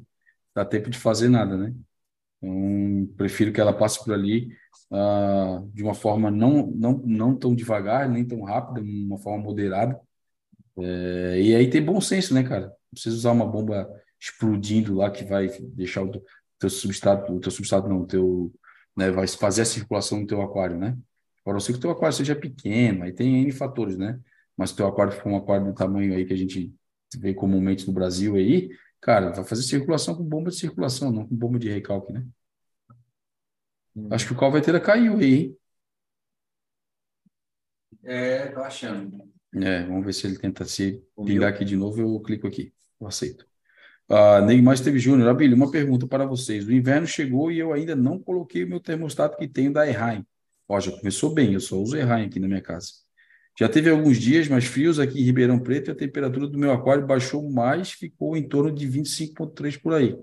dá 0.53 0.63
tempo 0.63 0.89
de 0.89 0.97
fazer 0.97 1.29
nada, 1.29 1.57
né? 1.57 1.73
Então, 2.45 3.15
prefiro 3.17 3.51
que 3.51 3.59
ela 3.59 3.73
passe 3.73 4.03
por 4.03 4.13
ali 4.13 4.49
uh, 4.91 5.67
de 5.73 5.81
uma 5.81 5.95
forma 5.95 6.29
não, 6.29 6.67
não, 6.67 7.01
não 7.03 7.35
tão 7.35 7.55
devagar, 7.55 8.07
nem 8.07 8.23
tão 8.23 8.43
rápida, 8.43 8.81
uma 8.81 9.17
forma 9.17 9.43
moderada. 9.43 9.99
É, 10.77 11.41
e 11.41 11.55
aí 11.55 11.69
tem 11.69 11.83
bom 11.83 11.99
senso, 11.99 12.33
né, 12.33 12.43
cara? 12.43 12.67
Não 12.67 12.91
precisa 12.91 13.15
usar 13.15 13.31
uma 13.31 13.47
bomba 13.47 13.89
explodindo 14.19 14.95
lá 14.95 15.09
que 15.09 15.23
vai 15.23 15.47
deixar 15.73 16.03
o 16.03 16.11
teu 16.59 16.69
substrato, 16.69 17.33
o 17.33 17.39
teu 17.39 17.51
substrato 17.51 17.87
não, 17.87 18.01
o 18.01 18.07
teu, 18.07 18.53
né, 18.95 19.09
vai 19.11 19.27
fazer 19.27 19.61
a 19.61 19.65
circulação 19.65 20.21
do 20.21 20.27
teu 20.27 20.41
aquário, 20.41 20.77
né? 20.77 20.97
Agora, 21.43 21.59
se 21.59 21.71
o 21.71 21.79
teu 21.79 21.91
aquário 21.91 22.15
seja 22.15 22.35
pequeno, 22.35 23.03
aí 23.03 23.13
tem 23.13 23.41
N 23.41 23.51
fatores, 23.51 23.97
né? 23.97 24.19
Mas 24.57 24.69
se 24.69 24.73
o 24.75 24.77
teu 24.77 24.87
aquário 24.87 25.13
for 25.13 25.29
um 25.29 25.37
aquário 25.37 25.67
do 25.67 25.73
tamanho 25.73 26.13
aí 26.13 26.25
que 26.25 26.33
a 26.33 26.37
gente 26.37 26.73
vê 27.17 27.33
comumente 27.33 27.87
no 27.87 27.93
Brasil 27.93 28.35
aí, 28.35 28.69
Cara, 29.05 29.29
vai 29.29 29.45
fazer 29.45 29.61
circulação 29.61 30.15
com 30.15 30.23
bomba 30.23 30.49
de 30.49 30.55
circulação, 30.55 31.11
não 31.11 31.27
com 31.27 31.35
bomba 31.35 31.59
de 31.59 31.69
recalque, 31.69 32.11
né? 32.11 32.25
Hum. 33.95 34.07
Acho 34.09 34.25
que 34.25 34.33
o 34.33 34.35
Calveteira 34.35 34.79
caiu 34.79 35.17
aí, 35.17 35.33
hein? 35.35 35.57
É, 38.03 38.47
tô 38.47 38.61
achando. 38.61 39.31
É, 39.53 39.83
vamos 39.83 40.03
ver 40.07 40.11
se 40.11 40.25
ele 40.25 40.39
tenta 40.39 40.65
se 40.65 41.03
pingar 41.23 41.53
aqui 41.53 41.63
de 41.63 41.75
novo. 41.75 42.01
Eu 42.01 42.19
clico 42.19 42.47
aqui, 42.47 42.73
eu 42.99 43.05
aceito. 43.05 43.45
Uh, 44.09 44.43
Neymar 44.43 44.73
Esteve 44.73 44.97
Júnior, 44.97 45.29
Abílio, 45.29 45.55
uma 45.55 45.69
pergunta 45.69 46.07
para 46.07 46.25
vocês. 46.25 46.65
O 46.65 46.73
inverno 46.73 47.05
chegou 47.05 47.51
e 47.51 47.59
eu 47.59 47.73
ainda 47.73 47.95
não 47.95 48.17
coloquei 48.17 48.63
o 48.63 48.67
meu 48.67 48.79
termostato 48.79 49.37
que 49.37 49.47
tenho 49.47 49.71
da 49.71 49.87
Erraim. 49.87 50.25
Ó, 50.67 50.79
já 50.79 50.91
começou 50.91 51.31
bem, 51.31 51.53
eu 51.53 51.59
só 51.59 51.77
uso 51.77 51.95
Erraim 51.95 52.25
aqui 52.25 52.39
na 52.39 52.47
minha 52.47 52.61
casa. 52.61 53.04
Já 53.57 53.69
teve 53.69 53.89
alguns 53.89 54.17
dias 54.17 54.47
mais 54.47 54.65
frios 54.65 54.99
aqui 54.99 55.19
em 55.19 55.23
Ribeirão 55.23 55.59
Preto 55.59 55.89
e 55.89 55.91
a 55.91 55.95
temperatura 55.95 56.47
do 56.47 56.57
meu 56.57 56.71
aquário 56.71 57.07
baixou 57.07 57.49
mais, 57.49 57.91
ficou 57.91 58.35
em 58.35 58.47
torno 58.47 58.71
de 58.73 58.87
25,3 58.87 59.81
por 59.81 59.93
aí. 59.93 60.17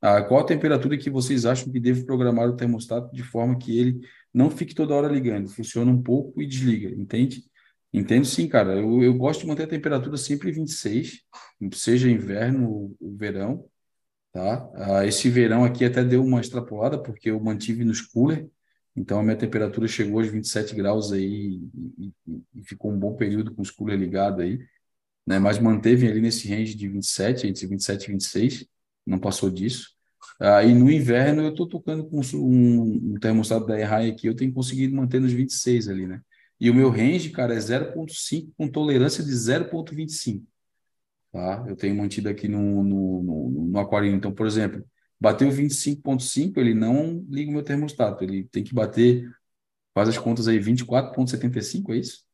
Ah, 0.00 0.22
qual 0.22 0.40
a 0.40 0.46
temperatura 0.46 0.96
que 0.96 1.10
vocês 1.10 1.44
acham 1.46 1.72
que 1.72 1.80
devo 1.80 2.04
programar 2.06 2.48
o 2.48 2.56
termostato 2.56 3.14
de 3.14 3.22
forma 3.22 3.58
que 3.58 3.78
ele 3.78 4.00
não 4.32 4.50
fique 4.50 4.74
toda 4.74 4.94
hora 4.94 5.08
ligando, 5.08 5.48
funciona 5.48 5.90
um 5.90 6.00
pouco 6.02 6.40
e 6.40 6.46
desliga, 6.46 6.88
entende? 6.90 7.42
Entendo 7.92 8.26
sim, 8.26 8.46
cara. 8.48 8.74
Eu, 8.76 9.02
eu 9.02 9.14
gosto 9.14 9.40
de 9.40 9.46
manter 9.46 9.64
a 9.64 9.68
temperatura 9.68 10.16
sempre 10.16 10.52
26, 10.52 11.22
seja 11.72 12.10
inverno 12.10 12.70
ou 12.70 12.96
verão, 13.16 13.66
tá? 14.32 14.70
Ah, 14.74 15.06
esse 15.06 15.28
verão 15.30 15.64
aqui 15.64 15.84
até 15.84 16.04
deu 16.04 16.22
uma 16.24 16.40
extrapolada, 16.40 17.02
porque 17.02 17.30
eu 17.30 17.40
mantive 17.40 17.84
nos 17.84 18.00
cooler, 18.02 18.48
então, 18.98 19.20
a 19.20 19.22
minha 19.22 19.36
temperatura 19.36 19.86
chegou 19.86 20.20
aos 20.20 20.28
27 20.28 20.74
graus 20.74 21.12
aí 21.12 21.60
e, 21.98 22.12
e, 22.54 22.64
ficou 22.64 22.92
um 22.92 22.98
bom 22.98 23.14
período 23.14 23.54
com 23.54 23.62
os 23.62 23.70
cooler 23.70 23.98
ligados 23.98 24.40
aí, 24.40 24.58
né? 25.26 25.38
Mas 25.38 25.58
manteve 25.58 26.08
ali 26.08 26.20
nesse 26.20 26.48
range 26.48 26.74
de 26.74 26.88
27, 26.88 27.46
entre 27.46 27.66
27 27.66 28.04
e 28.04 28.12
26, 28.12 28.66
não 29.06 29.18
passou 29.18 29.50
disso. 29.50 29.90
Aí 30.40 30.74
no 30.74 30.90
inverno 30.90 31.42
eu 31.42 31.50
estou 31.50 31.68
tocando 31.68 32.04
com 32.08 32.20
um, 32.34 33.14
um 33.14 33.18
termostato 33.20 33.66
da 33.66 33.78
Errai 33.78 34.10
aqui, 34.10 34.26
eu 34.26 34.36
tenho 34.36 34.52
conseguido 34.52 34.96
manter 34.96 35.20
nos 35.20 35.32
26 35.32 35.88
ali, 35.88 36.06
né? 36.06 36.20
E 36.60 36.70
o 36.70 36.74
meu 36.74 36.90
range, 36.90 37.30
cara, 37.30 37.54
é 37.54 37.58
0.5 37.58 38.52
com 38.56 38.68
tolerância 38.68 39.22
de 39.22 39.30
0.25, 39.30 40.44
tá? 41.32 41.64
Eu 41.68 41.76
tenho 41.76 41.96
mantido 41.96 42.28
aqui 42.28 42.48
no, 42.48 42.82
no, 42.82 43.22
no, 43.22 43.50
no. 43.68 44.06
Então, 44.06 44.32
por 44.34 44.46
exemplo, 44.46 44.84
Bateu 45.20 45.50
25,5, 45.50 46.58
ele 46.58 46.74
não 46.74 47.24
liga 47.28 47.50
o 47.50 47.54
meu 47.54 47.62
termostato. 47.62 48.22
Ele 48.22 48.44
tem 48.44 48.62
que 48.62 48.74
bater, 48.74 49.28
faz 49.94 50.08
as 50.08 50.18
contas 50.18 50.48
aí, 50.48 50.58
24,75, 50.58 51.92
é 51.92 51.96
isso? 51.96 52.24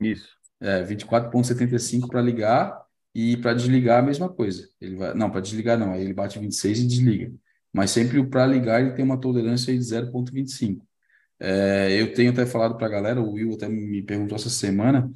Isso. 0.00 0.28
É, 0.60 0.82
24,75 0.84 2.08
para 2.08 2.20
ligar 2.20 2.82
e 3.14 3.36
para 3.36 3.54
desligar 3.54 4.00
a 4.00 4.02
mesma 4.02 4.28
coisa. 4.28 4.68
Ele 4.80 4.96
vai, 4.96 5.14
não, 5.14 5.30
para 5.30 5.40
desligar 5.40 5.78
não, 5.78 5.92
aí 5.92 6.02
ele 6.02 6.14
bate 6.14 6.38
26 6.38 6.80
e 6.80 6.86
desliga. 6.86 7.32
Mas 7.72 7.90
sempre 7.90 8.18
o 8.18 8.28
para 8.28 8.46
ligar 8.46 8.80
ele 8.80 8.92
tem 8.92 9.04
uma 9.04 9.20
tolerância 9.20 9.72
de 9.72 9.80
0,25. 9.80 10.84
É, 11.40 12.00
eu 12.00 12.12
tenho 12.14 12.32
até 12.32 12.44
falado 12.46 12.76
para 12.76 12.86
a 12.86 12.90
galera, 12.90 13.20
o 13.20 13.32
Will 13.32 13.54
até 13.54 13.68
me 13.68 14.02
perguntou 14.02 14.36
essa 14.36 14.50
semana, 14.50 15.10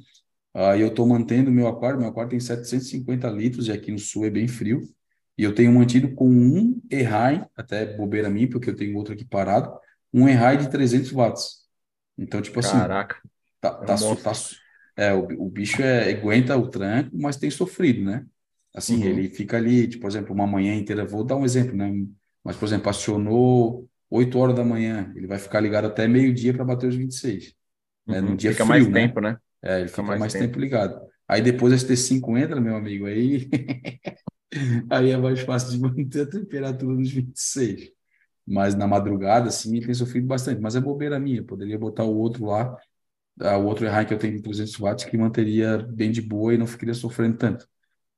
aí 0.53 0.81
eu 0.81 0.87
estou 0.89 1.07
mantendo 1.07 1.51
meu 1.51 1.67
aquário, 1.67 1.99
meu 1.99 2.09
aquário 2.09 2.31
tem 2.31 2.39
750 2.39 3.29
litros 3.29 3.67
e 3.67 3.71
aqui 3.71 3.91
no 3.91 3.99
sul 3.99 4.25
é 4.25 4.29
bem 4.29 4.47
frio. 4.47 4.81
E 5.37 5.43
eu 5.43 5.53
tenho 5.55 5.71
mantido 5.71 6.13
com 6.13 6.29
um 6.29 6.81
ERAI, 6.89 7.45
até 7.55 7.85
bobeira 7.97 8.29
minha, 8.29 8.49
porque 8.49 8.69
eu 8.69 8.75
tenho 8.75 8.95
outro 8.95 9.13
aqui 9.13 9.25
parado, 9.25 9.73
um 10.13 10.27
ERAI 10.27 10.57
de 10.57 10.69
300 10.69 11.11
watts. 11.11 11.63
Então, 12.17 12.41
tipo 12.41 12.59
assim, 12.59 12.77
Caraca. 12.77 13.17
tá, 13.59 13.71
tá, 13.71 13.93
é, 13.95 14.15
tá, 14.15 14.31
é 14.95 15.13
o, 15.13 15.45
o 15.45 15.49
bicho 15.49 15.81
é, 15.81 16.11
aguenta 16.11 16.55
o 16.55 16.67
tranco, 16.67 17.09
mas 17.13 17.37
tem 17.37 17.49
sofrido, 17.49 18.03
né? 18.03 18.25
Assim, 18.75 18.97
uhum. 18.97 19.09
ele 19.09 19.29
fica 19.29 19.57
ali, 19.57 19.87
tipo, 19.87 20.01
por 20.01 20.09
exemplo, 20.09 20.33
uma 20.33 20.47
manhã 20.47 20.75
inteira, 20.75 21.05
vou 21.05 21.23
dar 21.23 21.35
um 21.35 21.45
exemplo, 21.45 21.75
né? 21.75 21.91
Mas, 22.43 22.55
por 22.55 22.65
exemplo, 22.65 22.89
acionou 22.89 23.87
8 24.09 24.37
horas 24.37 24.55
da 24.55 24.63
manhã, 24.63 25.11
ele 25.15 25.25
vai 25.25 25.39
ficar 25.39 25.59
ligado 25.59 25.85
até 25.85 26.07
meio-dia 26.07 26.53
para 26.53 26.65
bater 26.65 26.87
os 26.87 26.95
26. 26.95 27.53
Né? 28.05 28.19
Uhum. 28.19 28.29
No 28.29 28.37
dia 28.37 28.51
fica 28.51 28.65
frio, 28.65 28.69
mais 28.69 28.87
né? 28.87 29.07
tempo, 29.07 29.19
né? 29.19 29.37
É, 29.61 29.79
ele 29.79 29.87
fica, 29.87 30.01
fica 30.01 30.03
mais, 30.03 30.19
mais 30.19 30.33
tempo. 30.33 30.45
tempo 30.45 30.59
ligado. 30.59 31.01
Aí 31.27 31.41
depois 31.41 31.73
as 31.73 31.83
T5 31.83 32.37
entra, 32.37 32.59
meu 32.59 32.75
amigo, 32.75 33.05
aí 33.05 33.49
Aí 34.89 35.11
é 35.11 35.17
mais 35.17 35.39
fácil 35.41 35.71
de 35.71 35.79
manter 35.81 36.21
a 36.21 36.29
temperatura 36.29 36.93
nos 36.95 37.11
26. 37.11 37.91
Mas 38.45 38.75
na 38.75 38.87
madrugada, 38.87 39.49
sim, 39.49 39.75
ele 39.77 39.85
tem 39.85 39.95
sofrido 39.95 40.27
bastante. 40.27 40.61
Mas 40.61 40.75
é 40.75 40.81
bobeira 40.81 41.19
minha, 41.19 41.43
poderia 41.43 41.77
botar 41.77 42.03
o 42.03 42.15
outro 42.15 42.45
lá, 42.45 42.77
ah, 43.39 43.57
o 43.57 43.65
outro 43.65 43.85
errar 43.85 44.05
que 44.05 44.13
eu 44.13 44.17
tenho 44.17 44.35
de 44.35 44.41
300 44.41 44.77
watts, 44.77 45.05
que 45.05 45.17
manteria 45.17 45.77
bem 45.77 46.11
de 46.11 46.21
boa 46.21 46.53
e 46.53 46.57
não 46.57 46.67
ficaria 46.67 46.93
sofrendo 46.93 47.37
tanto. 47.37 47.67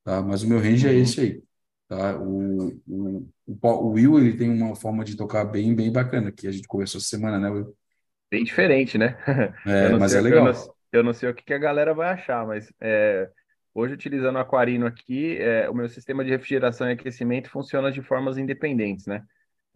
Tá? 0.03 0.21
Mas 0.21 0.43
o 0.43 0.47
meu 0.47 0.59
range 0.59 0.87
é 0.87 0.91
uhum. 0.91 0.97
é 0.97 0.99
esse 0.99 1.21
aí. 1.21 1.43
Tá? 1.87 2.19
O, 2.19 2.81
o, 2.87 3.27
o, 3.47 3.89
Will 3.89 4.19
ele 4.19 4.35
tem 4.35 4.49
uma 4.49 4.75
forma 4.75 5.03
de 5.03 5.15
tocar 5.15 5.45
bem, 5.45 5.75
bem 5.75 5.91
bacana, 5.91 6.31
que 6.31 6.47
a 6.47 6.51
gente 6.51 6.67
conversou 6.67 6.99
essa 6.99 7.07
semana, 7.07 7.39
né, 7.39 7.49
Will? 7.49 7.75
Bem 8.31 8.43
diferente, 8.43 8.97
né? 8.97 9.17
É, 9.65 9.89
mas 9.89 10.11
sei, 10.11 10.19
é 10.19 10.23
legal. 10.23 10.47
Eu 10.47 10.53
não, 10.53 10.73
eu 10.93 11.03
não, 11.03 11.13
sei 11.13 11.29
o 11.29 11.33
que, 11.33 11.43
que 11.43 11.53
a 11.53 11.59
galera 11.59 11.93
vai 11.93 12.09
achar, 12.09 12.45
mas 12.45 12.71
é, 12.81 13.29
Hoje, 13.75 13.95
utilizando 13.95 14.37
o 14.37 14.39
Aquarino 14.39 14.87
aqui, 14.87 15.37
é, 15.39 15.69
o 15.69 15.75
meu 15.75 15.89
sistema 15.89 16.25
de 16.25 16.31
refrigeração 16.31 16.89
e 16.89 16.93
aquecimento 16.93 17.49
funciona 17.51 17.91
de 17.91 18.01
formas 18.03 18.37
independentes, 18.37 19.07
né? 19.07 19.25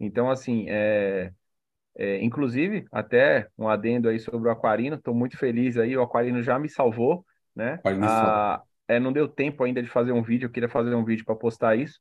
Então, 0.00 0.30
assim, 0.30 0.66
é, 0.70 1.32
é, 1.96 2.22
inclusive, 2.24 2.86
até 2.92 3.48
um 3.58 3.68
adendo 3.68 4.08
aí 4.08 4.20
sobre 4.20 4.48
o 4.48 4.52
Aquarino, 4.52 4.96
estou 4.96 5.14
muito 5.14 5.38
feliz 5.38 5.76
aí, 5.78 5.96
o 5.96 6.02
Aquarino 6.02 6.42
já 6.42 6.58
me 6.58 6.68
salvou, 6.68 7.26
né? 7.54 7.82
A, 8.00 8.62
é, 8.88 9.00
não 9.00 9.12
deu 9.12 9.28
tempo 9.28 9.64
ainda 9.64 9.82
de 9.82 9.88
fazer 9.88 10.12
um 10.12 10.22
vídeo, 10.22 10.46
eu 10.46 10.52
queria 10.52 10.68
fazer 10.68 10.94
um 10.94 11.04
vídeo 11.04 11.24
para 11.24 11.36
postar 11.36 11.76
isso, 11.76 12.00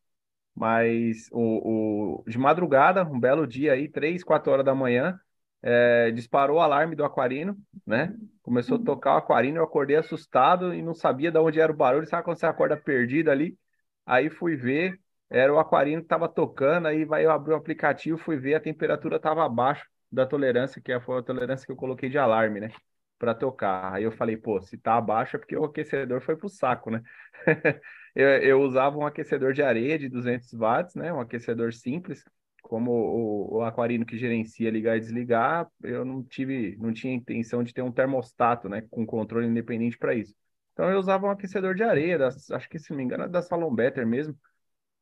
Mas 0.56 1.30
o, 1.32 2.22
o, 2.22 2.24
de 2.28 2.38
madrugada, 2.38 3.04
um 3.06 3.20
belo 3.20 3.48
dia 3.48 3.74
aí, 3.74 3.88
três, 3.90 4.24
quatro 4.24 4.52
horas 4.52 4.66
da 4.66 4.76
manhã, 4.76 5.20
é, 5.62 6.12
disparou 6.12 6.58
o 6.58 6.62
alarme 6.62 6.96
do 6.96 7.04
aquarino, 7.04 7.58
né? 7.86 8.16
Começou 8.42 8.78
a 8.78 8.84
tocar 8.84 9.16
o 9.16 9.18
aquarino, 9.18 9.58
eu 9.58 9.64
acordei 9.64 9.96
assustado 9.98 10.74
e 10.74 10.82
não 10.82 10.94
sabia 10.94 11.32
de 11.32 11.38
onde 11.38 11.60
era 11.60 11.72
o 11.72 11.76
barulho. 11.76 12.08
Sabe 12.08 12.24
quando 12.24 12.40
você 12.40 12.46
acorda 12.46 12.78
perdido 12.78 13.30
ali? 13.30 13.58
Aí 14.06 14.30
fui 14.30 14.56
ver, 14.56 15.00
era 15.30 15.54
o 15.54 15.60
aquarino 15.60 16.02
que 16.02 16.06
estava 16.06 16.28
tocando, 16.28 16.88
aí 16.88 17.06
vai 17.06 17.26
eu 17.26 17.32
abri 17.32 17.54
o 17.54 17.56
aplicativo, 17.58 18.18
fui 18.18 18.38
ver, 18.38 18.56
a 18.56 18.60
temperatura 18.60 19.18
estava 19.18 19.46
abaixo 19.46 19.86
da 20.12 20.26
tolerância, 20.26 20.82
que 20.82 20.98
foi 21.02 21.20
a 21.20 21.24
tolerância 21.24 21.66
que 21.66 21.72
eu 21.72 21.76
coloquei 21.76 22.10
de 22.10 22.18
alarme, 22.18 22.60
né? 22.60 22.72
Para 23.20 23.36
tocar. 23.36 23.94
Aí 23.94 24.04
eu 24.04 24.12
falei, 24.12 24.38
pô, 24.38 24.62
se 24.62 24.78
tá 24.78 24.96
abaixo 24.98 25.36
é 25.36 25.40
porque 25.40 25.56
o 25.56 25.66
aquecedor 25.66 26.22
foi 26.22 26.36
pro 26.36 26.50
saco, 26.50 26.90
né? 26.90 27.04
eu, 28.16 28.28
eu 28.30 28.62
usava 28.62 28.98
um 28.98 29.06
aquecedor 29.06 29.54
de 29.54 29.62
areia 29.62 30.00
de 30.00 30.10
200 30.10 30.52
watts, 30.54 30.96
né? 30.96 31.14
Um 31.14 31.20
aquecedor 31.20 31.74
simples, 31.74 32.24
como 32.70 32.92
o, 32.92 33.58
o 33.58 33.62
aquarino 33.64 34.06
que 34.06 34.16
gerencia 34.16 34.70
ligar 34.70 34.96
e 34.96 35.00
desligar, 35.00 35.68
eu 35.82 36.06
não 36.06 36.22
tive, 36.24 36.78
não 36.80 36.94
tinha 36.94 37.12
intenção 37.12 37.64
de 37.64 37.74
ter 37.74 37.82
um 37.82 37.92
termostato, 37.92 38.70
né? 38.70 38.84
Com 38.92 39.08
controle 39.08 39.48
independente 39.48 39.98
para 39.98 40.14
isso. 40.14 40.36
Então 40.74 40.88
eu 40.88 41.00
usava 41.00 41.26
um 41.26 41.32
aquecedor 41.32 41.74
de 41.74 41.82
areia, 41.82 42.20
das, 42.20 42.52
acho 42.52 42.70
que 42.70 42.78
se 42.78 42.92
não 42.92 42.98
me 42.98 43.04
engano 43.04 43.24
é 43.24 43.28
da 43.28 43.42
Salon 43.42 43.74
Better 43.74 44.06
mesmo, 44.06 44.38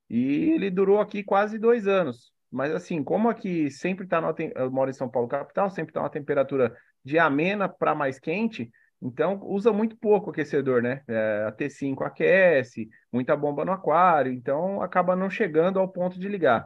e 0.10 0.52
ele 0.52 0.72
durou 0.72 1.02
aqui 1.02 1.22
quase 1.24 1.60
dois 1.60 1.88
anos. 1.88 2.32
Mas 2.50 2.74
assim, 2.74 3.04
como 3.04 3.28
aqui 3.28 3.70
sempre 3.70 4.06
está 4.06 4.22
na 4.22 4.34
eu 4.56 4.72
moro 4.72 4.90
em 4.90 4.94
São 4.94 5.10
Paulo 5.10 5.28
capital, 5.28 5.70
sempre 5.70 5.92
está 5.92 6.00
uma 6.00 6.10
temperatura 6.10 6.74
de 7.04 7.20
amena 7.20 7.68
para 7.68 7.94
mais 7.94 8.18
quente, 8.18 8.72
então 9.02 9.42
usa 9.44 9.74
muito 9.74 9.98
pouco 9.98 10.30
aquecedor, 10.30 10.82
né? 10.82 11.04
É, 11.06 11.44
a 11.46 11.52
T5 11.52 12.02
aquece, 12.06 12.90
muita 13.12 13.36
bomba 13.36 13.66
no 13.66 13.74
aquário, 13.74 14.32
então 14.32 14.82
acaba 14.82 15.18
não 15.18 15.30
chegando 15.30 15.80
ao 15.80 15.90
ponto 15.90 16.18
de 16.18 16.30
ligar. 16.30 16.66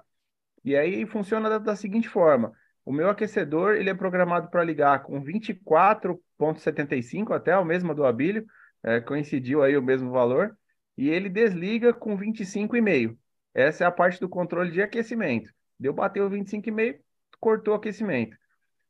E 0.63 0.75
aí 0.75 1.05
funciona 1.05 1.49
da, 1.49 1.57
da 1.57 1.75
seguinte 1.75 2.07
forma: 2.07 2.53
o 2.85 2.91
meu 2.91 3.09
aquecedor 3.09 3.75
ele 3.75 3.89
é 3.89 3.93
programado 3.93 4.49
para 4.49 4.63
ligar 4.63 5.03
com 5.03 5.23
24,75 5.23 7.33
até 7.33 7.57
o 7.57 7.65
mesmo 7.65 7.93
do 7.93 8.05
Abílio, 8.05 8.45
é, 8.83 8.99
coincidiu 8.99 9.63
aí 9.63 9.77
o 9.77 9.81
mesmo 9.81 10.11
valor, 10.11 10.57
e 10.97 11.09
ele 11.09 11.29
desliga 11.29 11.93
com 11.93 12.17
25,5. 12.17 13.17
Essa 13.53 13.83
é 13.83 13.88
a 13.88 13.91
parte 13.91 14.19
do 14.19 14.29
controle 14.29 14.71
de 14.71 14.81
aquecimento. 14.81 15.51
Deu 15.79 15.93
bateu 15.93 16.29
25,5, 16.29 16.99
cortou 17.39 17.73
o 17.73 17.77
aquecimento. 17.77 18.35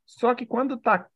Só 0.04 0.34
que 0.34 0.46
quando 0.46 0.78
tá 0.78 1.06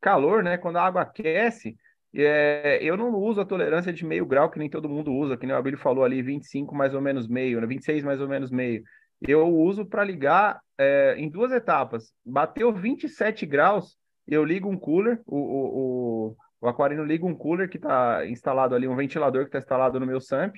calor, 0.00 0.42
né, 0.42 0.56
quando 0.56 0.76
a 0.76 0.84
água 0.84 1.02
aquece, 1.02 1.76
é, 2.14 2.78
eu 2.82 2.96
não 2.96 3.14
uso 3.14 3.40
a 3.40 3.44
tolerância 3.44 3.92
de 3.92 4.04
meio 4.04 4.26
grau 4.26 4.50
que 4.50 4.58
nem 4.58 4.68
todo 4.68 4.88
mundo 4.88 5.12
usa, 5.12 5.36
que 5.36 5.46
nem 5.46 5.54
o 5.54 5.58
Abílio 5.58 5.78
falou 5.78 6.04
ali, 6.04 6.22
25 6.22 6.74
mais 6.74 6.94
ou 6.94 7.00
menos 7.00 7.28
meio, 7.28 7.60
né, 7.60 7.66
26 7.66 8.02
mais 8.02 8.20
ou 8.20 8.28
menos 8.28 8.50
meio. 8.50 8.82
Eu 9.20 9.48
uso 9.48 9.84
para 9.84 10.04
ligar 10.04 10.60
é, 10.78 11.14
em 11.18 11.28
duas 11.28 11.52
etapas. 11.52 12.12
Bateu 12.24 12.72
27 12.72 13.44
graus, 13.46 13.96
eu 14.26 14.44
ligo 14.44 14.68
um 14.68 14.78
cooler, 14.78 15.20
o, 15.26 15.36
o, 15.36 16.28
o, 16.30 16.36
o 16.60 16.68
aquarino 16.68 17.04
liga 17.04 17.26
um 17.26 17.34
cooler 17.34 17.68
que 17.68 17.76
está 17.76 18.26
instalado 18.26 18.74
ali, 18.74 18.88
um 18.88 18.96
ventilador 18.96 19.42
que 19.42 19.48
está 19.48 19.58
instalado 19.58 20.00
no 20.00 20.06
meu 20.06 20.20
SAMP, 20.20 20.56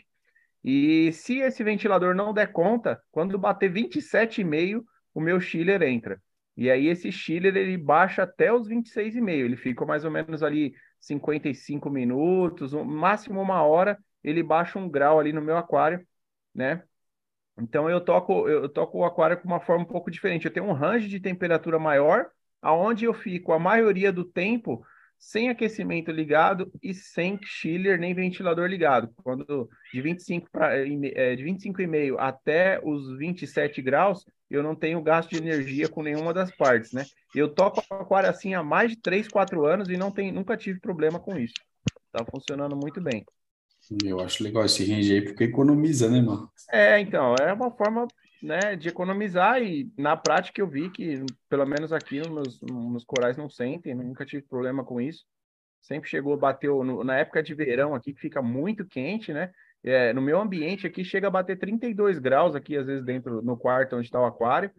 e 0.64 1.10
se 1.12 1.38
esse 1.38 1.64
ventilador 1.64 2.14
não 2.14 2.32
der 2.32 2.52
conta, 2.52 3.00
quando 3.10 3.38
bater 3.38 3.72
27,5, 3.72 4.84
o 5.12 5.20
meu 5.20 5.40
chiller 5.40 5.82
entra. 5.82 6.20
E 6.56 6.70
aí 6.70 6.86
esse 6.86 7.10
chiller 7.10 7.56
ele 7.56 7.76
baixa 7.76 8.22
até 8.22 8.52
os 8.52 8.68
26,5. 8.68 9.28
Ele 9.28 9.56
fica 9.56 9.84
mais 9.84 10.04
ou 10.04 10.10
menos 10.10 10.42
ali 10.42 10.72
55 11.00 11.90
minutos, 11.90 12.72
máximo 12.72 13.40
uma 13.40 13.62
hora, 13.62 13.98
ele 14.22 14.42
baixa 14.42 14.78
um 14.78 14.88
grau 14.88 15.18
ali 15.18 15.32
no 15.32 15.42
meu 15.42 15.56
aquário, 15.56 16.06
né? 16.54 16.82
Então 17.58 17.88
eu 17.88 18.00
toco 18.00 18.48
eu 18.48 18.68
toco 18.68 18.98
o 18.98 19.04
aquário 19.04 19.38
com 19.40 19.46
uma 19.46 19.60
forma 19.60 19.84
um 19.84 19.88
pouco 19.88 20.10
diferente. 20.10 20.46
Eu 20.46 20.52
tenho 20.52 20.66
um 20.66 20.72
range 20.72 21.08
de 21.08 21.20
temperatura 21.20 21.78
maior, 21.78 22.26
aonde 22.60 23.04
eu 23.04 23.14
fico 23.14 23.52
a 23.52 23.58
maioria 23.58 24.12
do 24.12 24.24
tempo 24.24 24.84
sem 25.22 25.48
aquecimento 25.48 26.10
ligado 26.10 26.72
e 26.82 26.92
sem 26.92 27.38
chiller 27.44 27.96
nem 27.96 28.12
ventilador 28.12 28.66
ligado. 28.66 29.08
Quando 29.22 29.68
de 29.92 30.02
25 30.02 30.50
para 30.50 30.76
é, 30.76 31.36
de 31.36 31.44
25,5 31.44 32.16
até 32.18 32.80
os 32.82 33.16
27 33.16 33.80
graus, 33.80 34.24
eu 34.50 34.64
não 34.64 34.74
tenho 34.74 35.00
gasto 35.00 35.30
de 35.30 35.36
energia 35.36 35.88
com 35.88 36.02
nenhuma 36.02 36.34
das 36.34 36.50
partes, 36.56 36.92
né? 36.92 37.04
Eu 37.34 37.48
toco 37.48 37.82
aquário 37.88 38.28
assim 38.28 38.54
há 38.54 38.64
mais 38.64 38.90
de 38.90 39.00
3, 39.00 39.28
4 39.28 39.64
anos 39.64 39.88
e 39.88 39.96
não 39.96 40.10
tem, 40.10 40.32
nunca 40.32 40.56
tive 40.56 40.80
problema 40.80 41.20
com 41.20 41.38
isso. 41.38 41.54
Tá 42.10 42.24
funcionando 42.28 42.76
muito 42.76 43.00
bem. 43.00 43.24
Eu 44.04 44.20
acho 44.20 44.42
legal 44.42 44.64
esse 44.64 44.84
range 44.84 45.12
aí 45.12 45.22
porque 45.22 45.44
economiza, 45.44 46.08
né, 46.10 46.20
mano? 46.20 46.50
É, 46.70 46.98
então, 47.00 47.34
é 47.40 47.52
uma 47.52 47.70
forma 47.70 48.06
né, 48.42 48.76
de 48.76 48.88
economizar 48.88 49.62
e 49.62 49.90
na 49.96 50.16
prática 50.16 50.60
eu 50.60 50.66
vi 50.66 50.90
que, 50.90 51.24
pelo 51.48 51.66
menos 51.66 51.92
aqui 51.92 52.18
nos 52.18 52.28
meus, 52.28 52.60
nos 52.62 53.04
corais 53.04 53.36
não 53.36 53.48
sentem, 53.48 53.94
nunca 53.94 54.24
tive 54.24 54.42
problema 54.42 54.84
com 54.84 55.00
isso. 55.00 55.24
Sempre 55.80 56.08
chegou, 56.08 56.36
bateu 56.36 56.84
no, 56.84 57.02
na 57.02 57.16
época 57.16 57.42
de 57.42 57.54
verão 57.54 57.94
aqui, 57.94 58.12
que 58.12 58.20
fica 58.20 58.40
muito 58.40 58.84
quente, 58.84 59.32
né? 59.32 59.50
É, 59.84 60.12
no 60.12 60.22
meu 60.22 60.40
ambiente 60.40 60.86
aqui 60.86 61.04
chega 61.04 61.26
a 61.26 61.30
bater 61.30 61.58
32 61.58 62.20
graus 62.20 62.54
aqui, 62.54 62.76
às 62.76 62.86
vezes 62.86 63.04
dentro 63.04 63.42
no 63.42 63.56
quarto 63.56 63.96
onde 63.96 64.06
está 64.06 64.20
o 64.20 64.24
aquário. 64.24 64.70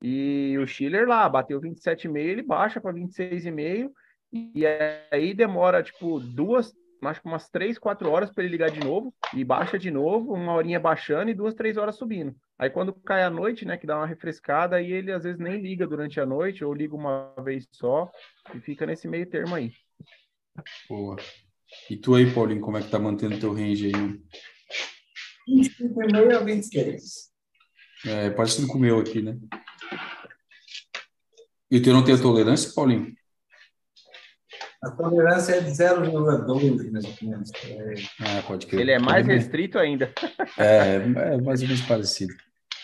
E 0.00 0.56
o 0.58 0.66
chiller 0.66 1.06
lá 1.06 1.28
bateu 1.28 1.60
27,5, 1.60 2.16
ele 2.16 2.42
baixa 2.42 2.80
para 2.80 2.92
26,5 2.92 3.90
e 4.32 4.64
aí 5.10 5.34
demora 5.34 5.82
tipo 5.82 6.18
duas, 6.20 6.72
acho 7.08 7.20
que 7.20 7.26
umas 7.26 7.48
3, 7.48 7.78
4 7.78 8.10
horas 8.10 8.30
para 8.30 8.44
ele 8.44 8.52
ligar 8.52 8.70
de 8.70 8.80
novo 8.80 9.14
e 9.34 9.44
baixa 9.44 9.78
de 9.78 9.90
novo, 9.90 10.32
uma 10.32 10.54
horinha 10.54 10.78
baixando 10.78 11.30
e 11.30 11.34
duas, 11.34 11.54
três 11.54 11.76
horas 11.76 11.96
subindo. 11.96 12.34
Aí 12.58 12.70
quando 12.70 12.92
cai 12.92 13.22
a 13.22 13.30
noite, 13.30 13.64
né, 13.64 13.76
que 13.76 13.86
dá 13.86 13.96
uma 13.96 14.06
refrescada, 14.06 14.76
aí 14.76 14.92
ele 14.92 15.12
às 15.12 15.24
vezes 15.24 15.40
nem 15.40 15.60
liga 15.60 15.86
durante 15.86 16.20
a 16.20 16.26
noite, 16.26 16.64
ou 16.64 16.72
liga 16.72 16.94
uma 16.94 17.34
vez 17.42 17.66
só, 17.72 18.10
e 18.54 18.60
fica 18.60 18.86
nesse 18.86 19.08
meio 19.08 19.26
termo 19.26 19.54
aí. 19.54 19.72
Boa. 20.88 21.16
E 21.90 21.96
tu 21.96 22.14
aí, 22.14 22.32
Paulinho, 22.32 22.60
como 22.60 22.76
é 22.76 22.82
que 22.82 22.90
tá 22.90 22.98
mantendo 22.98 23.40
teu 23.40 23.52
range 23.52 23.86
aí? 23.86 23.92
25,5 25.48 26.36
a 26.36 26.40
26. 26.40 27.32
É, 28.06 28.30
parecido 28.30 28.66
com 28.66 28.78
o 28.78 28.80
meu 28.80 28.98
aqui, 28.98 29.22
né? 29.22 29.38
E 31.70 31.80
tu 31.80 31.90
não 31.92 32.04
tem 32.04 32.14
a 32.14 32.20
tolerância, 32.20 32.72
Paulinho? 32.74 33.14
A 34.82 34.90
tolerância 34.90 35.54
é 35.54 35.60
de 35.60 35.70
0,2, 35.70 36.90
mais 36.90 37.04
ou 37.04 37.14
menos. 37.22 37.50
É... 37.64 37.94
Ah, 38.20 38.42
pode 38.44 38.66
crer. 38.66 38.80
Ele 38.80 38.90
é 38.90 38.98
mais 38.98 39.24
restrito 39.24 39.78
ainda. 39.78 40.12
É, 40.58 40.96
é 40.96 41.40
mais 41.40 41.62
ou 41.62 41.68
menos 41.68 41.82
parecido. 41.82 42.34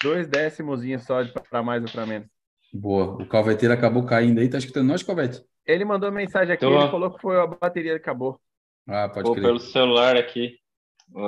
Dois 0.01 0.29
décimozinhos 0.29 1.03
só 1.05 1.25
para 1.51 1.61
mais 1.61 1.83
ou 1.83 1.91
para 1.91 2.07
menos. 2.07 2.29
Boa. 2.73 3.21
O 3.21 3.27
Calveteiro 3.27 3.75
acabou 3.75 4.05
caindo 4.07 4.39
aí. 4.39 4.49
Tá 4.49 4.59
escutando 4.59 4.87
nós, 4.87 5.03
Calvete? 5.03 5.43
Ele 5.67 5.85
mandou 5.85 6.13
mensagem 6.13 6.55
aqui, 6.55 6.65
Tô. 6.65 6.81
ele 6.81 6.91
falou 6.91 7.11
que 7.11 7.21
foi 7.21 7.37
a 7.37 7.47
bateria 7.47 7.95
que 7.95 7.99
acabou. 7.99 8.41
Ah, 8.87 9.09
pode 9.09 9.25
Pô, 9.25 9.33
crer. 9.33 9.45
pelo 9.45 9.59
celular 9.59 10.17
aqui. 10.17 10.55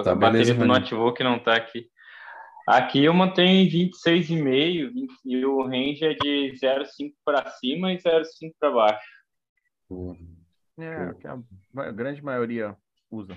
Tá, 0.04 0.12
a 0.12 0.14
bateria 0.14 0.54
do 0.54 0.64
notebook 0.64 1.22
não 1.24 1.38
tá 1.38 1.56
aqui. 1.56 1.88
Aqui 2.68 3.04
eu 3.04 3.12
mantenho 3.12 3.68
26,5 3.68 4.92
e 5.24 5.44
o 5.44 5.66
range 5.66 6.04
é 6.04 6.14
de 6.14 6.52
0,5 6.62 7.12
para 7.24 7.50
cima 7.50 7.92
e 7.92 7.96
0,5 7.96 8.52
para 8.60 8.70
baixo. 8.70 9.08
Boa. 9.88 10.16
É, 10.84 11.14
que 11.14 11.26
a 11.26 11.92
grande 11.92 12.22
maioria 12.22 12.76
usa. 13.10 13.36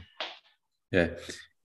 É. 0.91 1.15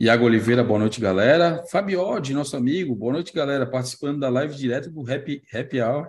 Iago 0.01 0.25
Oliveira, 0.25 0.63
boa 0.63 0.79
noite, 0.79 1.01
galera. 1.01 1.65
Fabiode, 1.67 2.33
nosso 2.33 2.57
amigo, 2.57 2.95
boa 2.95 3.15
noite, 3.15 3.33
galera. 3.33 3.67
Participando 3.67 4.21
da 4.21 4.29
live 4.29 4.55
direto 4.55 4.91
do 4.91 5.01
Happy, 5.01 5.43
Happy 5.53 5.81
Hour. 5.81 6.09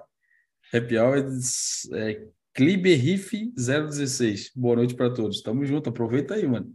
Happy 0.73 0.97
Hour 0.97 1.17
é, 1.17 2.11
é 2.11 2.27
Kliber 2.53 2.99
Riff 2.99 3.51
016. 3.55 4.51
Boa 4.55 4.75
noite 4.75 4.93
para 4.93 5.13
todos. 5.13 5.41
Tamo 5.41 5.65
junto, 5.65 5.89
aproveita 5.89 6.35
aí, 6.35 6.47
mano. 6.47 6.71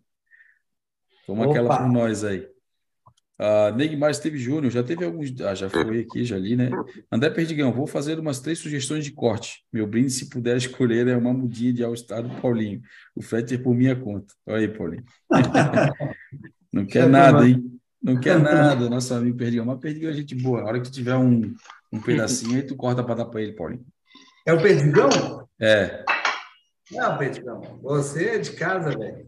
Toma 1.26 1.44
Opa. 1.44 1.52
aquela 1.52 1.78
por 1.78 1.88
nós 1.88 2.24
aí. 2.24 2.48
Uh, 3.40 3.74
Neymar 3.74 4.14
Steve 4.14 4.38
Júnior, 4.38 4.70
já 4.70 4.82
teve 4.82 5.04
alguns. 5.04 5.40
Ah, 5.40 5.54
já 5.54 5.68
foi 5.68 6.00
aqui, 6.00 6.24
já 6.24 6.38
li, 6.38 6.54
né? 6.54 6.70
André 7.10 7.30
Perdigão, 7.30 7.72
vou 7.72 7.86
fazer 7.86 8.18
umas 8.18 8.40
três 8.40 8.60
sugestões 8.60 9.04
de 9.04 9.10
corte. 9.10 9.64
Meu 9.72 9.86
brinde, 9.86 10.10
se 10.10 10.28
puder 10.28 10.56
escolher, 10.56 11.08
é 11.08 11.16
uma 11.16 11.32
mudinha 11.32 11.72
de 11.72 11.82
All-Star 11.82 12.22
do 12.22 12.40
Paulinho. 12.40 12.80
O 13.14 13.20
frete 13.20 13.54
é 13.54 13.58
por 13.58 13.74
minha 13.74 13.96
conta. 13.96 14.32
Olha 14.46 14.58
aí, 14.58 14.68
Paulinho. 14.68 15.04
Não 16.72 16.86
quer 16.86 17.08
nada, 17.08 17.48
hein? 17.48 17.74
Não 18.00 18.20
quer 18.20 18.38
nada, 18.38 18.88
nosso 18.88 19.12
amigo 19.14 19.36
Perdigão. 19.36 19.64
Mas 19.64 19.80
Perdigão 19.80 20.10
é 20.10 20.14
gente 20.14 20.34
boa. 20.36 20.60
A 20.60 20.66
hora 20.66 20.80
que 20.80 20.90
tiver 20.90 21.16
um, 21.16 21.54
um 21.92 22.00
pedacinho, 22.00 22.56
aí 22.56 22.62
tu 22.62 22.76
corta 22.76 23.02
para 23.02 23.16
dar 23.16 23.24
para 23.26 23.42
ele, 23.42 23.52
Paulinho. 23.52 23.84
É 24.46 24.52
o 24.52 24.62
Perdigão? 24.62 25.48
É. 25.60 26.04
Não, 26.92 27.18
Perdigão. 27.18 27.80
Você 27.82 28.26
é 28.26 28.38
de 28.38 28.52
casa, 28.52 28.90
velho. 28.96 29.26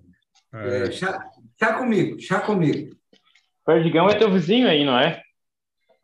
É. 0.54 0.82
É, 0.82 0.90
chá, 0.92 1.28
chá 1.58 1.74
comigo, 1.74 2.20
chá 2.20 2.40
comigo. 2.40 2.95
Perdigão 3.66 4.08
é 4.08 4.14
teu 4.14 4.30
vizinho 4.30 4.68
aí, 4.68 4.84
não 4.84 4.96
é? 4.96 5.20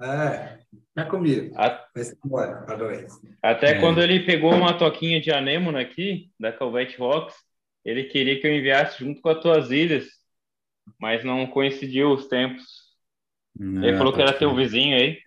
É, 0.02 0.58
tá 0.94 1.04
comigo. 1.04 1.54
A... 1.56 1.86
Embora, 2.24 2.66
Até 3.40 3.76
é. 3.76 3.80
quando 3.80 4.02
ele 4.02 4.26
pegou 4.26 4.52
uma 4.52 4.76
toquinha 4.76 5.20
de 5.20 5.30
anêmona 5.30 5.80
aqui, 5.80 6.28
da 6.40 6.52
Calvete 6.52 6.98
Rocks, 6.98 7.36
ele 7.84 8.04
queria 8.04 8.40
que 8.40 8.46
eu 8.46 8.54
enviasse 8.54 8.98
junto 9.04 9.20
com 9.20 9.28
as 9.28 9.40
tuas 9.40 9.70
ilhas, 9.70 10.06
mas 11.00 11.24
não 11.24 11.46
coincidiu 11.46 12.10
os 12.10 12.26
tempos. 12.26 12.64
Ele 13.58 13.96
falou 13.96 14.12
que 14.12 14.20
era 14.20 14.32
teu 14.32 14.54
vizinho 14.54 14.96
aí. 14.96 15.18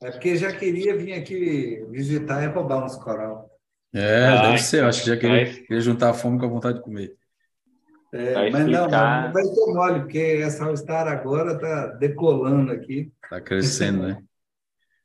É 0.00 0.12
porque 0.12 0.36
já 0.36 0.52
queria 0.54 0.96
vir 0.96 1.14
aqui 1.14 1.84
visitar 1.90 2.44
e 2.44 2.46
roubar 2.46 2.84
uns 2.84 2.94
coral. 2.94 3.50
É, 3.92 4.26
ah, 4.26 4.42
deve 4.42 4.58
ser. 4.58 4.84
Acho 4.84 5.02
que 5.02 5.08
já 5.08 5.16
queria, 5.16 5.46
queria 5.46 5.80
juntar 5.80 6.10
a 6.10 6.14
fome 6.14 6.38
com 6.38 6.46
a 6.46 6.48
vontade 6.48 6.78
de 6.78 6.84
comer. 6.84 7.16
É, 8.12 8.50
mas 8.50 8.66
não, 8.66 8.88
não 8.88 9.32
vai 9.32 9.44
ser 9.44 9.72
mole, 9.72 10.00
porque 10.00 10.40
essa 10.42 10.64
All-Star 10.64 11.06
agora 11.08 11.52
está 11.54 11.88
decolando 11.88 12.72
aqui. 12.72 13.12
Está 13.22 13.40
crescendo, 13.40 14.02
né? 14.02 14.22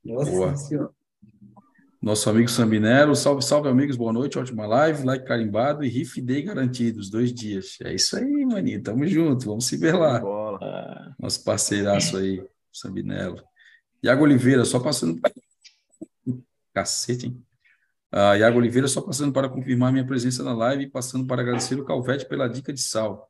Nossa 0.03 0.31
Boa. 0.31 0.55
Senhora. 0.55 0.89
Nosso 2.01 2.29
amigo 2.29 2.49
Sambinero, 2.49 3.15
salve, 3.15 3.41
salve 3.41 3.69
amigos, 3.69 3.95
boa 3.95 4.11
noite, 4.11 4.37
ótima 4.37 4.65
live, 4.65 5.05
like 5.05 5.25
carimbado 5.25 5.85
e 5.85 5.87
riff 5.87 6.21
day 6.21 6.41
garantidos, 6.41 7.09
dois 7.09 7.33
dias. 7.33 7.77
É 7.81 7.93
isso 7.93 8.17
aí, 8.17 8.45
maninho, 8.45 8.83
tamo 8.83 9.07
junto, 9.07 9.45
vamos 9.45 9.65
se 9.65 9.77
ver 9.77 9.95
lá. 9.95 10.19
Bola. 10.19 11.15
Nosso 11.17 11.41
parceiraço 11.45 12.17
aí, 12.17 12.45
Sambinelo. 12.73 13.41
Iago 14.03 14.23
Oliveira, 14.23 14.65
só 14.65 14.81
passando. 14.81 15.17
Cacete, 16.73 17.27
hein? 17.27 17.41
Uh, 18.13 18.37
Iago 18.37 18.59
Oliveira, 18.59 18.87
só 18.87 19.01
passando 19.01 19.33
para 19.33 19.49
confirmar 19.49 19.91
minha 19.91 20.05
presença 20.05 20.43
na 20.43 20.53
live 20.53 20.83
e 20.83 20.89
passando 20.89 21.25
para 21.25 21.41
agradecer 21.41 21.79
o 21.79 21.83
Calvete 21.83 22.27
pela 22.27 22.47
dica 22.47 22.71
de 22.71 22.79
sal. 22.79 23.27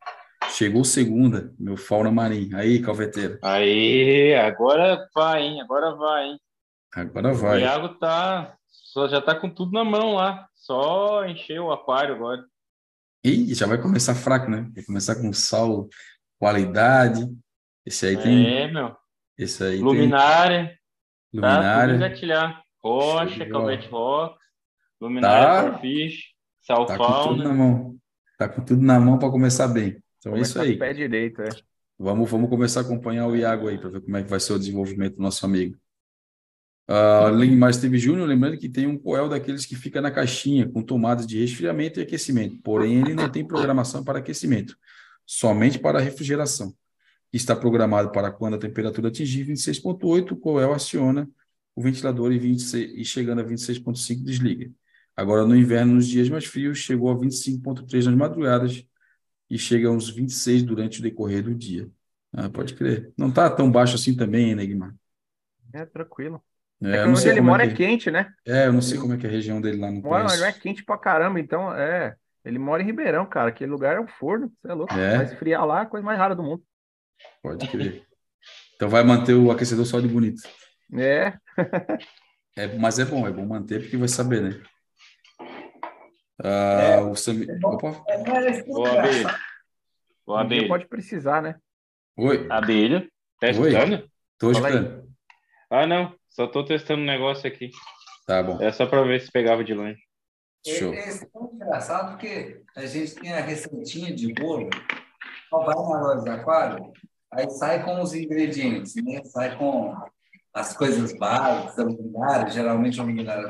Chegou 0.49 0.83
segunda, 0.83 1.53
meu 1.57 1.77
fauna 1.77 2.11
marinho. 2.11 2.57
Aí, 2.57 2.81
Calveteiro. 2.81 3.39
Aí, 3.41 4.35
agora 4.35 5.07
vai, 5.15 5.41
hein? 5.41 5.61
Agora 5.61 5.95
vai, 5.95 6.25
hein? 6.25 6.39
Agora 6.93 7.33
vai. 7.33 7.57
O 7.57 7.61
Iago 7.61 7.89
tá 7.97 8.57
só 8.93 9.07
já 9.07 9.19
tá 9.19 9.33
com 9.33 9.49
tudo 9.49 9.71
na 9.71 9.83
mão 9.83 10.13
lá. 10.13 10.47
Só 10.53 11.25
encher 11.25 11.59
o 11.59 11.71
aquário 11.71 12.13
agora. 12.13 12.45
E 13.23 13.53
já 13.55 13.65
vai 13.65 13.81
começar 13.81 14.13
fraco, 14.13 14.51
né? 14.51 14.69
Vai 14.75 14.83
começar 14.83 15.15
com 15.15 15.33
sal, 15.33 15.87
qualidade. 16.37 17.25
Esse 17.85 18.05
aí 18.05 18.17
tem. 18.17 18.45
É, 18.45 18.71
meu. 18.71 18.95
Esse 19.37 19.63
aí 19.63 19.79
Luminária. 19.79 20.67
Tem... 20.67 21.41
Luminária. 21.41 21.97
Tá, 21.97 22.05
engatilhar. 22.05 22.63
Rocha, 22.83 23.45
Calvete 23.47 23.87
Rock, 23.87 24.37
Luminária, 25.03 25.71
tá. 25.71 25.79
Fish, 25.79 26.33
Sal 26.61 26.85
tá 26.85 26.97
com 26.97 27.27
tudo 27.27 27.43
na 27.43 27.53
mão. 27.53 27.97
Tá 28.37 28.47
com 28.47 28.63
tudo 28.63 28.81
na 28.81 28.97
mão 29.01 29.19
para 29.19 29.29
começar 29.29 29.67
bem. 29.67 30.01
Então 30.17 30.31
Começa 30.31 30.59
é 30.59 30.63
isso 30.63 30.71
aí. 30.71 30.77
Pé 30.77 30.93
direito, 30.93 31.41
é. 31.41 31.49
Vamos, 31.99 32.31
vamos 32.31 32.49
começar 32.49 32.79
a 32.79 32.83
acompanhar 32.83 33.27
o 33.27 33.35
Iago 33.35 33.67
aí 33.67 33.77
para 33.77 33.89
ver 33.89 34.01
como 34.01 34.15
é 34.15 34.23
que 34.23 34.29
vai 34.29 34.39
ser 34.39 34.53
o 34.53 34.59
desenvolvimento 34.59 35.17
do 35.17 35.21
nosso 35.21 35.45
amigo. 35.45 35.75
Uh, 36.89 37.55
mas 37.57 37.77
teve 37.77 37.97
Júnior, 37.97 38.27
lembrando 38.27 38.57
que 38.57 38.69
tem 38.69 38.87
um 38.87 38.97
coel 38.97 39.27
daqueles 39.27 39.65
que 39.65 39.75
fica 39.75 40.01
na 40.01 40.09
caixinha, 40.09 40.69
com 40.69 40.81
tomadas 40.81 41.27
de 41.27 41.37
resfriamento 41.37 41.99
e 41.99 42.03
aquecimento. 42.03 42.57
Porém, 42.63 43.01
ele 43.01 43.13
não 43.13 43.29
tem 43.29 43.45
programação 43.45 44.05
para 44.05 44.19
aquecimento, 44.19 44.77
somente 45.25 45.77
para 45.77 45.99
refrigeração. 45.99 46.73
Está 47.31 47.55
programado 47.55 48.09
para 48.11 48.31
quando 48.31 48.55
a 48.55 48.59
temperatura 48.59 49.09
atingir 49.09 49.45
26,8, 49.45 50.31
o 50.31 50.37
coel 50.37 50.73
aciona 50.73 51.29
o 51.75 51.81
ventilador 51.81 52.31
e, 52.31 52.39
26, 52.39 52.93
e 52.95 53.03
chegando 53.03 53.41
a 53.41 53.43
26,5 53.43 54.23
desliga. 54.23 54.71
Agora, 55.15 55.45
no 55.45 55.55
inverno, 55.55 55.93
nos 55.93 56.07
dias 56.07 56.29
mais 56.29 56.45
frios, 56.45 56.79
chegou 56.79 57.11
a 57.11 57.15
25,3 57.15 58.05
nas 58.05 58.15
madrugadas 58.15 58.83
e 59.49 59.57
chega 59.57 59.87
a 59.87 59.91
uns 59.91 60.09
26 60.09 60.63
durante 60.63 60.99
o 60.99 61.03
decorrer 61.03 61.43
do 61.43 61.53
dia. 61.53 61.89
Ah, 62.31 62.49
pode 62.49 62.73
crer. 62.73 63.13
Não 63.15 63.29
está 63.29 63.49
tão 63.49 63.71
baixo 63.71 63.95
assim 63.95 64.15
também, 64.15 64.55
né, 64.55 64.65
Guimar? 64.65 64.93
É, 65.71 65.85
tranquilo. 65.85 66.41
É, 66.81 66.97
é 66.97 67.05
onde 67.05 67.27
ele 67.27 67.41
mora 67.41 67.63
é, 67.63 67.67
que... 67.67 67.73
é, 67.73 67.87
quente, 67.87 68.11
né? 68.11 68.33
É, 68.45 68.67
eu 68.67 68.73
não 68.73 68.81
sei 68.81 68.97
como 68.97 69.13
é 69.13 69.17
que 69.17 69.25
é 69.25 69.29
a 69.29 69.31
região 69.31 69.61
dele 69.61 69.77
lá 69.77 69.91
no 69.91 70.01
Mora, 70.01 70.23
mas 70.23 70.41
é 70.41 70.51
quente 70.51 70.83
pra 70.83 70.97
caramba, 70.97 71.39
então 71.39 71.73
é. 71.73 72.15
Ele 72.43 72.59
mora 72.59 72.83
em 72.83 72.85
Ribeirão, 72.85 73.25
cara. 73.25 73.49
Aquele 73.49 73.71
lugar 73.71 73.95
é 73.95 74.01
um 74.01 74.07
forno, 74.07 74.51
você 74.61 74.69
é 74.69 74.73
louco. 74.73 74.93
É. 74.93 75.17
Vai 75.17 75.25
esfriar 75.25 75.65
lá, 75.65 75.81
a 75.81 75.85
coisa 75.85 76.05
mais 76.05 76.19
rara 76.19 76.35
do 76.35 76.43
mundo. 76.43 76.61
Pode 77.41 77.67
crer. 77.69 78.05
Então 78.75 78.89
vai 78.89 79.01
manter 79.01 79.33
o 79.33 79.49
aquecedor 79.49 79.85
só 79.85 80.01
de 80.01 80.09
bonito. 80.09 80.41
É. 80.93 81.33
é. 82.57 82.77
Mas 82.77 82.99
é 82.99 83.05
bom, 83.05 83.25
é 83.25 83.31
bom 83.31 83.45
manter 83.45 83.79
porque 83.81 83.95
vai 83.95 84.09
saber, 84.09 84.41
né? 84.41 84.61
Ah, 86.43 86.81
é, 86.81 86.99
o 86.99 87.15
Sam... 87.15 87.43
é 87.43 87.65
Opa. 87.65 88.03
É, 88.07 88.15
abelha. 88.15 88.65
Boa, 90.25 90.41
abelha. 90.41 90.67
Pode 90.67 90.87
precisar, 90.87 91.41
né? 91.41 91.55
Oi. 92.17 92.47
Abelha. 92.49 93.07
Tá 93.39 93.49
escutando? 93.49 94.09
Tô 94.37 94.51
escutando. 94.51 95.09
Ah, 95.69 95.87
não. 95.87 96.13
Só 96.29 96.47
tô 96.47 96.65
testando 96.65 97.01
um 97.01 97.05
negócio 97.05 97.47
aqui. 97.47 97.71
Tá 98.27 98.43
bom. 98.43 98.61
É 98.61 98.71
só 98.71 98.85
para 98.85 99.03
ver 99.03 99.21
se 99.21 99.31
pegava 99.31 99.63
de 99.63 99.73
longe. 99.73 100.01
Show. 100.65 100.93
É, 100.93 101.09
é 101.09 101.25
tão 101.25 101.51
engraçado 101.53 102.11
porque 102.11 102.61
a 102.75 102.85
gente 102.85 103.15
tem 103.15 103.33
a 103.33 103.41
receitinha 103.41 104.15
de 104.15 104.33
bolo, 104.33 104.69
só 105.49 105.59
vai 105.59 105.75
na 105.75 106.01
loja 106.01 106.21
do 106.21 106.31
aquário, 106.31 106.93
aí 107.31 107.49
sai 107.49 107.83
com 107.83 108.01
os 108.01 108.13
ingredientes, 108.13 108.95
né? 108.95 109.21
Sai 109.25 109.57
com 109.57 109.93
as 110.53 110.75
coisas 110.75 111.11
básicas, 111.17 111.79
a 111.79 111.83
luminária, 111.83 112.49
geralmente 112.49 112.97
a 112.99 113.03
luminária 113.03 113.49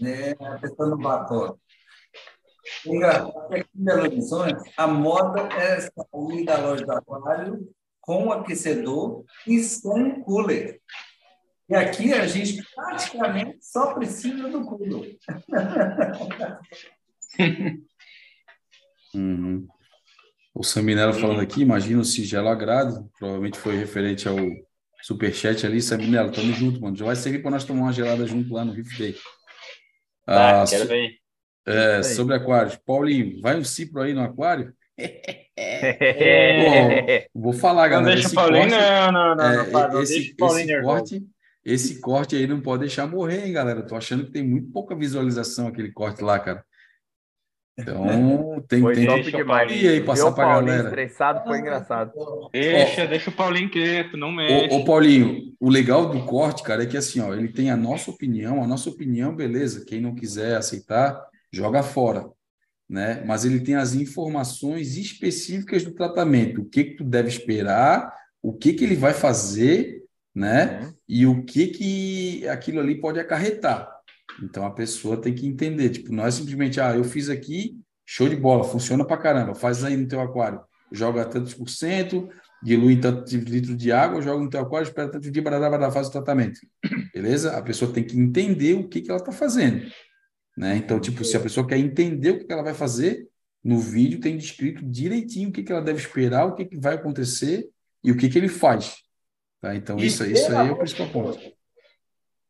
né? 0.00 0.34
A 0.40 0.58
pessoa 0.58 0.90
não 0.90 0.98
batom. 3.00 3.48
Aqui 3.50 3.66
em 3.74 3.84
Belo 3.84 4.02
Horizonte, 4.02 4.70
a 4.76 4.86
moda 4.86 5.48
é 5.54 5.80
sair 5.80 6.44
da 6.44 6.58
loja 6.58 6.84
do 6.84 6.92
aquário 6.92 7.66
com 8.00 8.32
aquecedor 8.32 9.24
e 9.46 9.58
sem 9.60 10.20
cooler. 10.22 10.80
E 11.68 11.74
aqui 11.74 12.12
a 12.12 12.26
gente 12.26 12.60
praticamente 12.74 13.58
só 13.60 13.94
precisa 13.94 14.48
do 14.48 14.64
culo. 14.64 15.06
uhum. 19.14 19.68
O 20.52 20.64
Saminello 20.64 21.12
falando 21.12 21.40
aqui, 21.40 21.62
imagina 21.62 22.00
o 22.00 22.04
sigelo 22.04 22.48
agrado, 22.48 23.08
provavelmente 23.16 23.56
foi 23.56 23.76
referente 23.76 24.26
ao 24.26 24.36
superchat 25.00 25.64
ali. 25.64 25.80
Saminello, 25.80 26.32
tamo 26.32 26.52
junto, 26.52 26.80
mano. 26.80 26.96
Já 26.96 27.04
vai 27.04 27.14
servir 27.14 27.40
para 27.40 27.52
nós 27.52 27.64
tomar 27.64 27.82
uma 27.82 27.92
gelada 27.92 28.26
junto 28.26 28.52
lá 28.52 28.64
no 28.64 28.72
Riff 28.72 28.98
Day. 28.98 29.16
Ah, 30.26 30.62
ah 30.62 30.66
quero 30.66 30.88
ver. 30.88 31.20
É, 31.66 32.02
sobre 32.02 32.34
aquários. 32.34 32.76
Paulinho, 32.76 33.40
vai 33.40 33.56
um 33.56 33.64
cipro 33.64 34.02
aí 34.02 34.14
no 34.14 34.22
aquário? 34.22 34.72
É. 35.62 37.28
Pô, 37.32 37.40
vou 37.40 37.52
falar, 37.52 37.86
galera. 37.88 38.08
Não 38.08 38.14
deixa 38.14 38.28
o 38.30 38.34
Paulinho, 38.34 38.70
corte, 38.70 38.76
não, 38.76 39.12
não, 39.12 39.36
não, 39.36 39.44
é, 39.44 39.56
não, 39.70 39.92
não, 39.92 40.02
esse, 40.02 40.34
esse 40.38 40.82
corte, 40.82 41.22
esse 41.62 42.00
corte 42.00 42.36
aí 42.36 42.46
não 42.46 42.62
pode 42.62 42.80
deixar 42.80 43.06
morrer, 43.06 43.44
hein, 43.44 43.52
galera? 43.52 43.82
Tô 43.82 43.94
achando 43.94 44.24
que 44.24 44.30
tem 44.30 44.42
muito 44.42 44.70
pouca 44.72 44.96
visualização 44.96 45.68
aquele 45.68 45.92
corte 45.92 46.24
lá, 46.24 46.38
cara. 46.38 46.64
Então, 47.78 48.62
tem, 48.68 48.80
foi 48.80 48.94
tem 48.94 49.06
top 49.06 49.30
demais. 49.30 49.70
E 49.70 49.88
aí, 49.88 50.00
passar 50.00 50.32
pra 50.32 50.46
galera. 50.46 50.84
estressado 50.84 51.44
foi 51.44 51.58
engraçado. 51.58 52.12
Deixa, 52.52 53.04
ó, 53.04 53.06
deixa 53.06 53.30
o 53.30 53.32
Paulinho 53.32 53.70
quieto, 53.70 54.16
não 54.16 54.32
mexe. 54.32 54.74
Ô, 54.74 54.78
ô, 54.78 54.84
Paulinho, 54.84 55.54
o 55.60 55.68
legal 55.68 56.08
do 56.08 56.24
corte, 56.24 56.62
cara, 56.62 56.82
é 56.82 56.86
que 56.86 56.96
assim, 56.96 57.20
ó, 57.20 57.34
ele 57.34 57.48
tem 57.48 57.70
a 57.70 57.76
nossa 57.76 58.10
opinião, 58.10 58.62
a 58.62 58.66
nossa 58.66 58.88
opinião, 58.88 59.34
beleza. 59.34 59.84
Quem 59.84 60.00
não 60.00 60.14
quiser 60.14 60.56
aceitar, 60.56 61.29
joga 61.52 61.82
fora, 61.82 62.28
né? 62.88 63.22
Mas 63.26 63.44
ele 63.44 63.60
tem 63.60 63.74
as 63.74 63.94
informações 63.94 64.96
específicas 64.96 65.84
do 65.84 65.94
tratamento, 65.94 66.62
o 66.62 66.64
que 66.64 66.84
que 66.84 66.96
tu 66.96 67.04
deve 67.04 67.28
esperar, 67.28 68.14
o 68.42 68.52
que 68.52 68.72
que 68.72 68.84
ele 68.84 68.96
vai 68.96 69.12
fazer 69.12 70.00
né? 70.34 70.80
Uhum. 70.80 70.94
E 71.08 71.26
o 71.26 71.44
que 71.44 71.66
que 71.68 72.48
aquilo 72.48 72.80
ali 72.80 73.00
pode 73.00 73.18
acarretar. 73.18 73.88
Então 74.42 74.64
a 74.64 74.70
pessoa 74.70 75.16
tem 75.16 75.34
que 75.34 75.46
entender, 75.46 75.90
tipo, 75.90 76.12
não 76.12 76.26
é 76.26 76.30
simplesmente, 76.30 76.80
ah, 76.80 76.96
eu 76.96 77.04
fiz 77.04 77.28
aqui, 77.28 77.76
show 78.06 78.28
de 78.28 78.36
bola, 78.36 78.64
funciona 78.64 79.04
pra 79.04 79.16
caramba, 79.16 79.54
faz 79.54 79.84
aí 79.84 79.96
no 79.96 80.06
teu 80.06 80.20
aquário, 80.20 80.60
joga 80.92 81.24
tantos 81.24 81.52
por 81.52 81.68
cento, 81.68 82.28
dilui 82.62 82.96
tantos 82.96 83.32
litros 83.32 83.76
de 83.76 83.90
água, 83.90 84.22
joga 84.22 84.42
no 84.42 84.50
teu 84.50 84.60
aquário, 84.60 84.86
espera 84.86 85.10
tanto 85.10 85.30
de 85.30 85.40
barabara, 85.40 85.90
faz 85.90 86.08
o 86.08 86.12
tratamento. 86.12 86.60
Beleza? 87.12 87.56
A 87.56 87.62
pessoa 87.62 87.92
tem 87.92 88.04
que 88.04 88.18
entender 88.18 88.74
o 88.74 88.88
que 88.88 89.00
que 89.00 89.10
ela 89.10 89.18
está 89.20 89.32
fazendo, 89.32 89.90
né? 90.60 90.76
Então, 90.76 91.00
tipo, 91.00 91.24
se 91.24 91.34
a 91.38 91.40
pessoa 91.40 91.66
quer 91.66 91.78
entender 91.78 92.32
o 92.32 92.38
que, 92.38 92.52
ela 92.52 92.62
vai 92.62 92.74
fazer, 92.74 93.26
no 93.64 93.78
vídeo 93.78 94.20
tem 94.20 94.36
descrito 94.36 94.84
direitinho 94.84 95.48
o 95.48 95.52
que, 95.52 95.62
que 95.62 95.72
ela 95.72 95.80
deve 95.80 95.98
esperar, 95.98 96.44
o 96.44 96.54
que, 96.54 96.66
que 96.66 96.76
vai 96.76 96.96
acontecer 96.96 97.70
e 98.04 98.12
o 98.12 98.16
que, 98.16 98.28
que 98.28 98.36
ele 98.36 98.48
faz. 98.48 98.96
Tá? 99.58 99.74
Então, 99.74 99.98
e 99.98 100.04
isso, 100.04 100.22
isso 100.22 100.54
aí 100.54 100.68
é 100.68 100.70
o 100.70 100.76
principal 100.76 101.08
ponto. 101.08 101.40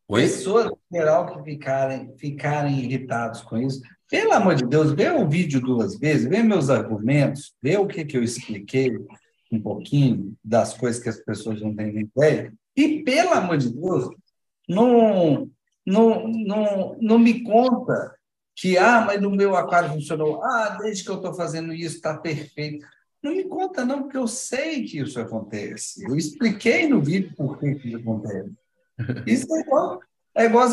Oi? 0.09 0.23
Pessoas 0.23 0.66
em 0.66 0.97
geral 0.97 1.32
que 1.32 1.53
ficarem, 1.53 2.12
ficarem 2.16 2.81
irritados 2.81 3.43
com 3.43 3.57
isso, 3.57 3.81
pelo 4.11 4.32
amor 4.32 4.57
de 4.57 4.66
Deus, 4.66 4.91
vê 4.91 5.09
o 5.09 5.28
vídeo 5.28 5.61
duas 5.61 5.97
vezes, 5.97 6.28
vê 6.28 6.43
meus 6.43 6.69
argumentos, 6.69 7.55
vê 7.62 7.77
o 7.77 7.87
que, 7.87 8.05
que 8.05 8.16
eu 8.16 8.24
expliquei 8.24 8.91
um 9.53 9.62
pouquinho 9.62 10.35
das 10.45 10.74
coisas 10.77 11.01
que 11.01 11.09
as 11.09 11.20
pessoas 11.20 11.61
não 11.61 11.73
têm 11.73 11.97
ideia, 12.01 12.53
e, 12.77 13.05
pelo 13.05 13.35
amor 13.35 13.57
de 13.57 13.73
Deus, 13.73 14.11
não, 14.69 15.49
não, 15.91 16.29
não, 16.29 16.97
não 17.01 17.19
me 17.19 17.43
conta 17.43 18.15
que, 18.55 18.77
ah, 18.77 19.03
mas 19.07 19.21
no 19.21 19.31
meu 19.31 19.57
aquário 19.57 19.91
funcionou, 19.91 20.43
ah, 20.43 20.79
desde 20.81 21.05
que 21.05 21.11
eu 21.11 21.17
estou 21.17 21.35
fazendo 21.35 21.73
isso 21.73 21.97
está 21.97 22.17
perfeito. 22.17 22.87
Não 23.23 23.35
me 23.35 23.45
conta, 23.45 23.85
não, 23.85 24.03
porque 24.03 24.17
eu 24.17 24.27
sei 24.27 24.85
que 24.85 24.99
isso 24.99 25.21
acontece. 25.21 26.05
Eu 26.05 26.17
expliquei 26.17 26.89
no 26.89 27.03
vídeo 27.03 27.35
por 27.37 27.59
que 27.59 27.69
isso 27.71 27.97
acontece. 27.97 28.53
Isso 29.27 29.55
é 29.55 29.61
igual. 29.61 30.01
É 30.35 30.45
igual 30.45 30.69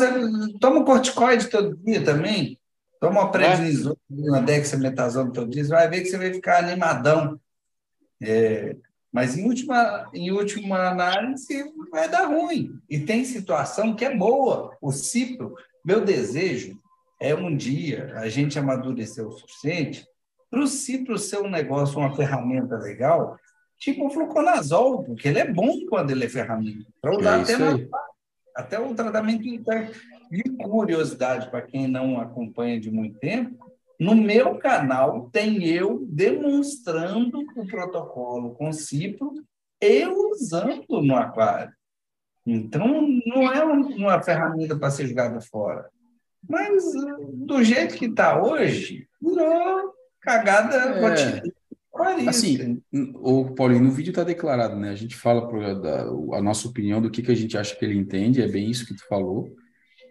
toma 0.60 0.80
um 0.80 0.84
corticoide 0.84 1.48
todo 1.48 1.76
dia 1.76 2.04
também. 2.04 2.58
Toma 3.00 3.20
uma 3.20 3.30
prednisona, 3.30 3.96
uma 4.10 4.40
dexametasona 4.40 5.32
todo 5.32 5.50
dia, 5.50 5.64
você 5.64 5.70
vai 5.70 5.88
ver 5.88 6.02
que 6.02 6.08
você 6.08 6.18
vai 6.18 6.32
ficar 6.32 6.64
animadão. 6.64 7.40
É, 8.20 8.76
Mas 9.12 9.36
em 9.36 9.46
última, 9.46 10.08
em 10.12 10.30
última 10.30 10.88
análise 10.88 11.72
vai 11.90 12.08
dar 12.08 12.26
ruim. 12.26 12.78
E 12.88 12.98
tem 13.00 13.24
situação 13.24 13.94
que 13.94 14.04
é 14.04 14.14
boa. 14.14 14.76
O 14.80 14.92
Cipro, 14.92 15.54
meu 15.84 16.04
desejo 16.04 16.78
é 17.20 17.34
um 17.34 17.56
dia 17.56 18.12
a 18.16 18.28
gente 18.28 18.58
amadurecer 18.58 19.26
o 19.26 19.32
suficiente 19.32 20.06
para 20.50 20.60
o 20.60 20.66
Cipro 20.66 21.18
ser 21.18 21.40
um 21.40 21.50
negócio, 21.50 21.98
uma 21.98 22.14
ferramenta 22.14 22.76
legal, 22.76 23.38
tipo 23.78 24.06
o 24.06 24.10
fluconazol, 24.10 25.04
porque 25.04 25.28
ele 25.28 25.38
é 25.38 25.52
bom 25.52 25.86
quando 25.88 26.10
ele 26.10 26.24
é 26.24 26.28
ferramenta. 26.28 26.86
Para 27.00 27.16
usar 27.16 27.38
é 27.38 27.42
até, 27.42 27.56
na, 27.58 27.78
até 28.56 28.80
o 28.80 28.94
tratamento 28.94 29.46
interno. 29.46 29.90
De 30.30 30.42
curiosidade, 30.42 31.50
para 31.50 31.62
quem 31.62 31.88
não 31.88 32.20
acompanha 32.20 32.78
de 32.78 32.90
muito 32.90 33.18
tempo, 33.18 33.67
no 33.98 34.14
meu 34.14 34.56
canal 34.58 35.28
tem 35.30 35.64
eu 35.64 36.06
demonstrando 36.08 37.40
o 37.56 37.66
protocolo 37.66 38.54
com 38.54 38.72
Cipro 38.72 39.32
e 39.82 40.06
usando 40.06 41.02
no 41.02 41.16
aquário. 41.16 41.72
Então, 42.46 43.06
não 43.26 43.52
é 43.52 43.62
uma 43.62 44.22
ferramenta 44.22 44.76
para 44.76 44.90
ser 44.90 45.06
jogada 45.06 45.40
fora. 45.40 45.90
Mas, 46.48 46.82
do 47.34 47.62
jeito 47.62 47.96
que 47.96 48.06
está 48.06 48.42
hoje, 48.42 49.06
virou 49.20 49.92
cagada 50.20 50.76
é. 50.76 51.00
Assim, 52.28 52.80
o 53.16 53.52
Paulinho, 53.54 53.82
no 53.82 53.90
vídeo 53.90 54.10
está 54.10 54.22
declarado, 54.22 54.76
né? 54.76 54.90
A 54.90 54.94
gente 54.94 55.16
fala 55.16 55.48
pro, 55.48 55.80
da, 55.80 56.02
a 56.36 56.40
nossa 56.40 56.68
opinião 56.68 57.02
do 57.02 57.10
que, 57.10 57.22
que 57.22 57.32
a 57.32 57.34
gente 57.34 57.58
acha 57.58 57.74
que 57.74 57.84
ele 57.84 57.98
entende, 57.98 58.40
é 58.40 58.46
bem 58.46 58.70
isso 58.70 58.86
que 58.86 58.94
tu 58.94 59.04
falou. 59.08 59.52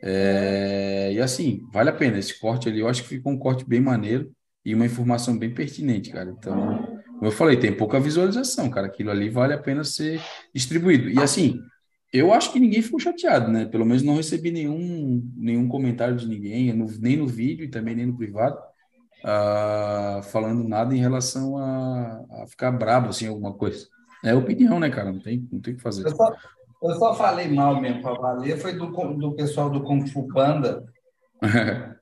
É, 0.01 1.11
e 1.13 1.19
assim, 1.19 1.61
vale 1.71 1.89
a 1.89 1.93
pena. 1.93 2.17
Esse 2.17 2.39
corte 2.39 2.69
ali, 2.69 2.79
eu 2.79 2.87
acho 2.87 3.03
que 3.03 3.09
ficou 3.09 3.31
um 3.31 3.37
corte 3.37 3.65
bem 3.67 3.81
maneiro 3.81 4.31
e 4.63 4.75
uma 4.75 4.85
informação 4.85 5.37
bem 5.37 5.53
pertinente, 5.53 6.11
cara. 6.11 6.29
Então, 6.29 6.85
como 7.13 7.25
eu 7.25 7.31
falei, 7.31 7.57
tem 7.57 7.75
pouca 7.75 7.99
visualização, 7.99 8.69
cara. 8.69 8.87
Aquilo 8.87 9.11
ali 9.11 9.29
vale 9.29 9.53
a 9.53 9.57
pena 9.57 9.83
ser 9.83 10.21
distribuído. 10.53 11.09
E 11.09 11.19
assim, 11.19 11.59
eu 12.13 12.33
acho 12.33 12.51
que 12.51 12.59
ninguém 12.59 12.81
ficou 12.81 12.99
chateado, 12.99 13.51
né? 13.51 13.65
Pelo 13.65 13.85
menos 13.85 14.03
não 14.03 14.15
recebi 14.15 14.51
nenhum, 14.51 15.23
nenhum 15.35 15.67
comentário 15.67 16.15
de 16.15 16.27
ninguém, 16.27 16.73
nem 16.99 17.17
no 17.17 17.27
vídeo 17.27 17.65
e 17.65 17.69
também 17.69 17.95
nem 17.95 18.05
no 18.05 18.17
privado, 18.17 18.57
uh, 19.23 20.23
falando 20.23 20.67
nada 20.67 20.95
em 20.95 20.99
relação 20.99 21.57
a, 21.57 22.25
a, 22.43 22.47
ficar 22.47 22.71
brabo, 22.71 23.09
assim, 23.09 23.27
alguma 23.27 23.53
coisa. 23.53 23.87
É 24.23 24.33
opinião, 24.33 24.79
né, 24.79 24.89
cara? 24.89 25.11
Não 25.11 25.19
tem, 25.19 25.47
não 25.51 25.59
tem 25.59 25.73
o 25.73 25.77
que 25.77 25.83
fazer. 25.83 26.05
Eu 26.05 26.15
só, 26.15 26.35
eu 26.81 26.95
só 26.95 27.13
falei 27.15 27.47
mal 27.47 27.79
mesmo 27.81 28.01
para 28.01 28.19
valer, 28.19 28.57
foi 28.57 28.73
do, 28.73 28.87
do 28.87 29.35
pessoal 29.35 29.69
do 29.69 29.83
Kung 29.83 30.05
Fu 30.07 30.27
Panda. 30.27 30.85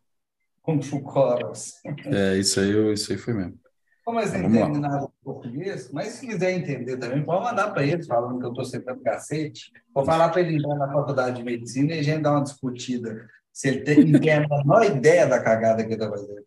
Kung 0.61 0.81
Fu 0.81 1.01
Chorus. 1.01 1.73
É, 2.05 2.37
isso 2.37 2.59
aí, 2.59 2.93
isso 2.93 3.11
aí 3.11 3.17
foi 3.17 3.33
mesmo. 3.33 3.59
Como 4.03 4.19
eles 4.19 4.33
não 4.33 4.49
entendem 4.49 4.81
nada 4.81 5.07
português, 5.23 5.91
mas 5.91 6.09
se 6.09 6.27
quiser 6.27 6.51
entender 6.51 6.97
também, 6.97 7.23
pode 7.23 7.43
mandar 7.43 7.71
para 7.71 7.83
eles, 7.83 8.05
falando 8.05 8.39
que 8.39 8.45
eu 8.45 8.49
estou 8.49 8.63
sentando 8.63 9.01
cacete. 9.01 9.71
Vou 9.93 10.05
falar 10.05 10.29
para 10.29 10.41
ele 10.41 10.57
entrar 10.57 10.75
na 10.75 10.91
faculdade 10.91 11.37
de 11.37 11.43
medicina 11.43 11.95
e 11.95 11.99
a 11.99 12.03
gente 12.03 12.21
dar 12.21 12.33
uma 12.33 12.43
discutida. 12.43 13.27
Se 13.51 13.69
ele 13.69 13.81
tem, 13.81 14.11
tem 14.11 14.33
a 14.33 14.47
menor 14.47 14.85
ideia 14.85 15.25
da 15.25 15.41
cagada 15.41 15.83
que 15.83 15.93
ele 15.93 16.03
está 16.03 16.09
fazendo. 16.09 16.45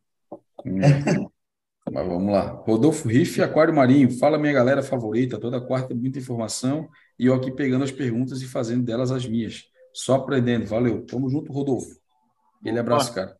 Hum. 0.65 1.29
Mas 1.91 2.07
vamos 2.07 2.33
lá. 2.33 2.43
Rodolfo 2.67 3.09
Riff, 3.09 3.43
Aquário 3.43 3.75
Marinho. 3.75 4.11
Fala, 4.19 4.39
minha 4.39 4.53
galera 4.53 4.83
favorita. 4.83 5.41
Toda 5.41 5.61
quarta, 5.61 5.95
muita 5.95 6.19
informação. 6.19 6.89
E 7.19 7.27
eu 7.27 7.35
aqui 7.35 7.51
pegando 7.51 7.85
as 7.85 7.91
perguntas 7.91 8.43
e 8.43 8.47
fazendo 8.47 8.85
delas 8.85 9.11
as 9.11 9.27
minhas. 9.27 9.65
Só 9.93 10.15
aprendendo. 10.15 10.67
Valeu. 10.67 11.05
Tamo 11.05 11.29
junto, 11.29 11.53
Rodolfo. 11.53 11.97
Ele 12.65 12.79
abraço, 12.79 13.13
cara. 13.13 13.37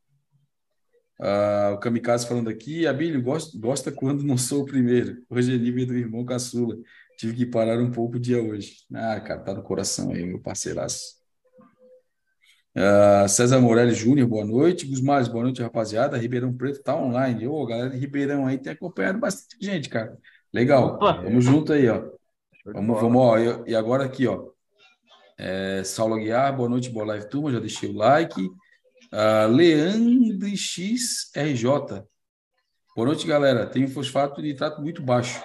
Ah, 1.21 1.73
o 1.75 1.79
Kamikaze 1.79 2.27
falando 2.27 2.49
aqui. 2.49 2.87
Abílio, 2.87 3.23
gosta, 3.23 3.59
gosta 3.59 3.93
quando 3.93 4.23
não 4.23 4.37
sou 4.37 4.63
o 4.63 4.67
primeiro. 4.67 5.23
Hoje 5.29 5.55
é 5.55 5.59
nível 5.59 5.87
do 5.87 5.95
irmão 5.95 6.25
caçula. 6.25 6.77
Tive 7.19 7.35
que 7.35 7.47
parar 7.47 7.81
um 7.81 7.91
pouco 7.91 8.17
o 8.17 8.21
dia 8.21 8.43
hoje. 8.43 8.77
Ah, 8.95 9.21
cara, 9.21 9.41
tá 9.41 9.55
no 9.55 9.63
coração 9.63 10.13
aí, 10.13 10.25
meu 10.25 10.41
parceiraço. 10.41 11.19
Uh, 12.77 13.29
César 13.29 13.61
Morelli 13.61 13.93
Júnior, 13.93 14.29
boa 14.29 14.45
noite. 14.45 14.87
Gusmar, 14.87 15.29
boa 15.31 15.43
noite, 15.43 15.61
rapaziada. 15.61 16.17
Ribeirão 16.17 16.53
Preto 16.53 16.81
tá 16.83 16.97
online. 16.97 17.49
Ô, 17.49 17.67
galera 17.67 17.91
de 17.91 17.99
Ribeirão 17.99 18.47
aí 18.47 18.57
tem 18.57 18.73
acompanhado 18.73 19.19
bastante 19.19 19.57
gente, 19.61 19.89
cara. 19.89 20.17
Legal. 20.53 20.95
Opa. 20.95 21.23
Tamo 21.23 21.41
junto 21.41 21.73
aí, 21.73 21.89
ó. 21.89 22.18
Vamos, 22.73 23.01
vamos, 23.01 23.23
ó. 23.23 23.39
E 23.67 23.75
agora 23.75 24.05
aqui, 24.05 24.27
ó. 24.27 24.47
É, 25.39 25.83
Saulo 25.85 26.15
Aguiar, 26.15 26.55
boa 26.57 26.69
noite, 26.69 26.91
boa 26.91 27.07
live, 27.07 27.29
turma. 27.29 27.53
Já 27.53 27.61
deixei 27.61 27.89
o 27.89 27.97
like. 27.97 28.41
Uh, 28.43 29.49
Leandro 29.51 30.49
XRJ. 30.49 32.05
Boa 32.95 33.07
noite, 33.07 33.27
galera. 33.27 33.67
Tem 33.67 33.87
fosfato 33.87 34.43
de 34.43 34.49
nitrato 34.49 34.83
muito 34.83 35.03
baixo. 35.03 35.43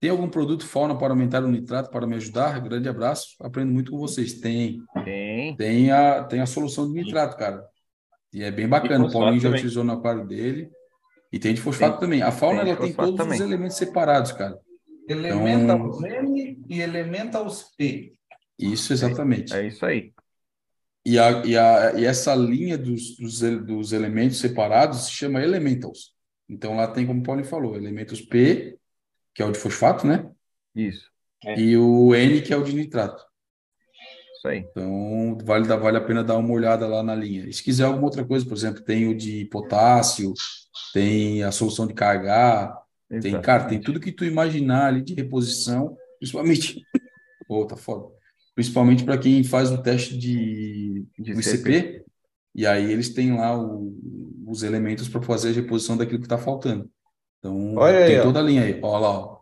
Tem 0.00 0.10
algum 0.10 0.28
produto 0.28 0.66
fauna 0.66 0.96
para 0.96 1.12
aumentar 1.12 1.42
o 1.42 1.48
nitrato 1.48 1.90
para 1.90 2.06
me 2.06 2.16
ajudar? 2.16 2.60
Grande 2.60 2.88
abraço. 2.88 3.34
Aprendo 3.40 3.72
muito 3.72 3.90
com 3.90 3.98
vocês. 3.98 4.34
Tem. 4.34 4.80
Tem. 5.04 5.56
Tem 5.56 5.90
a, 5.90 6.22
tem 6.24 6.40
a 6.40 6.46
solução 6.46 6.86
de 6.86 6.92
nitrato, 6.92 7.36
cara. 7.36 7.64
E 8.32 8.42
é 8.42 8.50
bem 8.50 8.68
bacana. 8.68 9.04
O 9.04 9.12
Paulinho 9.12 9.40
já 9.40 9.50
utilizou 9.50 9.82
no 9.82 9.92
aquário 9.92 10.26
dele. 10.26 10.70
E 11.32 11.38
tem 11.38 11.54
de 11.54 11.60
fosfato 11.60 11.98
tem. 11.98 12.00
também. 12.00 12.22
A 12.22 12.30
fauna 12.30 12.62
tem 12.62 12.70
ela 12.70 12.80
tem 12.80 12.92
todos 12.92 13.16
também. 13.16 13.34
os 13.34 13.44
elementos 13.44 13.76
separados, 13.76 14.32
cara. 14.32 14.58
Elemental 15.08 15.76
então... 15.76 16.06
M 16.06 16.64
e 16.68 16.80
Elementals 16.80 17.72
P. 17.76 18.14
Isso, 18.58 18.92
exatamente. 18.92 19.54
É, 19.54 19.60
é 19.60 19.66
isso 19.68 19.84
aí. 19.84 20.12
E, 21.04 21.18
a, 21.18 21.44
e, 21.44 21.56
a, 21.56 21.92
e 21.94 22.04
essa 22.04 22.34
linha 22.34 22.76
dos, 22.76 23.16
dos, 23.16 23.40
dos 23.64 23.92
elementos 23.92 24.38
separados 24.38 25.04
se 25.04 25.12
chama 25.12 25.42
Elementals. 25.42 26.14
Então 26.48 26.76
lá 26.76 26.88
tem, 26.88 27.06
como 27.06 27.20
o 27.20 27.22
Paulinho 27.22 27.46
falou, 27.46 27.76
elementos 27.76 28.20
P 28.20 28.76
que 29.36 29.42
é 29.42 29.44
o 29.44 29.52
de 29.52 29.58
fosfato, 29.58 30.06
né? 30.06 30.30
Isso. 30.74 31.10
É. 31.44 31.60
E 31.60 31.76
o 31.76 32.14
N, 32.14 32.40
que 32.40 32.54
é 32.54 32.56
o 32.56 32.64
de 32.64 32.74
nitrato. 32.74 33.22
Isso 34.34 34.48
aí. 34.48 34.58
Então, 34.60 35.36
vale, 35.44 35.68
vale 35.68 35.98
a 35.98 36.00
pena 36.00 36.24
dar 36.24 36.38
uma 36.38 36.52
olhada 36.54 36.86
lá 36.86 37.02
na 37.02 37.14
linha. 37.14 37.46
E 37.46 37.52
se 37.52 37.62
quiser 37.62 37.84
alguma 37.84 38.06
outra 38.06 38.24
coisa, 38.24 38.46
por 38.46 38.56
exemplo, 38.56 38.82
tem 38.82 39.06
o 39.06 39.14
de 39.14 39.44
potássio, 39.46 40.32
tem 40.94 41.42
a 41.42 41.52
solução 41.52 41.86
de 41.86 41.92
KH, 41.92 42.82
tem, 43.08 43.40
cara, 43.40 43.64
tem 43.64 43.80
tudo 43.80 44.00
que 44.00 44.12
tu 44.12 44.24
imaginar 44.24 44.86
ali 44.86 45.02
de 45.02 45.14
reposição, 45.14 45.96
principalmente. 46.18 46.82
Pô, 47.46 47.64
tá 47.66 47.76
foda. 47.76 48.12
Principalmente 48.54 49.04
para 49.04 49.18
quem 49.18 49.44
faz 49.44 49.70
o 49.70 49.82
teste 49.82 50.18
de, 50.18 51.06
de 51.18 51.32
ICP, 51.32 52.04
e 52.54 52.66
aí 52.66 52.90
eles 52.90 53.10
têm 53.10 53.36
lá 53.36 53.56
o, 53.56 53.94
os 54.46 54.62
elementos 54.62 55.08
para 55.08 55.22
fazer 55.22 55.50
a 55.50 55.52
reposição 55.52 55.96
daquilo 55.96 56.18
que 56.18 56.26
está 56.26 56.38
faltando. 56.38 56.90
Então, 57.38 57.76
Olha 57.76 58.06
tem 58.06 58.16
aí, 58.16 58.22
toda 58.22 58.40
a 58.40 58.42
linha 58.42 58.62
aí. 58.62 58.80
Olha 58.82 58.98
lá, 58.98 59.10
ó. 59.10 59.36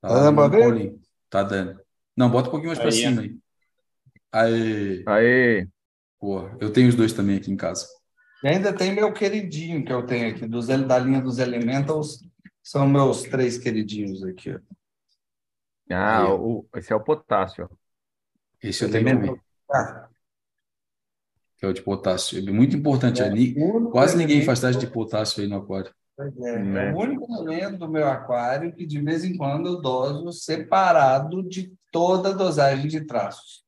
Tá, 0.00 0.08
tá 0.08 0.14
dando 0.14 0.34
pra 0.34 0.48
ver? 0.48 0.94
Tá 1.30 1.42
dando. 1.42 1.80
Não, 2.16 2.30
bota 2.30 2.48
um 2.48 2.50
pouquinho 2.50 2.68
mais 2.68 2.78
para 2.78 2.92
cima 2.92 3.22
aí. 3.22 3.36
Aí. 4.32 5.04
Aí. 5.06 5.68
Pô, 6.20 6.48
eu 6.60 6.72
tenho 6.72 6.88
os 6.88 6.94
dois 6.94 7.12
também 7.12 7.36
aqui 7.36 7.50
em 7.50 7.56
casa. 7.56 7.86
E 8.44 8.48
ainda 8.48 8.72
tem 8.72 8.94
meu 8.94 9.12
queridinho 9.12 9.84
que 9.84 9.92
eu 9.92 10.04
tenho 10.04 10.30
aqui, 10.30 10.46
dos, 10.46 10.66
da 10.66 10.98
linha 10.98 11.20
dos 11.20 11.38
Elementals. 11.38 12.25
São 12.66 12.88
meus 12.88 13.22
três 13.22 13.56
queridinhos 13.56 14.24
aqui. 14.24 14.58
Ah, 15.88 16.34
o, 16.34 16.66
esse 16.74 16.92
é 16.92 16.96
o 16.96 17.00
potássio. 17.00 17.70
Esse 18.60 18.84
eu 18.84 18.90
tenho 18.90 19.08
também. 19.08 19.40
Ah. 19.72 20.08
Que 21.56 21.64
é 21.64 21.68
o 21.68 21.72
de 21.72 21.80
potássio. 21.80 22.40
É 22.40 22.50
muito 22.50 22.76
importante. 22.76 23.22
É, 23.22 23.26
ali. 23.26 23.54
Quase 23.92 24.16
ninguém 24.16 24.42
faz 24.42 24.58
teste 24.58 24.84
de 24.84 24.92
potássio 24.92 25.44
aí 25.44 25.48
no 25.48 25.58
aquário. 25.58 25.94
É, 26.18 26.58
né? 26.58 26.90
é 26.90 26.92
o 26.92 26.98
único 26.98 27.32
elemento 27.36 27.78
do 27.78 27.88
meu 27.88 28.08
aquário 28.08 28.74
que 28.74 28.84
de 28.84 29.00
vez 29.00 29.22
em 29.22 29.36
quando 29.36 29.68
eu 29.68 29.80
doso 29.80 30.32
separado 30.32 31.48
de 31.48 31.72
toda 31.92 32.30
a 32.30 32.32
dosagem 32.32 32.88
de 32.88 33.06
traços. 33.06 33.64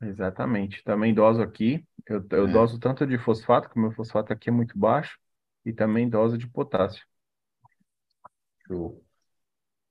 Exatamente. 0.00 0.82
Também 0.82 1.12
doso 1.12 1.42
aqui. 1.42 1.86
Eu, 2.06 2.24
eu 2.30 2.48
é. 2.48 2.50
doso 2.50 2.78
tanto 2.78 3.06
de 3.06 3.18
fosfato, 3.18 3.68
que 3.68 3.76
o 3.76 3.82
meu 3.82 3.92
fosfato 3.92 4.32
aqui 4.32 4.48
é 4.48 4.52
muito 4.52 4.78
baixo, 4.78 5.18
e 5.64 5.72
também 5.72 6.08
doso 6.08 6.36
de 6.36 6.46
potássio. 6.46 7.04
Show. 8.66 9.02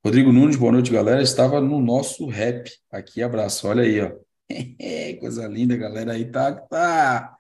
Rodrigo 0.05 0.31
Nunes, 0.31 0.55
boa 0.55 0.71
noite, 0.71 0.91
galera. 0.91 1.21
Estava 1.21 1.61
no 1.61 1.79
nosso 1.79 2.27
rap. 2.27 2.69
Aqui, 2.91 3.23
abraço. 3.23 3.67
Olha 3.67 3.83
aí, 3.83 4.01
ó. 4.01 4.11
Coisa 5.19 5.47
linda, 5.47 5.77
galera. 5.77 6.13
Aí 6.13 6.29
tá, 6.29 6.53
tá 6.53 7.37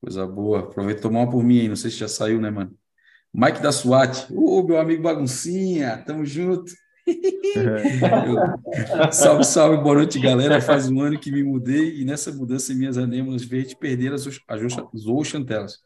Coisa 0.00 0.26
boa. 0.26 0.60
Aproveita 0.60 1.00
e 1.00 1.02
tomar 1.02 1.20
uma 1.20 1.30
por 1.30 1.42
mim 1.42 1.60
aí. 1.60 1.68
Não 1.68 1.76
sei 1.76 1.90
se 1.90 1.96
já 1.96 2.08
saiu, 2.08 2.40
né, 2.40 2.50
mano? 2.50 2.76
Mike 3.32 3.62
da 3.62 3.72
SWAT. 3.72 4.32
Ô, 4.32 4.62
meu 4.62 4.78
amigo 4.78 5.02
Baguncinha. 5.02 6.02
Tamo 6.06 6.24
junto. 6.24 6.72
salve, 9.12 9.44
salve, 9.44 9.82
boa 9.82 9.96
noite, 9.96 10.20
galera. 10.20 10.60
Faz 10.60 10.90
um 10.90 11.00
ano 11.00 11.18
que 11.18 11.32
me 11.32 11.42
mudei 11.42 12.00
e 12.00 12.04
nessa 12.04 12.30
mudança 12.30 12.74
minhas 12.74 12.98
anêmonas 12.98 13.44
verdes 13.44 13.74
perderam 13.74 14.14
as, 14.14 14.26
as 14.26 15.00
zooxantelas. 15.00 15.78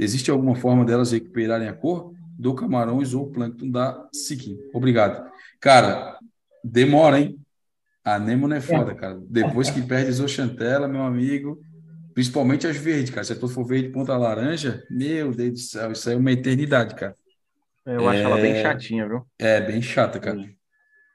Existe 0.00 0.30
alguma 0.30 0.54
forma 0.56 0.84
delas 0.84 1.12
recuperarem 1.12 1.68
a 1.68 1.72
cor? 1.74 2.12
Do 2.38 2.54
camarões 2.54 3.12
ou 3.12 3.30
plâncton 3.30 3.70
da 3.70 4.08
Siquim. 4.12 4.58
Obrigado. 4.72 5.30
Cara, 5.60 6.18
demora, 6.64 7.20
hein? 7.20 7.38
A 8.02 8.14
anêmona 8.14 8.56
é 8.56 8.60
foda, 8.60 8.94
cara. 8.94 9.20
Depois 9.28 9.68
que 9.70 9.82
perde 9.82 10.10
zooxantela, 10.12 10.88
meu 10.88 11.02
amigo, 11.02 11.60
Principalmente 12.12 12.66
as 12.66 12.76
verdes, 12.76 13.10
cara. 13.10 13.22
Se 13.24 13.32
a 13.32 13.36
tua 13.36 13.48
for 13.48 13.64
verde 13.64 13.88
ponta 13.90 14.16
laranja, 14.16 14.82
meu 14.90 15.32
Deus 15.32 15.52
do 15.52 15.58
céu, 15.58 15.92
isso 15.92 16.08
aí 16.08 16.16
é 16.16 16.18
uma 16.18 16.32
eternidade, 16.32 16.94
cara. 16.96 17.14
Eu 17.86 18.08
acho 18.08 18.20
ela 18.22 18.36
bem 18.36 18.60
chatinha, 18.60 19.08
viu? 19.08 19.22
É, 19.38 19.60
bem 19.60 19.80
chata, 19.80 20.18
cara. 20.18 20.36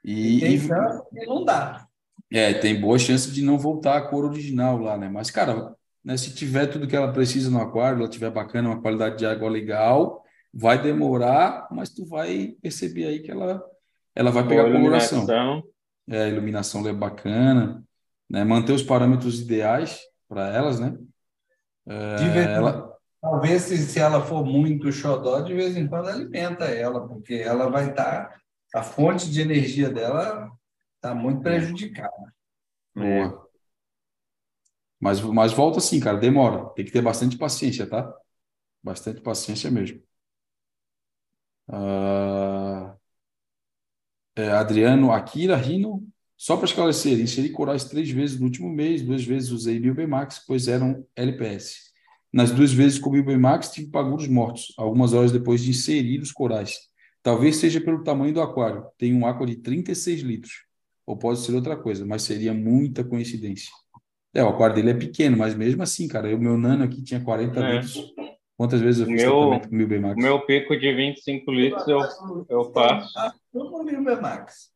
E, 0.02 0.42
e- 0.42 0.56
e 0.56 1.26
não 1.26 1.44
dá. 1.44 1.86
é, 2.32 2.54
tem 2.54 2.80
boa 2.80 2.98
chance 2.98 3.30
de 3.30 3.42
não 3.42 3.58
voltar 3.58 3.98
a 3.98 4.00
cor 4.08 4.24
original 4.24 4.78
lá, 4.78 4.96
né? 4.96 5.08
Mas, 5.08 5.30
cara, 5.30 5.75
né, 6.06 6.16
se 6.16 6.32
tiver 6.32 6.66
tudo 6.68 6.86
que 6.86 6.94
ela 6.94 7.12
precisa 7.12 7.50
no 7.50 7.60
aquário, 7.60 7.98
ela 7.98 8.08
tiver 8.08 8.30
bacana, 8.30 8.68
uma 8.68 8.80
qualidade 8.80 9.18
de 9.18 9.26
água 9.26 9.50
legal, 9.50 10.22
vai 10.54 10.80
demorar, 10.80 11.66
mas 11.72 11.90
tu 11.90 12.06
vai 12.06 12.54
perceber 12.62 13.06
aí 13.06 13.18
que 13.20 13.30
ela, 13.32 13.60
ela 14.14 14.30
vai 14.30 14.46
pegar 14.46 14.62
Boa 14.62 14.76
coloração. 14.76 15.24
iluminação. 15.24 15.62
É, 16.08 16.22
a 16.22 16.28
iluminação 16.28 16.86
é 16.88 16.92
bacana, 16.92 17.82
né? 18.30 18.44
Manter 18.44 18.72
os 18.72 18.82
parâmetros 18.84 19.40
ideais 19.40 20.00
para 20.28 20.46
elas, 20.54 20.78
né? 20.78 20.96
De 22.18 22.28
vez 22.30 22.46
ela- 22.46 22.94
Talvez 23.20 23.62
se, 23.62 23.76
se 23.78 23.98
ela 23.98 24.22
for 24.24 24.44
muito 24.44 24.92
xodó, 24.92 25.40
de 25.40 25.52
vez 25.52 25.76
em 25.76 25.88
quando 25.88 26.08
alimenta 26.08 26.66
ela, 26.66 27.08
porque 27.08 27.34
ela 27.34 27.68
vai 27.68 27.90
estar. 27.90 28.40
a 28.72 28.82
fonte 28.82 29.28
de 29.30 29.40
energia 29.40 29.88
dela 29.90 30.48
está 30.96 31.12
muito 31.14 31.40
prejudicada. 31.40 32.32
É. 32.98 33.45
Mas, 35.00 35.20
mas 35.20 35.52
volta 35.52 35.78
assim, 35.78 36.00
cara, 36.00 36.18
demora. 36.18 36.66
Tem 36.74 36.84
que 36.84 36.92
ter 36.92 37.02
bastante 37.02 37.36
paciência, 37.38 37.86
tá? 37.88 38.12
Bastante 38.82 39.20
paciência 39.20 39.70
mesmo. 39.70 40.02
Ah, 41.68 42.96
é, 44.34 44.50
Adriano 44.50 45.12
Akira 45.12 45.56
Rino, 45.56 46.06
só 46.36 46.56
para 46.56 46.66
esclarecer, 46.66 47.18
inseri 47.18 47.50
corais 47.50 47.84
três 47.84 48.10
vezes 48.10 48.38
no 48.38 48.44
último 48.44 48.68
mês, 48.70 49.02
duas 49.02 49.24
vezes 49.24 49.50
usei 49.50 49.80
Bilbemax, 49.80 50.44
pois 50.46 50.68
eram 50.68 51.06
LPS. 51.16 51.86
Nas 52.32 52.50
duas 52.50 52.72
vezes 52.72 52.98
com 52.98 53.10
Bilbemax, 53.10 53.70
tive 53.70 53.90
paguros 53.90 54.28
mortos, 54.28 54.74
algumas 54.76 55.14
horas 55.14 55.32
depois 55.32 55.62
de 55.62 55.70
inserir 55.70 56.20
os 56.20 56.32
corais. 56.32 56.78
Talvez 57.22 57.56
seja 57.56 57.80
pelo 57.80 58.04
tamanho 58.04 58.34
do 58.34 58.42
aquário. 58.42 58.86
Tem 58.98 59.14
um 59.14 59.26
aquário 59.26 59.54
de 59.56 59.62
36 59.62 60.20
litros. 60.20 60.64
Ou 61.06 61.16
pode 61.16 61.40
ser 61.40 61.54
outra 61.54 61.76
coisa, 61.76 62.04
mas 62.04 62.22
seria 62.22 62.52
muita 62.52 63.02
coincidência. 63.02 63.70
É, 64.36 64.42
o 64.44 64.48
aquário 64.48 64.74
dele 64.76 64.90
é 64.90 64.94
pequeno, 64.94 65.36
mas 65.36 65.54
mesmo 65.54 65.82
assim, 65.82 66.06
cara, 66.08 66.34
o 66.34 66.38
meu 66.38 66.58
nano 66.58 66.84
aqui 66.84 67.02
tinha 67.02 67.20
40 67.22 67.60
É. 67.60 67.72
litros. 67.72 68.12
Quantas 68.56 68.80
vezes 68.80 69.00
eu 69.00 69.06
fiz 69.06 69.22
meu- 69.22 69.32
tratamento 69.32 69.68
com 69.68 69.74
o 69.74 69.78
Bilbemax? 69.78 70.16
O 70.16 70.22
meu 70.22 70.40
pico 70.46 70.76
de 70.78 70.94
25 70.94 71.52
litros 71.52 71.86
eu, 71.88 72.00
eu 72.48 72.72
faço. 72.72 73.12
Eu 73.54 73.64
não 73.64 73.84
vi 73.84 73.96
o 73.96 74.04
Bemax. 74.04 74.70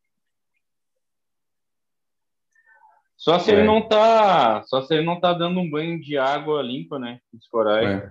Só 3.16 3.38
se 3.38 3.50
É. 3.50 3.54
ele 3.54 3.64
não 3.66 3.86
tá, 3.86 4.62
só 4.66 4.80
se 4.82 4.94
ele 4.94 5.04
não 5.04 5.20
tá 5.20 5.32
dando 5.34 5.60
um 5.60 5.70
banho 5.70 6.00
de 6.00 6.16
água 6.16 6.62
limpa, 6.62 6.98
né? 6.98 7.20
Os 7.34 7.46
corais. 7.48 8.02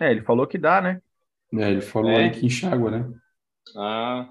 É. 0.00 0.06
É, 0.06 0.10
ele 0.10 0.22
falou 0.22 0.46
que 0.46 0.58
dá, 0.58 0.80
né? 0.82 1.00
É, 1.54 1.70
ele 1.70 1.80
falou 1.80 2.10
É. 2.10 2.24
aí 2.24 2.30
que 2.30 2.44
enxágua, 2.44 2.90
né? 2.90 3.10
Ah, 3.76 4.28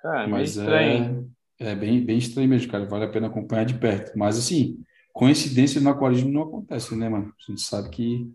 cara, 0.00 0.24
é 0.24 0.26
Mas 0.26 0.56
estranho. 0.56 1.32
é, 1.58 1.70
é 1.70 1.74
bem, 1.74 2.04
bem 2.04 2.18
estranho 2.18 2.48
mesmo, 2.48 2.70
cara. 2.70 2.84
Vale 2.84 3.04
a 3.04 3.08
pena 3.10 3.28
acompanhar 3.28 3.64
de 3.64 3.74
perto. 3.74 4.18
Mas, 4.18 4.36
assim, 4.38 4.78
coincidência 5.12 5.80
no 5.80 5.90
aquarismo 5.90 6.30
não 6.30 6.42
acontece, 6.42 6.94
né, 6.96 7.08
mano? 7.08 7.34
A 7.38 7.50
gente 7.50 7.60
sabe 7.62 7.90
que 7.90 8.32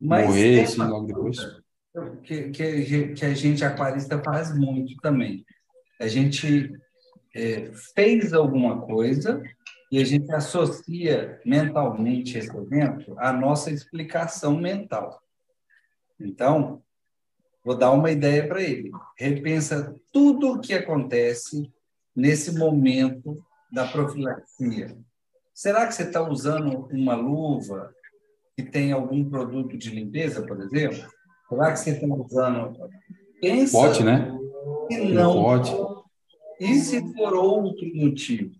Mas 0.00 0.26
morrer, 0.26 0.60
assim, 0.62 0.82
logo 0.82 1.06
depois. 1.06 1.38
que, 2.24 2.50
que, 2.50 2.62
a 2.62 2.80
gente- 2.82 3.14
que 3.14 3.24
a 3.24 3.34
gente 3.34 3.64
aquarista 3.64 4.22
faz 4.22 4.56
muito 4.56 4.94
também. 5.00 5.44
A 6.00 6.06
gente 6.08 6.72
é, 7.34 7.72
fez 7.94 8.32
alguma 8.32 8.80
coisa 8.82 9.42
e 9.90 9.98
a 10.00 10.04
gente 10.04 10.30
associa 10.32 11.40
mentalmente 11.44 12.38
esse 12.38 12.54
evento 12.56 13.14
à 13.18 13.32
nossa 13.32 13.70
explicação 13.70 14.56
mental. 14.58 15.20
Então, 16.18 16.82
vou 17.64 17.76
dar 17.76 17.90
uma 17.92 18.10
ideia 18.10 18.46
para 18.46 18.62
ele. 18.62 18.90
Repensa 19.18 19.94
tudo 20.12 20.52
o 20.52 20.60
que 20.60 20.74
acontece 20.74 21.70
nesse 22.14 22.56
momento 22.56 23.44
da 23.70 23.86
profilaxia. 23.86 24.96
Será 25.54 25.86
que 25.86 25.94
você 25.94 26.02
está 26.02 26.20
usando 26.28 26.88
uma 26.90 27.14
luva 27.14 27.94
que 28.56 28.62
tem 28.64 28.90
algum 28.90 29.28
produto 29.30 29.78
de 29.78 29.90
limpeza, 29.90 30.42
por 30.42 30.60
exemplo? 30.60 31.08
Será 31.48 31.70
que 31.72 31.78
você 31.78 31.90
está 31.90 32.06
usando. 32.06 32.76
Pensa 33.40 33.72
Pote, 33.72 34.02
né? 34.02 34.36
Um 34.90 35.08
não. 35.10 35.32
pote. 35.32 35.72
E 36.60 36.74
se 36.74 37.00
for 37.14 37.34
outro 37.34 37.86
motivo? 37.94 38.50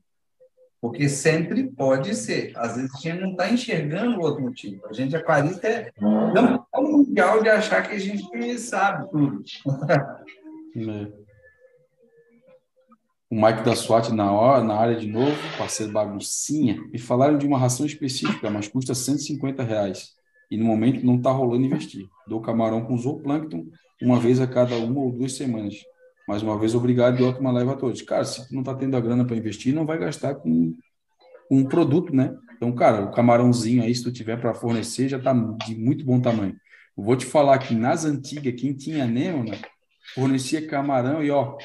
Porque 0.81 1.09
sempre 1.09 1.65
pode 1.65 2.15
ser. 2.15 2.53
Às 2.57 2.77
vezes 2.77 2.95
a 2.95 2.99
gente 2.99 3.21
não 3.21 3.31
está 3.31 3.51
enxergando 3.51 4.21
outro 4.21 4.43
motivo. 4.43 4.87
A 4.87 4.93
gente 4.93 5.17
aquarista 5.17 5.67
é 5.67 5.93
não 6.01 6.65
é 6.73 6.81
mundial 6.81 7.43
de 7.43 7.49
achar 7.49 7.83
que 7.83 7.95
a 7.95 7.99
gente 7.99 8.59
sabe 8.59 9.11
tudo. 9.11 9.43
né? 10.77 11.13
O 13.31 13.35
Mike 13.35 13.63
da 13.63 13.75
SWAT 13.75 14.11
na, 14.11 14.31
hora, 14.31 14.63
na 14.63 14.75
área 14.75 14.97
de 14.97 15.07
novo, 15.07 15.37
parceiro 15.57 15.93
baguncinha, 15.93 16.81
me 16.93 16.99
falaram 16.99 17.39
de 17.39 17.47
uma 17.47 17.59
ração 17.59 17.87
específica, 17.87 18.51
mas 18.51 18.69
custa 18.69 18.95
150 18.95 19.63
reais. 19.63 20.15
E 20.51 20.57
no 20.57 20.65
momento 20.65 21.05
não 21.05 21.17
está 21.17 21.31
rolando 21.31 21.65
investir. 21.65 22.07
Dou 22.29 22.41
camarão 22.41 22.85
com 22.85 22.97
zooplâncton 22.97 23.67
uma 24.01 24.21
vez 24.21 24.41
a 24.41 24.47
cada 24.47 24.77
uma 24.77 25.01
ou 25.01 25.11
duas 25.11 25.33
semanas. 25.33 25.75
Mais 26.29 26.43
uma 26.43 26.59
vez, 26.59 26.75
obrigado 26.75 27.21
e 27.21 27.25
ótima 27.25 27.51
live 27.51 27.71
a 27.71 27.77
todos. 27.77 28.01
Cara, 28.03 28.25
se 28.25 28.47
tu 28.47 28.55
não 28.55 28.61
está 28.61 28.75
tendo 28.75 28.97
a 28.97 29.01
grana 29.01 29.25
para 29.25 29.37
investir, 29.37 29.75
não 29.75 29.85
vai 29.85 29.99
gastar 29.99 30.35
com, 30.37 30.75
com 31.49 31.59
um 31.59 31.65
produto, 31.65 32.15
né? 32.15 32.35
Então, 32.57 32.73
cara, 32.73 33.05
o 33.05 33.11
camarãozinho 33.13 33.83
aí, 33.83 33.95
se 33.95 34.03
tu 34.03 34.13
tiver 34.13 34.41
para 34.41 34.55
fornecer, 34.55 35.09
já 35.09 35.19
está 35.19 35.33
de 35.33 35.75
muito 35.75 36.05
bom 36.05 36.21
tamanho. 36.21 36.57
Eu 36.97 37.05
vou 37.05 37.17
te 37.17 37.27
falar 37.27 37.59
que 37.59 37.75
nas 37.75 38.05
antigas, 38.05 38.55
quem 38.59 38.73
tinha 38.73 39.05
anêmona, 39.05 39.59
fornecia 40.15 40.67
camarão 40.67 41.23
e, 41.23 41.31
ó, 41.31 41.57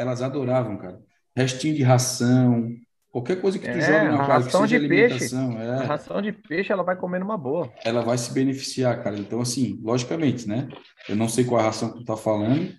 elas 0.00 0.22
adoravam, 0.22 0.76
cara. 0.76 0.98
Restinho 1.36 1.74
de 1.74 1.82
ração, 1.82 2.68
qualquer 3.10 3.40
coisa 3.40 3.58
que 3.58 3.68
tu 3.68 3.78
É, 3.78 3.80
joga 3.80 4.14
aquário, 4.16 4.46
que 4.48 4.56
ração 4.56 4.66
de 4.66 4.78
peixe. 4.80 5.34
é, 5.34 5.84
ração 5.84 6.20
de 6.22 6.32
peixe 6.32 6.72
ela 6.72 6.82
vai 6.82 6.96
comer 6.96 7.20
numa 7.20 7.36
boa. 7.38 7.72
ela 7.84 8.02
vai 8.02 8.18
se 8.18 8.32
beneficiar, 8.32 9.02
cara. 9.02 9.18
Então, 9.18 9.40
assim, 9.40 9.78
logicamente, 9.82 10.48
né? 10.48 10.68
Eu 11.08 11.16
não 11.16 11.28
sei 11.28 11.44
qual 11.44 11.60
é 11.60 11.64
a 11.64 11.66
ração 11.66 11.92
que 11.92 11.98
tu 11.98 12.04
tá 12.04 12.16
falando, 12.16 12.72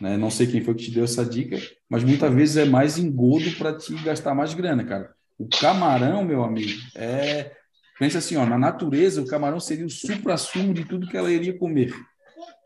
né? 0.00 0.16
Não 0.16 0.30
sei 0.30 0.46
quem 0.46 0.62
foi 0.62 0.74
que 0.74 0.84
te 0.84 0.90
deu 0.92 1.04
essa 1.04 1.24
dica, 1.24 1.56
mas 1.88 2.04
muitas 2.04 2.32
vezes 2.32 2.56
é 2.56 2.64
mais 2.64 2.98
engodo 2.98 3.50
para 3.52 3.76
te 3.76 3.94
gastar 4.02 4.34
mais 4.34 4.54
grana, 4.54 4.84
cara. 4.84 5.14
O 5.38 5.48
camarão, 5.48 6.24
meu 6.24 6.42
amigo, 6.44 6.72
é. 6.94 7.52
Pensa 7.98 8.18
assim, 8.18 8.36
ó, 8.36 8.44
na 8.44 8.58
natureza, 8.58 9.22
o 9.22 9.26
camarão 9.26 9.58
seria 9.58 9.86
o 9.86 9.90
supra-sumo 9.90 10.74
de 10.74 10.84
tudo 10.84 11.08
que 11.08 11.16
ela 11.16 11.30
iria 11.32 11.56
comer, 11.58 11.94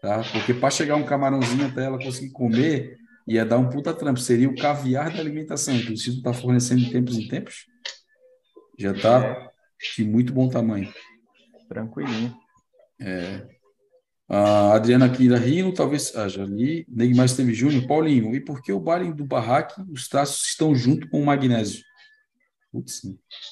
tá? 0.02 0.22
Porque 0.32 0.54
para 0.54 0.70
chegar 0.70 0.96
um 0.96 1.04
camarãozinho 1.04 1.66
até 1.66 1.84
ela 1.84 1.98
conseguir 1.98 2.32
comer, 2.32 2.96
ia 3.35 3.44
dar 3.44 3.59
um 3.59 3.69
puta 3.69 3.93
trampo. 3.94 4.20
Seria 4.20 4.48
o 4.48 4.57
caviar 4.57 5.12
da 5.12 5.20
alimentação. 5.20 5.74
Então, 5.74 5.97
se 5.97 6.16
tu 6.16 6.23
tá 6.23 6.32
fornecendo 6.32 6.81
de 6.82 6.90
tempos 6.90 7.16
em 7.16 7.28
tempos, 7.28 7.66
já 8.78 8.93
tá 8.94 9.51
de 9.97 10.05
muito 10.05 10.32
bom 10.32 10.48
tamanho. 10.48 10.93
Tranquilinho. 11.69 12.35
A 14.28 14.74
Adriana 14.74 15.09
Kira 15.09 15.36
Rino, 15.39 15.73
talvez. 15.74 16.15
Ah, 16.15 16.28
já 16.28 16.44
li. 16.44 16.86
Neymar 16.89 17.27
Esteve 17.27 17.52
Júnior. 17.52 17.86
Paulinho, 17.86 18.35
e 18.35 18.40
por 18.40 18.62
que 18.62 18.73
o 18.73 18.78
Baring 18.81 19.12
do 19.12 19.24
Barraque, 19.24 19.81
os 19.90 20.09
traços 20.09 20.47
estão 20.47 20.74
junto 20.74 21.09
com 21.09 21.20
o 21.20 21.27
magnésio? 21.27 21.82
Putz, 22.73 23.02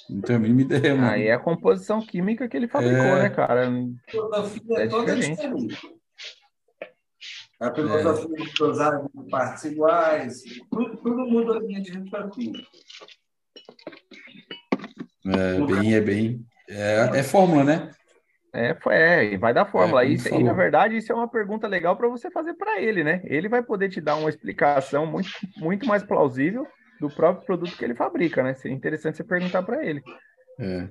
não 0.08 0.20
tenho 0.20 0.38
a 0.38 0.42
mínima 0.42 0.62
ideia, 0.62 0.94
mano. 0.94 1.10
Aí 1.10 1.26
é 1.26 1.32
a 1.32 1.38
composição 1.40 2.00
química 2.00 2.48
que 2.48 2.56
ele 2.56 2.68
fabricou, 2.68 2.96
É. 2.96 3.22
né, 3.24 3.30
cara? 3.30 3.68
A 3.68 4.10
filosofia 4.10 4.62
É 4.78 4.86
toda 4.86 5.16
diferente. 5.16 5.36
diferente. 5.66 5.97
A 7.60 7.74
filosofia 7.74 8.46
de 8.54 8.62
usar 8.62 9.00
partes 9.30 9.64
iguais, 9.64 10.42
tudo, 10.70 10.96
tudo 10.98 11.26
muda 11.26 11.56
a 11.56 11.60
linha 11.60 11.80
de 11.80 11.90
raciocínio. 12.10 12.62
É 15.26 15.60
bem, 15.66 15.94
é 15.94 16.00
bem. 16.00 16.46
É, 16.68 17.18
é 17.18 17.22
fórmula, 17.22 17.64
né? 17.64 17.90
É, 18.54 18.76
é, 18.90 19.36
vai 19.38 19.52
dar 19.52 19.66
fórmula. 19.66 20.04
É, 20.04 20.08
Isso, 20.08 20.32
e 20.32 20.42
na 20.42 20.52
verdade, 20.52 20.96
isso 20.96 21.12
é 21.12 21.14
uma 21.14 21.28
pergunta 21.28 21.66
legal 21.66 21.96
para 21.96 22.08
você 22.08 22.30
fazer 22.30 22.54
para 22.54 22.80
ele, 22.80 23.04
né? 23.04 23.20
Ele 23.24 23.48
vai 23.48 23.62
poder 23.62 23.88
te 23.88 24.00
dar 24.00 24.16
uma 24.16 24.30
explicação 24.30 25.04
muito, 25.04 25.30
muito 25.56 25.86
mais 25.86 26.02
plausível 26.02 26.66
do 27.00 27.10
próprio 27.10 27.44
produto 27.44 27.76
que 27.76 27.84
ele 27.84 27.94
fabrica, 27.94 28.42
né? 28.42 28.54
Seria 28.54 28.76
interessante 28.76 29.16
você 29.16 29.24
perguntar 29.24 29.62
para 29.62 29.84
ele. 29.84 30.02
É. 30.58 30.88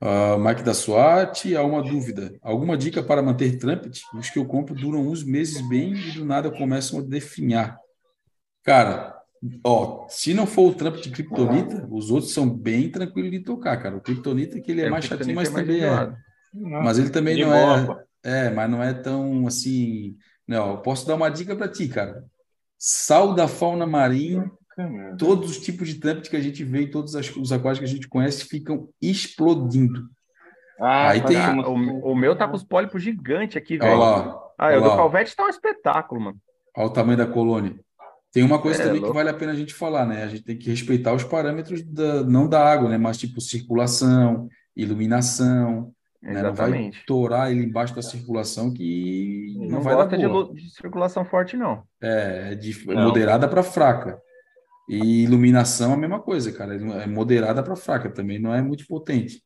Ah, 0.00 0.38
Mike 0.38 0.62
da 0.62 0.72
SWAT, 0.72 1.54
há 1.54 1.62
uma 1.62 1.82
dúvida. 1.82 2.34
Alguma 2.40 2.76
dica 2.76 3.02
para 3.02 3.22
manter 3.22 3.58
Trumpet? 3.58 4.02
Os 4.14 4.30
que 4.30 4.38
eu 4.38 4.46
compro 4.46 4.74
duram 4.74 5.06
uns 5.06 5.22
meses 5.22 5.60
bem 5.68 5.92
e 5.92 6.12
do 6.12 6.24
nada 6.24 6.50
começam 6.50 7.00
a 7.00 7.02
definhar. 7.02 7.78
Cara, 8.64 9.14
ó, 9.62 10.06
se 10.08 10.32
não 10.32 10.46
for 10.46 10.70
o 10.70 10.74
Trumpet 10.74 11.02
de 11.02 11.10
Kryptonita, 11.10 11.86
os 11.90 12.10
outros 12.10 12.32
são 12.32 12.48
bem 12.48 12.90
tranquilos 12.90 13.30
de 13.30 13.40
tocar, 13.40 13.76
cara. 13.76 13.96
O 13.96 14.00
Kryptonita 14.00 14.58
que 14.58 14.70
ele 14.70 14.80
é, 14.80 14.88
o 14.88 14.90
mais 14.90 15.04
chatinho, 15.04 15.34
mas 15.34 15.48
é 15.48 15.52
mais 15.52 15.66
também 15.66 15.84
é. 15.84 16.12
Mas 16.54 16.98
ele 16.98 17.10
também 17.10 17.38
não 17.44 17.54
é. 17.54 18.06
É, 18.22 18.50
mas 18.50 18.70
não 18.70 18.82
é 18.82 18.94
tão 18.94 19.46
assim. 19.46 20.16
Não, 20.46 20.70
eu 20.70 20.78
posso 20.78 21.06
dar 21.06 21.14
uma 21.14 21.28
dica 21.28 21.54
para 21.54 21.68
ti, 21.68 21.88
cara. 21.88 22.24
Sal 22.78 23.34
da 23.34 23.46
fauna 23.46 23.86
marinha, 23.86 24.50
todos 25.18 25.50
os 25.50 25.58
tipos 25.58 25.88
de 25.88 25.96
trumpet 26.00 26.30
que 26.30 26.36
a 26.36 26.40
gente 26.40 26.64
vê 26.64 26.82
em 26.82 26.90
todos 26.90 27.14
as- 27.16 27.34
os 27.36 27.52
aquários 27.52 27.78
que 27.78 27.84
a 27.84 27.88
gente 27.88 28.08
conhece 28.08 28.44
ficam 28.44 28.88
explodindo. 29.00 30.08
Ah, 30.80 31.10
Aí 31.10 31.20
tem- 31.22 31.36
uma- 31.36 31.68
O, 31.68 32.12
o 32.12 32.16
meu 32.16 32.34
tá 32.34 32.48
com 32.48 32.56
os 32.56 32.64
pólipos 32.64 33.02
gigantes 33.02 33.56
aqui, 33.56 33.74
Olha 33.80 33.84
velho. 33.90 33.98
lá. 34.00 34.40
Ah, 34.58 34.66
olha 34.68 34.78
o 34.80 34.82
do. 34.84 34.90
Calvete 34.96 35.36
tá 35.36 35.44
um 35.44 35.48
espetáculo, 35.48 36.20
mano. 36.20 36.38
Olha 36.76 36.86
o 36.86 36.90
tamanho 36.90 37.18
da 37.18 37.26
colônia. 37.26 37.74
Tem 38.32 38.42
uma 38.44 38.60
coisa 38.60 38.80
é, 38.80 38.84
também 38.86 39.00
louco. 39.00 39.12
que 39.12 39.16
vale 39.18 39.28
a 39.28 39.34
pena 39.34 39.52
a 39.52 39.56
gente 39.56 39.74
falar, 39.74 40.06
né? 40.06 40.22
A 40.22 40.28
gente 40.28 40.44
tem 40.44 40.56
que 40.56 40.70
respeitar 40.70 41.12
os 41.12 41.24
parâmetros 41.24 41.82
da, 41.82 42.22
não 42.22 42.48
da 42.48 42.64
água, 42.64 42.88
né? 42.88 42.96
Mas 42.96 43.18
tipo 43.18 43.40
circulação, 43.40 44.48
iluminação, 44.76 45.92
né? 46.22 46.42
Não 46.42 46.54
vai 46.54 46.90
torar 47.06 47.50
ele 47.50 47.64
embaixo 47.64 47.94
da 47.94 48.02
circulação 48.02 48.72
que 48.72 49.54
não, 49.58 49.66
não 49.68 49.80
vai 49.80 49.94
gosta 49.94 50.16
dar. 50.16 50.28
De, 50.28 50.54
de 50.54 50.70
circulação 50.70 51.24
forte, 51.24 51.56
não. 51.56 51.82
É, 52.00 52.52
é 52.52 52.54
de 52.54 52.86
não. 52.86 53.02
moderada 53.08 53.48
para 53.48 53.62
fraca. 53.62 54.18
E 54.90 55.22
iluminação 55.22 55.92
é 55.92 55.94
a 55.94 55.98
mesma 55.98 56.20
coisa, 56.20 56.52
cara. 56.52 56.74
É 56.74 57.06
moderada 57.06 57.62
para 57.62 57.76
fraca, 57.76 58.10
também 58.10 58.40
não 58.40 58.52
é 58.52 58.60
muito 58.60 58.84
potente. 58.88 59.40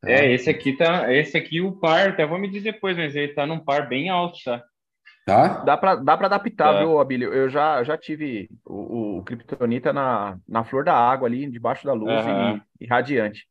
Tá? 0.00 0.08
É, 0.08 0.32
esse 0.32 0.48
aqui 0.48 0.76
tá. 0.76 1.12
Esse 1.12 1.36
aqui, 1.36 1.60
o 1.60 1.72
par, 1.72 2.10
até 2.10 2.24
vou 2.24 2.38
me 2.38 2.48
dizer 2.48 2.72
depois, 2.72 2.96
mas 2.96 3.16
ele 3.16 3.34
tá 3.34 3.44
num 3.44 3.58
par 3.58 3.88
bem 3.88 4.08
alto, 4.08 4.38
tá? 4.44 4.62
Tá? 5.24 5.64
Dá 5.64 5.76
para 5.76 5.96
dá 5.96 6.14
adaptar, 6.14 6.74
tá. 6.74 6.78
viu, 6.78 7.00
Abílio? 7.00 7.32
Eu 7.32 7.48
já, 7.48 7.82
já 7.82 7.96
tive 7.96 8.48
o, 8.64 9.18
o 9.18 9.22
Kryptonita 9.22 9.92
na, 9.92 10.36
na 10.48 10.64
flor 10.64 10.84
da 10.84 10.94
água 10.94 11.28
ali, 11.28 11.48
debaixo 11.50 11.84
da 11.84 11.92
luz 11.92 12.24
uhum. 12.24 12.56
e, 12.56 12.84
e, 12.84 12.86
radiante. 12.86 13.46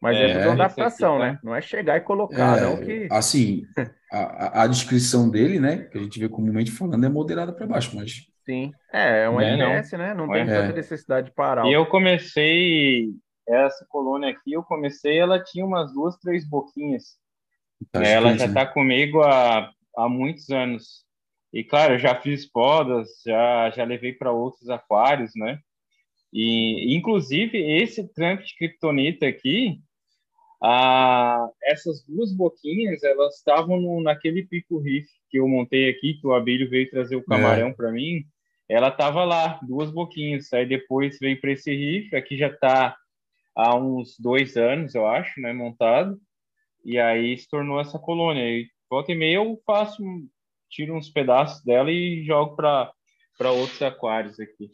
Mas 0.00 0.18
é, 0.18 0.32
é 0.32 0.44
uma 0.46 0.52
adaptação, 0.52 1.16
aqui, 1.16 1.26
tá? 1.26 1.32
né? 1.32 1.38
Não 1.42 1.54
é 1.54 1.62
chegar 1.62 1.96
e 1.96 2.00
colocar, 2.00 2.58
é, 2.58 2.60
não 2.60 2.76
que. 2.76 3.08
Assim, 3.10 3.62
a, 4.12 4.62
a 4.62 4.66
descrição 4.66 5.30
dele, 5.30 5.58
né? 5.58 5.88
Que 5.90 5.98
a 5.98 6.02
gente 6.02 6.18
vê 6.18 6.28
comumente 6.28 6.70
falando, 6.70 7.04
é 7.04 7.08
moderada 7.08 7.52
para 7.52 7.66
baixo, 7.66 7.96
mas. 7.96 8.26
Sim, 8.44 8.72
é, 8.92 9.22
é 9.22 9.30
um 9.30 9.40
é, 9.40 9.54
LS, 9.54 9.92
não. 9.92 9.98
né? 9.98 10.14
Não 10.14 10.28
tem 10.28 10.42
é. 10.42 10.46
tanta 10.46 10.72
necessidade 10.74 11.28
de 11.28 11.34
parar. 11.34 11.66
E 11.66 11.72
eu 11.72 11.86
comecei 11.86 13.08
essa 13.48 13.86
colônia 13.88 14.30
aqui, 14.30 14.52
eu 14.52 14.62
comecei, 14.62 15.18
ela 15.18 15.42
tinha 15.42 15.64
umas 15.64 15.92
duas, 15.92 16.16
três 16.18 16.48
boquinhas. 16.48 17.18
Tá 17.90 18.02
ela 18.02 18.36
já 18.36 18.46
está 18.46 18.66
comigo 18.66 19.22
há, 19.22 19.70
há 19.96 20.08
muitos 20.08 20.50
anos. 20.50 21.04
E 21.52 21.64
claro, 21.64 21.94
eu 21.94 21.98
já 21.98 22.20
fiz 22.20 22.50
podas, 22.50 23.08
já 23.24 23.70
já 23.70 23.84
levei 23.84 24.12
para 24.12 24.32
outros 24.32 24.68
aquários, 24.68 25.32
né? 25.36 25.58
E 26.32 26.96
inclusive 26.96 27.58
esse 27.58 28.12
tranco 28.12 28.42
de 28.42 28.56
kryptonita 28.56 29.26
aqui, 29.26 29.78
a, 30.62 31.48
essas 31.62 32.04
duas 32.04 32.32
boquinhas, 32.32 33.02
elas 33.02 33.36
estavam 33.36 33.80
no, 33.80 34.02
naquele 34.02 34.44
pico 34.44 34.78
riff 34.78 35.08
que 35.30 35.38
eu 35.38 35.46
montei 35.46 35.90
aqui, 35.90 36.14
que 36.14 36.26
o 36.26 36.32
Abílio 36.32 36.68
veio 36.68 36.90
trazer 36.90 37.16
o 37.16 37.20
é. 37.20 37.24
camarão 37.24 37.68
é. 37.68 37.72
para 37.72 37.92
mim. 37.92 38.24
Ela 38.68 38.88
estava 38.88 39.24
lá, 39.24 39.58
duas 39.62 39.90
boquinhas. 39.90 40.52
Aí 40.52 40.66
depois 40.66 41.18
veio 41.20 41.40
para 41.40 41.52
esse 41.52 41.74
riff, 41.74 42.14
aqui 42.16 42.36
já 42.36 42.48
está 42.48 42.96
há 43.54 43.76
uns 43.76 44.18
dois 44.18 44.56
anos, 44.56 44.94
eu 44.94 45.06
acho, 45.06 45.40
né, 45.40 45.52
montado. 45.52 46.18
E 46.84 46.98
aí 46.98 47.36
se 47.36 47.48
tornou 47.48 47.80
essa 47.80 47.98
colônia. 47.98 48.42
E 48.42 48.68
volta 48.90 49.12
e 49.12 49.14
meia 49.14 49.36
eu 49.36 49.60
faço 49.66 50.02
tiro 50.68 50.96
uns 50.96 51.08
pedaços 51.08 51.62
dela 51.62 51.90
e 51.90 52.24
jogo 52.24 52.56
para 52.56 53.50
outros 53.52 53.80
aquários 53.80 54.40
aqui. 54.40 54.70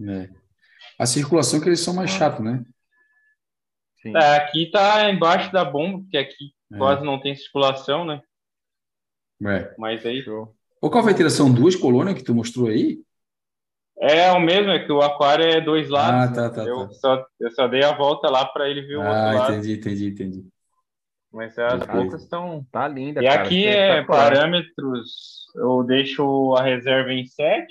É. 0.00 0.28
A 0.98 1.06
circulação 1.06 1.60
que 1.60 1.68
eles 1.68 1.80
são 1.80 1.94
mais 1.94 2.10
chatos, 2.10 2.44
né? 2.44 2.64
É, 4.04 4.36
aqui 4.36 4.70
tá 4.70 5.10
embaixo 5.10 5.52
da 5.52 5.64
bomba, 5.64 6.00
porque 6.00 6.16
aqui 6.16 6.52
é. 6.72 6.78
quase 6.78 7.04
não 7.04 7.20
tem 7.20 7.34
circulação, 7.34 8.04
né? 8.04 8.22
É. 9.44 9.74
Mas 9.78 10.04
aí. 10.04 10.22
Show. 10.22 10.54
Qual 10.80 11.02
vai 11.02 11.30
São 11.30 11.52
duas 11.52 11.74
colônias 11.74 12.16
que 12.16 12.22
tu 12.22 12.34
mostrou 12.34 12.68
aí? 12.68 13.02
É 14.00 14.30
o 14.32 14.40
mesmo, 14.40 14.70
é 14.70 14.84
que 14.84 14.92
o 14.92 15.02
aquário 15.02 15.44
é 15.44 15.60
dois 15.60 15.88
lados. 15.88 16.30
Ah, 16.30 16.32
tá, 16.32 16.50
tá. 16.50 16.64
Eu, 16.64 16.86
tá. 16.86 16.92
Só, 16.94 17.26
eu 17.40 17.50
só 17.50 17.66
dei 17.66 17.82
a 17.82 17.96
volta 17.96 18.30
lá 18.30 18.44
para 18.44 18.68
ele 18.68 18.82
ver 18.82 18.96
o 18.96 19.02
ah, 19.02 19.08
outro 19.08 19.38
lado. 19.38 19.52
entendi, 19.54 19.72
entendi, 19.74 20.06
entendi. 20.08 20.46
Mas 21.32 21.58
as 21.58 21.86
bocas 21.86 22.22
estão. 22.22 22.64
Tá 22.70 22.88
linda, 22.88 23.22
E 23.22 23.26
cara, 23.26 23.42
aqui 23.42 23.66
é 23.66 24.02
parâmetros 24.02 25.46
eu 25.56 25.82
deixo 25.84 26.54
a 26.54 26.62
reserva 26.62 27.12
em 27.12 27.26
7, 27.26 27.66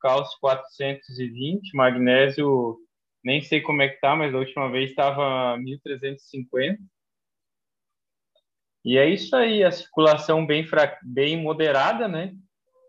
cálcio 0.00 0.38
420, 0.40 1.74
magnésio 1.74 2.78
nem 3.24 3.40
sei 3.40 3.62
como 3.62 3.80
é 3.80 3.88
que 3.88 4.00
tá, 4.00 4.14
mas 4.14 4.32
da 4.32 4.38
última 4.38 4.70
vez 4.70 4.90
estava 4.90 5.56
1350. 5.56 6.78
E 8.84 8.98
é 8.98 9.08
isso 9.08 9.34
aí, 9.34 9.64
a 9.64 9.72
circulação 9.72 10.44
bem 10.44 10.66
fra... 10.66 10.98
bem 11.02 11.42
moderada, 11.42 12.06
né? 12.06 12.34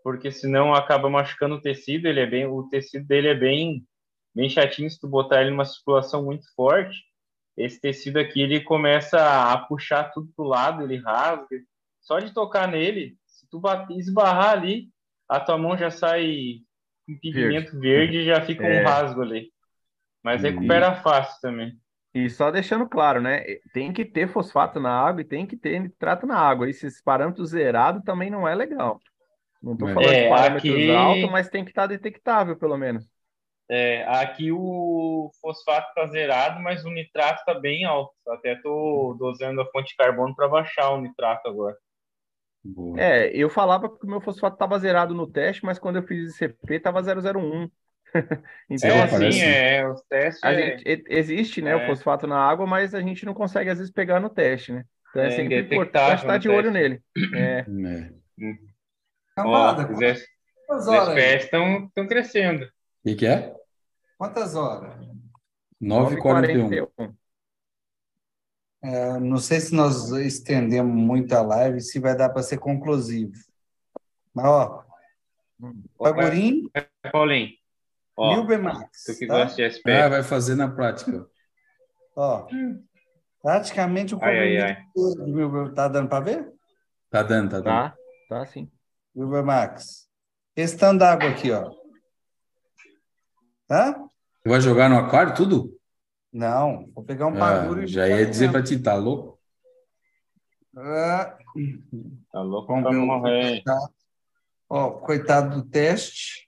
Porque 0.06 0.30
senão 0.30 0.72
acaba 0.72 1.10
machucando 1.10 1.56
o 1.56 1.60
tecido, 1.60 2.06
ele 2.06 2.20
é 2.20 2.26
bem 2.26 2.46
o 2.46 2.68
tecido 2.68 3.04
dele 3.04 3.26
é 3.26 3.34
bem 3.34 3.84
bem 4.32 4.48
chatinho 4.48 4.88
se 4.88 5.00
tu 5.00 5.08
botar 5.08 5.40
ele 5.40 5.50
numa 5.50 5.64
circulação 5.64 6.24
muito 6.24 6.46
forte. 6.54 6.96
Esse 7.56 7.80
tecido 7.80 8.20
aqui 8.20 8.40
ele 8.40 8.60
começa 8.60 9.18
a 9.52 9.58
puxar 9.58 10.12
tudo 10.12 10.30
pro 10.36 10.44
lado, 10.44 10.84
ele 10.84 10.98
rasga. 10.98 11.56
Só 12.00 12.20
de 12.20 12.32
tocar 12.32 12.68
nele, 12.68 13.16
se 13.26 13.48
tu 13.50 13.60
esbarrar 13.98 14.50
ali, 14.50 14.90
a 15.28 15.40
tua 15.40 15.58
mão 15.58 15.76
já 15.76 15.90
sai 15.90 16.60
com 17.04 17.18
pigmento 17.18 17.76
verde, 17.80 18.18
e 18.18 18.26
já 18.26 18.40
fica 18.40 18.64
é. 18.64 18.82
um 18.82 18.84
rasgo 18.84 19.22
ali. 19.22 19.50
Mas 20.22 20.40
recupera 20.40 20.92
e... 20.92 21.02
fácil 21.02 21.40
também. 21.40 21.72
E 22.14 22.30
só 22.30 22.52
deixando 22.52 22.88
claro, 22.88 23.20
né? 23.20 23.42
Tem 23.74 23.92
que 23.92 24.04
ter 24.04 24.28
fosfato 24.28 24.78
na 24.78 24.92
água 24.92 25.22
e 25.22 25.24
tem 25.24 25.44
que 25.44 25.56
ter 25.56 25.80
nitrato 25.80 26.28
na 26.28 26.38
água. 26.38 26.70
Esses 26.70 27.02
parâmetros 27.02 27.50
zerados 27.50 28.04
também 28.04 28.30
não 28.30 28.46
é 28.46 28.54
legal. 28.54 29.00
Não 29.66 29.72
estou 29.72 29.88
falando 29.88 30.12
é, 30.12 30.22
de 30.22 30.28
parâmetros 30.28 30.72
aqui... 30.72 30.90
altos, 30.92 31.30
mas 31.30 31.48
tem 31.48 31.64
que 31.64 31.72
estar 31.72 31.82
tá 31.82 31.88
detectável, 31.88 32.56
pelo 32.56 32.76
menos. 32.76 33.04
É, 33.68 34.04
aqui 34.04 34.52
o 34.52 35.28
fosfato 35.40 35.88
está 35.88 36.06
zerado, 36.06 36.60
mas 36.60 36.84
o 36.84 36.90
nitrato 36.90 37.40
está 37.40 37.52
bem 37.52 37.84
alto. 37.84 38.12
Até 38.28 38.52
estou 38.52 39.16
dosando 39.18 39.60
a 39.60 39.66
fonte 39.66 39.88
de 39.88 39.96
carbono 39.96 40.36
para 40.36 40.46
baixar 40.46 40.90
o 40.90 41.00
nitrato 41.00 41.48
agora. 41.48 41.76
Boa. 42.64 43.00
É, 43.00 43.28
eu 43.34 43.50
falava 43.50 43.88
que 43.88 44.06
o 44.06 44.08
meu 44.08 44.20
fosfato 44.20 44.54
estava 44.54 44.78
zerado 44.78 45.14
no 45.14 45.26
teste, 45.26 45.64
mas 45.64 45.80
quando 45.80 45.96
eu 45.96 46.04
fiz 46.04 46.40
ICP 46.40 46.74
estava 46.74 47.00
001. 47.02 47.68
então, 48.70 48.90
é, 48.90 49.02
assim, 49.02 49.32
sim, 49.32 49.42
é, 49.42 49.88
os 49.88 50.00
testes. 50.02 50.44
É... 50.44 50.78
Gente, 50.78 51.04
existe, 51.08 51.60
né, 51.60 51.72
é. 51.72 51.76
o 51.76 51.86
fosfato 51.86 52.24
na 52.28 52.38
água, 52.38 52.68
mas 52.68 52.94
a 52.94 53.00
gente 53.00 53.26
não 53.26 53.34
consegue 53.34 53.68
às 53.68 53.78
vezes 53.78 53.92
pegar 53.92 54.20
no 54.20 54.30
teste, 54.30 54.72
né? 54.72 54.84
Então 55.10 55.22
é, 55.22 55.26
é 55.26 55.30
sempre 55.30 55.58
importante 55.58 56.20
estar 56.20 56.38
de 56.38 56.48
olho 56.48 56.70
nele. 56.70 57.02
É. 57.34 57.64
Camada, 59.36 59.86
os 59.92 60.00
SPS 60.00 61.44
estão 61.44 61.90
crescendo. 62.08 62.64
O 62.64 62.68
que, 63.04 63.16
que 63.16 63.26
é? 63.26 63.54
Quantas 64.16 64.54
horas? 64.54 64.96
9h41. 65.80 67.14
É, 68.82 69.20
não 69.20 69.36
sei 69.36 69.60
se 69.60 69.74
nós 69.74 70.10
estendemos 70.12 70.94
muito 70.94 71.34
a 71.34 71.42
live, 71.42 71.82
se 71.82 71.98
vai 71.98 72.16
dar 72.16 72.30
para 72.30 72.42
ser 72.42 72.56
conclusivo. 72.56 73.32
Mas, 74.32 74.46
ó, 74.46 74.84
Pagurim. 75.98 76.70
Paulinho. 77.12 77.50
Ó, 78.16 78.36
Milber 78.36 78.62
Max. 78.62 79.04
Tu 79.04 79.18
que 79.18 79.26
tá? 79.26 79.44
gosta 79.44 79.56
de 79.56 79.68
SP. 79.68 79.92
Ah, 79.92 80.08
vai 80.08 80.22
fazer 80.22 80.54
na 80.54 80.70
prática. 80.70 81.26
Ó, 82.16 82.48
praticamente 83.42 84.14
o 84.14 84.18
comprimento 84.18 84.82
de 84.94 85.30
Milber. 85.30 85.74
Tá 85.74 85.88
dando 85.88 86.08
para 86.08 86.24
ver? 86.24 86.52
Tá 87.10 87.22
dando, 87.22 87.50
tá 87.50 87.56
dando. 87.56 87.66
Tá, 87.66 87.96
tá 88.30 88.46
sim. 88.46 88.70
Milber 89.16 89.42
Max. 89.42 90.06
Esse 90.54 90.76
tanto 90.76 90.98
d'água 90.98 91.30
aqui, 91.30 91.50
ó. 91.50 91.70
Tá? 93.66 93.92
Você 94.42 94.48
vai 94.48 94.60
jogar 94.60 94.90
no 94.90 94.98
aquário 94.98 95.34
tudo? 95.34 95.74
Não, 96.30 96.90
vou 96.94 97.02
pegar 97.02 97.26
um 97.26 97.32
bagulho. 97.32 97.84
Ah, 97.84 97.86
já 97.86 98.06
ia 98.06 98.26
dizer 98.26 98.52
para 98.52 98.62
ti, 98.62 98.78
tá 98.78 98.94
louco? 98.94 99.40
Ah, 100.76 101.34
tá 102.30 102.42
louco 102.42 102.66
para 102.66 102.92
morrer. 102.92 103.62
Ó, 104.68 104.90
coitado 104.90 105.62
do 105.62 105.68
teste. 105.68 106.46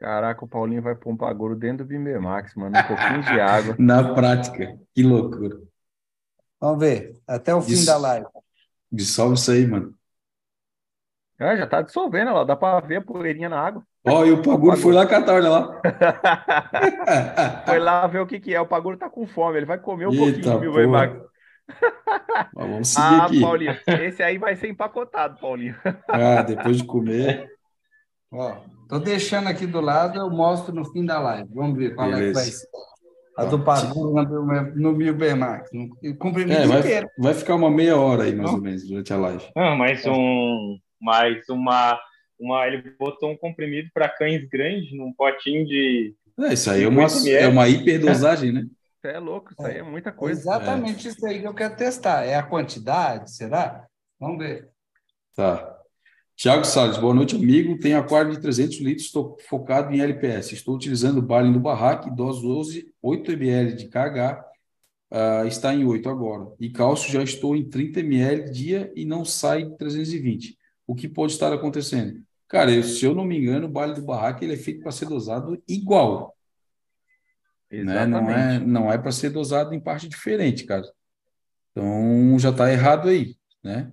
Caraca, 0.00 0.44
o 0.44 0.48
Paulinho 0.48 0.82
vai 0.82 0.94
pôr 0.94 1.12
um 1.12 1.16
paguro 1.16 1.54
dentro 1.54 1.84
do 1.84 1.88
Bimber 1.88 2.20
Max, 2.20 2.54
mano. 2.54 2.78
Um 2.78 2.82
pouquinho 2.82 3.22
de 3.22 3.40
água. 3.40 3.76
Na 3.78 4.14
prática. 4.14 4.78
Que 4.94 5.02
loucura. 5.02 5.60
Vamos 6.60 6.78
ver. 6.78 7.20
Até 7.26 7.54
o 7.54 7.60
Diss... 7.60 7.80
fim 7.80 7.86
da 7.86 7.96
live. 7.98 8.26
Dissolve 8.90 9.34
isso 9.34 9.50
aí, 9.50 9.66
mano. 9.66 9.94
Ah, 11.38 11.54
já 11.54 11.66
tá 11.66 11.82
dissolvendo, 11.82 12.30
ó. 12.30 12.44
Dá 12.44 12.56
para 12.56 12.80
ver 12.86 12.96
a 12.96 13.02
poeirinha 13.02 13.48
na 13.48 13.60
água. 13.60 13.82
Ó, 14.06 14.24
e 14.24 14.30
o 14.32 14.40
Paguro 14.40 14.76
foi 14.76 14.92
lá 14.92 15.04
catar, 15.04 15.34
olha 15.34 15.50
lá. 15.50 15.80
foi 17.66 17.78
lá 17.78 18.06
ver 18.06 18.20
o 18.20 18.26
que 18.26 18.38
que 18.38 18.54
é. 18.54 18.60
O 18.60 18.66
Paguro 18.66 18.96
tá 18.96 19.10
com 19.10 19.26
fome, 19.26 19.58
ele 19.58 19.66
vai 19.66 19.78
comer 19.78 20.06
um 20.06 20.12
Eita, 20.12 20.50
pouquinho, 20.50 20.60
viu, 20.60 20.72
vai, 20.72 20.86
Max? 21.10 21.20
Vamos 22.54 22.88
seguir 22.88 23.04
ah, 23.04 23.26
aqui. 23.26 23.40
Paulinho, 23.40 23.76
esse 24.00 24.22
aí 24.22 24.38
vai 24.38 24.54
ser 24.54 24.68
empacotado, 24.68 25.38
Paulinho. 25.40 25.74
ah, 26.08 26.42
depois 26.42 26.76
de 26.78 26.84
comer. 26.84 27.50
Ó, 28.30 28.58
tô 28.88 29.00
deixando 29.00 29.48
aqui 29.48 29.66
do 29.66 29.80
lado, 29.80 30.18
eu 30.18 30.30
mostro 30.30 30.74
no 30.74 30.84
fim 30.84 31.04
da 31.04 31.18
live. 31.18 31.50
Vamos 31.52 31.76
ver 31.76 31.94
qual 31.94 32.08
Beleza. 32.08 32.24
é 32.24 32.28
que 32.28 32.34
vai 32.34 32.44
ser. 32.44 32.66
A 33.36 33.44
do 33.44 33.58
Paguro 33.58 34.14
no 34.74 34.92
Milber 34.92 35.36
Max. 35.36 35.70
Cumprimento 36.18 36.60
é, 36.60 36.66
vai, 36.66 37.06
vai 37.18 37.34
ficar 37.34 37.54
uma 37.54 37.70
meia 37.70 37.96
hora 37.96 38.24
aí, 38.24 38.34
mais 38.34 38.50
ou 38.50 38.60
menos, 38.60 38.88
durante 38.88 39.12
a 39.12 39.16
live. 39.16 39.44
Ah, 39.54 39.74
mais 39.74 40.06
um... 40.06 40.78
Mais 40.98 41.46
uma 41.50 41.98
uma, 42.38 42.66
ele 42.66 42.94
botou 42.98 43.30
um 43.30 43.36
comprimido 43.36 43.88
para 43.92 44.08
cães 44.08 44.46
grandes 44.48 44.92
num 44.96 45.12
potinho 45.12 45.66
de. 45.66 46.14
É, 46.38 46.52
isso 46.52 46.70
aí 46.70 46.84
é 46.84 46.88
uma, 46.88 47.06
é 47.28 47.48
uma 47.48 47.68
hiperdosagem, 47.68 48.52
né? 48.52 48.66
Isso 48.96 49.14
é 49.14 49.18
louco, 49.18 49.52
isso 49.52 49.66
aí 49.66 49.76
é 49.76 49.82
muita 49.82 50.10
coisa. 50.10 50.40
Exatamente 50.40 51.06
é. 51.06 51.10
isso 51.10 51.26
aí 51.26 51.40
que 51.40 51.46
eu 51.46 51.54
quero 51.54 51.76
testar. 51.76 52.24
É 52.24 52.34
a 52.34 52.42
quantidade, 52.42 53.30
será? 53.30 53.86
Vamos 54.18 54.38
ver. 54.38 54.70
Tá. 55.36 55.75
Tiago 56.36 56.66
Salles, 56.66 56.98
boa 56.98 57.14
noite, 57.14 57.34
amigo. 57.34 57.78
Tenho 57.78 57.98
aquário 57.98 58.30
de 58.30 58.38
300 58.38 58.76
litros, 58.80 59.06
estou 59.06 59.38
focado 59.48 59.90
em 59.94 60.02
LPS. 60.02 60.52
Estou 60.52 60.76
utilizando 60.76 61.16
o 61.16 61.22
Balin 61.22 61.50
do 61.50 61.58
Barraque, 61.58 62.14
dose 62.14 62.42
12, 62.42 62.92
8 63.00 63.32
ml 63.32 63.72
de 63.74 63.88
KH, 63.88 64.44
uh, 65.12 65.46
está 65.46 65.74
em 65.74 65.86
8 65.86 66.06
agora. 66.10 66.52
E 66.60 66.68
cálcio 66.68 67.10
já 67.10 67.22
estou 67.22 67.56
em 67.56 67.66
30 67.66 68.00
ml 68.00 68.50
dia 68.50 68.92
e 68.94 69.06
não 69.06 69.24
sai 69.24 69.64
320. 69.78 70.58
O 70.86 70.94
que 70.94 71.08
pode 71.08 71.32
estar 71.32 71.50
acontecendo? 71.54 72.22
Cara, 72.46 72.70
eu, 72.70 72.82
se 72.82 73.02
eu 73.02 73.14
não 73.14 73.24
me 73.24 73.38
engano, 73.38 73.66
o 73.66 73.70
Balin 73.70 73.94
do 73.94 74.02
Barraque 74.02 74.44
ele 74.44 74.52
é 74.52 74.58
feito 74.58 74.82
para 74.82 74.92
ser 74.92 75.06
dosado 75.06 75.60
igual. 75.66 76.36
Né? 77.70 78.04
Não 78.04 78.30
é, 78.30 78.58
não 78.58 78.92
é 78.92 78.98
para 78.98 79.10
ser 79.10 79.30
dosado 79.30 79.74
em 79.74 79.80
parte 79.80 80.06
diferente, 80.06 80.64
cara. 80.64 80.84
Então 81.72 82.38
já 82.38 82.50
está 82.50 82.70
errado 82.70 83.08
aí, 83.08 83.36
né? 83.64 83.90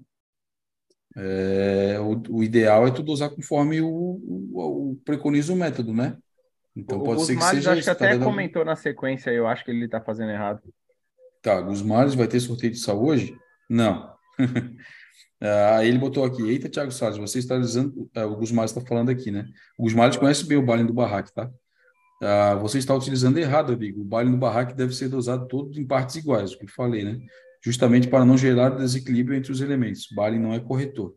É, 1.15 1.97
o, 1.99 2.37
o, 2.37 2.43
ideal 2.43 2.87
é 2.87 2.91
tudo 2.91 3.11
usar 3.11 3.29
conforme 3.29 3.81
o, 3.81 3.87
o, 3.87 4.91
o 4.91 4.95
preconiza 5.05 5.53
o 5.53 5.55
método, 5.55 5.93
né? 5.93 6.17
Então 6.75 6.99
o, 6.99 7.03
pode 7.03 7.23
ser 7.25 7.35
que 7.35 7.43
seja. 7.43 7.71
Acho 7.71 7.83
que 7.83 7.89
até 7.89 8.17
tá 8.17 8.23
comentou 8.23 8.65
na 8.65 8.75
sequência, 8.75 9.29
eu 9.29 9.47
acho 9.47 9.63
que 9.63 9.71
ele 9.71 9.85
está 9.85 10.01
fazendo 10.01 10.31
errado. 10.31 10.61
Tá, 11.41 11.61
Gusmares 11.61 12.15
vai 12.15 12.27
ter 12.27 12.39
sorteio 12.39 12.71
de 12.71 12.79
sal 12.79 13.03
hoje? 13.03 13.37
Não. 13.69 14.13
Aí 15.77 15.89
ele 15.89 15.97
botou 15.97 16.23
aqui, 16.23 16.41
eita, 16.41 16.69
Thiago 16.69 16.91
Salles, 16.91 17.17
você 17.17 17.37
está 17.37 17.57
dizendo, 17.57 18.09
uh, 18.15 18.21
o 18.21 18.37
Gusmares 18.37 18.71
está 18.71 18.79
falando 18.79 19.09
aqui, 19.09 19.29
né? 19.29 19.45
O 19.77 19.83
Gusmares 19.83 20.15
conhece 20.15 20.47
bem 20.47 20.57
o 20.57 20.65
baile 20.65 20.85
do 20.85 20.93
barraque, 20.93 21.33
tá? 21.33 21.51
Uh, 22.21 22.57
você 22.61 22.77
está 22.77 22.95
utilizando 22.95 23.37
errado, 23.37 23.73
amigo. 23.73 24.01
O 24.01 24.05
baile 24.05 24.31
do 24.31 24.37
barraque 24.37 24.73
deve 24.73 24.95
ser 24.95 25.09
dosado 25.09 25.45
todo 25.45 25.77
em 25.77 25.85
partes 25.85 26.15
iguais, 26.15 26.53
o 26.53 26.57
que 26.57 26.63
eu 26.63 26.69
falei, 26.69 27.03
né? 27.03 27.19
Justamente 27.63 28.07
para 28.07 28.25
não 28.25 28.37
gerar 28.37 28.69
desequilíbrio 28.69 29.37
entre 29.37 29.51
os 29.51 29.61
elementos. 29.61 30.07
Balin 30.13 30.39
não 30.39 30.53
é 30.53 30.59
corretor 30.59 31.15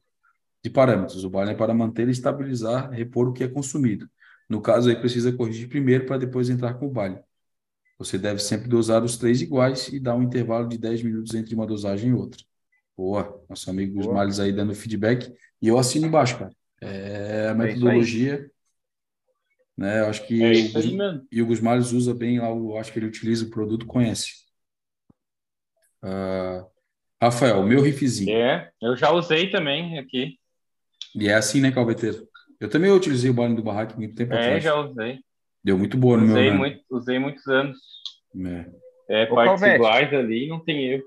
de 0.63 0.71
parâmetros. 0.71 1.25
O 1.25 1.31
Balin 1.31 1.53
é 1.53 1.55
para 1.55 1.75
manter, 1.75 2.09
estabilizar, 2.09 2.91
repor 2.91 3.29
o 3.29 3.33
que 3.33 3.45
é 3.45 3.49
consumido. 3.49 4.09
No 4.49 4.61
caso, 4.61 4.89
aí 4.89 4.97
precisa 4.97 5.33
corrigir 5.33 5.69
primeiro 5.69 6.07
para 6.07 6.19
depois 6.19 6.49
entrar 6.49 6.75
com 6.75 6.87
o 6.87 6.91
Balin. 6.91 7.19
Você 7.99 8.17
deve 8.19 8.41
sempre 8.41 8.69
dosar 8.69 9.03
os 9.03 9.17
três 9.17 9.41
iguais 9.41 9.89
e 9.89 9.99
dar 9.99 10.15
um 10.15 10.23
intervalo 10.23 10.69
de 10.69 10.79
10 10.79 11.03
minutos 11.03 11.35
entre 11.35 11.55
uma 11.55 11.67
dosagem 11.67 12.11
e 12.11 12.15
outra. 12.15 12.41
Boa, 12.97 13.43
nosso 13.49 13.69
amigo 13.69 14.01
Boa. 14.01 14.15
Males 14.15 14.39
aí 14.39 14.53
dando 14.53 14.75
feedback. 14.75 15.33
E 15.61 15.69
eu 15.69 15.79
assino 15.79 16.07
embaixo, 16.07 16.39
cara. 16.39 16.53
É 16.81 17.49
a 17.49 17.51
é 17.51 17.55
metodologia. 17.55 18.51
né? 19.77 20.01
Eu 20.01 20.07
acho 20.07 20.27
que 20.27 20.43
é 20.43 20.53
o, 20.53 21.27
e 21.33 21.43
o 21.43 21.47
Gusmales 21.47 21.93
usa 21.93 22.15
bem 22.15 22.39
lá, 22.39 22.49
eu 22.49 22.77
acho 22.77 22.93
que 22.93 22.99
ele 22.99 23.07
utiliza 23.07 23.47
o 23.47 23.51
produto, 23.51 23.87
conhece. 23.87 24.46
Uh, 26.07 26.65
Rafael, 27.21 27.63
meu 27.65 27.83
riffzinho. 27.83 28.31
É, 28.31 28.71
eu 28.81 28.97
já 28.97 29.11
usei 29.11 29.51
também 29.51 29.99
aqui. 29.99 30.39
E 31.15 31.29
é 31.29 31.35
assim, 31.35 31.61
né, 31.61 31.73
Calveteiro? 31.73 32.29
Eu 32.61 32.71
também 32.71 32.91
utilizei 32.91 33.31
o 33.31 33.35
balão 33.35 33.55
do 33.55 33.63
barraco 33.63 33.97
muito 33.99 34.15
tempo 34.15 34.33
é, 34.35 34.39
atrás. 34.39 34.57
É, 34.57 34.61
já 34.61 34.75
usei. 34.77 35.19
Deu 35.65 35.77
muito 35.77 35.97
boa 35.97 36.17
no 36.17 36.27
usei 36.27 36.51
meu 36.51 36.59
muito, 36.59 36.81
Usei 36.89 37.19
muitos 37.19 37.47
anos. 37.49 37.79
É, 39.09 39.23
é 39.23 39.27
partes 39.27 39.61
Calvete, 39.61 39.75
iguais 39.75 40.15
ali, 40.15 40.49
não 40.49 40.61
tem 40.61 40.93
erro. 40.93 41.05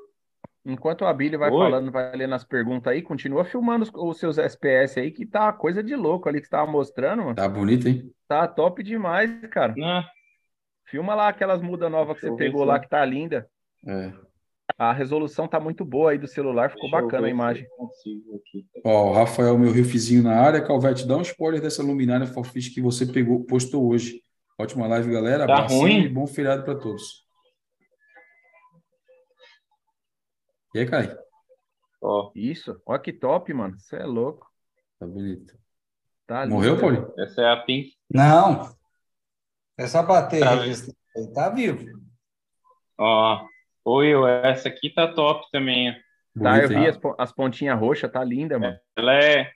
Enquanto 0.65 1.05
a 1.05 1.13
Billy 1.13 1.37
vai 1.37 1.49
Oi. 1.49 1.57
falando, 1.57 1.91
vai 1.91 2.15
lendo 2.15 2.35
as 2.35 2.43
perguntas 2.43 2.91
aí, 2.91 3.01
continua 3.01 3.45
filmando 3.45 3.83
os, 3.83 3.91
os, 3.93 4.19
seus 4.19 4.37
SPS 4.37 4.99
aí, 4.99 5.11
que 5.11 5.25
tá 5.25 5.53
coisa 5.53 5.81
de 5.81 5.95
louco 5.95 6.27
ali 6.27 6.41
que 6.41 6.47
você 6.47 6.51
tava 6.51 6.69
mostrando, 6.69 7.23
mano. 7.23 7.35
Tá 7.35 7.47
bonito, 7.47 7.87
hein? 7.87 8.11
Tá 8.27 8.47
top 8.47 8.83
demais, 8.83 9.31
cara. 9.49 9.73
Ah. 9.81 10.05
Filma 10.85 11.15
lá 11.15 11.29
aquelas 11.29 11.61
mudas 11.61 11.89
novas 11.89 12.19
que 12.19 12.27
você 12.27 12.35
pegou 12.35 12.65
lá, 12.65 12.79
que 12.79 12.89
tá 12.89 13.03
linda. 13.05 13.47
É. 13.87 14.11
A 14.77 14.93
resolução 14.93 15.47
tá 15.47 15.59
muito 15.59 15.83
boa 15.83 16.11
aí 16.11 16.17
do 16.17 16.27
celular, 16.27 16.69
ficou 16.69 16.89
Deixa 16.89 17.01
bacana 17.01 17.27
a 17.27 17.29
imagem. 17.29 17.67
Ó, 18.83 19.09
o 19.09 19.13
Rafael, 19.13 19.57
meu 19.57 19.71
riffzinho 19.71 20.23
na 20.23 20.39
área. 20.39 20.65
Calvete, 20.65 21.07
dá 21.07 21.17
um 21.17 21.21
spoiler 21.21 21.61
dessa 21.61 21.83
luminária 21.83 22.27
Forfish 22.27 22.69
que 22.69 22.81
você 22.81 23.05
pegou, 23.05 23.43
postou 23.45 23.87
hoje. 23.87 24.21
Ótima 24.57 24.87
live, 24.87 25.11
galera. 25.11 25.47
Tá 25.47 25.67
ruim? 25.67 26.03
e 26.03 26.09
bom 26.09 26.27
feriado 26.27 26.63
para 26.63 26.75
todos. 26.75 27.25
E 30.75 30.79
aí, 30.79 30.85
Kai? 30.85 31.17
Ó. 32.01 32.31
Isso, 32.35 32.79
olha 32.85 32.99
que 32.99 33.11
top, 33.11 33.53
mano. 33.53 33.77
Você 33.79 33.95
é 33.95 34.05
louco. 34.05 34.47
Tá 34.99 35.07
bonito. 35.07 35.57
Tá 36.27 36.45
Morreu, 36.45 36.79
Paulinho? 36.79 37.11
Essa 37.17 37.41
é 37.41 37.51
a 37.51 37.57
Pink. 37.57 37.93
Não. 38.09 38.69
É 39.77 39.87
só 39.87 40.03
bater. 40.03 40.41
Tá, 40.41 40.57
tá 41.33 41.49
vivo. 41.49 41.85
Ó. 42.97 43.47
Oi, 43.85 44.11
essa 44.43 44.69
aqui 44.69 44.89
tá 44.89 45.07
top 45.07 45.45
também. 45.51 45.95
Tá, 46.41 46.59
eu 46.59 46.69
vi 46.69 46.87
as, 46.87 46.99
as 47.17 47.31
pontinhas 47.31 47.79
roxas, 47.79 48.11
tá 48.11 48.23
linda, 48.23 48.59
mano. 48.59 48.77
Ela 48.97 49.13
é. 49.15 49.51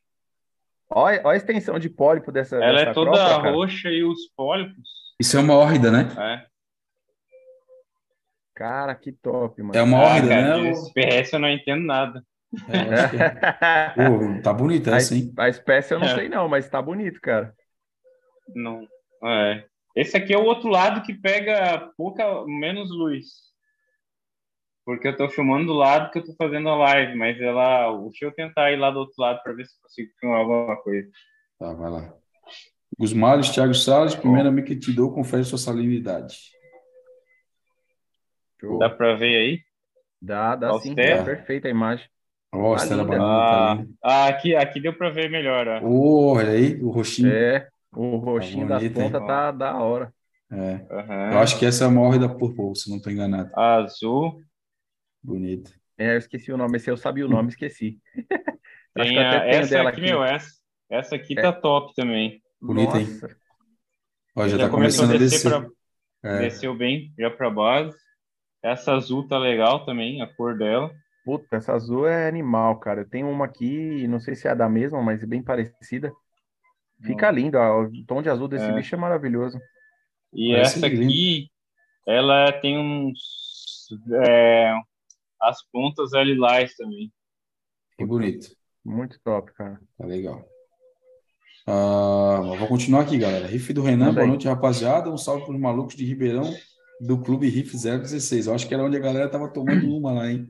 Olha, 0.89 1.21
olha 1.23 1.33
a 1.33 1.37
extensão 1.37 1.79
de 1.79 1.89
pólipo 1.89 2.31
dessa. 2.31 2.57
Ela 2.57 2.79
dessa 2.79 2.91
é 2.91 2.93
toda 2.93 3.37
roxa 3.37 3.89
e 3.89 4.03
os 4.03 4.27
pólipos. 4.35 4.89
Isso 5.19 5.37
é 5.37 5.39
uma 5.39 5.55
órrida, 5.55 5.91
né? 5.91 6.09
É. 6.17 6.53
Cara, 8.55 8.93
que 8.95 9.11
top, 9.11 9.61
mano. 9.61 9.77
É 9.77 9.81
uma 9.81 9.97
ah, 9.99 10.03
órrida, 10.03 10.57
né? 10.57 10.71
Espécie 10.71 11.35
eu 11.35 11.39
não 11.39 11.49
entendo 11.49 11.83
nada. 11.83 12.23
É, 12.69 13.89
Pô, 13.89 14.41
tá 14.43 14.53
bonita 14.53 14.95
essa, 14.95 15.15
hein? 15.15 15.33
A 15.37 15.49
espécie 15.49 15.93
eu 15.93 15.99
não 15.99 16.07
é. 16.07 16.15
sei 16.15 16.29
não, 16.29 16.47
mas 16.47 16.69
tá 16.69 16.79
bonito, 16.81 17.19
cara. 17.19 17.53
Não, 18.55 18.85
é. 19.23 19.65
Esse 19.95 20.17
aqui 20.17 20.33
é 20.33 20.37
o 20.37 20.43
outro 20.43 20.69
lado 20.69 21.01
que 21.01 21.13
pega 21.13 21.91
pouca, 21.97 22.45
menos 22.45 22.91
luz. 22.91 23.52
Porque 24.85 25.07
eu 25.07 25.15
tô 25.15 25.29
filmando 25.29 25.67
do 25.67 25.73
lado 25.73 26.11
que 26.11 26.19
eu 26.19 26.25
tô 26.25 26.33
fazendo 26.35 26.67
a 26.69 26.75
live, 26.75 27.15
mas 27.15 27.39
ela. 27.39 27.97
Deixa 28.09 28.25
eu 28.25 28.31
tentar 28.31 28.71
ir 28.71 28.77
lá 28.77 28.91
do 28.91 28.99
outro 28.99 29.15
lado 29.17 29.41
para 29.41 29.53
ver 29.53 29.65
se 29.65 29.81
consigo 29.81 30.11
filmar 30.19 30.39
alguma 30.39 30.75
coisa. 30.77 31.09
Tá, 31.57 31.73
vai 31.73 31.89
lá. 31.89 32.13
Gusmales, 32.99 33.49
Thiago 33.49 33.73
Salles, 33.73 34.15
primeiramente 34.15 34.67
que 34.67 34.75
te 34.75 34.91
dou, 34.91 35.13
confere 35.13 35.43
sua 35.43 35.57
salinidade. 35.57 36.35
Dá 38.79 38.89
para 38.89 39.15
ver 39.15 39.35
aí? 39.35 39.59
Dá, 40.21 40.55
dá 40.55 40.77
sim. 40.79 40.95
Tá 40.95 41.23
perfeita 41.23 41.67
a 41.67 41.71
imagem. 41.71 42.07
Nossa, 42.53 42.95
tá 42.95 43.03
banana, 43.03 43.25
ah, 43.25 43.77
tá 43.77 43.85
ah, 44.03 44.27
aqui, 44.27 44.55
aqui 44.55 44.79
deu 44.79 44.93
para 44.93 45.09
ver 45.09 45.29
melhor. 45.29 45.67
Ó. 45.67 45.79
Oh, 45.83 46.37
olha 46.37 46.51
aí, 46.51 46.79
o 46.83 46.91
roxinho. 46.91 47.33
É, 47.33 47.67
o 47.91 48.17
roxinho 48.17 48.67
tá 48.67 48.75
bonito, 48.75 48.93
das 48.93 49.03
pontas 49.03 49.27
tá 49.27 49.51
da 49.51 49.77
hora. 49.77 50.13
É. 50.51 50.55
Uhum. 50.55 51.31
Eu 51.31 51.39
acho 51.39 51.57
que 51.57 51.65
essa 51.65 51.85
é 51.85 51.87
a 51.87 51.89
maior 51.89 52.19
da 52.19 52.29
Purple, 52.29 52.75
se 52.75 52.89
não 52.91 52.97
estou 52.97 53.11
enganado. 53.11 53.49
Azul. 53.55 54.39
Bonito. 55.23 55.71
É, 55.97 56.13
eu 56.13 56.17
esqueci 56.17 56.51
o 56.51 56.57
nome. 56.57 56.77
Esse 56.77 56.91
eu 56.91 56.97
sabia 56.97 57.25
o 57.25 57.29
nome, 57.29 57.49
esqueci. 57.49 57.99
Tem 58.93 59.17
a, 59.17 59.45
essa 59.47 59.77
aqui, 59.77 59.87
aqui, 59.87 60.01
meu, 60.01 60.23
essa, 60.23 60.51
essa 60.89 61.15
aqui 61.15 61.37
é. 61.37 61.41
tá 61.41 61.51
top 61.51 61.95
também. 61.95 62.41
Bonita, 62.61 62.99
hein? 62.99 63.07
Ó, 64.35 64.47
já, 64.47 64.57
já 64.57 64.65
tá 64.65 64.69
começando 64.69 65.13
a 65.13 65.17
descer. 65.17 65.49
Pra, 65.49 65.67
é. 66.23 66.39
Desceu 66.39 66.75
bem, 66.75 67.13
já 67.17 67.29
pra 67.29 67.49
base. 67.49 67.97
Essa 68.61 68.93
azul 68.93 69.27
tá 69.27 69.37
legal 69.37 69.85
também, 69.85 70.21
a 70.21 70.27
cor 70.27 70.57
dela. 70.57 70.91
Puta, 71.25 71.55
essa 71.55 71.73
azul 71.73 72.07
é 72.07 72.27
animal, 72.27 72.79
cara. 72.79 73.01
Eu 73.01 73.09
tenho 73.09 73.29
uma 73.29 73.45
aqui, 73.45 74.07
não 74.07 74.19
sei 74.19 74.35
se 74.35 74.47
é 74.47 74.51
a 74.51 74.55
da 74.55 74.69
mesma, 74.69 75.01
mas 75.01 75.23
é 75.23 75.25
bem 75.25 75.41
parecida. 75.41 76.11
Fica 77.01 77.31
lindo, 77.31 77.57
ó. 77.57 77.83
o 77.83 78.05
tom 78.05 78.21
de 78.21 78.29
azul 78.29 78.47
desse 78.47 78.65
é. 78.65 78.71
bicho 78.73 78.95
é 78.95 78.97
maravilhoso. 78.97 79.59
E 80.33 80.51
Parece 80.51 80.77
essa 80.77 80.87
lindo. 80.87 81.03
aqui, 81.03 81.49
ela 82.07 82.51
tem 82.53 82.77
uns 82.77 83.89
é, 84.25 84.73
as 85.43 85.63
pontas 85.71 86.13
é 86.13 86.23
lilás 86.23 86.75
também. 86.75 87.11
Que 87.97 88.05
bonito. 88.05 88.47
Muito 88.83 89.19
top, 89.23 89.53
cara. 89.53 89.79
Tá 89.97 90.05
legal. 90.05 90.45
Uh, 91.67 92.57
vou 92.57 92.67
continuar 92.67 93.01
aqui, 93.01 93.17
galera. 93.17 93.47
Riff 93.47 93.71
do 93.71 93.81
Renan, 93.81 94.13
boa 94.13 94.27
noite, 94.27 94.47
rapaziada. 94.47 95.09
Um 95.09 95.17
salve 95.17 95.45
para 95.45 95.53
os 95.53 95.59
malucos 95.59 95.95
de 95.95 96.03
Ribeirão, 96.03 96.53
do 96.99 97.17
Clube 97.19 97.47
Riff 97.47 97.77
016. 97.77 98.47
Eu 98.47 98.53
acho 98.53 98.67
que 98.67 98.73
era 98.73 98.83
onde 98.83 98.97
a 98.97 98.99
galera 98.99 99.29
tava 99.29 99.47
tomando 99.47 99.87
uma 99.95 100.11
lá, 100.11 100.29
hein? 100.29 100.47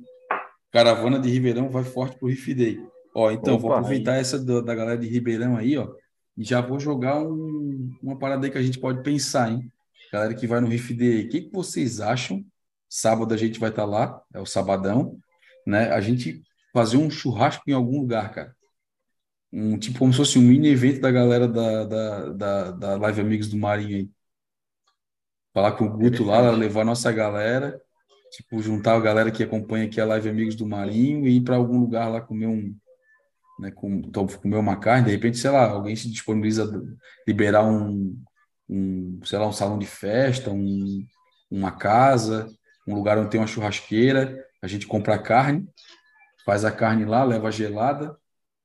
Caravana 0.72 1.20
de 1.20 1.30
Ribeirão 1.30 1.70
vai 1.70 1.84
forte 1.84 2.18
pro 2.18 2.28
Riff 2.28 2.52
Day. 2.54 2.80
Ó, 3.14 3.30
então, 3.30 3.54
Opa, 3.54 3.62
vou 3.62 3.74
aproveitar 3.74 4.14
aí. 4.14 4.22
essa 4.22 4.40
do, 4.40 4.62
da 4.62 4.74
galera 4.74 4.98
de 4.98 5.08
Ribeirão 5.08 5.56
aí, 5.56 5.78
ó, 5.78 5.88
e 6.36 6.44
já 6.44 6.62
vou 6.62 6.80
jogar 6.80 7.22
um, 7.22 7.92
uma 8.02 8.18
parada 8.18 8.48
aí 8.48 8.52
que 8.52 8.58
a 8.58 8.64
gente 8.64 8.80
pode 8.80 9.04
pensar, 9.04 9.52
hein? 9.52 9.72
Galera 10.12 10.34
que 10.34 10.48
vai 10.48 10.60
no 10.60 10.68
Riff 10.68 10.92
Day, 10.96 11.26
o 11.26 11.30
que, 11.30 11.42
que 11.42 11.54
vocês 11.54 12.00
acham 12.00 12.44
Sábado 12.96 13.34
a 13.34 13.38
gente 13.38 13.60
vai 13.60 13.72
estar 13.72 13.82
tá 13.82 13.88
lá, 13.88 14.22
é 14.32 14.40
o 14.40 14.46
sabadão, 14.46 15.20
né? 15.66 15.92
A 15.92 16.00
gente 16.00 16.44
fazer 16.72 16.98
um 16.98 17.10
churrasco 17.10 17.64
em 17.68 17.74
algum 17.74 18.00
lugar, 18.02 18.32
cara. 18.32 18.56
Um 19.52 19.80
tipo 19.80 19.98
como 19.98 20.12
se 20.14 20.18
fosse 20.18 20.38
um 20.38 20.44
mini 20.44 20.68
evento 20.68 21.02
da 21.02 21.10
galera 21.10 21.48
da, 21.48 21.86
da, 21.86 22.30
da, 22.30 22.72
da 22.72 22.96
Live 22.98 23.22
Amigos 23.22 23.48
do 23.48 23.58
Marinho 23.58 23.98
aí. 23.98 24.12
Falar 25.52 25.72
com 25.72 25.86
o 25.86 25.90
Guto 25.90 26.24
lá, 26.24 26.52
levar 26.52 26.82
a 26.82 26.86
nossa 26.86 27.12
galera, 27.12 27.82
tipo, 28.32 28.62
juntar 28.62 28.96
a 28.96 29.00
galera 29.00 29.32
que 29.32 29.42
acompanha 29.42 29.86
aqui 29.86 30.00
a 30.00 30.06
Live 30.06 30.30
Amigos 30.30 30.54
do 30.56 30.68
Marinho 30.68 31.28
e 31.28 31.38
ir 31.38 31.42
para 31.42 31.56
algum 31.56 31.80
lugar 31.80 32.10
lá 32.10 32.22
comer 32.22 32.46
um, 32.46 32.76
né, 33.60 33.72
com, 33.72 34.04
comer 34.40 34.58
uma 34.58 34.76
carne, 34.76 35.06
de 35.08 35.12
repente, 35.14 35.40
sei 35.40 35.50
lá, 35.50 35.68
alguém 35.68 35.96
se 35.96 36.12
disponibiliza 36.12 36.66
a 36.66 37.28
liberar 37.28 37.66
um, 37.66 38.22
um, 38.70 39.20
sei 39.26 39.40
lá, 39.40 39.48
um 39.48 39.52
salão 39.52 39.80
de 39.80 39.88
festa, 39.88 40.52
um, 40.52 41.04
uma 41.50 41.72
casa, 41.72 42.48
um 42.88 42.96
lugar 42.96 43.18
onde 43.18 43.30
tem 43.30 43.40
uma 43.40 43.48
churrasqueira, 43.48 44.44
a 44.62 44.68
gente 44.68 44.88
compra 44.88 45.18
carne, 45.18 45.68
faz 46.46 46.66
a 46.66 46.72
carne 46.72 47.06
lá, 47.06 47.24
leva 47.24 47.52
gelada, 47.52 48.18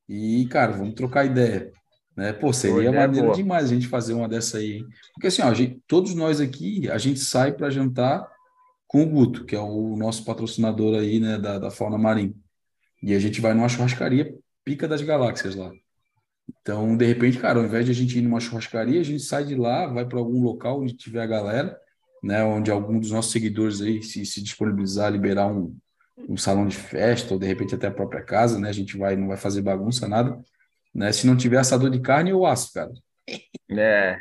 E, 0.09 0.47
cara, 0.47 0.73
vamos 0.73 0.95
trocar 0.95 1.27
ideia. 1.27 1.71
Né? 2.17 2.33
Pô, 2.33 2.53
seria 2.53 2.91
maneiro 2.91 3.33
demais 3.33 3.67
a 3.67 3.75
gente 3.75 3.87
fazer 3.87 4.15
uma 4.15 4.29
dessa 4.29 4.59
aí. 4.59 4.79
Hein? 4.79 4.87
Porque 5.15 5.29
assim, 5.29 5.43
ó, 5.43 5.53
gente, 5.55 5.81
todos 5.87 6.15
nós 6.15 6.41
aqui, 6.41 6.91
a 6.91 6.99
gente 6.99 7.21
sai 7.21 7.53
para 7.53 7.71
jantar 7.71 8.27
com 8.89 9.03
o 9.03 9.07
Guto, 9.07 9.45
que 9.45 9.55
é 9.55 9.61
o 9.61 9.97
nosso 9.97 10.25
patrocinador 10.25 10.99
aí, 10.99 11.21
né, 11.21 11.39
da, 11.39 11.59
da 11.59 11.71
Fauna 11.71 11.99
Marinha. 11.99 12.35
E 13.03 13.15
a 13.15 13.19
gente 13.19 13.41
vai 13.41 13.55
numa 13.55 13.69
churrascaria 13.69 14.35
pica 14.65 14.89
das 14.89 15.03
galáxias 15.03 15.55
lá. 15.55 15.71
Então, 16.61 16.97
de 16.97 17.05
repente, 17.05 17.39
cara, 17.39 17.59
ao 17.59 17.65
invés 17.65 17.85
de 17.85 17.91
a 17.91 17.95
gente 17.95 18.19
ir 18.19 18.23
numa 18.23 18.41
churrascaria, 18.41 19.01
a 19.01 19.05
gente 19.05 19.23
sai 19.23 19.45
de 19.45 19.55
lá, 19.55 19.87
vai 19.87 20.07
para 20.07 20.19
algum 20.19 20.43
local 20.43 20.81
onde 20.81 20.95
tiver 20.95 21.23
a 21.23 21.27
galera, 21.27 21.79
né, 22.23 22.43
onde 22.43 22.71
algum 22.71 22.99
dos 22.99 23.11
nossos 23.11 23.33
seguidores 23.33 23.81
aí 23.81 24.03
se, 24.03 24.25
se 24.27 24.43
disponibilizar, 24.43 25.11
liberar 25.11 25.47
um, 25.47 25.77
um 26.29 26.37
salão 26.37 26.67
de 26.67 26.77
festa, 26.77 27.35
ou 27.35 27.41
de 27.41 27.47
repente 27.47 27.75
até 27.75 27.87
a 27.87 27.93
própria 27.93 28.23
casa, 28.23 28.59
né, 28.59 28.69
a 28.69 28.73
gente 28.73 28.97
vai, 28.97 29.17
não 29.17 29.29
vai 29.29 29.37
fazer 29.37 29.63
bagunça, 29.63 30.09
nada, 30.09 30.39
né, 30.95 31.13
se 31.13 31.27
não 31.27 31.37
tiver 31.37 31.59
assador 31.59 31.91
de 31.91 32.01
carne, 32.01 32.31
eu 32.31 32.45
aço, 32.45 32.73
cara. 32.73 32.93
É. 33.71 34.19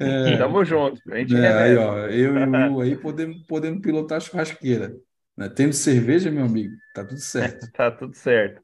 é. 0.00 0.36
Tamo 0.38 0.64
junto. 0.64 1.00
A 1.12 1.18
gente 1.18 1.34
é, 1.34 1.52
aí, 1.52 1.76
ó, 1.76 1.98
eu 2.06 2.36
e 2.36 2.68
o 2.70 2.80
aí 2.80 2.96
podemos, 2.96 3.42
podemos 3.46 3.80
pilotar 3.80 4.18
a 4.18 4.20
churrasqueira. 4.20 4.94
Né? 5.36 5.48
Tendo 5.48 5.72
cerveja, 5.72 6.30
meu 6.30 6.44
amigo, 6.44 6.74
tá 6.94 7.04
tudo 7.04 7.20
certo. 7.20 7.70
tá 7.74 7.90
tudo 7.90 8.14
certo. 8.14 8.62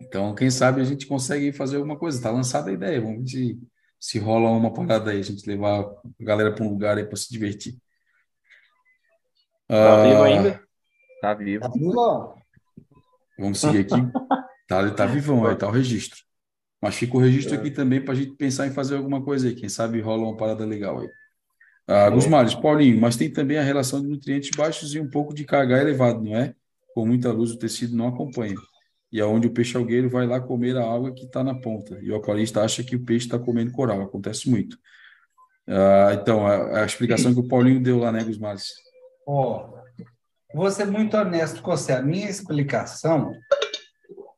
Então, 0.00 0.34
quem 0.34 0.50
sabe 0.50 0.80
a 0.80 0.84
gente 0.84 1.06
consegue 1.06 1.52
fazer 1.52 1.76
alguma 1.76 1.96
coisa. 1.96 2.22
Tá 2.22 2.30
lançada 2.30 2.70
a 2.70 2.72
ideia. 2.72 3.00
Vamos 3.00 3.32
ver 3.32 3.38
se, 3.38 3.58
se 3.98 4.18
rola 4.18 4.50
uma 4.50 4.72
parada 4.72 5.10
aí, 5.10 5.18
a 5.18 5.24
gente 5.24 5.48
levar 5.48 5.80
a 5.80 5.90
galera 6.20 6.52
para 6.54 6.64
um 6.64 6.70
lugar 6.70 6.98
aí 6.98 7.04
para 7.04 7.16
se 7.16 7.32
divertir. 7.32 7.76
Tá 9.68 10.00
ah, 10.00 10.08
vivo 10.08 10.22
ainda? 10.22 10.62
Tá 11.20 11.34
vivo. 11.34 11.62
Tá 11.62 11.68
vivo. 11.68 12.34
Vamos 13.38 13.60
seguir 13.60 13.80
aqui. 13.80 14.10
tá, 14.66 14.90
tá 14.90 15.06
vivão 15.06 15.46
aí, 15.46 15.54
tá 15.54 15.68
o 15.68 15.70
registro. 15.70 16.18
Mas 16.80 16.94
fica 16.94 17.16
o 17.16 17.20
registro 17.20 17.54
é. 17.54 17.58
aqui 17.58 17.70
também 17.70 18.02
para 18.02 18.14
a 18.14 18.16
gente 18.16 18.34
pensar 18.36 18.66
em 18.66 18.72
fazer 18.72 18.96
alguma 18.96 19.22
coisa 19.22 19.48
aí. 19.48 19.54
Quem 19.54 19.68
sabe 19.68 20.00
rola 20.00 20.24
uma 20.24 20.36
parada 20.36 20.64
legal 20.64 21.00
aí. 21.00 21.08
Ah, 21.86 22.10
Gusmares, 22.10 22.54
Paulinho, 22.54 23.00
mas 23.00 23.16
tem 23.16 23.30
também 23.30 23.58
a 23.58 23.62
relação 23.62 24.00
de 24.00 24.08
nutrientes 24.08 24.50
baixos 24.56 24.94
e 24.94 25.00
um 25.00 25.08
pouco 25.08 25.34
de 25.34 25.44
KH 25.44 25.80
elevado, 25.80 26.22
não 26.22 26.36
é? 26.36 26.54
Com 26.94 27.06
muita 27.06 27.32
luz, 27.32 27.50
o 27.50 27.58
tecido 27.58 27.96
não 27.96 28.08
acompanha. 28.08 28.54
E 29.10 29.20
aonde 29.20 29.46
é 29.46 29.50
o 29.50 29.52
peixe 29.54 29.76
algueiro 29.76 30.08
vai 30.08 30.26
lá 30.26 30.40
comer 30.40 30.76
a 30.76 30.84
água 30.84 31.12
que 31.12 31.24
está 31.24 31.42
na 31.42 31.54
ponta. 31.54 31.98
E 32.02 32.10
o 32.10 32.16
aquarista 32.16 32.62
acha 32.62 32.84
que 32.84 32.96
o 32.96 33.04
peixe 33.04 33.26
está 33.26 33.38
comendo 33.38 33.72
coral. 33.72 34.02
Acontece 34.02 34.50
muito. 34.50 34.78
Ah, 35.66 36.10
então, 36.20 36.46
a, 36.46 36.82
a, 36.82 36.86
explicação 36.86 37.32
que 37.34 37.40
o 37.40 37.48
Paulinho 37.48 37.82
deu 37.82 37.98
lá, 37.98 38.12
né, 38.12 38.22
Gusmares? 38.24 38.72
Ó, 39.30 39.58
oh, 39.60 40.56
vou 40.56 40.70
ser 40.70 40.86
muito 40.86 41.14
honesto 41.14 41.60
com 41.60 41.72
você. 41.72 41.92
A 41.92 42.00
minha 42.00 42.30
explicação 42.30 43.30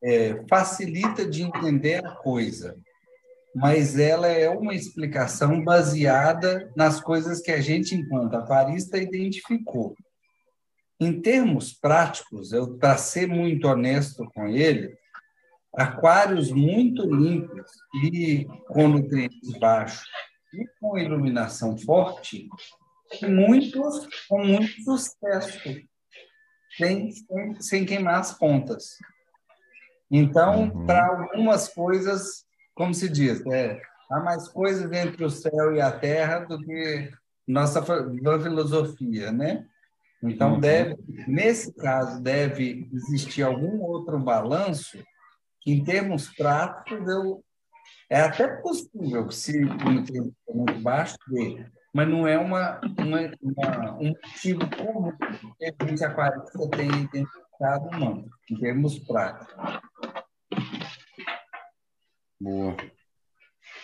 é, 0.03 0.45
facilita 0.49 1.25
de 1.25 1.45
entender 1.45 2.05
a 2.05 2.17
coisa, 2.17 2.77
mas 3.55 3.97
ela 4.01 4.27
é 4.27 4.49
uma 4.49 4.75
explicação 4.75 5.63
baseada 5.63 6.73
nas 6.77 7.01
coisas 7.01 7.41
que 7.41 7.53
a 7.53 7.61
gente, 7.61 7.95
enquanto 7.95 8.35
aquarista, 8.35 8.99
identificou. 8.99 9.95
Em 10.99 11.23
termos 11.23 11.73
práticos, 11.73 12.53
eu 12.53 12.77
para 12.77 12.97
ser 12.97 13.29
muito 13.29 13.69
honesto 13.69 14.29
com 14.35 14.49
ele, 14.49 14.93
aquários 15.73 16.51
muito 16.51 17.07
limpos 17.07 17.71
e 18.11 18.45
com 18.67 18.89
nutrientes 18.89 19.57
baixos 19.57 20.05
e 20.53 20.67
com 20.81 20.99
iluminação 20.99 21.79
forte, 21.79 22.49
muitos 23.23 24.09
com 24.29 24.45
muito 24.45 24.83
sucesso, 24.83 25.59
sem, 26.77 27.11
sem, 27.11 27.61
sem 27.61 27.87
queimar 27.87 28.21
as 28.21 28.37
pontas. 28.37 28.97
Então, 30.11 30.65
uhum. 30.65 30.87
para 30.87 31.07
algumas 31.07 31.69
coisas, 31.69 32.45
como 32.75 32.93
se 32.93 33.09
diz, 33.09 33.45
é, 33.47 33.81
há 34.11 34.21
mais 34.21 34.49
coisas 34.49 34.91
entre 34.91 35.25
o 35.25 35.31
céu 35.31 35.75
e 35.75 35.81
a 35.81 35.93
terra 35.93 36.41
do 36.41 36.59
que 36.61 37.11
nossa 37.47 37.83
filosofia, 37.83 39.33
né? 39.33 39.67
Então, 40.23 40.55
uhum. 40.55 40.61
deve, 40.61 40.97
nesse 41.27 41.73
caso, 41.75 42.23
deve 42.23 42.89
existir 42.93 43.43
algum 43.43 43.81
outro 43.81 44.19
balanço 44.19 44.99
que, 45.61 45.73
em 45.73 45.83
termos 45.83 46.29
práticos, 46.29 47.09
eu, 47.09 47.43
é 48.09 48.21
até 48.21 48.49
possível 48.61 49.27
que 49.27 49.35
se 49.35 49.65
o 49.65 49.91
nutriente 49.91 50.35
for 50.45 50.57
muito 50.57 50.81
baixo, 50.81 51.17
mas 51.93 52.09
não 52.09 52.27
é 52.27 52.39
uma, 52.39 52.81
uma, 52.99 53.19
uma, 53.43 53.93
um 53.99 54.09
motivo 54.09 54.61
comum 54.77 55.13
que 55.59 55.65
a 55.67 55.87
gente 55.87 56.05
aquarista 56.05 56.71
tem 56.71 56.89
identificado, 56.89 57.91
não, 57.99 58.25
em 58.51 58.57
termos 58.57 58.99
práticos. 59.01 59.55
Boa. 62.41 62.77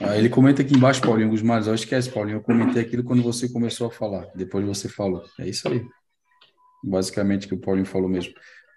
Ah, 0.00 0.16
ele 0.16 0.28
comenta 0.28 0.62
aqui 0.62 0.74
embaixo, 0.74 1.00
Paulinho 1.00 1.30
Gusmares. 1.30 1.66
Esquece, 1.66 2.10
Paulinho. 2.10 2.38
Eu 2.38 2.42
comentei 2.42 2.82
aquilo 2.82 3.04
quando 3.04 3.22
você 3.22 3.48
começou 3.48 3.86
a 3.86 3.90
falar. 3.90 4.30
Depois 4.34 4.64
você 4.64 4.88
falou. 4.88 5.22
É 5.38 5.48
isso 5.48 5.68
aí. 5.68 5.84
Basicamente, 6.84 7.48
que 7.48 7.54
o 7.54 7.60
Paulinho 7.60 7.86
falou 7.86 8.08
mesmo. 8.08 8.34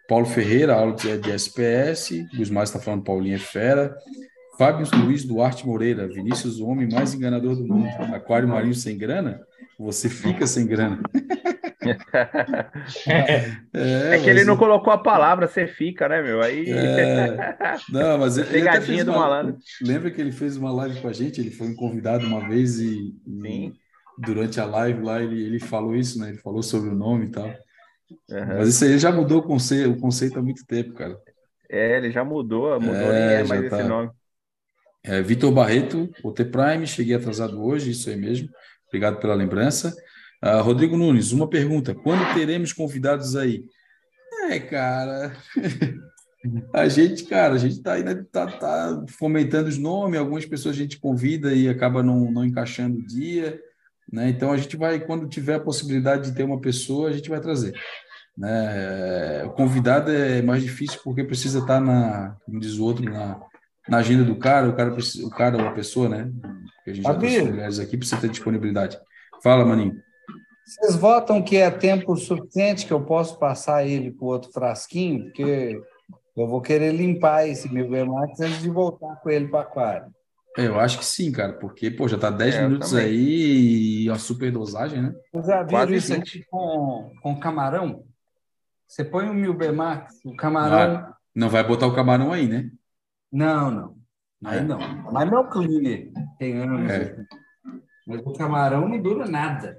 Paulo 0.08 0.26
Ferreira, 0.26 0.76
aula 0.76 0.96
de, 0.96 1.32
SPS. 1.32 2.26
Gusmares 2.36 2.70
está 2.70 2.80
falando 2.80 3.04
Paulinho 3.04 3.36
é 3.36 3.40
fera. 3.40 3.96
Fábio 4.60 4.86
Luiz 5.06 5.24
Duarte 5.24 5.66
Moreira. 5.66 6.06
Vinícius, 6.06 6.60
o 6.60 6.68
homem 6.68 6.86
mais 6.92 7.14
enganador 7.14 7.56
do 7.56 7.66
mundo. 7.66 7.88
Aquário 8.14 8.46
marinho 8.46 8.76
sem 8.76 8.98
grana? 8.98 9.40
Você 9.80 10.10
fica 10.10 10.46
sem 10.46 10.68
grana. 10.68 11.00
é, 13.08 14.16
é, 14.16 14.20
que 14.22 14.30
ele 14.30 14.44
não 14.44 14.58
colocou 14.58 14.92
a 14.92 14.98
palavra, 14.98 15.48
você 15.48 15.66
fica, 15.66 16.10
né, 16.10 16.22
meu? 16.22 16.42
Aí. 16.42 16.70
É... 16.70 17.56
Não, 17.90 18.18
mas 18.18 18.38
ele, 18.38 18.50
Pegadinha 18.50 19.06
do 19.06 19.12
uma... 19.12 19.22
malandro. 19.22 19.58
Lembra 19.82 20.12
que 20.12 20.20
ele 20.20 20.34
fez 20.34 20.58
uma 20.58 20.74
live 20.74 21.00
com 21.00 21.08
a 21.08 21.14
gente? 21.14 21.40
Ele 21.40 21.52
foi 21.52 21.68
um 21.68 21.76
convidado 21.76 22.28
uma 22.28 22.46
vez 22.46 22.82
e, 22.82 23.16
e 23.26 23.74
durante 24.18 24.60
a 24.60 24.66
live 24.66 25.02
lá 25.02 25.24
ele, 25.24 25.42
ele 25.42 25.60
falou 25.62 25.96
isso, 25.96 26.20
né? 26.20 26.28
Ele 26.30 26.38
falou 26.38 26.62
sobre 26.62 26.90
o 26.90 26.96
nome 26.96 27.28
e 27.28 27.30
tal. 27.30 27.48
Uhum. 27.48 28.58
Mas 28.58 28.68
isso 28.68 28.84
aí 28.84 29.00
já 29.00 29.10
mudou 29.10 29.40
o 29.40 29.44
conceito, 29.44 29.90
o 29.90 29.98
conceito 29.98 30.38
há 30.38 30.42
muito 30.42 30.66
tempo, 30.66 30.96
cara. 30.96 31.18
É, 31.72 31.96
ele 31.96 32.12
já 32.12 32.26
mudou, 32.26 32.78
mudou 32.78 32.94
é, 32.94 33.28
nem 33.28 33.36
é 33.38 33.44
mais 33.46 33.70
tá. 33.70 33.80
esse 33.80 33.88
nome. 33.88 34.12
É, 35.04 35.22
Vitor 35.22 35.52
Barreto, 35.52 36.10
o 36.24 36.32
T 36.32 36.46
Prime, 36.46 36.86
cheguei 36.86 37.16
atrasado 37.16 37.64
hoje, 37.64 37.92
isso 37.92 38.10
aí 38.10 38.18
mesmo. 38.18 38.50
Obrigado 38.88 39.20
pela 39.20 39.34
lembrança. 39.34 39.96
Uh, 40.44 40.62
Rodrigo 40.62 40.98
Nunes, 40.98 41.32
uma 41.32 41.50
pergunta: 41.50 41.94
quando 41.94 42.34
teremos 42.34 42.74
convidados 42.74 43.36
aí? 43.36 43.66
É, 44.50 44.60
cara. 44.60 45.36
a 46.74 46.88
gente, 46.88 47.26
cara, 47.26 47.56
a 47.56 47.58
gente 47.58 47.78
está 47.78 47.94
ainda 47.94 48.26
tá, 48.32 48.48
tá, 48.48 49.06
fomentando 49.10 49.70
os 49.70 49.78
nomes, 49.78 50.20
algumas 50.20 50.46
pessoas 50.46 50.76
a 50.76 50.78
gente 50.78 51.00
convida 51.00 51.54
e 51.54 51.68
acaba 51.68 52.02
não, 52.02 52.32
não 52.32 52.46
encaixando 52.46 52.98
o 52.98 53.06
dia, 53.06 53.60
né? 54.12 54.30
Então 54.30 54.52
a 54.52 54.58
gente 54.58 54.76
vai, 54.78 55.00
quando 55.00 55.28
tiver 55.28 55.56
a 55.56 55.60
possibilidade 55.60 56.30
de 56.30 56.36
ter 56.36 56.44
uma 56.44 56.60
pessoa, 56.60 57.10
a 57.10 57.14
gente 57.14 57.30
vai 57.30 57.40
trazer. 57.40 57.74
Né? 58.38 59.44
O 59.44 59.50
convidado 59.50 60.10
é 60.12 60.42
mais 60.42 60.64
difícil 60.64 61.00
porque 61.04 61.26
precisa 61.26 61.60
estar 61.60 61.80
tá 61.80 61.82
na, 61.82 62.38
como 62.46 62.60
diz 62.60 62.78
o 62.78 62.86
outro, 62.86 63.04
na, 63.04 63.38
na 63.90 63.98
agenda 63.98 64.24
do 64.24 64.36
cara, 64.36 64.70
o 64.70 64.76
cara, 64.76 64.92
precisa, 64.92 65.26
o 65.26 65.30
cara, 65.30 65.58
uma 65.58 65.74
pessoa, 65.74 66.08
né? 66.08 66.32
Porque 66.76 66.92
a 66.92 66.94
gente 66.94 67.04
já 67.04 67.16
tem 67.16 67.46
mulheres 67.46 67.80
aqui, 67.80 67.98
precisa 67.98 68.22
ter 68.22 68.30
disponibilidade. 68.30 68.98
Fala, 69.42 69.66
Maninho. 69.66 70.02
Vocês 70.66 70.96
votam 70.96 71.42
que 71.42 71.58
é 71.58 71.72
tempo 71.72 72.16
suficiente 72.16 72.86
que 72.86 72.94
eu 72.94 73.02
posso 73.02 73.40
passar 73.40 73.86
ele 73.86 74.12
para 74.12 74.24
o 74.24 74.28
outro 74.28 74.52
frasquinho? 74.52 75.24
Porque 75.24 75.82
eu 76.38 76.48
vou 76.48 76.62
querer 76.62 76.94
limpar 76.94 77.48
esse 77.48 77.72
meu 77.74 77.90
Bemax 77.90 78.40
antes 78.40 78.62
de 78.62 78.70
voltar 78.70 79.16
com 79.16 79.30
ele 79.30 79.48
para 79.48 79.62
aquário. 79.62 80.14
É, 80.58 80.68
eu 80.68 80.80
acho 80.80 81.00
que 81.00 81.06
sim, 81.06 81.32
cara, 81.32 81.54
porque 81.54 81.90
pô, 81.90 82.08
já 82.08 82.16
está 82.18 82.30
10 82.30 82.56
é, 82.56 82.68
minutos 82.68 82.94
aí 82.94 84.04
e 84.04 84.10
a 84.10 84.16
super 84.16 84.52
dosagem, 84.52 85.02
né? 85.02 85.16
Vocês 85.32 85.48
já 85.48 85.64
viram 85.64 85.70
Quase 85.70 85.96
isso 85.96 86.14
aqui 86.14 86.44
com, 86.50 87.12
com 87.22 87.40
camarão? 87.40 88.04
Você 88.88 89.04
põe 89.04 89.30
o 89.30 89.34
mil 89.34 89.54
Bemax, 89.54 90.20
o 90.26 90.36
camarão. 90.36 90.94
Não, 91.02 91.14
não 91.36 91.50
vai 91.50 91.64
botar 91.64 91.88
o 91.88 91.96
camarão 91.96 92.32
aí, 92.32 92.48
né? 92.48 92.70
Não, 93.32 93.72
não. 93.72 93.96
Aí 94.44 94.60
é. 94.60 94.62
não. 94.62 94.80
Mas 95.12 95.30
meu 95.30 95.46
cleaner 95.46 96.12
tem 96.38 96.58
anos. 96.58 96.92
É. 96.92 97.16
Mas 98.08 98.22
o 98.22 98.34
camarão 98.34 98.88
não 98.88 99.02
dura 99.02 99.28
nada. 99.28 99.78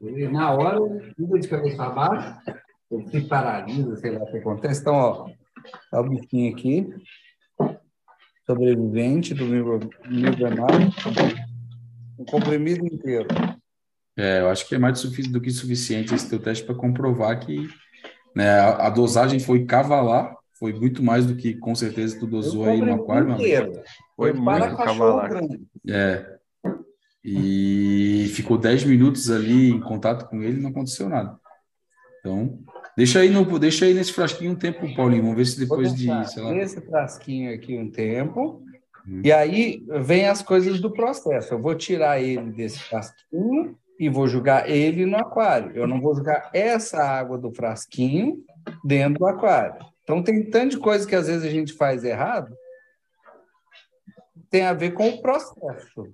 Ele, 0.00 0.28
na 0.28 0.52
hora, 0.52 0.78
fica 1.16 1.38
de 1.38 1.48
cabeça 1.48 1.76
para 1.76 1.90
baixo, 1.90 2.40
ele 2.90 3.08
se 3.08 3.20
paralisa, 3.22 3.96
sei 3.96 4.10
lá 4.10 4.24
o 4.24 4.30
que 4.30 4.38
acontece. 4.38 4.80
Então, 4.80 4.94
ó, 4.94 5.30
tá 5.90 6.00
o 6.00 6.08
bichinho 6.08 6.52
aqui, 6.52 6.92
sobrevivente 8.46 9.32
do 9.32 9.46
nível 9.46 9.78
um 12.18 12.24
comprimido 12.24 12.84
inteiro. 12.86 13.28
É, 14.16 14.40
eu 14.40 14.50
acho 14.50 14.68
que 14.68 14.74
é 14.74 14.78
mais 14.78 15.02
do 15.02 15.40
que 15.40 15.50
suficiente 15.50 16.14
esse 16.14 16.28
teu 16.28 16.38
teste 16.38 16.64
para 16.64 16.74
comprovar 16.74 17.38
que 17.40 17.68
né, 18.34 18.60
a, 18.60 18.90
dosagem 18.90 19.40
foi 19.40 19.64
cavalar, 19.64 20.36
foi 20.62 20.72
muito 20.72 21.02
mais 21.02 21.26
do 21.26 21.34
que 21.34 21.54
com 21.54 21.74
certeza 21.74 22.20
tu 22.20 22.24
dosou 22.24 22.66
aí 22.66 22.80
no 22.80 22.94
aquário. 22.94 23.32
Inteiro. 23.32 23.72
Foi, 24.14 24.32
muito 24.32 24.76
cavalar. 24.76 25.32
É, 25.88 26.36
e 27.24 28.30
ficou 28.32 28.56
10 28.56 28.84
minutos 28.84 29.28
ali 29.28 29.70
em 29.70 29.80
contato 29.80 30.28
com 30.28 30.40
ele 30.40 30.60
e 30.60 30.62
não 30.62 30.70
aconteceu 30.70 31.08
nada. 31.08 31.36
Então, 32.20 32.60
Deixa 32.96 33.18
aí, 33.18 33.28
no, 33.28 33.58
deixa 33.58 33.86
aí 33.86 33.94
nesse 33.94 34.12
frasquinho 34.12 34.52
um 34.52 34.54
tempo, 34.54 34.94
Paulinho. 34.94 35.22
Vamos 35.22 35.36
ver 35.36 35.46
se 35.46 35.58
depois 35.58 35.92
de, 35.92 36.06
sei 36.28 36.42
lá. 36.44 36.52
Nesse 36.52 36.80
frasquinho 36.80 37.52
aqui 37.52 37.76
um 37.76 37.90
tempo. 37.90 38.62
Hum. 39.08 39.20
E 39.24 39.32
aí 39.32 39.84
vem 39.88 40.28
as 40.28 40.42
coisas 40.42 40.80
do 40.80 40.92
processo. 40.92 41.54
Eu 41.54 41.60
vou 41.60 41.74
tirar 41.74 42.22
ele 42.22 42.52
desse 42.52 42.78
frasquinho 42.78 43.76
e 43.98 44.08
vou 44.08 44.28
jogar 44.28 44.70
ele 44.70 45.06
no 45.06 45.16
aquário. 45.16 45.72
Eu 45.74 45.88
não 45.88 46.00
vou 46.00 46.14
jogar 46.14 46.50
essa 46.54 47.02
água 47.02 47.36
do 47.36 47.52
frasquinho 47.52 48.44
dentro 48.84 49.18
do 49.18 49.26
aquário. 49.26 49.91
Então 50.12 50.22
tem 50.22 50.50
tanto 50.50 50.72
de 50.72 50.78
coisa 50.78 51.08
que 51.08 51.14
às 51.14 51.26
vezes 51.26 51.42
a 51.42 51.50
gente 51.50 51.72
faz 51.72 52.04
errado, 52.04 52.54
tem 54.50 54.66
a 54.66 54.74
ver 54.74 54.92
com 54.92 55.08
o 55.08 55.22
processo. 55.22 56.12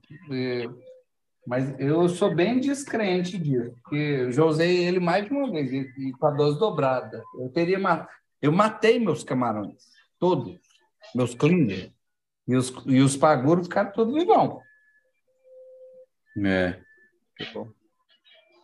Mas 1.44 1.74
eu 1.80 2.08
sou 2.08 2.32
bem 2.32 2.60
descrente 2.60 3.36
disso, 3.36 3.74
porque 3.82 3.96
eu 3.96 4.30
já 4.30 4.44
usei 4.44 4.84
ele 4.84 5.00
mais 5.00 5.24
de 5.24 5.32
uma 5.32 5.50
vez, 5.50 5.72
e 5.72 6.12
com 6.12 6.26
a 6.26 6.30
dose 6.30 6.58
dobrada. 6.60 7.24
Eu 7.40 7.48
teria 7.48 8.08
eu 8.40 8.52
matei 8.52 9.00
meus 9.00 9.24
camarões, 9.24 9.82
todos, 10.16 10.60
meus 11.12 11.34
cleaners, 11.34 11.90
e 12.46 12.54
os, 12.54 12.72
e 12.86 13.00
os 13.00 13.16
paguros 13.16 13.66
ficaram 13.66 13.90
todos 13.90 14.14
vivão. 14.14 14.62
É. 16.44 16.80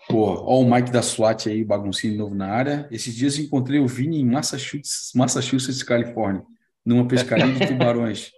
Pô, 0.08 0.26
ó 0.26 0.60
o 0.60 0.70
Mike 0.70 0.90
da 0.90 1.02
SWAT 1.02 1.48
aí, 1.48 1.64
baguncinho 1.64 2.16
novo 2.16 2.34
na 2.34 2.48
área. 2.48 2.86
Esses 2.90 3.14
dias 3.14 3.38
encontrei 3.38 3.80
o 3.80 3.88
Vini 3.88 4.20
em 4.20 4.26
Massachusetts, 4.26 5.12
Massachusetts, 5.14 5.82
Califórnia, 5.82 6.42
numa 6.84 7.08
pescaria 7.08 7.52
de 7.52 7.66
tubarões. 7.66 8.30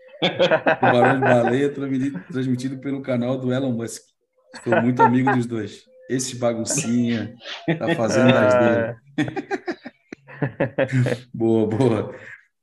Tubarão 0.80 1.14
de 1.14 1.20
baleia 1.20 1.72
transmitido 2.28 2.78
pelo 2.78 3.02
canal 3.02 3.36
do 3.36 3.52
Elon 3.52 3.72
Musk. 3.72 4.02
Estou 4.55 4.80
muito 4.80 5.02
amigo 5.02 5.32
dos 5.32 5.47
dois. 5.47 5.84
Esse 6.09 6.36
baguncinha 6.36 7.34
tá 7.78 7.94
fazendo 7.97 8.32
as 8.32 8.55
dele. 8.55 8.97
boa, 11.34 11.66
boa. 11.66 12.14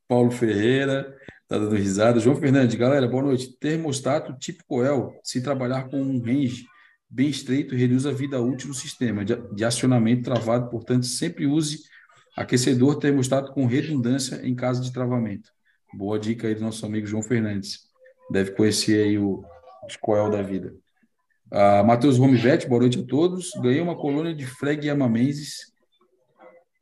Paulo 0.08 0.32
Ferreira 0.32 1.14
tá 1.48 1.58
dando 1.58 1.76
risada. 1.76 2.20
João 2.20 2.38
Fernandes, 2.38 2.76
galera, 2.76 3.08
boa 3.08 3.24
noite. 3.24 3.52
Termostato 3.60 4.34
tipo 4.40 4.64
Coel, 4.66 5.14
se 5.24 5.44
trabalhar 5.44 5.90
com 5.90 6.02
um 6.02 6.22
range 6.22 6.66
bem 7.14 7.30
estreito, 7.30 7.76
reduz 7.76 8.08
a 8.08 8.12
vida 8.12 8.42
útil 8.42 8.70
do 8.70 8.74
sistema 8.74 9.24
de, 9.24 9.64
acionamento 9.64 10.24
travado, 10.24 10.68
portanto, 10.68 11.06
sempre 11.06 11.46
use 11.46 11.84
aquecedor 12.36 12.96
termostato 12.96 13.54
com 13.54 13.68
redundância 13.68 14.42
em 14.44 14.56
caso 14.56 14.82
de 14.82 14.92
travamento. 14.92 15.52
Boa 15.94 16.18
dica 16.18 16.48
aí 16.48 16.56
do 16.56 16.62
nosso 16.62 16.84
amigo 16.88 17.06
João 17.06 17.22
Fernandes. 17.22 17.82
Deve 18.32 18.52
conhecer 18.52 19.06
aí 19.06 19.20
o 19.20 19.44
Coel 20.02 20.32
da 20.32 20.42
vida. 20.42 20.74
Uh, 21.52 21.86
Matheus 21.86 22.18
Romivete, 22.18 22.68
boa 22.68 22.82
noite 22.82 23.00
a 23.00 23.04
todos. 23.06 23.52
Ganhei 23.62 23.80
uma 23.80 23.96
colônia 23.96 24.34
de 24.34 24.48
frag 24.48 24.88
yamamenses, 24.88 25.72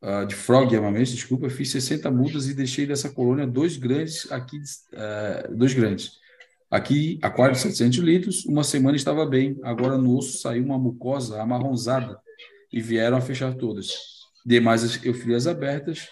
uh, 0.02 0.24
de 0.24 0.34
frog 0.34 0.72
yamamenses, 0.72 1.14
desculpa. 1.14 1.50
Fiz 1.50 1.70
60 1.72 2.10
mudas 2.10 2.48
e 2.48 2.54
deixei 2.54 2.86
dessa 2.86 3.10
colônia 3.10 3.46
dois 3.46 3.76
grandes 3.76 4.32
aqui, 4.32 4.56
uh, 4.56 5.54
dois 5.54 5.74
grandes. 5.74 6.21
Aqui, 6.72 7.18
aquário 7.20 7.54
de 7.54 7.60
700 7.60 7.98
litros, 7.98 8.46
uma 8.46 8.64
semana 8.64 8.96
estava 8.96 9.26
bem. 9.26 9.58
Agora 9.62 9.98
no 9.98 10.16
osso 10.16 10.38
saiu 10.38 10.64
uma 10.64 10.78
mucosa 10.78 11.42
amarronzada 11.42 12.18
e 12.72 12.80
vieram 12.80 13.18
a 13.18 13.20
fechar 13.20 13.54
todas. 13.54 13.92
Demais 14.44 14.82
eufilias 15.04 15.46
abertas, 15.46 16.08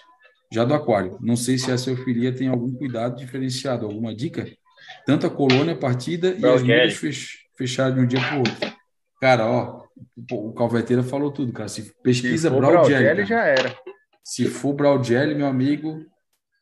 já 0.53 0.63
do 0.63 0.75
aquário. 0.75 1.17
Não 1.19 1.35
sei 1.35 1.57
se 1.57 1.71
essa 1.71 1.89
eufilia 1.89 2.31
tem 2.31 2.47
algum 2.47 2.71
cuidado 2.71 3.17
diferenciado, 3.17 3.87
alguma 3.87 4.13
dica? 4.13 4.47
Tanto 5.03 5.25
a 5.25 5.31
colônia 5.31 5.75
partida 5.75 6.35
e 6.37 6.45
as 6.45 6.61
mudas 6.61 6.93
fech 6.93 7.39
fechar 7.57 7.91
de 7.91 7.99
um 7.99 8.05
dia 8.05 8.19
para 8.19 8.35
o 8.35 8.39
outro. 8.39 8.73
Cara, 9.19 9.47
ó, 9.47 9.83
o 10.31 10.53
Calveteira 10.53 11.01
falou 11.01 11.31
tudo, 11.31 11.51
cara. 11.51 11.69
Se 11.69 11.91
pesquisa 12.03 12.51
Se 12.51 12.55
Braudjelli, 12.55 13.25
já 13.25 13.45
era. 13.45 13.75
Se 14.23 14.45
for 14.45 14.73
Braudjelli, 14.73 15.33
meu 15.33 15.47
amigo, 15.47 16.05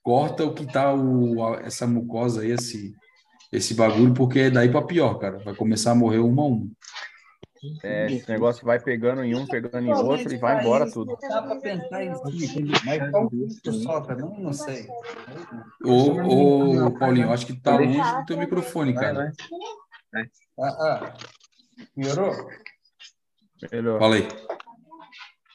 corta 0.01 0.45
o 0.45 0.53
que 0.53 0.65
tá 0.65 0.93
o, 0.93 1.55
essa 1.55 1.85
mucosa 1.85 2.41
aí, 2.41 2.51
esse, 2.51 2.93
esse 3.51 3.73
bagulho, 3.73 4.13
porque 4.13 4.39
é 4.39 4.49
daí 4.49 4.69
para 4.69 4.85
pior, 4.85 5.15
cara. 5.15 5.39
Vai 5.39 5.55
começar 5.55 5.91
a 5.91 5.95
morrer 5.95 6.19
uma 6.19 6.43
a 6.43 6.45
uma. 6.45 6.67
É, 7.83 8.05
esse 8.05 8.29
negócio 8.29 8.65
vai 8.65 8.79
pegando 8.79 9.21
em 9.21 9.35
um, 9.35 9.45
pegando 9.45 9.85
em 9.85 9.91
outro 9.91 10.33
e 10.33 10.37
vai 10.37 10.61
embora 10.61 10.89
tudo. 10.89 11.17
Dá 11.21 11.41
para 11.41 11.57
pensar 11.57 12.05
em 12.05 12.15
si, 12.15 12.63
mas 12.85 13.11
qual 13.11 13.29
custo 13.29 14.05
também? 14.07 14.41
Não 14.41 14.53
sei. 14.53 14.87
Ô, 15.83 16.85
ô, 16.85 16.91
Paulinho, 16.91 17.31
acho 17.33 17.45
que 17.45 17.53
tá 17.53 17.75
longe 17.75 17.97
do 17.97 18.25
teu 18.25 18.37
microfone, 18.37 18.93
cara. 18.93 19.33
Ah, 20.57 20.67
ah. 20.79 21.17
Melhorou? 21.97 22.33
Melhorou. 23.71 23.99
Fala 23.99 24.15
aí. 24.15 24.27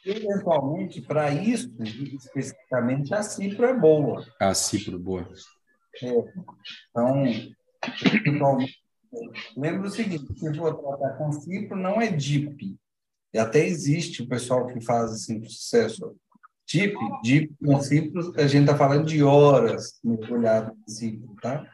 Eventualmente, 0.05 1.01
para 1.01 1.31
isso, 1.31 1.75
especificamente, 1.81 3.15
a 3.15 3.23
Cipro 3.23 3.65
é 3.65 3.73
boa. 3.73 4.27
A 4.39 4.53
Cipro, 4.53 4.99
boa. 4.99 5.27
É. 6.03 6.25
Então, 6.91 7.25
lembra 9.57 9.89
o 9.89 9.91
seguinte: 9.91 10.27
se 10.39 10.55
for 10.55 10.75
tratar 10.75 11.17
com 11.17 11.33
Cipro, 11.33 11.77
não 11.77 12.01
é 12.01 12.09
DIP. 12.09 12.77
E 13.33 13.39
até 13.39 13.67
existe 13.67 14.23
o 14.23 14.29
pessoal 14.29 14.67
que 14.67 14.81
faz 14.81 15.13
assim, 15.13 15.43
sucesso. 15.45 16.15
DIP, 16.67 16.97
DIP 17.23 17.53
com 17.65 17.81
Cipro, 17.81 18.33
a 18.37 18.47
gente 18.47 18.63
está 18.63 18.77
falando 18.77 19.07
de 19.07 19.23
horas 19.23 19.99
mergulhado 20.03 20.73
em 20.89 20.91
Cipro, 20.91 21.35
tá? 21.43 21.67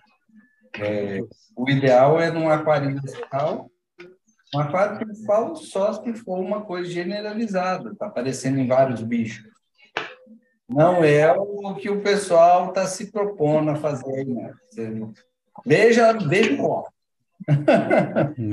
É, 0.79 1.21
o 1.57 1.69
ideal 1.69 2.21
é 2.21 2.31
num 2.31 2.49
aquário 2.49 3.01
principal, 3.01 3.71
um 4.55 4.59
aquário 4.59 4.99
principal 4.99 5.55
só 5.55 5.93
se 5.93 6.13
for 6.15 6.39
uma 6.39 6.63
coisa 6.63 6.91
generalizada, 6.91 7.91
está 7.91 8.07
aparecendo 8.07 8.59
em 8.59 8.67
vários 8.67 9.03
bichos. 9.03 9.49
Não 10.69 11.05
é 11.05 11.33
o 11.33 11.75
que 11.75 11.91
o 11.91 12.01
pessoal 12.01 12.69
está 12.69 12.87
se 12.87 13.11
propondo 13.11 13.71
a 13.71 13.77
fazer. 13.77 14.25
Né? 14.25 14.53
Veja, 15.65 16.13
veja 16.13 16.55
o 16.55 16.85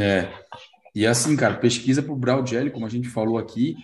É. 0.02 0.30
E 0.96 1.06
assim, 1.06 1.36
cara, 1.36 1.56
pesquisa 1.56 2.02
para 2.02 2.14
o 2.14 2.18
Brown 2.18 2.46
Jelly, 2.46 2.72
como 2.72 2.86
a 2.86 2.90
gente 2.90 3.08
falou 3.08 3.38
aqui, 3.38 3.76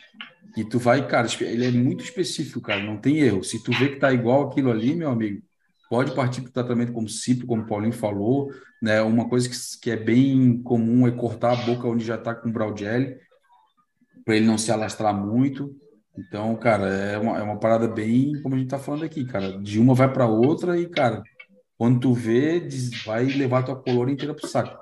e 0.58 0.64
tu 0.64 0.80
vai, 0.80 1.08
cara, 1.08 1.28
ele 1.42 1.66
é 1.66 1.72
muito 1.72 2.04
específico, 2.04 2.62
cara, 2.62 2.82
não 2.82 2.98
tem 2.98 3.20
erro. 3.20 3.44
Se 3.44 3.64
tu 3.64 3.72
vê 3.72 3.90
que 3.90 4.00
tá 4.00 4.12
igual 4.12 4.50
aquilo 4.50 4.72
ali, 4.72 4.96
meu 4.96 5.10
amigo, 5.10 5.42
pode 5.90 6.14
partir 6.16 6.42
para 6.42 6.50
o 6.50 6.54
tratamento 6.54 6.92
como 6.92 7.08
CIP, 7.08 7.46
como 7.46 7.64
o 7.64 7.66
Paulinho 7.68 7.94
falou, 7.94 8.52
né? 8.82 9.02
Uma 9.02 9.30
coisa 9.30 9.48
que, 9.50 9.56
que 9.82 9.92
é 9.92 9.96
bem 9.96 10.62
comum 10.64 11.08
é 11.08 11.12
cortar 11.12 11.54
a 11.54 11.66
boca 11.66 11.88
onde 11.88 12.04
já 12.04 12.16
está 12.16 12.34
com 12.34 12.52
brow 12.52 12.76
jelly, 12.76 13.16
para 14.26 14.36
ele 14.36 14.46
não 14.46 14.58
se 14.58 14.72
alastrar 14.72 15.14
muito. 15.14 15.76
Então, 16.18 16.56
cara, 16.56 16.88
é 16.88 17.18
uma, 17.18 17.38
é 17.40 17.42
uma 17.42 17.60
parada 17.60 17.88
bem, 17.88 18.40
como 18.42 18.56
a 18.56 18.58
gente 18.58 18.68
está 18.68 18.78
falando 18.78 19.04
aqui, 19.04 19.26
cara, 19.26 19.60
de 19.60 19.80
uma 19.80 19.96
vai 19.96 20.12
para 20.12 20.28
outra 20.28 20.80
e, 20.80 20.88
cara, 20.88 21.24
quando 21.84 22.00
tu 22.00 22.14
vê, 22.14 22.66
vai 23.04 23.26
levar 23.26 23.62
tua 23.62 23.76
colônia 23.76 24.14
inteira 24.14 24.34
pro 24.34 24.48
saco. 24.48 24.82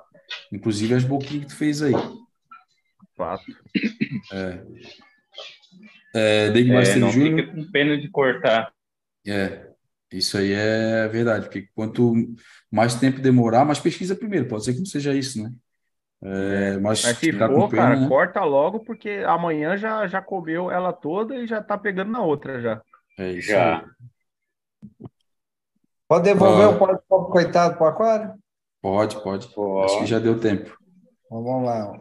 Inclusive 0.52 0.94
as 0.94 1.02
boquinhas 1.02 1.46
que 1.46 1.50
tu 1.50 1.56
fez 1.56 1.82
aí. 1.82 1.92
Fato. 3.16 3.42
É. 4.32 4.62
É, 6.14 6.50
David 6.52 6.70
é, 6.70 6.94
não 6.94 7.10
Júnior. 7.10 7.40
fica 7.40 7.56
com 7.56 7.72
pena 7.72 7.98
de 7.98 8.08
cortar. 8.08 8.72
É. 9.26 9.68
Isso 10.12 10.38
aí 10.38 10.52
é 10.52 11.08
verdade, 11.08 11.46
porque 11.46 11.66
quanto 11.74 12.14
mais 12.70 12.94
tempo 12.94 13.20
demorar, 13.20 13.64
mais 13.64 13.80
pesquisa 13.80 14.14
primeiro. 14.14 14.46
Pode 14.46 14.64
ser 14.64 14.72
que 14.72 14.78
não 14.78 14.86
seja 14.86 15.12
isso, 15.12 15.42
né? 15.42 15.52
É, 16.22 16.78
mas, 16.78 17.02
mas 17.02 17.18
se 17.18 17.32
for, 17.32 17.68
pena, 17.68 17.82
cara, 17.82 17.96
né? 17.98 18.06
corta 18.06 18.44
logo, 18.44 18.78
porque 18.78 19.24
amanhã 19.26 19.76
já, 19.76 20.06
já 20.06 20.22
comeu 20.22 20.70
ela 20.70 20.92
toda 20.92 21.34
e 21.34 21.48
já 21.48 21.60
tá 21.60 21.76
pegando 21.76 22.12
na 22.12 22.22
outra 22.22 22.60
já. 22.60 22.80
É 23.18 23.32
isso 23.32 23.48
já. 23.48 23.80
Aí. 23.80 23.86
Pode 26.12 26.24
devolver 26.24 26.68
o 26.68 26.78
pode 26.78 27.00
coitado 27.30 27.78
pro 27.78 27.86
aquário? 27.86 28.34
Pode, 28.82 29.18
pode, 29.22 29.48
pode. 29.54 29.86
Acho 29.86 30.00
que 30.00 30.06
já 30.06 30.18
deu 30.18 30.38
tempo. 30.38 30.76
Então 31.24 31.42
vamos 31.42 31.64
lá. 31.64 31.98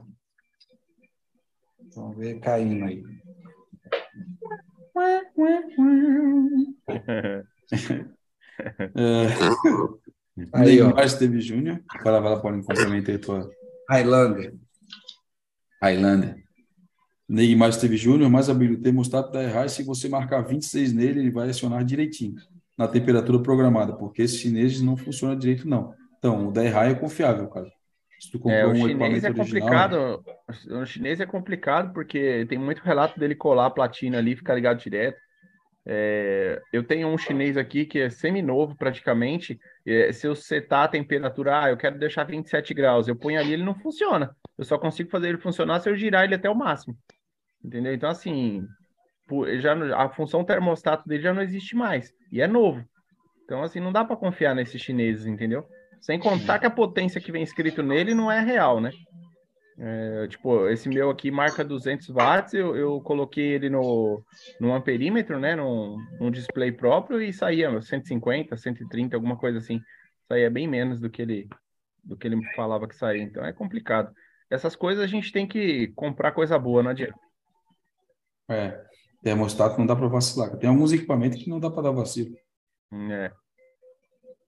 Vamos 1.95 2.17
ver 2.17 2.37
caindo 2.41 2.83
aí. 2.83 3.01
é... 8.97 9.27
Aí, 10.55 10.81
ó. 10.81 11.07
Steve 11.07 11.39
Júnior. 11.39 11.81
Vai 12.03 12.11
lá, 12.11 12.19
vai 12.19 12.31
lá, 12.33 12.41
Paulinho, 12.41 12.65
complementei 12.65 13.17
tua. 13.17 13.49
Highlander. 13.89 14.55
Highlander. 15.81 16.43
Neymar 17.29 17.71
Steve 17.71 17.95
Júnior, 17.95 18.29
mais 18.29 18.49
habilido 18.49 18.83
termostato 18.83 19.31
da 19.31 19.41
errar. 19.41 19.69
Se 19.69 19.83
você 19.83 20.09
marcar 20.09 20.41
26 20.41 20.91
nele, 20.91 21.21
ele 21.21 21.31
vai 21.31 21.49
acionar 21.49 21.85
direitinho 21.85 22.35
na 22.81 22.87
temperatura 22.87 23.39
programada, 23.39 23.93
porque 23.93 24.23
esses 24.23 24.39
chineses 24.39 24.81
não 24.81 24.97
funcionam 24.97 25.37
direito, 25.37 25.67
não. 25.67 25.93
Então, 26.17 26.47
o 26.47 26.51
da 26.51 26.65
errar 26.65 26.89
é 26.89 26.95
confiável, 26.95 27.47
cara. 27.47 27.71
Se 28.19 28.31
tu 28.31 28.39
comprou 28.39 28.53
é, 28.53 28.65
o 28.65 28.71
um 28.71 28.87
chinês 28.87 29.23
é 29.23 29.33
complicado. 29.33 30.23
Original... 30.47 30.81
O 30.81 30.85
chinês 30.85 31.19
é 31.19 31.25
complicado 31.25 31.93
porque 31.93 32.45
tem 32.47 32.57
muito 32.57 32.81
relato 32.81 33.19
dele 33.19 33.35
colar 33.35 33.67
a 33.67 33.71
platina 33.71 34.17
ali, 34.17 34.35
ficar 34.35 34.55
ligado 34.55 34.79
direto. 34.79 35.19
É, 35.85 36.61
eu 36.71 36.83
tenho 36.83 37.07
um 37.07 37.17
chinês 37.17 37.57
aqui 37.57 37.85
que 37.85 37.99
é 37.99 38.09
semi-novo 38.09 38.75
praticamente. 38.75 39.59
É, 39.85 40.11
se 40.11 40.27
eu 40.27 40.35
setar 40.35 40.83
a 40.83 40.87
temperatura, 40.87 41.63
ah, 41.63 41.69
eu 41.69 41.77
quero 41.77 41.99
deixar 41.99 42.23
27 42.23 42.73
graus, 42.73 43.07
eu 43.07 43.15
ponho 43.15 43.39
ali, 43.39 43.53
ele 43.53 43.63
não 43.63 43.75
funciona. 43.75 44.35
Eu 44.57 44.65
só 44.65 44.77
consigo 44.77 45.09
fazer 45.09 45.29
ele 45.29 45.37
funcionar 45.37 45.79
se 45.79 45.89
eu 45.89 45.95
girar 45.95 46.23
ele 46.23 46.35
até 46.35 46.49
o 46.49 46.55
máximo. 46.55 46.95
Entendeu? 47.63 47.93
Então, 47.93 48.09
assim, 48.09 48.67
já 49.59 49.73
a 49.95 50.09
função 50.09 50.43
termostato 50.43 51.07
dele 51.07 51.23
já 51.23 51.33
não 51.33 51.41
existe 51.41 51.75
mais 51.75 52.13
e 52.31 52.41
é 52.41 52.47
novo. 52.47 52.83
Então 53.45 53.63
assim, 53.63 53.79
não 53.79 53.91
dá 53.91 54.03
para 54.03 54.15
confiar 54.15 54.55
nesses 54.55 54.81
chineses, 54.81 55.25
entendeu? 55.25 55.65
Sem 55.99 56.19
contar 56.19 56.59
que 56.59 56.65
a 56.65 56.71
potência 56.71 57.21
que 57.21 57.31
vem 57.31 57.43
escrito 57.43 57.83
nele 57.83 58.15
não 58.15 58.31
é 58.31 58.39
real, 58.39 58.81
né? 58.81 58.91
É, 59.83 60.27
tipo, 60.27 60.67
esse 60.67 60.87
meu 60.87 61.09
aqui 61.09 61.31
marca 61.31 61.63
200 61.63 62.09
watts, 62.09 62.53
eu, 62.53 62.75
eu 62.75 63.01
coloquei 63.01 63.53
ele 63.53 63.69
no, 63.69 64.23
no 64.59 64.73
amperímetro, 64.73 65.39
né, 65.39 65.55
num, 65.55 65.97
num 66.19 66.29
display 66.29 66.71
próprio 66.71 67.19
e 67.19 67.33
saía 67.33 67.81
150, 67.81 68.55
130, 68.55 69.15
alguma 69.15 69.37
coisa 69.37 69.57
assim. 69.57 69.81
Saía 70.27 70.51
bem 70.51 70.67
menos 70.67 70.99
do 70.99 71.09
que 71.09 71.21
ele 71.21 71.49
do 72.03 72.17
que 72.17 72.27
ele 72.27 72.39
falava 72.55 72.87
que 72.87 72.95
saía, 72.95 73.21
então 73.21 73.45
é 73.45 73.53
complicado. 73.53 74.11
Essas 74.49 74.75
coisas 74.75 75.03
a 75.03 75.07
gente 75.07 75.31
tem 75.31 75.47
que 75.47 75.87
comprar 75.95 76.31
coisa 76.31 76.57
boa, 76.59 76.83
não 76.83 76.91
adianta. 76.91 77.17
É, 78.49 78.83
termostato 79.21 79.77
não 79.77 79.85
dá 79.85 79.95
para 79.95 80.07
vacilar. 80.07 80.57
Tem 80.57 80.69
alguns 80.69 80.91
equipamentos 80.91 81.41
que 81.41 81.49
não 81.49 81.59
dá 81.59 81.69
para 81.69 81.83
dar 81.83 81.91
vacilo. 81.91 82.35
É. 82.93 83.31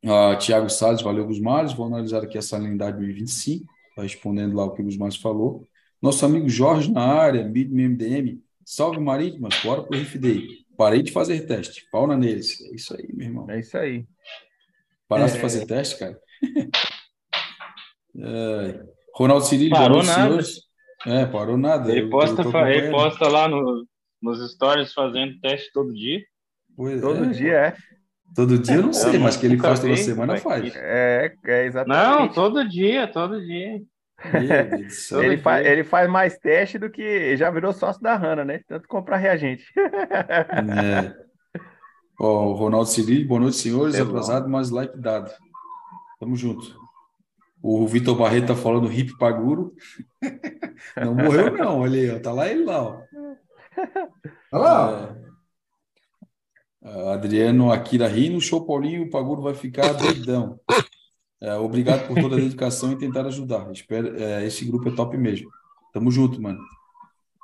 Uh, 0.03 0.37
Tiago 0.37 0.69
Salles, 0.69 1.01
valeu, 1.01 1.25
Gusmares. 1.25 1.73
Vou 1.73 1.85
analisar 1.85 2.23
aqui 2.23 2.37
a 2.37 2.41
salinidade 2.41 2.97
2025 2.97 3.73
respondendo 3.97 4.55
lá 4.55 4.65
o 4.65 4.71
que 4.71 4.81
o 4.81 4.85
Gusmar 4.85 5.11
falou. 5.13 5.67
Nosso 6.01 6.25
amigo 6.25 6.49
Jorge 6.49 6.91
na 6.91 7.03
área, 7.03 7.43
MDM, 7.43 8.41
salve 8.65 8.99
Marítimas, 8.99 9.55
bora 9.63 9.83
pro 9.83 10.19
Day. 10.19 10.63
Parei 10.75 11.03
de 11.03 11.11
fazer 11.11 11.41
teste, 11.41 11.87
fauna 11.91 12.17
neles. 12.17 12.59
É 12.61 12.75
isso 12.75 12.95
aí, 12.95 13.07
meu 13.13 13.27
irmão. 13.27 13.49
É 13.49 13.59
isso 13.59 13.77
aí. 13.77 14.05
Paraste 15.07 15.35
é... 15.35 15.37
de 15.37 15.41
fazer 15.41 15.65
teste, 15.65 15.99
cara? 15.99 16.19
é... 18.17 18.83
Ronaldo 19.15 19.45
Cirilho, 19.45 19.71
parou 19.71 20.03
nada. 20.03 20.23
Senhores. 20.23 20.61
É, 21.05 21.25
parou 21.25 21.57
nada. 21.57 21.91
Ele, 21.91 22.01
eu, 22.05 22.09
posta, 22.09 22.41
eu 22.41 22.67
ele 22.67 22.89
posta 22.89 23.27
lá 23.27 23.47
no, 23.47 23.85
nos 24.23 24.53
stories 24.53 24.93
fazendo 24.93 25.39
teste 25.39 25.71
todo 25.73 25.93
dia. 25.93 26.23
Pois 26.75 27.01
todo 27.01 27.25
é, 27.25 27.27
dia, 27.27 27.53
é. 27.53 27.75
Todo 28.35 28.57
dia 28.57 28.75
eu 28.77 28.83
não 28.83 28.93
sei, 28.93 29.17
eu 29.17 29.19
mas 29.19 29.37
que 29.37 29.45
ele 29.45 29.59
faz 29.59 29.79
toda 29.79 29.95
semana 29.95 30.37
faz. 30.37 30.73
É, 30.75 31.35
é 31.45 31.65
exatamente. 31.65 32.19
Não, 32.19 32.27
todo 32.29 32.67
dia, 32.67 33.07
todo 33.07 33.39
dia. 33.39 33.81
ele, 35.21 35.37
faz, 35.37 35.65
ele 35.65 35.83
faz 35.83 36.09
mais 36.09 36.37
teste 36.37 36.79
do 36.79 36.89
que 36.89 37.35
já 37.35 37.51
virou 37.51 37.73
sócio 37.73 38.01
da 38.01 38.15
Hanna, 38.15 38.45
né? 38.45 38.61
Tanto 38.67 38.87
comprar 38.87 39.17
reagente. 39.17 39.65
É. 39.75 41.13
Ó, 42.19 42.47
o 42.47 42.53
Ronaldo 42.53 42.87
Cirilli, 42.87 43.25
boa 43.25 43.41
noite, 43.41 43.57
senhores. 43.57 43.95
É 43.95 44.01
Atrasado, 44.01 44.49
mas 44.49 44.69
like 44.69 44.97
dado. 44.97 45.29
Tamo 46.19 46.35
junto. 46.35 46.81
O 47.61 47.87
Vitor 47.87 48.15
Barreto 48.15 48.47
tá 48.47 48.55
falando 48.55 48.91
hip 48.91 49.17
paguro. 49.17 49.73
Não 50.97 51.15
morreu, 51.15 51.57
não. 51.57 51.79
Olha 51.79 51.99
aí, 51.99 52.11
ó. 52.11 52.19
Tá 52.19 52.31
lá 52.33 52.47
ele 52.49 52.65
lá, 52.65 52.83
ó. 52.83 53.01
Olha 54.51 54.63
lá. 54.63 55.15
É. 56.83 57.13
Adriano 57.13 57.71
Akira 57.71 58.07
rindo, 58.07 58.41
show 58.41 58.65
Paulinho, 58.65 59.03
o 59.03 59.09
Paguro 59.09 59.41
vai 59.41 59.53
ficar 59.53 59.93
doidão. 59.93 60.59
É, 61.41 61.55
obrigado 61.55 62.07
por 62.07 62.19
toda 62.19 62.35
a 62.35 62.39
dedicação 62.39 62.91
e 62.91 62.97
tentar 62.97 63.25
ajudar. 63.25 63.71
Espero, 63.71 64.15
é, 64.17 64.45
esse 64.45 64.65
grupo 64.65 64.89
é 64.89 64.95
top 64.95 65.17
mesmo. 65.17 65.49
Tamo 65.93 66.11
junto, 66.11 66.41
mano. 66.41 66.59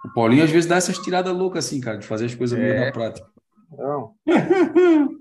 O 0.06 0.14
Paulinho 0.14 0.44
às 0.44 0.50
vezes 0.50 0.70
dá 0.70 0.78
essas 0.78 0.98
tiradas 0.98 1.36
loucas 1.36 1.66
assim, 1.66 1.82
cara, 1.82 1.98
de 1.98 2.08
fazer 2.08 2.26
as 2.26 2.36
coisas 2.36 2.58
é. 2.58 2.62
meio 2.62 2.86
na 2.86 2.92
prática. 2.92 3.28
Não. 3.78 4.14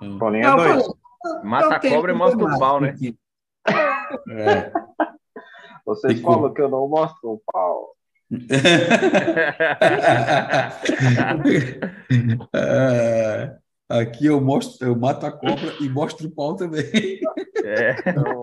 É. 0.00 0.18
Paulinho 0.18 0.46
é 0.46 0.56
doido. 0.56 0.98
Mata 1.42 1.74
a 1.74 1.80
cobra 1.80 2.12
e 2.12 2.14
mostra 2.14 2.44
o 2.44 2.58
pau, 2.60 2.80
né? 2.80 2.94
É. 4.30 4.70
Vocês 5.84 6.20
falam 6.20 6.52
que 6.52 6.60
eu 6.60 6.68
não 6.68 6.86
mostro 6.86 7.32
o 7.32 7.42
pau. 7.50 7.96
É, 12.54 13.56
aqui 13.88 14.26
eu 14.26 14.40
mostro, 14.40 14.86
eu 14.86 14.96
mato 14.96 15.24
a 15.26 15.32
cobra 15.32 15.74
e 15.80 15.88
mostro 15.88 16.28
o 16.28 16.30
pau 16.30 16.54
também. 16.54 16.84
É. 17.64 17.96
Então, 18.06 18.42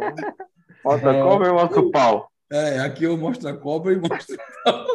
mostra 0.83 1.11
a 1.11 1.23
cobra 1.23 1.47
e 1.47 1.51
mostro 1.51 1.81
o 1.81 1.91
pau. 1.91 2.31
É, 2.51 2.79
aqui 2.79 3.03
eu 3.03 3.17
mostro 3.17 3.49
a 3.49 3.57
cobra 3.57 3.93
e 3.93 3.97
mostro 3.97 4.35
o 4.35 4.39
pau. 4.63 4.85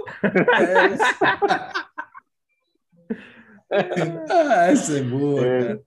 É, 3.73 3.85
ah, 4.29 4.67
essa 4.67 4.99
é 4.99 5.03
boa, 5.03 5.47
é. 5.47 5.61
cara. 5.61 5.81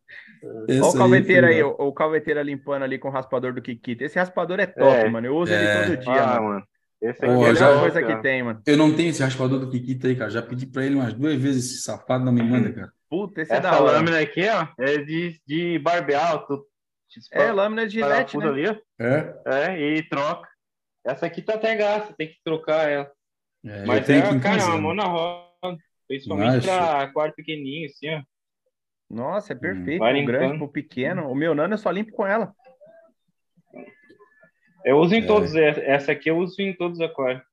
Olha 0.70 0.84
o 0.84 0.94
calveteiro 0.94 1.48
aí, 1.48 1.56
aí 1.56 1.64
o, 1.64 1.70
o 1.70 1.94
calveteiro 1.94 2.42
limpando 2.42 2.84
ali 2.84 2.98
com 2.98 3.08
o 3.08 3.12
raspador 3.12 3.54
do 3.54 3.62
Kikita. 3.62 4.04
Esse 4.04 4.20
raspador 4.20 4.60
é 4.60 4.66
top, 4.66 4.98
é. 4.98 5.10
mano. 5.10 5.28
Eu 5.28 5.36
uso 5.38 5.54
ele 5.54 5.66
é. 5.66 5.86
todo 5.86 5.98
dia, 5.98 6.24
ah, 6.24 6.42
mano. 6.42 6.48
mano. 6.48 6.68
Esse 7.04 7.26
aqui 7.26 7.44
é 7.44 7.56
já, 7.56 7.76
a 7.76 7.80
coisa 7.82 8.02
que 8.02 8.16
tem, 8.22 8.44
mano. 8.44 8.62
Eu 8.66 8.78
não 8.78 8.96
tenho 8.96 9.10
esse 9.10 9.22
raspador 9.22 9.60
do 9.60 9.70
Kikita 9.70 10.08
aí, 10.08 10.16
cara. 10.16 10.30
Já 10.30 10.42
pedi 10.42 10.66
pra 10.66 10.86
ele 10.86 10.96
umas 10.96 11.14
duas 11.14 11.36
vezes, 11.36 11.66
esse 11.66 11.82
safado 11.82 12.24
não 12.24 12.32
me 12.32 12.42
manda, 12.42 12.72
cara. 12.72 12.94
Puta, 13.10 13.42
esse 13.42 13.52
é 13.52 13.58
Essa 13.58 13.68
é 13.68 13.72
da 13.72 13.82
hora. 13.82 13.98
lâmina 13.98 14.20
aqui, 14.22 14.48
ó, 14.48 14.68
é 14.80 14.98
de, 15.00 15.42
de 15.46 15.80
barbear. 15.80 16.46
Tu, 16.48 16.66
é, 17.34 17.52
lâmina 17.52 17.86
de 17.86 17.96
gilete, 17.96 18.38
né? 18.38 18.48
ali, 18.48 18.68
ó. 18.70 18.76
É? 18.98 19.42
É, 19.46 19.80
e 19.82 20.08
troca. 20.08 20.48
Essa 21.06 21.26
aqui 21.26 21.42
tá 21.42 21.56
até 21.56 21.76
gasta, 21.76 22.14
tem 22.18 22.30
que 22.30 22.38
trocar 22.42 22.90
ela. 22.90 23.12
É, 23.66 23.86
Mas 23.86 24.10
é, 24.10 24.22
cara, 24.22 24.40
casa, 24.40 24.68
uma 24.70 24.78
mão 24.78 24.94
na 24.94 25.04
roda. 25.04 25.78
Principalmente 26.08 26.66
pra 26.66 27.12
quarto 27.12 27.36
pequenininho, 27.36 27.88
assim, 27.88 28.16
ó. 28.16 28.22
Nossa, 29.10 29.52
é 29.52 29.56
perfeito. 29.56 30.02
Hum. 30.02 30.24
O 30.24 30.26
grande 30.26 30.58
pro 30.58 30.68
pequeno. 30.70 31.30
O 31.30 31.36
meu 31.36 31.54
nano 31.54 31.74
eu 31.74 31.78
só 31.78 31.92
limpo 31.92 32.14
com 32.14 32.26
ela. 32.26 32.54
Eu 34.86 34.98
uso 34.98 35.16
em 35.16 35.24
é. 35.24 35.26
todos. 35.26 35.56
Essa 35.56 36.12
aqui 36.12 36.30
eu 36.30 36.38
uso 36.38 36.62
em 36.62 36.74
todos 36.76 37.00
os 37.00 37.06
aquários. 37.06 37.44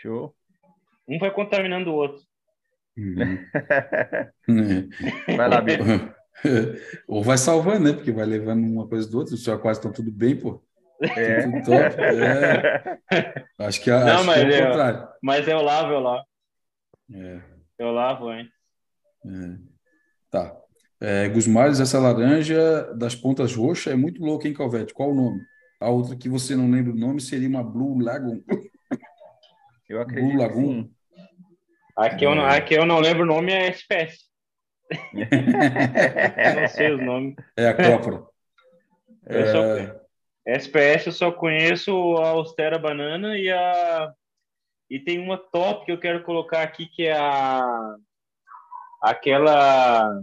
Show. 0.00 0.34
Um 1.08 1.18
vai 1.18 1.30
contaminando 1.30 1.90
o 1.90 1.94
outro. 1.94 2.22
Uhum. 2.96 3.38
vai 5.36 5.48
lá, 5.48 5.60
Bico. 5.60 5.84
Ou 7.08 7.22
vai 7.22 7.36
salvando, 7.36 7.84
né? 7.84 7.92
Porque 7.92 8.12
vai 8.12 8.24
levando 8.24 8.62
uma 8.64 8.88
coisa 8.88 9.08
do 9.10 9.18
outro. 9.18 9.34
Os 9.34 9.42
seus 9.42 9.56
aquários 9.56 9.78
estão 9.78 9.92
tudo 9.92 10.10
bem, 10.10 10.36
pô. 10.36 10.62
É. 11.02 11.42
Tudo 11.42 11.64
top. 11.64 12.00
É. 12.00 12.98
Acho 13.58 13.82
que, 13.82 13.90
Não, 13.90 13.98
acho 13.98 14.24
mas 14.24 14.40
que 14.40 14.54
é 14.54 14.62
o 14.62 14.66
contrário. 14.66 15.08
Mas 15.22 15.48
eu 15.48 15.62
lavo, 15.62 15.92
eu 15.92 16.00
lavo. 16.00 16.24
É. 17.12 17.40
Eu 17.78 17.92
lavo, 17.92 18.32
hein? 18.32 18.48
É. 19.24 19.58
Tá. 20.30 20.56
É, 21.00 21.28
Gusmares, 21.28 21.80
essa 21.80 21.98
laranja 21.98 22.92
das 22.94 23.14
pontas 23.14 23.54
roxas 23.54 23.92
é 23.94 23.96
muito 23.96 24.22
louca, 24.22 24.46
hein, 24.46 24.54
Calvete? 24.54 24.92
Qual 24.92 25.10
o 25.10 25.14
nome? 25.14 25.40
A 25.80 25.88
outra 25.88 26.14
que 26.14 26.28
você 26.28 26.54
não 26.54 26.70
lembra 26.70 26.92
o 26.92 26.96
nome 26.96 27.20
seria 27.20 27.48
uma 27.48 27.64
Blue 27.64 27.98
Lagoon. 27.98 28.42
Eu 29.88 30.02
acredito. 30.02 30.28
Blue 30.28 30.38
Lagoon. 30.38 30.90
A 31.96 32.14
que, 32.14 32.24
eu 32.24 32.34
não, 32.34 32.44
a 32.44 32.60
que 32.60 32.74
eu 32.74 32.86
não 32.86 33.00
lembro 33.00 33.22
o 33.22 33.26
nome 33.26 33.52
é 33.52 33.70
espécie. 33.70 34.30
eu 35.14 36.60
não 36.60 36.68
sei 36.68 36.92
os 36.92 37.02
nomes. 37.02 37.34
É 37.56 37.68
a 37.68 37.74
Cópora. 37.74 38.24
Eu 39.26 39.40
é... 39.40 39.52
Só, 39.52 40.00
SPS 40.46 41.06
eu 41.06 41.12
só 41.12 41.30
conheço 41.30 42.16
a 42.16 42.30
Austera 42.30 42.78
Banana 42.78 43.38
e 43.38 43.50
a. 43.50 44.12
E 44.88 44.98
tem 44.98 45.20
uma 45.20 45.36
top 45.36 45.84
que 45.84 45.92
eu 45.92 46.00
quero 46.00 46.24
colocar 46.24 46.62
aqui 46.62 46.86
que 46.86 47.06
é 47.06 47.12
a. 47.12 47.94
Aquela 49.00 50.20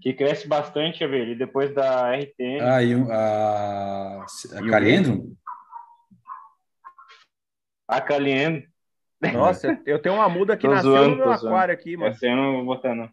que 0.00 0.12
cresce 0.14 0.48
bastante, 0.48 1.06
ver, 1.06 1.36
depois 1.36 1.74
da 1.74 2.14
RTM. 2.16 2.60
Ah, 2.60 2.82
e 2.82 2.94
a, 2.94 4.24
a? 4.56 4.60
A 7.86 8.00
Caliendro. 8.00 8.64
Nossa, 9.32 9.78
eu 9.84 10.00
tenho 10.00 10.14
uma 10.14 10.28
muda 10.28 10.56
que 10.56 10.66
nasceu 10.66 10.92
zoando, 10.92 11.10
no 11.10 11.16
meu 11.16 11.32
aquário 11.32 11.74
aqui, 11.74 11.96
mano. 11.96 12.10
Essa 12.10 12.26
eu 12.26 12.36
não 12.36 12.52
vou 12.52 12.64
botar, 12.64 12.94
não. 12.94 13.10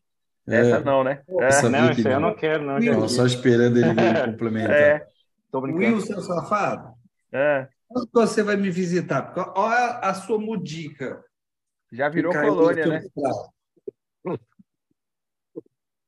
Essa 0.47 0.77
é. 0.77 0.83
não, 0.83 1.03
né? 1.03 1.21
Essa 1.41 1.69
não, 1.69 1.89
essa 1.89 2.09
eu 2.09 2.19
não 2.19 2.33
quero, 2.33 2.63
não. 2.63 2.79
Tava 2.79 3.09
só 3.09 3.25
esperando 3.25 3.77
ele 3.77 3.87
complementar. 4.31 4.75
É. 4.75 5.07
Tô 5.51 5.59
brincando. 5.59 5.95
Wilson, 5.95 6.21
safado. 6.21 6.93
É. 7.33 7.67
Quando 7.89 8.09
você 8.13 8.41
vai 8.41 8.55
me 8.55 8.69
visitar? 8.69 9.33
Olha 9.55 9.99
a 9.99 10.13
sua 10.13 10.39
mudica. 10.39 11.21
Já 11.91 12.07
virou 12.09 12.33
colônia, 12.33 12.85
né? 12.85 13.01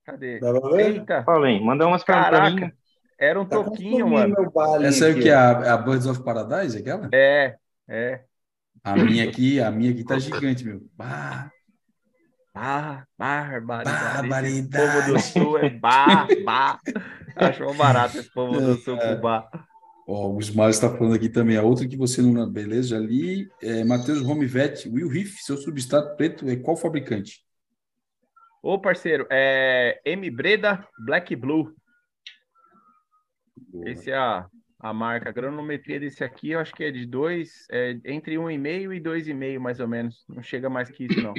Cadê? 0.10 0.40
Eita! 0.78 1.24
Falei, 1.24 1.60
manda 1.60 1.86
umas 1.86 2.04
para 2.04 2.50
mim. 2.50 2.72
Era 3.20 3.40
um 3.40 3.46
tá 3.46 3.62
toquinho, 3.64 4.08
mano. 4.10 4.36
Essa 4.82 5.06
aí 5.06 5.14
o 5.14 5.22
que? 5.22 5.30
A, 5.30 5.74
a 5.74 5.78
Birds 5.78 6.08
of 6.08 6.24
Paradise, 6.24 6.78
aquela? 6.78 7.10
É, 7.14 7.56
é. 7.88 8.22
A 8.84 8.96
minha 8.96 9.26
aqui, 9.26 9.60
a 9.60 9.70
minha 9.70 9.92
aqui 9.92 10.04
tá 10.06 10.18
gigante, 10.18 10.66
meu. 10.66 10.82
Bah. 10.96 11.52
Bah, 12.54 13.06
barbaridade. 13.18 14.28
Barbaridade. 14.30 14.58
Esse 14.58 14.70
povo 14.70 15.14
do 15.14 15.20
sul 15.20 15.58
é 15.60 15.70
bah, 15.70 16.28
bah. 16.46 16.80
Achou 17.36 17.74
barato 17.74 18.18
esse 18.18 18.34
povo 18.34 18.60
do 18.60 18.76
sul 18.78 18.98
é. 18.98 19.16
com 19.16 19.22
bah. 19.22 19.50
Ó, 20.08 20.30
o 20.32 20.40
Smiles 20.40 20.78
está 20.78 20.90
falando 20.90 21.14
aqui 21.14 21.30
também. 21.30 21.58
A 21.58 21.62
outra 21.62 21.88
que 21.88 21.98
você 21.98 22.22
não. 22.22 22.50
Beleza, 22.50 22.90
já 22.90 23.00
li. 23.00 23.48
É, 23.62 23.84
Matheus 23.84 24.22
Homevet, 24.22 24.90
Will 24.90 25.10
Riff, 25.10 25.44
seu 25.44 25.58
substrato 25.58 26.16
preto 26.16 26.50
é 26.50 26.56
qual 26.56 26.76
fabricante? 26.76 27.44
Ô, 28.62 28.78
parceiro, 28.78 29.26
é 29.30 30.02
M 30.04 30.30
Breda 30.30 30.86
Black 31.06 31.36
Blue. 31.36 31.74
Boa. 33.72 33.90
Esse 33.90 34.12
é 34.12 34.18
a, 34.18 34.48
a 34.80 34.94
marca. 34.94 35.30
A 35.30 35.32
granometria 35.32 36.00
desse 36.00 36.24
aqui, 36.24 36.52
eu 36.52 36.60
acho 36.60 36.74
que 36.74 36.84
é 36.84 36.92
de 36.92 37.06
dois, 37.06 37.66
é, 37.72 37.98
entre 38.06 38.36
1,5 38.36 38.94
e 38.94 39.00
2,5, 39.00 39.60
mais 39.60 39.80
ou 39.80 39.88
menos. 39.88 40.26
Não 40.28 40.44
chega 40.44 40.70
mais 40.70 40.90
que 40.90 41.06
isso, 41.06 41.22
não. 41.22 41.34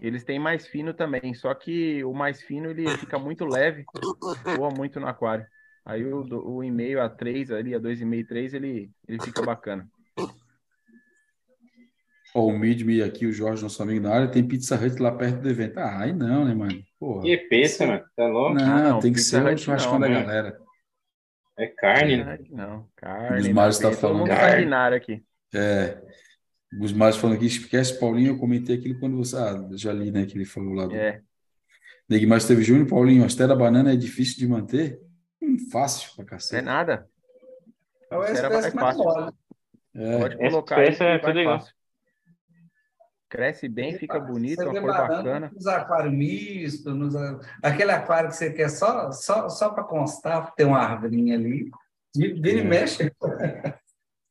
Eles 0.00 0.24
têm 0.24 0.38
mais 0.38 0.66
fino 0.66 0.94
também, 0.94 1.34
só 1.34 1.52
que 1.54 2.04
o 2.04 2.12
mais 2.12 2.40
fino 2.40 2.70
ele 2.70 2.88
fica 2.98 3.18
muito 3.18 3.44
leve, 3.44 3.84
voa 4.56 4.70
muito 4.70 5.00
no 5.00 5.08
aquário. 5.08 5.44
Aí 5.84 6.04
o, 6.04 6.22
o 6.22 6.62
e-mail 6.62 7.00
a 7.00 7.08
3 7.08 7.50
ali, 7.50 7.74
a 7.74 7.80
2,5, 7.80 8.28
3, 8.28 8.54
ele, 8.54 8.90
ele 9.08 9.20
fica 9.22 9.42
bacana. 9.42 9.88
Ó, 12.34 12.46
o 12.46 12.58
Midme 12.58 13.02
aqui, 13.02 13.26
o 13.26 13.32
Jorge, 13.32 13.62
nosso 13.62 13.82
amigo 13.82 14.00
na 14.06 14.14
área, 14.14 14.28
tem 14.28 14.46
Pizza 14.46 14.76
Hut 14.76 15.00
lá 15.00 15.10
perto 15.12 15.40
do 15.40 15.48
evento. 15.48 15.78
Ah, 15.78 16.00
aí 16.00 16.12
não, 16.12 16.44
né, 16.44 16.54
mano? 16.54 16.82
Porra. 16.98 17.22
Que 17.22 17.36
pizza, 17.36 17.86
mano? 17.86 18.04
Tá 18.14 18.26
louco? 18.26 18.54
Não, 18.54 18.90
não, 18.90 19.00
tem 19.00 19.12
que 19.12 19.20
ser 19.20 19.42
o 19.42 19.56
churrascão 19.56 19.98
da 19.98 20.08
né? 20.08 20.20
galera. 20.22 20.58
É 21.58 21.66
carne, 21.66 22.16
né? 22.18 22.38
Não, 22.50 22.86
carne. 22.94 23.40
Os 23.40 23.48
Mários 23.48 23.78
tá 23.78 23.88
Todo 23.90 23.98
falando. 23.98 24.18
mundo 24.18 24.28
Carne. 24.28 24.96
aqui. 24.96 25.24
É. 25.54 25.98
Os 26.80 26.92
mais 26.92 27.16
falando 27.16 27.36
aqui, 27.36 27.46
esquece 27.46 27.98
Paulinho, 27.98 28.32
eu 28.32 28.38
comentei 28.38 28.76
aquilo 28.76 29.00
quando 29.00 29.16
você. 29.16 29.36
Ah, 29.36 29.66
já 29.72 29.92
li, 29.92 30.10
né, 30.10 30.26
que 30.26 30.36
ele 30.36 30.44
falou 30.44 30.74
lá 30.74 30.86
do. 30.86 30.94
É. 30.94 31.22
Neguimar 32.08 32.42
teve 32.42 32.62
Júnior, 32.62 32.86
Paulinho, 32.86 33.24
a 33.24 33.26
Estela 33.26 33.56
Banana 33.56 33.92
é 33.92 33.96
difícil 33.96 34.38
de 34.38 34.46
manter? 34.48 35.00
Hum, 35.42 35.56
fácil 35.70 36.10
pra 36.14 36.24
Não 36.24 36.28
é 36.28 36.30
cacete. 36.30 36.64
nada. 36.64 37.08
É 38.10 38.16
o 38.16 38.20
mais 38.20 38.42
mais 38.42 38.74
fácil. 38.74 39.04
mole. 39.04 39.32
É. 39.94 40.18
Pode 40.18 40.36
colocar 40.36 40.82
espécie 40.82 41.02
é 41.02 41.18
tudo 41.18 41.40
igual. 41.40 41.58
fácil. 41.60 41.77
Cresce 43.28 43.68
bem, 43.68 43.94
fica 43.94 44.18
bonito, 44.18 44.62
uma 44.62 44.74
cor 44.74 44.96
bacana. 44.96 45.52
Nos 45.54 45.66
aquários 45.66 46.14
mistos, 46.14 46.94
nos, 46.94 47.14
aquele 47.62 47.90
aquário 47.90 48.30
que 48.30 48.36
você 48.36 48.52
quer 48.52 48.70
só, 48.70 49.10
só, 49.12 49.48
só 49.48 49.70
para 49.70 49.84
constar, 49.84 50.54
ter 50.54 50.64
uma 50.64 50.78
arvorinha 50.78 51.36
ali. 51.36 51.70
Vira 52.16 52.60
e 52.60 52.62
mexe. 52.64 53.12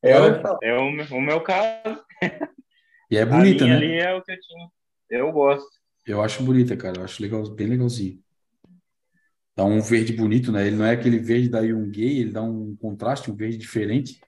É, 0.03 0.09
É, 0.09 0.19
o, 0.21 0.57
é 0.63 0.73
o, 0.79 0.91
meu- 0.91 1.05
o 1.11 1.21
meu 1.21 1.41
caso. 1.43 2.03
E 3.09 3.17
é 3.17 3.25
bonita, 3.25 3.67
né? 3.67 3.77
ali 3.77 3.99
é 3.99 4.13
o 4.13 4.21
que 4.23 4.31
eu 4.31 4.39
tinha. 4.39 4.69
Eu 5.09 5.31
gosto. 5.31 5.69
Eu 6.07 6.21
acho 6.23 6.43
bonita, 6.43 6.75
cara. 6.75 6.99
Eu 6.99 7.03
acho 7.03 7.21
legal, 7.21 7.47
bem 7.51 7.67
legalzinho. 7.67 8.23
Dá 9.55 9.65
um 9.65 9.81
verde 9.81 10.13
bonito, 10.13 10.51
né? 10.51 10.67
Ele 10.67 10.75
não 10.75 10.85
é 10.85 10.91
aquele 10.91 11.17
verde 11.19 11.49
da 11.49 11.59
Yungay, 11.61 12.19
ele 12.19 12.31
dá 12.31 12.43
um 12.43 12.75
contraste, 12.75 13.31
um 13.31 13.35
verde 13.35 13.57
diferente. 13.57 14.19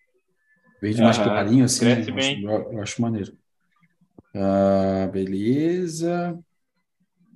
Verde 0.82 1.02
mais 1.04 1.18
Aham, 1.18 1.24
clarinho, 1.34 1.66
assim. 1.66 1.80
cresce 1.80 2.12
eu 2.12 2.16
bem. 2.16 2.36
Acho, 2.46 2.48
eu, 2.48 2.74
eu 2.74 2.82
acho 2.84 3.02
maneiro. 3.02 3.38
Ah, 4.34 5.10
beleza. 5.12 6.40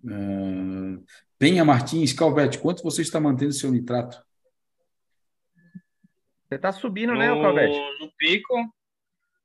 Ah, 0.08 1.00
Penha 1.38 1.66
Martins, 1.66 2.14
Calvete, 2.14 2.60
quanto 2.60 2.84
você 2.84 3.02
está 3.02 3.20
mantendo 3.20 3.54
seu 3.54 3.72
nitrato? 3.72 4.24
Você 6.48 6.58
tá 6.58 6.72
subindo, 6.72 7.16
né, 7.16 7.32
o 7.32 7.42
Calvete? 7.42 7.76
No, 7.76 8.06
no 8.06 8.12
pico, 8.18 8.54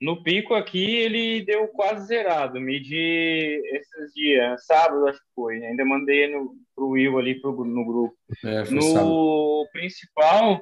no 0.00 0.22
pico 0.22 0.54
aqui 0.54 0.94
ele 0.96 1.42
deu 1.42 1.68
quase 1.68 2.06
zerado. 2.06 2.60
Medi 2.60 3.60
esses 3.72 4.12
dias, 4.14 4.64
sábado 4.66 5.06
acho 5.06 5.18
que 5.18 5.34
foi. 5.34 5.64
Ainda 5.64 5.84
mandei 5.84 6.28
no, 6.28 6.54
pro 6.74 6.90
Will 6.90 7.18
ali 7.18 7.40
pro, 7.40 7.64
no 7.64 7.84
grupo. 7.84 8.16
É, 8.44 8.64
sábado. 8.64 8.74
No 8.74 9.66
principal, 9.72 10.60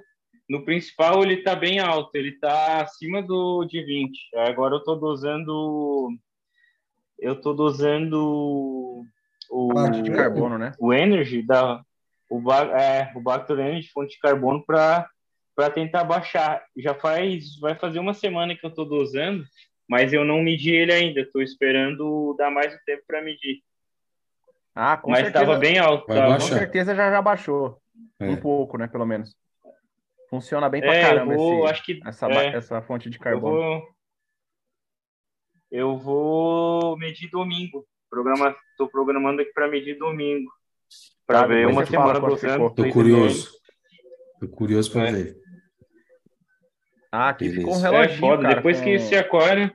no 0.49 0.65
principal 0.65 1.23
ele 1.23 1.43
tá 1.43 1.55
bem 1.55 1.81
alto, 1.81 2.15
ele 2.15 2.39
tá 2.39 2.83
acima 2.83 3.23
do 3.23 3.65
de 3.65 3.83
20. 3.83 4.19
Agora 4.37 4.77
eu 4.77 4.85
tô 4.85 4.95
dosando 4.95 6.17
eu 7.19 7.41
tô 7.41 7.53
dosando 7.55 9.05
o 9.51 9.71
Fonte 9.73 10.03
de 10.03 10.11
carbono, 10.11 10.59
né? 10.59 10.73
o 10.79 10.93
Energy 10.93 11.43
da 11.43 11.83
o 12.29 12.53
é, 12.53 13.13
o 13.15 13.21
Bacter 13.21 13.59
Energy 13.59 13.89
fonte 13.93 14.15
de 14.15 14.19
carbono 14.21 14.65
para 14.65 15.09
para 15.55 15.71
tentar 15.71 16.05
baixar. 16.05 16.63
Já 16.77 16.95
faz 16.95 17.59
vai 17.61 17.75
fazer 17.75 17.99
uma 17.99 18.13
semana 18.13 18.55
que 18.55 18.67
eu 18.67 18.71
tô 18.71 18.85
dosando, 18.85 19.45
mas 19.89 20.13
eu 20.13 20.25
não 20.25 20.43
medi 20.43 20.71
ele 20.75 20.93
ainda. 20.93 21.25
Tô 21.33 21.41
esperando 21.41 22.35
dar 22.37 22.51
mais 22.51 22.75
um 22.75 22.79
tempo 22.85 23.03
para 23.07 23.23
medir. 23.23 23.61
Ah, 24.75 24.97
com 24.99 25.11
mas 25.11 25.27
estava 25.27 25.57
bem 25.57 25.79
alto. 25.79 26.07
Tava. 26.07 26.35
Com 26.35 26.41
certeza 26.41 26.95
já 26.95 27.11
já 27.11 27.23
baixou. 27.23 27.81
É. 28.21 28.29
Um 28.29 28.37
pouco, 28.37 28.77
né, 28.77 28.87
pelo 28.87 29.07
menos. 29.07 29.35
Funciona 30.29 30.69
bem 30.69 30.83
pra 30.83 30.95
É, 30.95 31.01
caramba 31.03 31.35
vou, 31.35 31.61
esse- 31.63 31.71
acho 31.73 31.85
que 31.85 32.01
essa, 32.05 32.27
é, 32.31 32.47
essa 32.49 32.83
fonte 32.83 33.09
de 33.09 33.17
Eu 33.17 33.23
carbono. 33.23 33.87
Eu 35.77 35.99
vou 35.99 36.97
medir 36.97 37.29
domingo. 37.31 37.87
Programa, 38.09 38.57
tô 38.79 38.89
programando 38.89 39.43
aqui 39.43 39.53
para 39.53 39.69
medir 39.69 39.99
domingo. 39.99 40.51
Para 41.27 41.41
Tá, 41.41 41.47
ver 41.47 41.67
uma 41.67 41.85
semana 41.85 42.15
ficou. 42.37 42.71
Tô 42.71 42.89
curioso. 42.91 43.51
Tô 44.41 44.49
curioso 44.49 44.91
para 44.93 45.09
É. 45.09 45.13
ver. 45.13 45.37
Ah, 47.13 47.29
aqui 47.31 47.45
Beleza. 47.49 47.61
ficou 47.61 47.75
um 47.77 47.87
É 47.87 47.91
reloginho, 47.91 48.19
foda. 48.21 48.43
cara, 48.43 48.55
depois 48.57 48.79
com- 48.79 48.85
que 48.85 48.91
esse 48.91 49.15
aquário. 49.17 49.73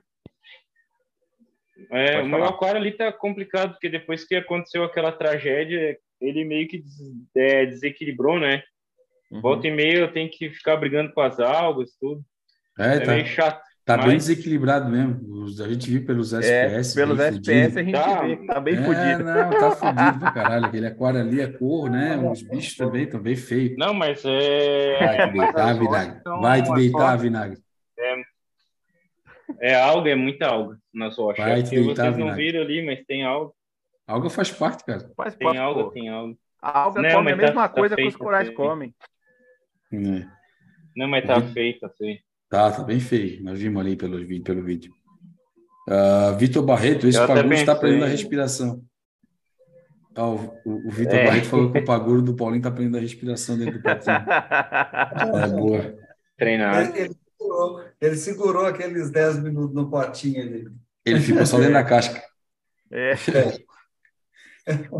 É, 1.90 2.14
Pode 2.16 2.26
o 2.26 2.30
meu 2.30 2.44
aquário 2.44 2.80
ali 2.80 2.92
tá 2.92 3.12
complicado, 3.12 3.72
porque 3.72 3.88
depois 3.88 4.24
que 4.24 4.34
aconteceu 4.34 4.84
aquela 4.84 5.12
tragédia, 5.12 5.98
ele 6.20 6.44
meio 6.44 6.68
que 6.68 6.78
des- 6.78 7.12
é, 7.36 7.66
desequilibrou, 7.66 8.38
né? 8.38 8.62
Uhum. 9.30 9.40
Volta 9.40 9.66
e 9.66 9.70
meia 9.70 9.98
eu 9.98 10.12
tenho 10.12 10.30
que 10.30 10.50
ficar 10.50 10.76
brigando 10.76 11.12
com 11.12 11.20
as 11.20 11.38
algas, 11.40 11.90
tudo. 12.00 12.22
É, 12.78 12.96
É, 12.96 13.00
tá, 13.00 13.12
meio 13.12 13.26
chato. 13.26 13.62
Tá 13.84 13.96
bem 13.96 14.06
mas- 14.14 14.26
desequilibrado 14.26 14.88
mesmo. 14.90 15.44
A 15.62 15.68
gente 15.68 15.90
viu 15.90 16.06
pelos 16.06 16.32
É, 16.32 16.38
SPS. 16.38 16.94
pelos 16.94 17.16
bem 17.18 17.26
SPS 17.26 17.72
fudido. 17.74 17.78
a 17.78 17.82
gente 17.82 17.92
Tá. 17.92 18.22
vê 18.22 18.36
que 18.36 18.46
tá 18.46 18.60
bem 18.60 18.74
É, 18.74 18.82
fudido. 18.82 19.24
não, 19.24 19.50
tá 19.50 19.70
fudido 19.76 20.18
pra 20.20 20.30
caralho. 20.32 20.66
Aquele 20.66 20.86
aquário 20.86 21.20
ali, 21.20 21.42
a 21.42 21.58
cor, 21.58 21.90
né? 21.90 22.16
Os 22.16 22.42
bichos 22.42 22.76
também 22.76 23.02
estão 23.04 23.20
bem 23.20 23.34
feios. 23.36 23.76
Não, 23.76 23.92
mas 23.92 24.22
é. 24.24 24.98
Vai 24.98 25.26
te 25.28 25.32
deitar, 25.32 25.74
vinagre. 25.78 26.20
Vai 26.40 26.62
te 26.62 26.72
deitar, 26.74 27.16
vinagre. 27.18 27.58
É 29.60 29.74
alga, 29.74 30.10
é 30.10 30.14
muita 30.14 30.46
alga 30.46 30.78
nas 30.94 31.16
rochas. 31.16 31.44
Vai 31.44 31.60
É 31.60 31.62
te 31.62 31.70
deitar, 31.70 32.04
vocês 32.04 32.16
não 32.18 32.26
vinagre. 32.26 32.42
viram 32.44 32.60
ali, 32.62 32.86
mas 32.86 33.04
tem 33.06 33.24
alga. 33.24 33.52
Alga 34.06 34.30
faz 34.30 34.50
parte, 34.50 34.84
cara. 34.84 35.10
Faz 35.16 35.34
Tem 35.34 35.46
parte, 35.46 35.58
alga, 35.60 35.84
pô. 35.84 35.90
tem 35.90 36.08
alga. 36.08 36.34
A 36.60 36.78
alga 36.80 37.02
Não, 37.02 37.10
come 37.10 37.32
a 37.32 37.36
tá- 37.36 37.42
mesma 37.42 37.68
tá 37.68 37.74
coisa 37.74 37.94
que 37.96 38.02
os 38.02 38.08
feito, 38.08 38.18
corais 38.18 38.46
feito. 38.48 38.56
comem. 38.56 38.94
É. 39.92 40.26
Não, 40.96 41.06
mas 41.08 41.24
tá 41.26 41.40
feio, 41.40 41.78
tá 41.80 41.88
feio. 41.90 42.18
Tá, 42.52 42.70
tá 42.70 42.82
bem 42.82 43.00
feio. 43.00 43.42
Nós 43.42 43.58
vimos 43.58 43.80
ali 43.80 43.96
pelo, 43.96 44.42
pelo 44.42 44.62
vídeo. 44.62 44.92
Ah, 45.88 46.36
Vitor 46.38 46.62
Barreto, 46.62 47.08
esse 47.08 47.18
Eu 47.18 47.26
paguro 47.26 47.54
está 47.54 47.74
prendendo 47.74 48.04
a 48.04 48.08
respiração. 48.08 48.84
Ah, 50.14 50.26
o 50.26 50.54
o, 50.66 50.88
o 50.88 50.90
Vitor 50.90 51.14
É. 51.14 51.24
Barreto 51.24 51.46
falou 51.46 51.72
que 51.72 51.78
o 51.78 51.84
paguro 51.86 52.20
do 52.20 52.34
Paulinho 52.34 52.58
está 52.58 52.70
prendendo 52.70 52.98
a 52.98 53.00
respiração 53.00 53.56
dentro 53.56 53.78
do 53.78 53.82
potinho. 53.82 54.16
É 54.16 55.48
boa. 55.56 55.96
Treinado. 56.36 56.94
Ele, 56.94 56.98
ele 56.98 57.16
segurou, 57.38 57.84
ele 57.98 58.16
segurou 58.16 58.66
aqueles 58.66 59.10
10 59.10 59.42
minutos 59.42 59.74
no 59.74 59.88
potinho 59.88 60.42
ali. 60.42 60.68
Ele 61.06 61.20
ficou 61.20 61.46
só 61.46 61.56
dentro 61.56 61.72
da 61.72 61.84
casca. 61.84 62.22
É. 62.90 63.14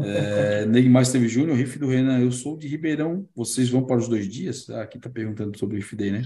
É, 0.02 0.64
Neymar 0.64 1.02
Esteve 1.02 1.28
Júnior, 1.28 1.54
riff 1.54 1.78
do 1.78 1.86
Renan. 1.86 2.18
Eu 2.18 2.32
sou 2.32 2.56
de 2.56 2.66
Ribeirão. 2.66 3.28
Vocês 3.36 3.68
vão 3.68 3.84
para 3.84 3.98
os 3.98 4.08
dois 4.08 4.26
dias? 4.26 4.70
Ah, 4.70 4.84
aqui 4.84 4.96
está 4.96 5.10
perguntando 5.10 5.58
sobre 5.58 5.76
o 5.76 5.78
riff 5.78 5.94
day, 5.94 6.10
né? 6.10 6.22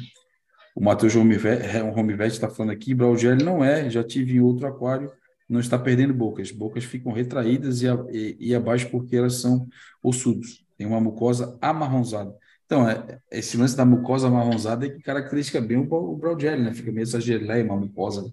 O 0.76 0.84
Matheus 0.84 1.14
Romivete 1.14 2.34
está 2.34 2.50
falando 2.50 2.72
aqui. 2.72 2.92
Braugel 2.94 3.34
não 3.36 3.64
é. 3.64 3.88
Já 3.88 4.04
tive 4.04 4.34
em 4.36 4.40
outro 4.40 4.66
aquário. 4.66 5.10
Não 5.48 5.58
está 5.58 5.78
perdendo 5.78 6.12
bocas. 6.12 6.50
Bocas 6.50 6.84
ficam 6.84 7.12
retraídas 7.12 7.80
e, 7.80 7.88
a- 7.88 8.04
e- 8.12 8.36
e 8.38 8.54
abaixo 8.54 8.90
porque 8.90 9.16
elas 9.16 9.40
são 9.40 9.66
ossudos. 10.02 10.64
Tem 10.76 10.86
uma 10.86 11.00
mucosa 11.00 11.56
amarronzada. 11.62 12.34
Então, 12.66 12.86
é, 12.88 13.18
esse 13.30 13.56
lance 13.56 13.74
da 13.76 13.86
mucosa 13.86 14.26
amarronzada 14.26 14.84
é 14.86 14.90
que 14.90 15.00
caracteriza 15.00 15.60
bem 15.60 15.78
o, 15.78 15.88
o 15.94 16.16
Braugel, 16.16 16.58
né? 16.60 16.74
Fica 16.74 16.92
meio 16.92 17.04
essa 17.04 17.20
geleia, 17.20 17.64
uma 17.64 17.76
mucosa. 17.76 18.30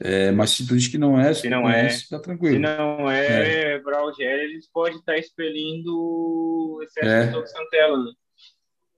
É, 0.00 0.30
mas 0.30 0.50
se 0.50 0.64
tu 0.66 0.76
diz 0.76 0.86
que 0.86 0.98
não 0.98 1.18
é, 1.18 1.32
se, 1.34 1.48
não 1.48 1.62
conhece, 1.62 2.04
é- 2.04 2.16
tá 2.16 2.22
tranquilo. 2.22 2.54
Se 2.54 2.60
não 2.60 3.10
é, 3.10 3.80
Braugel, 3.80 4.28
eles 4.42 4.68
podem 4.70 4.98
estar 4.98 5.16
expelindo 5.18 6.78
excesso 6.84 7.08
É. 7.08 7.26
de 7.26 7.32
toxantela. 7.32 8.04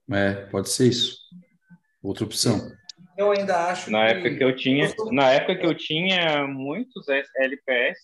Né? 0.07 0.31
É, 0.31 0.33
pode 0.47 0.69
ser 0.69 0.89
isso. 0.89 1.17
Outra 2.01 2.25
opção. 2.25 2.71
Eu 3.17 3.31
ainda 3.31 3.67
acho 3.67 3.91
Na 3.91 4.07
que... 4.07 4.13
época 4.13 4.35
que 4.37 4.43
eu 4.43 4.55
tinha, 4.55 4.87
na 5.11 5.31
época 5.31 5.55
que 5.57 5.65
eu 5.65 5.75
tinha 5.75 6.47
muitos 6.47 7.05
LPS, 7.37 7.99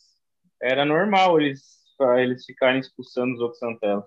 era 0.61 0.85
normal 0.85 1.39
eles 1.39 1.77
eles 2.19 2.45
ficarem 2.45 2.79
expulsando 2.79 3.33
os 3.33 3.41
oxantela. 3.41 4.05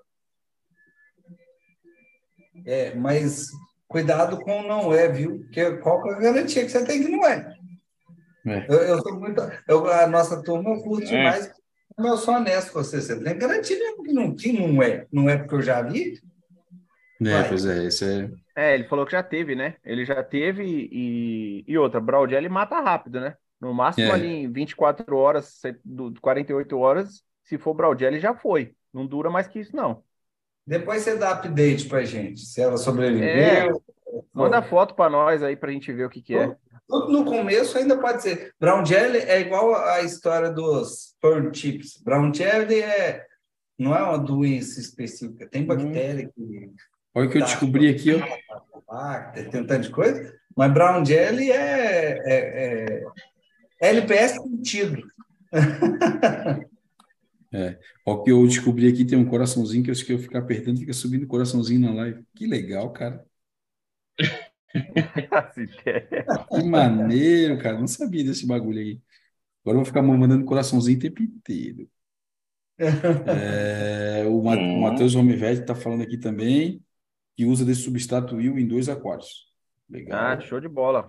É, 2.64 2.94
mas 2.94 3.46
cuidado 3.88 4.38
com 4.40 4.60
o 4.60 4.66
não 4.66 4.94
é, 4.94 5.08
viu? 5.08 5.40
Porque 5.40 5.76
qual 5.78 6.00
que 6.02 6.08
é 6.10 6.12
a 6.12 6.18
garantia 6.20 6.62
que 6.64 6.68
você 6.70 6.84
tem 6.84 7.02
que 7.02 7.08
não 7.08 7.26
é? 7.26 7.56
É. 8.46 8.66
Eu, 8.68 8.74
eu 8.82 9.00
sou 9.02 9.18
muito. 9.18 9.40
eu- 9.68 9.90
a 9.90 10.06
nossa 10.06 10.42
turma 10.42 10.80
curte 10.82 11.12
É. 11.14 11.22
mais. 11.24 11.52
Como 11.96 12.08
eu 12.08 12.16
sou 12.16 12.34
honesto 12.34 12.72
com 12.72 12.82
você, 12.82 13.00
você 13.00 13.20
tem 13.22 13.36
garantia 13.38 13.76
mesmo 13.78 14.02
que 14.04 14.12
não, 14.12 14.34
que 14.36 14.52
não 14.52 14.82
é. 14.82 15.06
Não 15.12 15.28
é 15.28 15.36
porque 15.36 15.56
eu 15.56 15.62
já 15.62 15.82
vi. 15.82 16.20
É, 17.20 17.40
Vai. 17.40 17.48
pois 17.48 17.66
é, 17.66 17.84
esse 17.84 18.04
é. 18.04 18.30
É, 18.56 18.74
ele 18.74 18.84
falou 18.84 19.04
que 19.04 19.12
já 19.12 19.22
teve, 19.22 19.54
né? 19.54 19.76
Ele 19.84 20.04
já 20.04 20.22
teve 20.22 20.64
e, 20.64 21.64
e 21.66 21.78
outra, 21.78 22.00
Braudel 22.00 22.38
ele 22.38 22.48
mata 22.48 22.80
rápido, 22.80 23.20
né? 23.20 23.36
No 23.60 23.74
máximo 23.74 24.06
É. 24.06 24.10
ali 24.12 24.26
em 24.28 24.50
24 24.52 25.16
horas, 25.16 25.46
se- 25.60 25.78
do- 25.84 26.14
48 26.20 26.78
horas, 26.78 27.22
se 27.44 27.58
for 27.58 27.74
Braudel 27.74 28.08
ele 28.08 28.20
já 28.20 28.34
foi. 28.34 28.74
Não 28.92 29.06
dura 29.06 29.28
mais 29.30 29.46
que 29.46 29.60
isso, 29.60 29.76
não. 29.76 30.02
Depois 30.66 31.02
você 31.02 31.16
dá 31.16 31.32
update 31.32 31.88
pra 31.88 32.02
gente. 32.04 32.40
Se 32.40 32.60
ela 32.60 32.76
sobreviveu. 32.76 33.26
É. 33.28 33.68
Manda 34.32 34.62
foto 34.62 34.94
pra 34.94 35.08
nós 35.10 35.42
aí 35.42 35.56
pra 35.56 35.70
gente 35.72 35.92
ver 35.92 36.04
o 36.06 36.10
que 36.10 36.22
que 36.22 36.34
é. 36.34 36.56
Tudo 36.88 37.12
no 37.12 37.24
começo 37.24 37.76
ainda 37.78 37.96
pode 37.98 38.22
ser. 38.22 38.52
Brown 38.58 38.84
jelly 38.84 39.18
é 39.18 39.40
igual 39.40 39.74
a 39.74 40.00
história 40.02 40.50
dos 40.50 41.14
fern 41.20 41.54
chips. 41.54 42.00
Brown 42.02 42.32
jelly 42.34 42.80
é 42.82 43.24
não 43.78 43.96
é 43.96 44.02
uma 44.02 44.18
doença 44.18 44.78
específica, 44.80 45.48
tem 45.48 45.64
bactéria 45.64 46.28
que 46.34 46.70
Olha 47.14 47.26
o 47.26 47.30
que 47.30 47.38
eu 47.38 47.44
descobri 47.44 47.88
aqui, 47.88 48.14
ó. 48.14 48.20
Tem 49.32 49.60
um 49.60 49.66
tanto 49.66 49.82
de 49.82 49.90
coisa, 49.90 50.32
mas 50.56 50.72
brown 50.72 51.04
jelly 51.04 51.50
é, 51.50 52.18
é, 52.24 53.04
é 53.80 53.88
LPS 53.88 54.42
sentido. 54.42 55.02
É. 57.52 57.76
O 58.06 58.22
que 58.22 58.30
eu 58.30 58.46
descobri 58.46 58.86
aqui 58.86 59.04
tem 59.04 59.18
um 59.18 59.28
coraçãozinho 59.28 59.82
que 59.82 59.90
eu 59.90 59.92
acho 59.92 60.06
que 60.06 60.12
eu 60.12 60.20
ficar 60.20 60.38
apertando, 60.38 60.78
fica 60.78 60.92
subindo 60.92 61.26
coraçãozinho 61.26 61.80
na 61.80 61.92
live. 61.92 62.24
Que 62.32 62.46
legal, 62.46 62.92
cara. 62.92 63.26
que 66.48 66.62
maneiro, 66.62 67.58
cara. 67.58 67.76
Não 67.76 67.88
sabia 67.88 68.22
desse 68.22 68.46
bagulho 68.46 68.78
aí. 68.78 69.00
Agora 69.62 69.78
eu 69.78 69.80
vou 69.80 69.84
ficar 69.84 70.00
mandando 70.00 70.44
coraçãozinho 70.44 70.96
o 70.96 71.00
tempo 71.00 71.24
inteiro. 71.24 71.90
É, 73.26 74.24
o. 74.28 74.40
Matheus 74.80 75.16
Romivelli 75.16 75.58
está 75.58 75.74
falando 75.74 76.02
aqui 76.02 76.16
também 76.16 76.80
que 77.40 77.46
usa 77.46 77.64
desse 77.64 77.84
substrato 77.84 78.36
Will 78.36 78.58
em 78.58 78.68
dois 78.68 78.86
aquários. 78.86 79.46
Legal. 79.88 80.20
Ah, 80.20 80.40
show 80.42 80.60
de 80.60 80.68
bola. 80.68 81.06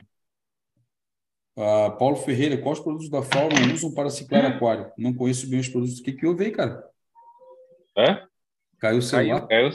Uh, 1.58 1.91
Paulo 1.98 2.16
Ferreira, 2.16 2.58
quais 2.58 2.80
produtos 2.80 3.10
da 3.10 3.22
Fauna 3.22 3.53
usam 3.74 3.94
para 3.94 4.10
ciclar 4.10 4.45
aquário? 4.45 4.90
Não 4.98 5.14
conheço 5.14 5.49
bem 5.49 5.60
os 5.60 5.68
produtos. 5.68 5.99
O 5.99 6.03
que, 6.03 6.14
que 6.14 6.26
houve 6.26 6.45
aí, 6.45 6.52
cara? 6.52 6.88
Hã? 7.98 8.26
Caiu 8.80 8.99
o 8.99 9.02
celular? 9.02 9.45
Caiu, 9.45 9.72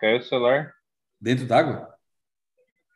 caiu, 0.00 0.18
o 0.18 0.22
celular. 0.24 0.74
Dentro 1.20 1.46
d'água? 1.46 1.88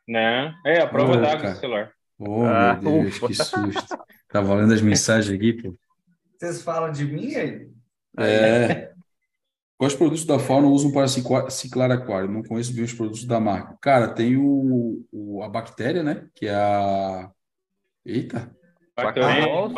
Não, 0.09 0.53
é 0.67 0.81
a 0.81 0.89
prova 0.89 1.13
oh, 1.13 1.21
d'água 1.21 1.53
do 1.53 1.61
celular. 1.61 1.93
Oh, 2.19 2.43
ah, 2.43 2.75
meu 2.75 3.03
Deus, 3.03 3.17
ufa. 3.19 3.29
que 3.29 3.35
susto. 3.35 4.05
Tava 4.27 4.53
lendo 4.57 4.75
as 4.75 4.83
mensagens 4.83 5.33
aqui, 5.33 5.53
pô. 5.53 5.79
Vocês 6.41 6.61
falam 6.61 6.91
de 6.91 7.05
mim 7.05 7.37
aí? 7.37 7.71
É. 8.19 8.93
Quais 9.83 9.97
produtos 9.97 10.25
da 10.25 10.39
Fauna 10.39 10.69
usam 10.69 10.93
para 10.93 11.09
ciclar 11.09 11.91
aquário? 11.91 12.31
Não 12.31 12.45
conheço 12.45 12.73
bem 12.73 12.85
os 12.85 12.95
produtos 12.95 13.25
da 13.25 13.41
marca. 13.41 13.77
Cara, 13.81 14.07
tem 14.07 14.37
o, 14.37 15.05
o 15.11 15.43
a 15.43 15.49
bactéria, 15.49 16.05
né? 16.05 16.29
Que 16.37 16.47
é 16.47 16.55
a. 16.55 17.29
Eita! 18.07 18.55
Bactoballs. 18.97 19.75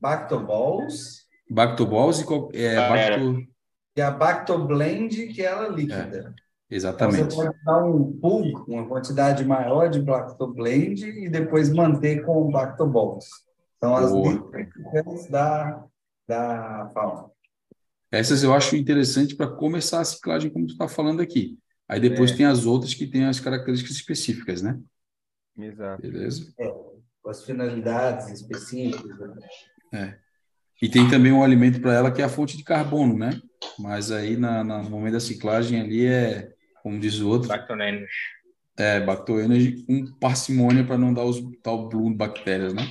Bactoballs. 0.00 1.26
Bactoballs 1.50 2.20
e 2.54 2.64
é, 2.64 2.76
bacto... 2.76 3.46
e 3.96 4.00
a 4.00 4.10
Bactoblend, 4.10 5.26
que 5.26 5.42
é 5.42 5.44
ela 5.44 5.68
líquida. 5.68 6.34
É, 6.70 6.74
exatamente. 6.74 7.20
Então, 7.20 7.36
você 7.36 7.48
pode 7.48 7.64
dar 7.66 7.84
um 7.84 8.12
pool, 8.18 8.64
uma 8.66 8.88
quantidade 8.88 9.44
maior 9.44 9.90
de 9.90 10.00
Bactoblend 10.00 11.04
e 11.04 11.28
depois 11.28 11.68
manter 11.68 12.24
com 12.24 12.48
o 12.48 12.50
Bactoballs. 12.50 13.26
São 13.78 13.94
as 13.94 14.10
líquidas 14.10 15.28
da, 15.28 15.84
da 16.26 16.90
fauna. 16.94 17.30
Essas 18.10 18.42
eu 18.42 18.52
acho 18.52 18.76
interessante 18.76 19.36
para 19.36 19.46
começar 19.46 20.00
a 20.00 20.04
ciclagem, 20.04 20.50
como 20.50 20.66
tu 20.66 20.72
está 20.72 20.88
falando 20.88 21.20
aqui. 21.20 21.58
Aí 21.88 22.00
depois 22.00 22.32
é. 22.32 22.36
tem 22.36 22.46
as 22.46 22.66
outras 22.66 22.94
que 22.94 23.06
têm 23.06 23.24
as 23.24 23.40
características 23.40 23.96
específicas, 23.96 24.62
né? 24.62 24.78
Exato. 25.58 26.02
Beleza? 26.02 26.52
É, 26.58 26.68
com 27.22 27.30
as 27.30 27.44
finalidades 27.44 28.28
específicas. 28.28 29.18
Né? 29.18 29.38
É. 29.92 30.18
E 30.82 30.88
tem 30.88 31.08
também 31.08 31.32
um 31.32 31.42
alimento 31.42 31.80
para 31.80 31.92
ela 31.92 32.10
que 32.10 32.22
é 32.22 32.24
a 32.24 32.28
fonte 32.28 32.56
de 32.56 32.64
carbono, 32.64 33.18
né? 33.18 33.40
Mas 33.78 34.10
aí 34.10 34.36
na, 34.36 34.64
na, 34.64 34.82
no 34.82 34.90
momento 34.90 35.14
da 35.14 35.20
ciclagem 35.20 35.80
ali 35.80 36.06
é, 36.06 36.52
como 36.82 36.98
diz 36.98 37.20
o 37.20 37.28
outro. 37.28 37.48
Bactoenergy. 37.48 38.08
É, 38.78 39.00
Bactoenergy 39.00 39.84
com 39.84 40.06
parcimônia 40.18 40.84
para 40.84 40.96
não 40.96 41.12
dar 41.12 41.24
os 41.24 41.42
tal 41.62 41.88
bloom 41.88 42.14
bactérias, 42.14 42.72
né? 42.72 42.82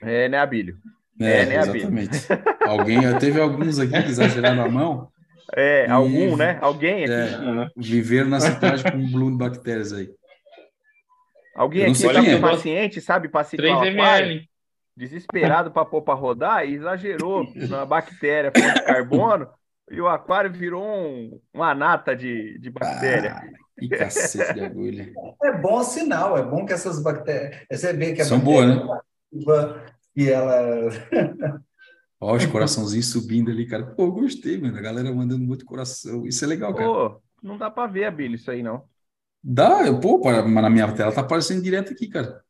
É, 0.00 0.28
né, 0.28 0.38
Abílio? 0.38 0.78
É, 1.20 1.24
é 1.24 1.46
né, 1.46 1.56
exatamente. 1.56 2.18
Alguém, 2.66 3.18
teve 3.18 3.40
alguns 3.40 3.78
aqui 3.78 4.02
que 4.02 4.10
exageraram 4.10 4.64
a 4.64 4.68
mão. 4.68 5.08
É, 5.54 5.86
e, 5.86 5.90
algum, 5.90 6.36
né? 6.36 6.58
Alguém 6.60 7.04
aqui. 7.04 7.12
É, 7.12 7.68
viveram 7.76 8.30
na 8.30 8.40
cidade 8.40 8.82
com 8.90 8.96
um 8.96 9.10
bloom 9.10 9.32
de 9.32 9.38
bactérias 9.38 9.92
aí. 9.92 10.10
Alguém 11.54 11.82
aqui 11.82 11.92
está 11.92 12.24
é. 12.24 12.40
paciente, 12.40 13.00
sabe, 13.00 13.28
ciclar 13.44 13.80
3 13.80 13.94
ml. 13.94 14.48
Desesperado 14.96 15.70
para 15.70 15.84
pôr 15.84 16.02
para 16.02 16.14
rodar 16.14 16.66
e 16.66 16.74
exagerou 16.74 17.46
na 17.54 17.84
bactéria 17.84 18.50
de 18.50 18.84
carbono 18.84 19.48
e 19.90 20.00
o 20.00 20.08
aquário 20.08 20.50
virou 20.50 20.84
um, 20.84 21.40
uma 21.52 21.74
nata 21.74 22.14
de, 22.14 22.58
de 22.58 22.70
bactéria. 22.70 23.34
Ah, 23.36 23.42
que 23.78 23.88
cacete 23.88 24.54
de 24.54 24.64
agulha. 24.64 25.12
É 25.42 25.52
bom 25.58 25.82
sinal, 25.82 26.38
é 26.38 26.42
bom 26.42 26.64
que 26.64 26.72
essas 26.72 27.02
bactérias. 27.02 27.64
Você 27.70 27.92
vê 27.92 28.12
que 28.12 28.22
a 28.22 28.24
São 28.24 28.38
boas, 28.38 28.66
né? 28.66 29.00
E 30.16 30.28
ela. 30.28 30.88
Ó, 32.20 32.36
os 32.36 32.46
coraçãozinhos 32.46 33.10
subindo 33.10 33.50
ali, 33.50 33.66
cara. 33.66 33.84
Pô, 33.84 34.10
gostei, 34.12 34.60
mano. 34.60 34.78
A 34.78 34.82
galera 34.82 35.12
mandando 35.12 35.44
muito 35.44 35.64
coração. 35.64 36.26
Isso 36.26 36.44
é 36.44 36.48
legal, 36.48 36.74
cara. 36.74 36.86
Pô, 36.88 37.20
não 37.42 37.58
dá 37.58 37.70
pra 37.70 37.86
ver, 37.86 38.04
Abílio, 38.04 38.36
isso 38.36 38.50
aí, 38.50 38.62
não. 38.62 38.84
Dá, 39.42 39.84
eu, 39.84 39.98
pô, 39.98 40.20
mas 40.22 40.62
na 40.62 40.70
minha 40.70 40.92
tela 40.92 41.12
tá 41.12 41.20
aparecendo 41.20 41.62
direto 41.62 41.92
aqui, 41.92 42.06
cara. 42.06 42.40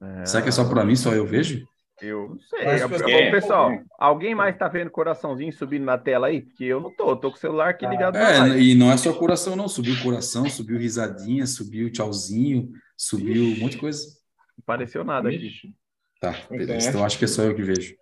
É... 0.00 0.24
Será 0.26 0.42
que 0.42 0.48
é 0.48 0.52
só 0.52 0.68
pra 0.68 0.84
mim, 0.84 0.96
só 0.96 1.14
eu 1.14 1.24
vejo? 1.24 1.64
Eu 2.00 2.30
não 2.30 2.38
sei. 2.40 2.82
Eu, 2.82 3.30
pessoal, 3.30 3.72
alguém 3.98 4.34
mais 4.34 4.56
tá 4.56 4.68
vendo 4.68 4.90
coraçãozinho 4.90 5.52
subindo 5.52 5.84
na 5.84 5.98
tela 5.98 6.28
aí? 6.28 6.42
Porque 6.42 6.64
eu 6.64 6.80
não 6.80 6.94
tô, 6.94 7.10
eu 7.10 7.16
tô 7.16 7.30
com 7.30 7.36
o 7.36 7.40
celular 7.40 7.70
aqui 7.70 7.86
ligado. 7.86 8.16
É, 8.16 8.60
e 8.60 8.74
não 8.74 8.90
é 8.90 8.96
só 8.96 9.12
coração, 9.12 9.56
não. 9.56 9.68
Subiu 9.68 10.00
coração, 10.02 10.48
subiu 10.48 10.78
risadinha, 10.78 11.44
subiu 11.46 11.90
tchauzinho, 11.90 12.70
subiu 12.96 13.44
Ixi, 13.44 13.58
um 13.58 13.62
monte 13.62 13.72
de 13.72 13.78
coisa. 13.78 14.06
Não 14.06 14.62
apareceu 14.62 15.02
nada 15.02 15.28
aqui. 15.28 15.74
Tá, 16.20 16.34
beleza. 16.50 16.88
Então 16.88 17.04
acho 17.04 17.18
que 17.18 17.24
é 17.24 17.28
só 17.28 17.42
eu 17.42 17.54
que 17.54 17.62
vejo. 17.62 17.94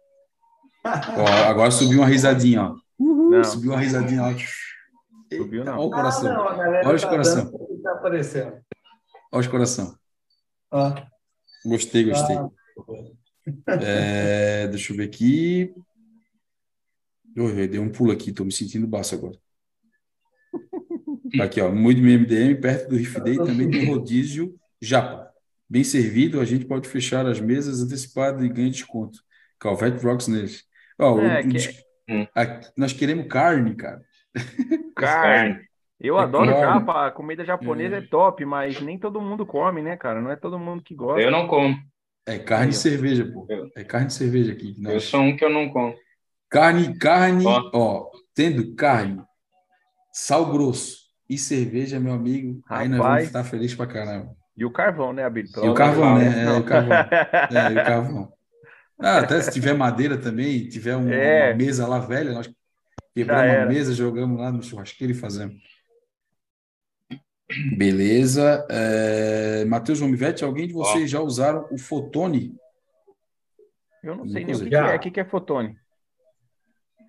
ó, 0.85 1.27
agora 1.49 1.71
subiu 1.71 1.99
uma 1.99 2.07
risadinha, 2.07 2.63
ó. 2.63 2.77
Uhul, 2.99 3.45
subiu 3.45 3.73
uma 3.73 3.81
risadinha, 3.81 4.23
ó. 4.23 4.35
Subiu 5.35 5.65
não. 5.65 5.79
Olha 5.79 5.87
o 5.87 5.91
coração. 5.91 6.31
Ah, 6.31 6.57
não, 6.57 6.89
Olha 6.89 6.95
os 6.95 7.03
tá 7.03 7.09
coração. 7.09 7.53
Tá 7.83 7.93
aparecendo. 7.93 8.53
Olha 9.33 9.41
os 9.41 9.47
coração. 9.47 9.99
Gostei, 11.65 12.05
gostei. 12.05 12.37
Ah. 12.37 12.49
É, 13.83 14.69
deixa 14.69 14.93
eu 14.93 14.97
ver 14.97 15.05
aqui. 15.05 15.75
Eu, 17.35 17.49
eu 17.51 17.69
dei 17.69 17.79
um 17.79 17.91
pulo 17.91 18.13
aqui, 18.13 18.33
tô 18.33 18.45
me 18.45 18.53
sentindo 18.53 18.87
baixo 18.87 19.15
agora. 19.15 19.37
Aqui, 21.41 21.61
ó, 21.61 21.71
muito 21.71 22.01
MDM, 22.01 22.61
perto 22.61 22.89
do 22.89 22.97
Riff 22.97 23.21
Day, 23.21 23.37
também 23.37 23.71
tem 23.71 23.87
rodízio 23.87 24.59
Japa. 24.81 25.33
Bem 25.69 25.83
servido, 25.83 26.41
a 26.41 26.45
gente 26.45 26.65
pode 26.65 26.89
fechar 26.89 27.27
as 27.27 27.41
mesas 27.41 27.83
antecipadas 27.83 28.43
e 28.43 28.49
ganhar 28.49 28.71
desconto. 28.71 29.19
Calvete 29.59 30.05
Rocks 30.05 30.29
neles. 30.29 30.65
Ó, 30.99 31.19
é, 31.21 31.41
o, 31.41 31.49
que... 31.49 32.29
a, 32.35 32.61
nós 32.77 32.93
queremos 32.93 33.27
carne, 33.27 33.75
cara. 33.75 34.01
Carne. 34.95 35.67
Eu 36.01 36.19
é 36.19 36.23
adoro 36.23 36.51
claro. 36.51 36.81
japa, 36.81 37.07
a 37.07 37.11
comida 37.11 37.45
japonesa 37.45 37.97
é. 37.97 37.99
é. 37.99 38.03
top, 38.03 38.45
mas 38.45 38.81
nem 38.81 38.99
todo 38.99 39.21
mundo 39.21 39.47
come, 39.47 39.83
né, 39.83 39.97
cara? 39.97 40.21
Não 40.21 40.31
é 40.31 40.37
todo 40.37 40.59
mundo 40.59 40.83
que 40.83 40.95
gosta. 40.95 41.21
Eu 41.21 41.31
não 41.31 41.47
como. 41.47 41.75
É 42.27 42.39
carne 42.39 42.73
e 42.73 42.75
cerveja, 42.75 43.25
pô. 43.25 43.47
É 43.75 43.85
carne 43.85 44.09
e 44.09 44.13
cerveja 44.13 44.53
aqui. 44.53 44.75
Nós... 44.79 44.95
Eu 44.95 45.01
sou 45.01 45.21
um 45.21 45.37
que 45.37 45.45
eu 45.45 45.51
não 45.51 45.69
como. 45.69 45.95
Carne, 46.51 46.99
carne, 46.99 47.47
ó, 47.47 47.71
ó 47.73 48.11
tendo 48.35 48.75
carne, 48.75 49.23
sal 50.13 50.53
grosso 50.53 51.07
e 51.29 51.39
cerveja, 51.39 51.99
meu 51.99 52.13
amigo, 52.13 52.61
Rapaz. 52.67 52.83
aí 52.83 52.89
nós 52.89 52.99
vamos 52.99 53.23
estar 53.25 53.45
felizes 53.45 53.75
pra 53.75 53.87
caramba. 53.87 54.37
E 54.57 54.65
o 54.65 54.71
carvão, 54.71 55.13
né, 55.13 55.25
Abílio? 55.25 55.51
E 55.63 55.69
o 55.69 55.75
carvão, 55.75 56.19
né? 56.19 56.45
É, 56.45 56.51
o 56.53 56.65
carvão. 56.65 56.97
É, 56.97 57.73
e 57.73 57.73
o 57.73 57.85
carvão. 57.85 58.33
Ah, 58.99 59.19
até 59.19 59.41
se 59.43 59.51
tiver 59.51 59.75
madeira 59.75 60.17
também, 60.17 60.69
tiver 60.69 60.97
uma, 60.97 61.13
é. 61.13 61.51
uma 61.51 61.57
mesa 61.57 61.87
lá 61.87 61.99
velha, 61.99 62.33
nós 62.33 62.51
quebramos 63.15 63.57
a 63.57 63.67
mesa, 63.67 63.93
jogamos 63.93 64.41
lá 64.41 64.51
no 64.51 64.63
churrasqueiro 64.63 65.13
e 65.13 65.17
fazemos. 65.17 65.61
Beleza. 67.77 68.67
É... 68.71 69.65
Matheus 69.67 70.01
Romivete, 70.01 70.45
alguém 70.45 70.67
de 70.67 70.73
vocês 70.73 71.11
já 71.11 71.21
usaram 71.21 71.67
o 71.71 71.79
Fotone? 71.79 72.57
Eu 74.03 74.17
não 74.17 74.27
sei 74.27 74.45
nem 74.45 74.55
o 74.55 74.59
que, 74.59 74.69
que, 74.69 74.75
é. 74.77 74.97
O 74.97 74.99
que 74.99 75.21
é 75.21 75.25
Fotone? 75.25 75.79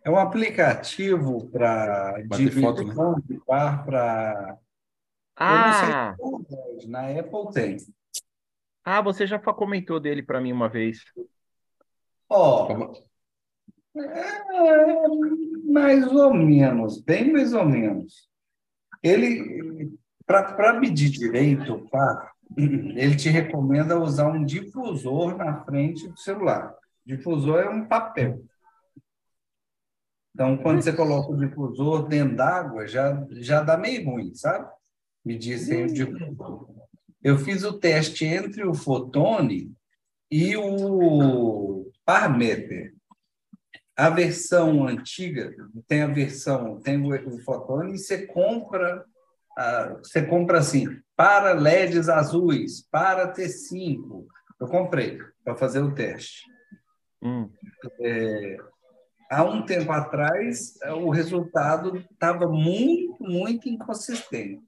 É 0.03 0.09
um 0.09 0.17
aplicativo 0.17 1.49
para 1.49 2.15
foto, 2.61 2.83
né? 2.83 2.95
para 3.85 4.57
ah! 5.37 6.15
Se 6.79 6.87
na 6.87 7.09
Apple 7.09 7.51
tem. 7.53 7.77
Ah, 8.83 9.01
você 9.01 9.27
já 9.27 9.37
comentou 9.39 9.99
dele 9.99 10.23
para 10.23 10.41
mim 10.41 10.51
uma 10.51 10.69
vez. 10.69 10.99
Ó, 12.29 12.67
oh, 12.67 12.93
é, 13.99 15.07
mais 15.65 16.05
ou 16.07 16.33
menos, 16.33 17.01
bem 17.01 17.31
mais 17.31 17.53
ou 17.53 17.65
menos. 17.65 18.29
Ele, 19.01 19.97
para 20.25 20.79
medir 20.79 21.09
direito, 21.09 21.87
tá? 21.89 22.31
ele 22.57 23.15
te 23.15 23.29
recomenda 23.29 23.99
usar 23.99 24.27
um 24.27 24.43
difusor 24.43 25.35
na 25.35 25.63
frente 25.63 26.07
do 26.07 26.17
celular. 26.17 26.73
Difusor 27.05 27.59
é 27.59 27.69
um 27.69 27.85
papel. 27.87 28.43
Então, 30.33 30.57
quando 30.57 30.81
você 30.81 30.93
coloca 30.93 31.31
o 31.31 31.37
difusor 31.37 32.07
dentro 32.07 32.35
d'água, 32.35 32.87
já, 32.87 33.25
já 33.31 33.61
dá 33.63 33.75
meio 33.75 34.05
ruim, 34.05 34.35
sabe? 34.35 34.69
Me 35.27 35.37
dizem 35.37 35.87
de 35.87 36.07
eu 37.21 37.37
fiz 37.37 37.65
o 37.65 37.77
teste 37.77 38.23
entre 38.23 38.65
o 38.65 38.73
Fotone 38.73 39.75
e 40.31 40.55
o 40.55 41.91
Parameter. 42.05 42.93
A 43.93 44.09
versão 44.09 44.87
antiga 44.87 45.53
tem 45.85 46.03
a 46.03 46.07
versão, 46.07 46.79
tem 46.79 46.97
o, 47.03 47.39
Fotone 47.39 47.95
e 47.95 47.97
você 47.97 48.25
compra, 48.25 49.03
você 49.97 50.25
compra 50.25 50.59
assim, 50.59 50.87
para 51.13 51.51
LEDs 51.51 52.07
azuis, 52.07 52.87
para 52.89 53.33
T5. 53.33 54.25
Eu 54.61 54.67
comprei 54.69 55.19
para 55.43 55.57
fazer 55.57 55.81
o 55.81 55.93
teste. 55.93 56.43
Hum. 57.21 57.49
É, 57.99 58.57
há 59.29 59.43
um 59.43 59.65
tempo 59.65 59.91
atrás, 59.91 60.79
o 61.03 61.09
resultado 61.09 61.97
estava 61.97 62.47
muito, 62.47 63.21
muito 63.21 63.67
inconsistente. 63.67 64.65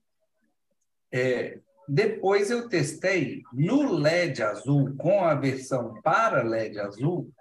É, 1.12 1.60
depois 1.88 2.52
eu 2.52 2.70
testei 2.70 3.42
no 3.52 3.92
LED 3.94 4.44
azul, 4.44 4.96
com 4.96 5.24
a 5.24 5.34
versão 5.34 6.00
para 6.04 6.44
LED 6.44 6.80
azul, 6.80 7.32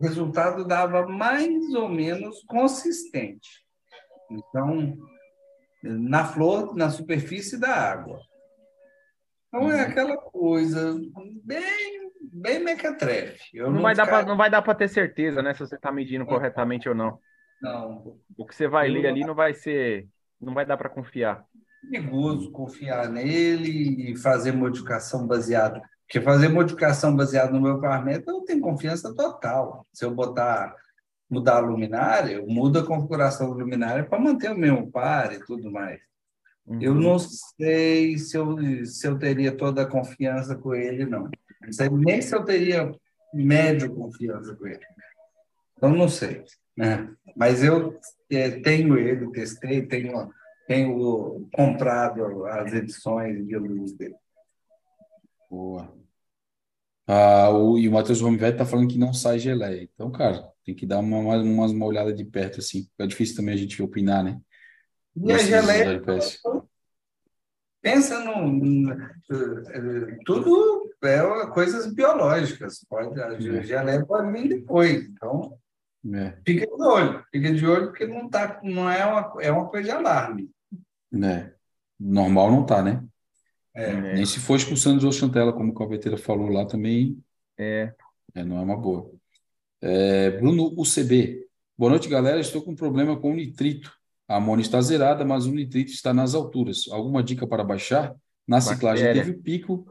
o 0.00 0.02
resultado 0.02 0.66
dava 0.66 1.06
mais 1.06 1.74
ou 1.74 1.90
menos 1.90 2.42
consistente. 2.44 3.62
Então, 4.30 4.96
na 5.82 6.24
flor, 6.24 6.74
na 6.74 6.88
superfície 6.88 7.60
da 7.60 7.68
água. 7.68 8.18
Então, 9.48 9.70
é 9.70 9.74
uhum. 9.74 9.80
aquela 9.82 10.16
coisa 10.16 10.98
bem, 11.44 12.10
bem 12.22 12.64
mequetrefe. 12.64 13.58
Não, 13.58 13.72
não, 13.72 13.82
vai 13.82 13.94
ficar... 13.94 14.06
pra, 14.06 14.24
não 14.24 14.36
vai 14.38 14.48
dar 14.48 14.62
para 14.62 14.74
ter 14.74 14.88
certeza, 14.88 15.42
né? 15.42 15.52
Se 15.52 15.60
você 15.60 15.74
está 15.74 15.92
medindo 15.92 16.24
corretamente 16.24 16.88
ou 16.88 16.94
não. 16.94 17.18
Não. 17.60 18.16
O 18.38 18.46
que 18.46 18.54
você 18.54 18.66
vai 18.66 18.88
ler 18.88 19.06
ali 19.06 19.20
não 19.20 19.34
vai 19.34 19.52
ser... 19.52 20.08
Não 20.40 20.54
vai 20.54 20.64
dar 20.64 20.78
para 20.78 20.88
confiar 20.88 21.46
perigoso 21.90 22.50
confiar 22.50 23.08
nele 23.08 24.12
e 24.12 24.16
fazer 24.16 24.52
modificação 24.52 25.26
baseada. 25.26 25.82
Porque 26.06 26.20
fazer 26.20 26.48
modificação 26.48 27.16
baseada 27.16 27.52
no 27.52 27.60
meu 27.60 27.80
parâmetro, 27.80 28.30
eu 28.30 28.40
tenho 28.42 28.60
confiança 28.60 29.14
total. 29.14 29.86
Se 29.92 30.04
eu 30.04 30.14
botar, 30.14 30.74
mudar 31.28 31.56
a 31.56 31.60
luminária, 31.60 32.34
eu 32.34 32.46
mudo 32.46 32.78
a 32.78 32.86
configuração 32.86 33.50
da 33.50 33.56
luminária 33.56 34.04
para 34.04 34.20
manter 34.20 34.50
o 34.50 34.58
mesmo 34.58 34.90
par 34.90 35.32
e 35.32 35.44
tudo 35.44 35.70
mais. 35.70 36.00
Uhum. 36.66 36.80
Eu 36.80 36.94
não 36.94 37.18
sei 37.18 38.18
se 38.18 38.36
eu, 38.36 38.56
se 38.84 39.06
eu 39.06 39.18
teria 39.18 39.56
toda 39.56 39.82
a 39.82 39.86
confiança 39.86 40.54
com 40.54 40.74
ele, 40.74 41.04
não. 41.06 41.30
Não 41.62 41.72
sei 41.72 41.88
nem 41.88 42.20
se 42.20 42.34
eu 42.34 42.44
teria 42.44 42.92
médio 43.32 43.94
confiança 43.94 44.54
com 44.54 44.66
ele. 44.66 44.84
Então, 45.76 45.90
não 45.90 46.08
sei. 46.08 46.44
Né? 46.76 47.10
Mas 47.36 47.62
eu 47.64 47.98
é, 48.30 48.50
tenho 48.50 48.96
ele, 48.96 49.30
testei, 49.32 49.82
tenho 49.86 50.30
tenho 50.72 51.48
comprado 51.52 52.46
as 52.46 52.72
edições 52.72 53.46
de 53.46 53.56
luz 53.56 53.92
dele. 53.92 54.16
Boa. 55.50 55.92
Ah, 57.06 57.50
o, 57.50 57.78
e 57.78 57.88
o 57.88 57.92
Matheus 57.92 58.22
Romivetti 58.22 58.54
está 58.54 58.64
falando 58.64 58.88
que 58.88 58.98
não 58.98 59.12
sai 59.12 59.38
geleia. 59.38 59.82
Então, 59.82 60.10
cara, 60.10 60.48
tem 60.64 60.74
que 60.74 60.86
dar 60.86 61.00
uma, 61.00 61.18
uma, 61.18 61.66
uma 61.66 61.86
olhada 61.86 62.12
de 62.12 62.24
perto, 62.24 62.60
assim. 62.60 62.88
É 62.98 63.06
difícil 63.06 63.36
também 63.36 63.54
a 63.54 63.58
gente 63.58 63.82
opinar, 63.82 64.24
né? 64.24 64.40
E 65.14 65.30
a 65.30 65.38
geleia... 65.38 66.02
Pensa 67.82 68.20
no... 68.20 68.96
Tudo 70.24 70.90
é 71.02 71.46
coisas 71.48 71.92
biológicas. 71.92 72.86
Pode, 72.88 73.20
a 73.20 73.34
é. 73.34 73.62
geleia 73.62 74.06
pode 74.06 74.30
vir 74.30 74.48
depois. 74.48 75.04
Então, 75.04 75.58
é. 76.14 76.36
Fica 76.46 76.66
de 76.66 76.82
olho, 76.82 77.24
fica 77.30 77.52
de 77.52 77.66
olho 77.66 77.86
porque 77.88 78.06
não, 78.06 78.28
tá, 78.30 78.60
não 78.62 78.90
é, 78.90 79.04
uma, 79.04 79.32
é 79.40 79.52
uma 79.52 79.68
coisa 79.68 79.84
de 79.84 79.90
alarme. 79.90 80.50
É. 81.14 81.52
Normal 81.98 82.50
não 82.50 82.64
tá, 82.64 82.82
né? 82.82 83.02
É. 83.74 84.14
Nem 84.14 84.26
se 84.26 84.38
for 84.38 84.56
expulsando 84.56 85.06
o 85.06 85.12
Chantela, 85.12 85.52
como 85.52 85.70
o 85.70 85.74
Calveteira 85.74 86.18
falou 86.18 86.48
lá 86.48 86.66
também. 86.66 87.22
É. 87.58 87.92
é. 88.34 88.44
Não 88.44 88.58
é 88.58 88.60
uma 88.60 88.76
boa. 88.76 89.10
É, 89.80 90.30
Bruno 90.30 90.72
UCB. 90.76 91.46
Boa 91.76 91.90
noite, 91.90 92.08
galera. 92.08 92.40
Estou 92.40 92.62
com 92.62 92.72
um 92.72 92.76
problema 92.76 93.16
com 93.18 93.32
o 93.32 93.34
nitrito. 93.34 93.92
A 94.28 94.36
amônia 94.36 94.62
está 94.62 94.80
zerada, 94.80 95.24
mas 95.24 95.46
o 95.46 95.52
nitrito 95.52 95.90
está 95.90 96.14
nas 96.14 96.34
alturas. 96.34 96.84
Alguma 96.90 97.22
dica 97.22 97.46
para 97.46 97.64
baixar? 97.64 98.14
Na 98.46 98.60
ciclagem 98.60 99.12
teve 99.12 99.30
o 99.32 99.42
pico 99.42 99.86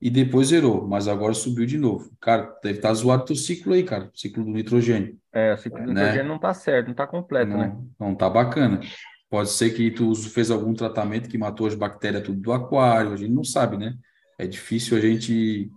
e 0.00 0.10
depois 0.10 0.48
zerou, 0.48 0.86
mas 0.86 1.08
agora 1.08 1.34
subiu 1.34 1.66
de 1.66 1.78
novo. 1.78 2.10
Cara, 2.20 2.54
deve 2.62 2.78
estar 2.78 2.88
tá 2.88 2.94
zoado 2.94 3.22
o 3.22 3.26
teu 3.26 3.36
ciclo 3.36 3.72
aí, 3.72 3.82
cara. 3.82 4.10
O 4.12 4.18
ciclo 4.18 4.44
do 4.44 4.50
nitrogênio. 4.50 5.18
É, 5.32 5.54
o 5.54 5.56
ciclo 5.56 5.80
do 5.80 5.92
né? 5.92 6.02
nitrogênio 6.02 6.28
não 6.28 6.36
está 6.36 6.54
certo, 6.54 6.86
não 6.86 6.92
está 6.92 7.06
completo, 7.06 7.50
não, 7.50 7.58
né? 7.58 7.76
Não 7.98 8.12
está 8.12 8.28
bacana. 8.28 8.80
Pode 9.28 9.50
ser 9.50 9.70
que 9.70 9.90
tu 9.90 10.14
fez 10.14 10.50
algum 10.50 10.72
tratamento 10.72 11.28
que 11.28 11.38
matou 11.38 11.66
as 11.66 11.74
bactérias 11.74 12.22
tudo 12.22 12.40
do 12.40 12.52
aquário, 12.52 13.12
a 13.12 13.16
gente 13.16 13.32
não 13.32 13.44
sabe, 13.44 13.76
né? 13.76 13.94
É 14.38 14.46
difícil 14.46 14.96
a 14.96 15.00
gente 15.00 15.70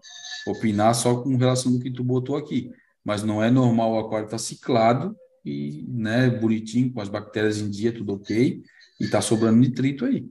opinar 0.48 0.94
só 0.94 1.22
com 1.22 1.36
relação 1.36 1.72
do 1.72 1.80
que 1.80 1.92
tu 1.92 2.04
botou 2.04 2.36
aqui. 2.36 2.72
Mas 3.04 3.24
não 3.24 3.42
é 3.42 3.50
normal 3.50 3.94
o 3.94 4.00
aquário 4.00 4.26
estar 4.26 4.38
tá 4.38 4.44
ciclado 4.44 5.16
e, 5.44 5.86
né, 5.88 6.30
bonitinho, 6.30 6.94
com 6.94 7.02
as 7.02 7.10
bactérias 7.10 7.60
em 7.60 7.70
dia, 7.70 7.94
tudo 7.94 8.14
ok, 8.14 8.62
e 9.00 9.08
tá 9.08 9.22
sobrando 9.22 9.58
nitrito 9.58 10.06
aí. 10.06 10.26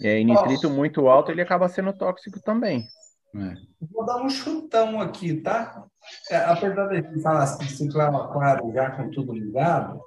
É, 0.00 0.20
e 0.20 0.24
nitrito 0.24 0.68
muito 0.68 1.06
alto, 1.08 1.30
ele 1.30 1.42
acaba 1.42 1.68
sendo 1.68 1.92
tóxico 1.92 2.40
também. 2.42 2.86
É. 3.34 3.54
Vou 3.92 4.04
dar 4.04 4.22
um 4.22 4.28
chutão 4.28 5.00
aqui, 5.00 5.34
tá? 5.34 5.84
É, 6.30 6.36
apesar 6.36 6.86
de 6.88 6.96
gente 6.96 7.22
falar 7.22 7.42
assim, 7.42 7.68
ciclar 7.68 8.12
o 8.12 8.16
aquário 8.16 8.72
já 8.72 8.90
com 8.90 9.10
tudo 9.10 9.32
ligado, 9.32 10.00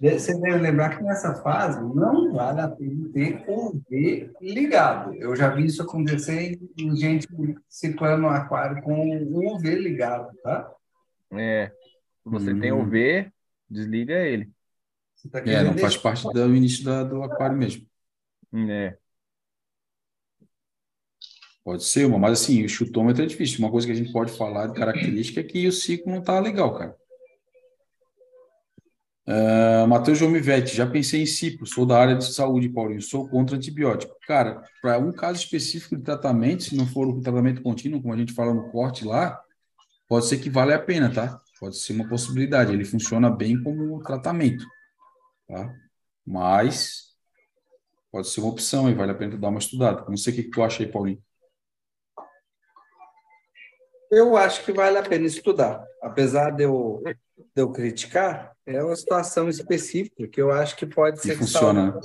você 0.00 0.38
deve 0.40 0.58
lembrar 0.58 0.96
que 0.96 1.02
nessa 1.02 1.34
fase 1.36 1.80
não 1.80 2.32
vale 2.32 2.60
a 2.60 2.68
pena 2.68 3.08
ter 3.12 3.44
o 3.46 3.68
UV 3.68 4.32
ligado. 4.40 5.14
Eu 5.14 5.36
já 5.36 5.48
vi 5.48 5.66
isso 5.66 5.82
acontecer 5.82 6.58
em 6.76 6.96
gente 6.96 7.28
ciclando 7.68 8.24
o 8.24 8.30
aquário 8.30 8.82
com 8.82 8.94
o 8.94 9.54
UV 9.54 9.74
ligado, 9.76 10.34
tá? 10.42 10.70
É. 11.32 11.72
Você 12.24 12.52
hum. 12.52 12.60
tem 12.60 12.72
UV, 12.72 13.30
desliga 13.68 14.14
ele. 14.14 14.50
Tá 15.30 15.38
é, 15.40 15.62
não 15.62 15.76
faz 15.78 15.96
parte 15.96 16.22
do 16.30 16.54
início 16.54 16.84
da, 16.84 17.02
do 17.02 17.22
aquário 17.22 17.56
mesmo. 17.56 17.86
É. 18.70 18.96
Pode 21.64 21.82
ser 21.82 22.04
uma, 22.04 22.18
mas 22.18 22.42
assim, 22.42 22.62
o 22.62 22.68
chutômetro 22.68 23.22
é 23.22 23.26
difícil. 23.26 23.60
Uma 23.60 23.70
coisa 23.70 23.86
que 23.86 23.92
a 23.92 23.96
gente 23.96 24.12
pode 24.12 24.36
falar 24.36 24.66
de 24.66 24.74
característica 24.74 25.40
é 25.40 25.44
que 25.44 25.66
o 25.66 25.72
ciclo 25.72 26.12
não 26.12 26.20
está 26.20 26.38
legal, 26.38 26.74
cara. 26.76 26.94
Uh, 29.26 29.88
Matheus 29.88 30.18
Jomivete, 30.18 30.76
já 30.76 30.86
pensei 30.86 31.22
em 31.22 31.26
ciclo, 31.26 31.66
sou 31.66 31.86
da 31.86 31.98
área 31.98 32.14
de 32.14 32.30
saúde, 32.30 32.68
Paulinho, 32.68 33.00
sou 33.00 33.26
contra 33.26 33.56
antibiótico. 33.56 34.14
Cara, 34.26 34.62
para 34.82 34.98
um 34.98 35.12
caso 35.12 35.40
específico 35.40 35.96
de 35.96 36.02
tratamento, 36.02 36.64
se 36.64 36.76
não 36.76 36.86
for 36.86 37.08
o 37.08 37.20
tratamento 37.20 37.62
contínuo, 37.62 38.02
como 38.02 38.12
a 38.12 38.16
gente 38.16 38.34
fala 38.34 38.52
no 38.52 38.70
corte 38.70 39.04
lá, 39.04 39.40
pode 40.06 40.26
ser 40.26 40.38
que 40.38 40.50
vale 40.50 40.74
a 40.74 40.78
pena, 40.78 41.10
tá? 41.10 41.40
Pode 41.58 41.78
ser 41.78 41.94
uma 41.94 42.06
possibilidade, 42.06 42.72
ele 42.72 42.84
funciona 42.84 43.30
bem 43.30 43.62
como 43.62 44.02
tratamento, 44.02 44.66
tá? 45.48 45.74
Mas 46.26 47.14
pode 48.12 48.28
ser 48.28 48.40
uma 48.40 48.50
opção 48.50 48.90
e 48.90 48.94
vale 48.94 49.12
a 49.12 49.14
pena 49.14 49.38
dar 49.38 49.48
uma 49.48 49.58
estudada. 49.58 50.04
Não 50.06 50.16
sei 50.18 50.34
o 50.34 50.36
que 50.36 50.42
tu 50.50 50.62
acha 50.62 50.82
aí, 50.82 50.88
Paulinho. 50.90 51.22
Eu 54.14 54.36
acho 54.36 54.64
que 54.64 54.72
vale 54.72 54.98
a 54.98 55.02
pena 55.02 55.26
estudar. 55.26 55.84
Apesar 56.02 56.50
de 56.50 56.64
eu, 56.64 57.02
de 57.04 57.62
eu 57.62 57.72
criticar, 57.72 58.52
é 58.66 58.82
uma 58.82 58.94
situação 58.94 59.48
específica 59.48 60.28
que 60.28 60.40
eu 60.40 60.52
acho 60.52 60.76
que 60.76 60.86
pode 60.86 61.20
ser. 61.20 61.36
Funciona. 61.36 61.98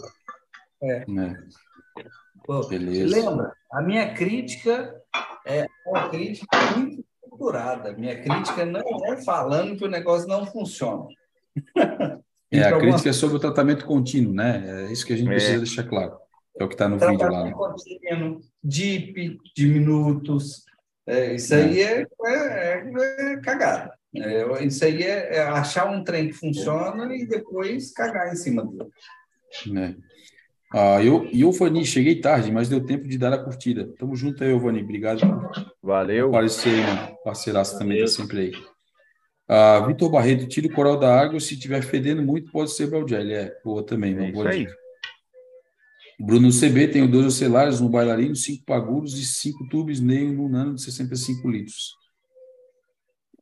É. 0.81 1.01
é. 1.01 1.05
Pô, 2.43 2.67
lembra, 2.67 3.53
a 3.71 3.81
minha 3.81 4.13
crítica 4.13 4.99
é 5.45 5.67
uma 5.85 6.09
crítica 6.09 6.47
muito 6.75 7.03
estruturada. 7.23 7.93
Minha 7.93 8.21
crítica 8.21 8.65
não 8.65 9.05
é 9.05 9.17
falando 9.23 9.77
que 9.77 9.85
o 9.85 9.89
negócio 9.89 10.27
não 10.27 10.45
funciona. 10.45 11.05
É, 12.51 12.63
a 12.63 12.79
crítica 12.79 13.09
é 13.11 13.13
sobre 13.13 13.37
o 13.37 13.39
tratamento 13.39 13.85
contínuo, 13.85 14.33
né? 14.33 14.87
É 14.87 14.91
isso 14.91 15.05
que 15.05 15.13
a 15.13 15.15
gente 15.15 15.27
é. 15.27 15.33
precisa 15.33 15.59
deixar 15.59 15.83
claro. 15.83 16.17
É 16.59 16.63
o 16.63 16.67
que 16.67 16.73
está 16.73 16.89
no 16.89 16.97
vídeo 16.97 17.31
lá. 17.31 17.43
Né? 17.43 17.51
Contínuo, 17.51 18.41
DIP, 18.63 19.37
diminutos, 19.55 20.65
é, 21.09 21.33
isso 21.33 21.55
aí 21.55 21.81
é, 21.81 22.05
é, 22.25 22.33
é, 22.33 23.33
é 23.33 23.37
cagada. 23.37 23.91
É, 24.15 24.63
isso 24.63 24.85
aí 24.85 25.01
é, 25.01 25.37
é, 25.37 25.41
achar 25.41 25.89
um 25.89 26.03
trem 26.03 26.27
que 26.27 26.33
funciona 26.33 27.15
e 27.15 27.25
depois 27.25 27.91
cagar 27.91 28.31
em 28.31 28.35
cima 28.35 28.63
dele. 28.63 28.89
É. 29.75 29.95
Ah, 30.71 31.03
eu, 31.03 31.27
eu, 31.33 31.51
Vani, 31.51 31.83
cheguei 31.83 32.21
tarde, 32.21 32.51
mas 32.51 32.69
deu 32.69 32.85
tempo 32.85 33.07
de 33.07 33.17
dar 33.17 33.33
a 33.33 33.43
curtida. 33.43 33.91
Tamo 33.97 34.15
junto 34.15 34.43
aí, 34.43 34.53
Vani. 34.53 34.83
Obrigado. 34.83 35.19
Valeu. 35.81 36.29
Apareceu 36.29 36.71
aí, 36.71 36.81
mano. 36.81 37.17
Parceiraço 37.23 37.79
também 37.79 38.01
tá 38.01 38.07
sempre 38.07 38.39
aí. 38.39 38.51
Ah, 39.47 39.79
Vitor 39.87 40.11
Barreto, 40.11 40.47
tira 40.47 40.67
o 40.67 40.73
coral 40.73 40.95
da 40.95 41.19
água. 41.19 41.39
Se 41.39 41.57
tiver 41.57 41.81
fedendo 41.81 42.21
muito, 42.21 42.51
pode 42.51 42.71
ser 42.71 42.87
Belgelli. 42.87 43.33
É, 43.33 43.59
boa 43.63 43.83
também. 43.83 44.13
É 44.13 44.31
boa 44.31 44.53
isso 44.53 44.69
aí. 44.69 44.78
Bruno 46.19 46.49
CB 46.49 46.89
tem 46.89 47.09
dois 47.09 47.25
ocelares, 47.25 47.79
um 47.79 47.89
bailarino, 47.89 48.35
cinco 48.35 48.65
paguros 48.65 49.17
e 49.17 49.25
cinco 49.25 49.67
tubos 49.69 50.01
Neio 50.01 50.33
no 50.33 50.49
nano 50.49 50.75
de 50.75 50.81
65 50.81 51.49
litros. 51.49 51.97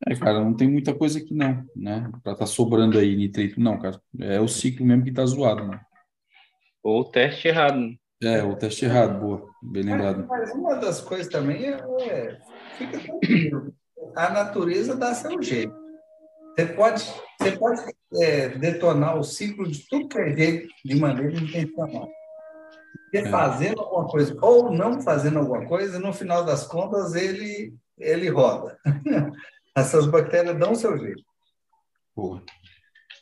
É, 0.07 0.15
cara, 0.15 0.43
não 0.43 0.55
tem 0.55 0.69
muita 0.69 0.93
coisa 0.93 1.17
aqui 1.17 1.33
não, 1.33 1.65
né? 1.75 2.11
Pra 2.23 2.35
tá 2.35 2.45
sobrando 2.45 2.99
aí 2.99 3.15
nitrito, 3.15 3.59
não, 3.59 3.79
cara. 3.79 3.99
É 4.19 4.39
o 4.39 4.47
ciclo 4.47 4.85
mesmo 4.85 5.03
que 5.03 5.11
tá 5.11 5.25
zoado, 5.25 5.65
né? 5.65 5.81
Ou 6.83 7.01
o 7.01 7.05
teste 7.05 7.47
errado. 7.47 7.97
É, 8.21 8.43
o 8.43 8.55
teste 8.55 8.85
errado, 8.85 9.19
boa, 9.19 9.49
bem 9.61 9.83
lembrado. 9.83 10.27
Mas 10.27 10.51
uma 10.53 10.75
das 10.75 11.01
coisas 11.01 11.27
também 11.27 11.65
é, 11.65 11.79
é 12.01 12.39
fica 12.77 12.99
tranquilo. 12.99 13.73
A 14.15 14.29
natureza 14.29 14.95
dá 14.95 15.15
seu 15.15 15.41
jeito. 15.41 15.73
Você 16.55 16.65
pode, 16.67 17.03
você 17.39 17.51
pode 17.57 17.81
é, 18.21 18.49
detonar 18.49 19.17
o 19.17 19.23
ciclo 19.23 19.69
de 19.69 19.87
tudo 19.87 20.07
que 20.07 20.19
é 20.19 20.35
jeito 20.35 20.67
de 20.85 20.95
maneira 20.95 21.35
intencional. 21.35 22.07
É. 23.13 23.29
fazendo 23.29 23.79
alguma 23.81 24.07
coisa 24.07 24.37
ou 24.41 24.71
não 24.71 25.01
fazendo 25.01 25.39
alguma 25.39 25.65
coisa, 25.65 25.99
no 25.99 26.11
final 26.13 26.43
das 26.45 26.65
contas, 26.67 27.15
ele, 27.15 27.73
ele 27.97 28.29
roda. 28.29 28.77
Essas 29.75 30.05
bactérias 30.07 30.57
dão 30.57 30.75
seu 30.75 30.97
jeito. 30.97 31.23
Boa. 32.15 32.41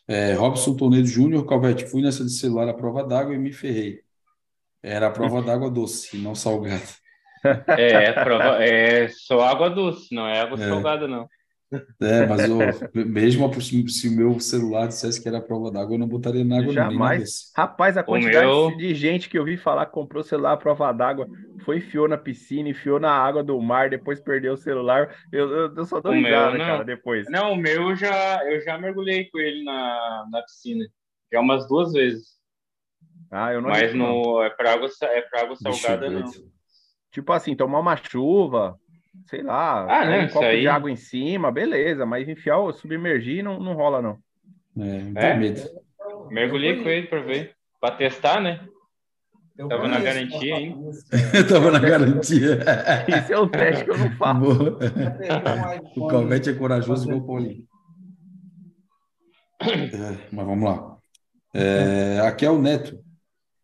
É, 0.07 0.34
Robson 0.34 0.76
Toledo 0.76 1.07
Júnior, 1.07 1.45
Calvete, 1.45 1.86
fui 1.86 2.02
nessa 2.02 2.24
de 2.24 2.32
celular 2.32 2.68
à 2.70 2.74
prova 2.74 3.03
d'água 3.03 3.34
e 3.36 3.38
me 3.38 3.52
ferrei. 3.52 4.02
Era 4.82 5.07
a 5.07 5.12
prova 5.12 5.41
d'água 5.44 5.70
doce, 5.70 6.18
não 6.18 6.34
salgada. 6.36 6.82
É, 7.68 8.12
prova- 8.14 8.64
é 8.64 9.07
só 9.10 9.41
água 9.41 9.70
doce, 9.70 10.14
não 10.16 10.28
é 10.28 10.40
água 10.41 10.57
É. 10.60 10.68
salgada, 10.70 11.07
não. 11.07 11.28
É, 12.02 12.26
mas 12.27 12.49
eu, 12.49 12.57
mesmo 13.06 13.61
se 13.61 14.07
o 14.07 14.11
meu 14.11 14.39
celular 14.39 14.88
dissesse 14.88 15.22
que 15.22 15.27
era 15.27 15.38
a 15.38 15.41
prova 15.41 15.72
d'água, 15.72 15.95
eu 15.95 15.99
não 15.99 16.07
botaria 16.07 16.43
na 16.43 16.60
água, 16.60 16.73
na 16.73 16.73
Jamais. 16.73 17.22
desse. 17.22 17.52
Rapaz, 17.56 17.97
a 17.97 18.03
quantidade 18.03 18.45
meu- 18.45 18.77
de 18.77 18.93
gente 18.95 19.30
que 19.30 19.38
eu 19.38 19.45
vi 19.45 19.57
falar 19.57 19.85
que 19.85 19.91
comprou 19.93 20.23
celular 20.23 20.53
à 20.53 20.57
prova 20.57 20.91
d'água, 20.91 21.27
foi 21.64 21.77
enfiou 21.77 22.07
na 22.07 22.18
piscina, 22.18 22.69
enfiou 22.69 22.99
na 22.99 23.11
água 23.11 23.43
do 23.43 23.60
mar, 23.60 23.89
depois 23.89 24.19
perdeu 24.19 24.53
o 24.53 24.57
celular. 24.57 25.15
Eu, 25.31 25.49
eu, 25.49 25.76
eu 25.76 25.85
só 25.85 25.99
dou 25.99 26.11
O 26.11 26.15
meu, 26.15 26.23
risada, 26.23 26.57
não. 26.57 26.65
cara, 26.65 26.84
depois. 26.85 27.30
Não, 27.30 27.53
o 27.53 27.56
meu 27.56 27.89
eu 27.89 27.95
já, 27.95 28.45
eu 28.45 28.61
já 28.61 28.77
mergulhei 28.77 29.30
com 29.30 29.39
ele 29.39 29.64
na, 29.64 30.27
na 30.31 30.41
piscina. 30.43 30.85
Já 31.31 31.39
umas 31.39 31.68
duas 31.68 31.91
vezes. 31.93 32.35
Ah, 33.31 33.52
eu 33.52 33.61
não 33.61 33.69
Mas 33.69 33.93
no, 33.93 34.41
é 34.43 34.49
para 34.49 34.73
água, 34.73 34.88
é 35.02 35.22
pra 35.22 35.41
água 35.41 35.56
Bicho 35.60 35.81
salgada, 35.81 36.10
não. 36.10 36.31
Tipo 37.11 37.34
assim, 37.34 37.56
tomar 37.56 37.80
uma 37.80 37.95
chuva, 37.97 38.77
sei 39.30 39.42
lá, 39.44 39.86
Ah, 39.90 40.06
não, 40.06 40.26
um 40.26 40.28
copo 40.30 40.46
aí- 40.46 40.62
de 40.62 40.68
água 40.68 40.92
em 40.92 40.96
cima, 40.96 41.52
beleza, 41.52 42.06
mas 42.06 42.28
enfiar, 42.30 42.60
o- 42.60 42.72
submergir 42.74 43.44
não, 43.44 43.60
não 43.60 43.74
rola, 43.74 44.02
não. 44.02 44.18
É, 44.78 45.02
não 45.02 45.22
É? 45.22 45.38
medo. 45.38 45.62
Mergulhei 46.30 46.82
com 46.84 46.90
ele 46.90 47.08
para 47.08 47.22
ver. 47.22 47.54
Para 47.80 47.96
testar, 47.96 48.42
né? 48.42 48.60
Eu 49.58 49.70
Tava 49.70 49.88
na 49.88 50.00
garantia 50.00 50.56
ainda. 50.56 50.76
música. 50.78 51.18
Eu 51.34 51.48
tava 51.48 51.72
na 51.72 51.80
garantia. 51.80 52.60
Isso 53.08 53.34
é 53.34 53.40
um 53.40 53.48
teste 53.48 53.86
que 53.86 53.92
eu 53.92 53.98
não 53.98 54.12
faço. 54.18 54.42
O. 55.96 56.08
Calvete 56.08 56.50
é 56.50 56.54
corajoso 56.54 57.06
igual 57.06 57.20
o 57.20 57.26
Paulinho. 57.28 57.64
É, 59.62 60.18
mas 60.32 60.46
vamos 60.46 60.64
lá. 60.70 60.98
É, 61.54 62.20
aqui 62.28 62.46
é 62.46 62.50
o 62.50 62.62
Neto. 62.62 63.00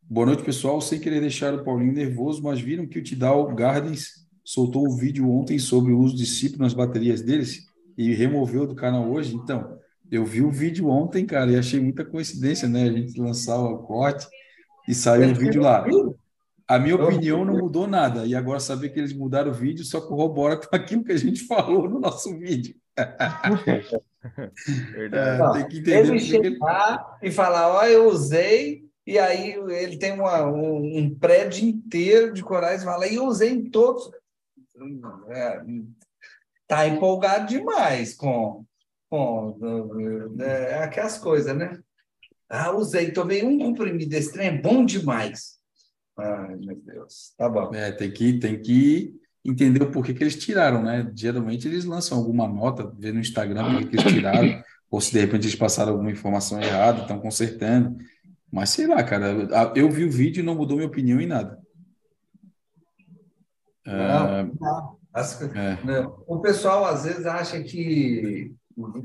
Boa 0.02 0.26
noite, 0.28 0.44
pessoal. 0.44 0.80
Sem 0.82 1.00
querer 1.00 1.20
deixar 1.20 1.54
o 1.54 1.64
Paulinho 1.64 1.94
nervoso, 1.94 2.42
mas 2.42 2.60
viram 2.62 2.88
que 2.88 3.00
o 3.00 3.04
Tidal 3.04 3.46
Gardens 3.54 4.21
soltou 4.44 4.88
um 4.88 4.96
vídeo 4.96 5.30
ontem 5.30 5.58
sobre 5.60 5.92
o 5.94 6.00
uso 6.00 6.16
de 6.16 6.26
cipro 6.26 6.60
nas 6.60 6.74
baterias 6.74 7.22
deles 7.22 7.66
e 7.98 8.14
removeu 8.14 8.66
do 8.66 8.76
canal 8.76 9.10
hoje. 9.10 9.36
Então, 9.36 9.78
eu 10.12 10.26
vi 10.26 10.42
o 10.42 10.52
vídeo 10.52 10.88
ontem, 10.90 11.26
cara, 11.26 11.52
e 11.52 11.58
achei 11.58 11.80
muita 11.80 12.04
coincidência, 12.04 12.68
né? 12.68 12.84
A 12.84 12.92
gente 12.92 13.20
lançar 13.20 13.58
o 13.60 13.80
corte 13.80 14.28
e 14.88 14.94
saiu 14.94 15.32
o 15.32 15.36
vídeo 15.36 15.62
lá. 15.62 15.86
A 16.68 16.80
minha 16.80 16.96
opinião 16.96 17.44
não 17.46 17.58
mudou 17.58 17.86
nada. 17.88 18.26
E 18.26 18.34
agora 18.34 18.60
saber 18.60 18.90
que 18.90 19.00
eles 19.00 19.14
mudaram 19.14 19.52
o 19.52 19.54
vídeo 19.54 19.84
só 19.84 20.00
corrobora 20.02 20.56
com 20.58 20.74
aquilo 20.76 21.04
que 21.04 21.12
a 21.12 21.18
gente 21.18 21.44
falou 21.46 21.90
no 21.90 22.00
nosso 22.00 22.38
vídeo. 22.38 22.76
Verdade. 24.94 25.60
É, 25.60 25.60
tem 25.60 25.68
que 25.70 25.80
entender 25.80 25.98
Ele 26.00 26.20
que 26.20 26.36
ele- 26.36 26.50
chegar 26.54 27.18
e 27.22 27.32
falar, 27.32 27.74
ó, 27.74 27.84
eu 27.86 28.08
usei, 28.08 28.84
e 29.06 29.18
aí 29.18 29.54
ele 29.70 29.98
tem 29.98 30.14
uma- 30.14 30.46
um, 30.46 30.98
um 31.00 31.16
prédio 31.16 31.68
inteiro 31.68 32.34
de 32.34 32.44
corais, 32.44 32.84
fala, 32.84 33.08
e 33.08 33.16
eu 33.16 33.26
usei 33.26 33.50
em 33.52 33.70
todos. 33.70 34.10
Tá 36.68 36.88
empolgado 36.88 37.48
demais 37.48 38.14
com, 38.16 38.66
com 39.10 39.58
é, 40.40 40.84
aquelas 40.84 41.18
coisas, 41.18 41.56
né? 41.56 41.78
Ah, 42.50 42.72
usei, 42.72 43.12
tomei 43.12 43.44
um 43.44 43.58
comprimido, 43.58 44.14
esse 44.14 44.32
trem 44.34 44.48
é 44.48 44.62
bom 44.62 44.86
demais. 44.86 45.58
Ai, 46.18 46.56
meu 46.58 46.76
Deus, 46.76 47.34
tá 47.38 47.50
bom. 47.50 47.74
É, 47.74 47.92
tem 47.92 48.12
que, 48.12 48.40
tem 48.40 48.62
que 48.62 49.14
entender 49.44 49.82
o 49.82 49.92
porquê 49.92 50.14
que 50.14 50.24
eles 50.24 50.36
tiraram, 50.36 50.84
né? 50.84 51.12
Geralmente 51.16 51.68
eles 51.68 51.86
lançam 51.86 52.18
alguma 52.18 52.48
nota, 52.48 52.94
vê 52.98 53.12
no 53.12 53.20
Instagram 53.20 53.74
por 53.74 53.82
que 53.82 53.88
que 53.88 53.96
eles 53.98 54.14
tiraram, 54.14 54.64
ou 54.90 55.02
se 55.02 55.12
de 55.12 55.20
repente 55.20 55.44
eles 55.48 55.56
passaram 55.56 55.94
alguma 55.94 56.12
informação 56.12 56.62
errada, 56.62 57.02
estão 57.02 57.20
consertando. 57.20 57.98
Mas 58.52 58.70
sei 58.72 58.86
lá, 58.86 59.02
cara, 59.04 59.48
eu 59.76 59.90
vi 59.90 60.04
o 60.04 60.12
vídeo 60.12 60.42
e 60.42 60.46
não 60.46 60.56
mudou 60.56 60.76
minha 60.76 60.88
opinião 60.88 61.20
em 61.20 61.28
nada. 61.28 61.58
É, 63.86 64.44
Não, 64.60 64.98
as- 65.14 65.42
é, 65.42 65.78
Não, 65.84 66.24
O 66.28 66.40
pessoal 66.40 66.86
às 66.86 67.04
vezes 67.04 67.26
acha 67.26 67.62
que 67.64 68.52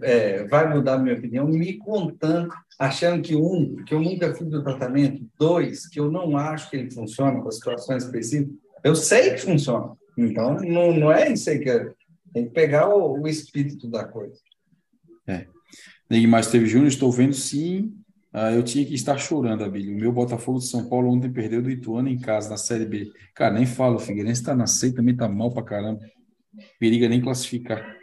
é, 0.03 0.45
vai 0.47 0.73
mudar 0.73 0.95
a 0.95 0.99
minha 0.99 1.17
opinião 1.17 1.47
me 1.47 1.77
contando, 1.79 2.53
achando 2.79 3.23
que 3.23 3.35
um, 3.35 3.77
que 3.85 3.95
eu 3.95 4.01
nunca 4.01 4.35
fiz 4.35 4.53
o 4.53 4.63
tratamento, 4.63 5.27
dois, 5.39 5.87
que 5.89 5.99
eu 5.99 6.11
não 6.11 6.37
acho 6.37 6.71
que 6.71 6.77
ele 6.77 6.91
funciona 6.91 7.41
para 7.41 7.51
situações 7.51 8.05
específicas. 8.05 8.55
Eu 8.85 8.95
sei 8.95 9.31
que 9.35 9.41
funciona. 9.41 9.93
Então, 10.17 10.55
não, 10.61 10.93
não 10.97 11.13
é 11.13 11.33
isso 11.33 11.51
aí 11.51 11.59
que 11.59 11.69
é. 11.71 11.93
Tem 12.33 12.45
que 12.47 12.51
pegar 12.53 12.89
o, 12.89 13.21
o 13.21 13.27
espírito 13.29 13.89
da 13.89 14.05
coisa. 14.05 14.37
Neguinho 16.09 16.51
Teve 16.51 16.67
Júnior, 16.67 16.89
estou 16.89 17.11
vendo 17.11 17.35
sim. 17.35 17.93
Ah, 18.33 18.53
eu 18.53 18.63
tinha 18.63 18.85
que 18.85 18.95
estar 18.95 19.17
chorando, 19.19 19.65
Abílio. 19.65 19.95
O 19.95 19.99
meu 19.99 20.13
Botafogo 20.13 20.59
de 20.59 20.67
São 20.67 20.89
Paulo 20.89 21.11
ontem 21.11 21.33
perdeu 21.33 21.63
do 21.63 21.71
Ituano 21.71 22.09
em 22.09 22.19
casa, 22.19 22.51
na 22.51 22.57
Série 22.59 22.85
B. 22.85 23.11
Cara, 23.35 23.55
nem 23.55 23.65
falo, 23.65 23.97
o 23.97 23.99
Figueirense 23.99 24.43
está 24.43 24.55
na 24.55 24.67
C 24.67 24.93
também 24.93 25.17
tá 25.17 25.27
mal 25.29 25.51
pra 25.51 25.63
caramba. 25.63 26.01
Periga 26.79 27.09
nem 27.09 27.21
classificar. 27.21 27.95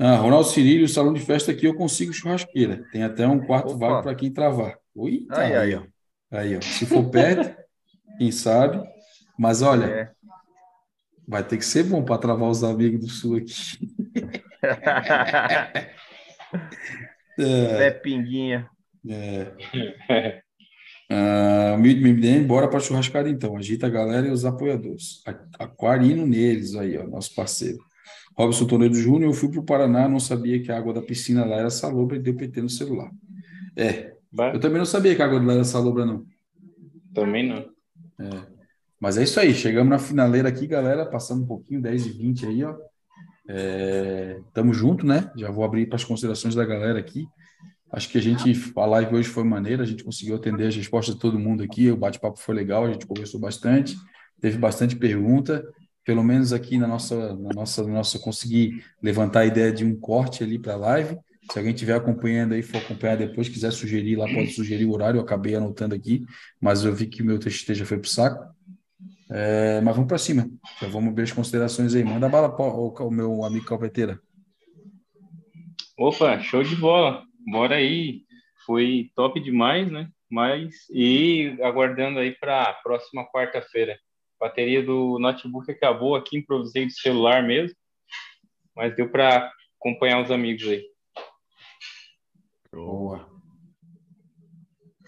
Ah, 0.00 0.16
Ronaldo 0.16 0.48
Cirílio, 0.48 0.86
o 0.86 0.88
salão 0.88 1.12
de 1.12 1.20
festa 1.20 1.50
aqui 1.52 1.66
eu 1.66 1.74
consigo 1.74 2.12
churrasqueira. 2.12 2.84
Tem 2.92 3.02
até 3.02 3.26
um 3.26 3.40
quarto 3.44 3.74
Opa. 3.74 3.88
vago 3.88 4.02
para 4.04 4.14
quem 4.14 4.30
travar. 4.32 4.78
Oi, 4.94 5.26
Aí, 5.30 5.54
aí, 5.54 5.74
ó. 5.74 5.82
Aí, 6.30 6.56
ó. 6.56 6.60
Se 6.60 6.86
for 6.86 7.10
perto, 7.10 7.54
quem 8.18 8.30
sabe. 8.30 8.80
Mas 9.38 9.60
olha, 9.60 9.84
É. 9.86 10.10
vai 11.26 11.42
ter 11.44 11.58
que 11.58 11.64
ser 11.64 11.82
bom 11.84 12.02
para 12.04 12.16
travar 12.18 12.48
os 12.48 12.62
amigos 12.64 13.00
do 13.00 13.08
Sul 13.08 13.36
aqui. 13.36 13.52
É. 17.38 17.76
Zé 17.78 17.90
Pinguinha. 17.90 18.68
É. 19.08 20.42
Ah, 21.10 21.74
Milton 21.78 22.08
MDM, 22.08 22.46
bora 22.46 22.68
para 22.68 22.80
churrascada 22.80 23.30
então. 23.30 23.56
Agita 23.56 23.86
a 23.86 23.88
galera 23.88 24.26
e 24.26 24.30
os 24.30 24.44
apoiadores. 24.44 25.22
Aquarino 25.58 26.26
neles 26.26 26.74
aí, 26.74 26.98
ó, 26.98 27.06
nosso 27.06 27.34
parceiro. 27.34 27.78
Robson 28.36 28.66
Toledo 28.66 28.94
Júnior, 28.94 29.30
eu 29.30 29.32
fui 29.32 29.50
para 29.50 29.60
o 29.60 29.64
Paraná, 29.64 30.06
não 30.06 30.20
sabia 30.20 30.62
que 30.62 30.70
a 30.70 30.76
água 30.76 30.92
da 30.92 31.00
piscina 31.00 31.46
lá 31.46 31.56
era 31.56 31.70
salobra 31.70 32.18
e 32.18 32.20
deu 32.20 32.36
PT 32.36 32.60
no 32.60 32.68
celular. 32.68 33.10
É, 33.74 34.12
Bah, 34.30 34.52
eu 34.52 34.60
também 34.60 34.78
não 34.78 34.84
sabia 34.84 35.16
que 35.16 35.22
a 35.22 35.24
água 35.24 35.42
lá 35.42 35.54
era 35.54 35.64
salobra, 35.64 36.04
não. 36.04 36.24
Também 37.14 37.48
não. 37.48 37.70
Mas 39.00 39.16
é 39.16 39.22
isso 39.22 39.40
aí, 39.40 39.54
chegamos 39.54 39.90
na 39.90 39.98
finaleira 39.98 40.48
aqui, 40.48 40.66
galera. 40.66 41.06
Passamos 41.06 41.44
um 41.44 41.46
pouquinho, 41.46 41.80
10 41.80 42.06
e 42.06 42.10
20 42.10 42.46
aí, 42.46 42.64
ó. 42.64 42.76
É, 43.48 44.40
tamo 44.52 44.74
junto, 44.74 45.06
né? 45.06 45.30
Já 45.36 45.50
vou 45.50 45.64
abrir 45.64 45.86
para 45.86 45.96
as 45.96 46.04
considerações 46.04 46.54
da 46.54 46.64
galera 46.64 46.98
aqui. 46.98 47.26
Acho 47.90 48.10
que 48.10 48.18
a 48.18 48.20
gente, 48.20 48.52
a 48.76 48.84
live 48.84 49.14
hoje 49.14 49.28
foi 49.28 49.42
maneira, 49.44 49.82
a 49.82 49.86
gente 49.86 50.04
conseguiu 50.04 50.36
atender 50.36 50.66
as 50.66 50.76
respostas 50.76 51.14
de 51.14 51.20
todo 51.20 51.38
mundo 51.38 51.62
aqui, 51.62 51.90
o 51.90 51.96
bate-papo 51.96 52.38
foi 52.38 52.54
legal, 52.54 52.84
a 52.84 52.92
gente 52.92 53.06
conversou 53.06 53.40
bastante, 53.40 53.96
teve 54.40 54.58
bastante 54.58 54.94
pergunta, 54.94 55.64
pelo 56.04 56.22
menos 56.22 56.52
aqui 56.52 56.76
na 56.76 56.86
nossa, 56.86 57.34
na 57.34 57.54
nossa, 57.54 57.82
na 57.84 57.94
nossa, 57.94 58.18
consegui 58.18 58.82
levantar 59.02 59.40
a 59.40 59.46
ideia 59.46 59.72
de 59.72 59.86
um 59.86 59.96
corte 59.96 60.44
ali 60.44 60.58
para 60.58 60.74
a 60.74 60.76
live. 60.76 61.16
Se 61.50 61.58
alguém 61.58 61.72
estiver 61.72 61.94
acompanhando 61.94 62.52
aí, 62.52 62.62
for 62.62 62.76
acompanhar 62.76 63.16
depois, 63.16 63.48
quiser 63.48 63.72
sugerir 63.72 64.16
lá, 64.16 64.26
pode 64.26 64.52
sugerir 64.52 64.84
o 64.84 64.92
horário, 64.92 65.16
eu 65.16 65.22
acabei 65.22 65.54
anotando 65.54 65.94
aqui, 65.94 66.22
mas 66.60 66.84
eu 66.84 66.94
vi 66.94 67.06
que 67.06 67.22
o 67.22 67.24
meu 67.24 67.38
TXT 67.38 67.74
já 67.74 67.86
foi 67.86 67.98
pro 67.98 68.10
saco. 68.10 68.44
É, 69.30 69.80
mas 69.82 69.94
vamos 69.94 70.08
para 70.08 70.18
cima, 70.18 70.48
já 70.80 70.88
vamos 70.88 71.14
ver 71.14 71.22
as 71.22 71.32
considerações 71.32 71.94
aí. 71.94 72.02
Manda 72.02 72.28
bala, 72.28 72.48
o, 72.48 72.88
o 72.88 73.10
meu 73.10 73.44
amigo 73.44 73.66
Calveteira. 73.66 74.18
Opa, 75.98 76.38
show 76.40 76.62
de 76.62 76.76
bola. 76.76 77.24
Bora 77.50 77.76
aí. 77.76 78.22
Foi 78.64 79.10
top 79.14 79.40
demais, 79.40 79.90
né? 79.90 80.08
Mas 80.30 80.74
e 80.90 81.56
aguardando 81.62 82.18
aí 82.18 82.32
para 82.32 82.62
a 82.62 82.74
próxima 82.74 83.26
quarta-feira. 83.30 83.98
Bateria 84.38 84.82
do 84.82 85.18
notebook 85.18 85.70
acabou 85.70 86.14
aqui, 86.14 86.38
improvisei 86.38 86.86
do 86.86 86.92
celular 86.92 87.42
mesmo, 87.42 87.76
mas 88.76 88.94
deu 88.94 89.10
para 89.10 89.50
acompanhar 89.80 90.22
os 90.22 90.30
amigos 90.30 90.68
aí. 90.68 90.84
Boa. 92.72 93.37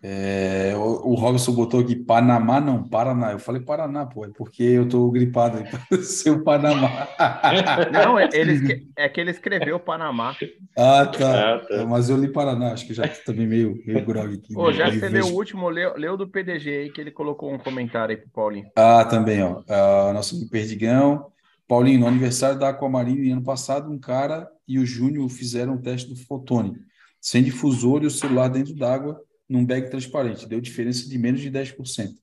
É, 0.02 0.72
ô, 0.76 1.10
o 1.10 1.14
Robson 1.14 1.52
botou 1.52 1.80
aqui 1.80 1.94
Panamá, 1.94 2.58
não, 2.58 2.82
Paraná. 2.82 3.32
Eu 3.32 3.38
falei 3.38 3.60
Paraná, 3.60 4.06
pô, 4.06 4.24
é 4.24 4.30
porque 4.30 4.62
eu 4.62 4.88
tô 4.88 5.10
gripado 5.10 5.58
aí 5.58 5.64
para 5.64 6.02
ser 6.02 6.30
o 6.30 6.42
Panamá. 6.42 7.06
Não, 7.92 8.18
é, 8.18 8.28
ele, 8.32 8.88
é 8.96 9.08
que 9.08 9.20
ele 9.20 9.30
escreveu 9.30 9.78
Panamá. 9.78 10.34
Ah, 10.76 11.04
tá. 11.06 11.54
Ah, 11.54 11.58
tá. 11.58 11.74
É, 11.74 11.84
mas 11.84 12.08
eu 12.08 12.16
li 12.16 12.32
Paraná, 12.32 12.72
acho 12.72 12.86
que 12.86 12.94
já 12.94 13.06
tô 13.06 13.32
também 13.32 13.46
meio, 13.46 13.74
meio 13.86 14.04
grog 14.04 14.34
aqui. 14.34 14.56
Ô, 14.56 14.72
já 14.72 14.90
você 14.90 15.08
leu 15.08 15.26
o 15.26 15.34
último, 15.34 15.68
leu, 15.68 15.94
leu 15.96 16.16
do 16.16 16.26
PDG 16.26 16.70
aí, 16.70 16.90
que 16.90 17.00
ele 17.00 17.10
colocou 17.10 17.52
um 17.52 17.58
comentário 17.58 18.14
aí 18.14 18.20
pro 18.20 18.30
Paulinho. 18.30 18.70
Ah, 18.76 19.04
também, 19.04 19.42
ó. 19.42 19.60
Uh, 19.60 20.14
nosso 20.14 20.48
Perdigão. 20.48 21.26
Paulinho, 21.68 22.00
no 22.00 22.06
aniversário 22.08 22.58
da 22.58 22.70
Aquamarine 22.70 23.30
ano 23.30 23.44
passado, 23.44 23.90
um 23.90 23.98
cara 23.98 24.48
e 24.66 24.78
o 24.78 24.86
Júnior 24.86 25.28
fizeram 25.28 25.74
um 25.74 25.80
teste 25.80 26.08
do 26.08 26.16
fotone, 26.16 26.74
sem 27.20 27.42
difusor 27.42 28.02
e 28.02 28.06
o 28.06 28.10
celular 28.10 28.48
dentro 28.48 28.74
d'água 28.74 29.20
num 29.50 29.66
bag 29.66 29.90
transparente. 29.90 30.46
Deu 30.46 30.60
diferença 30.60 31.08
de 31.08 31.18
menos 31.18 31.40
de 31.40 31.50
10%. 31.50 32.14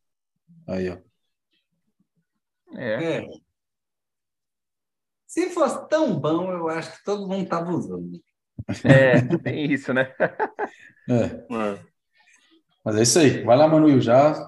Aí, 0.66 0.90
ó. 0.90 0.98
É. 2.74 3.18
é. 3.18 3.28
Se 5.28 5.50
fosse 5.50 5.88
tão 5.90 6.18
bom, 6.18 6.50
eu 6.52 6.70
acho 6.70 6.98
que 6.98 7.04
todo 7.04 7.28
mundo 7.28 7.44
estava 7.44 7.70
usando. 7.72 8.20
É, 8.84 9.22
tem 9.40 9.72
isso, 9.72 9.94
né? 9.94 10.14
é. 11.10 11.46
é. 11.54 11.80
Mas 12.84 12.96
é 12.96 13.02
isso 13.04 13.20
aí. 13.20 13.44
Vai 13.44 13.58
lá, 13.58 13.68
Manuel, 13.68 14.00
já. 14.00 14.48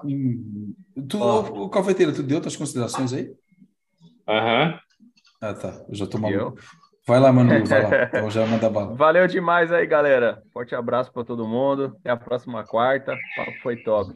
Tu, 1.08 1.18
oh. 1.18 1.64
o 1.64 1.68
Calveteiro, 1.68 2.14
tu 2.14 2.22
deu 2.22 2.40
tuas 2.40 2.56
considerações 2.56 3.12
aí? 3.12 3.34
Aham. 4.26 4.72
Uhum. 4.72 4.78
Ah, 5.42 5.54
tá. 5.54 5.84
Eu 5.88 5.94
já 5.94 6.06
tô 6.06 6.18
maluco. 6.18 6.58
Vai 7.06 7.18
lá, 7.18 7.32
Manu, 7.32 7.64
vai 7.66 7.82
lá. 7.82 8.04
Então 8.04 8.30
já 8.30 8.46
manda 8.46 8.68
bala. 8.68 8.94
Valeu 8.94 9.26
demais 9.26 9.72
aí, 9.72 9.86
galera. 9.86 10.42
Forte 10.52 10.74
abraço 10.74 11.12
para 11.12 11.24
todo 11.24 11.46
mundo. 11.46 11.96
Até 12.00 12.10
a 12.10 12.16
próxima 12.16 12.64
quarta. 12.64 13.14
O 13.14 13.36
papo 13.36 13.58
foi 13.62 13.76
top. 13.82 14.12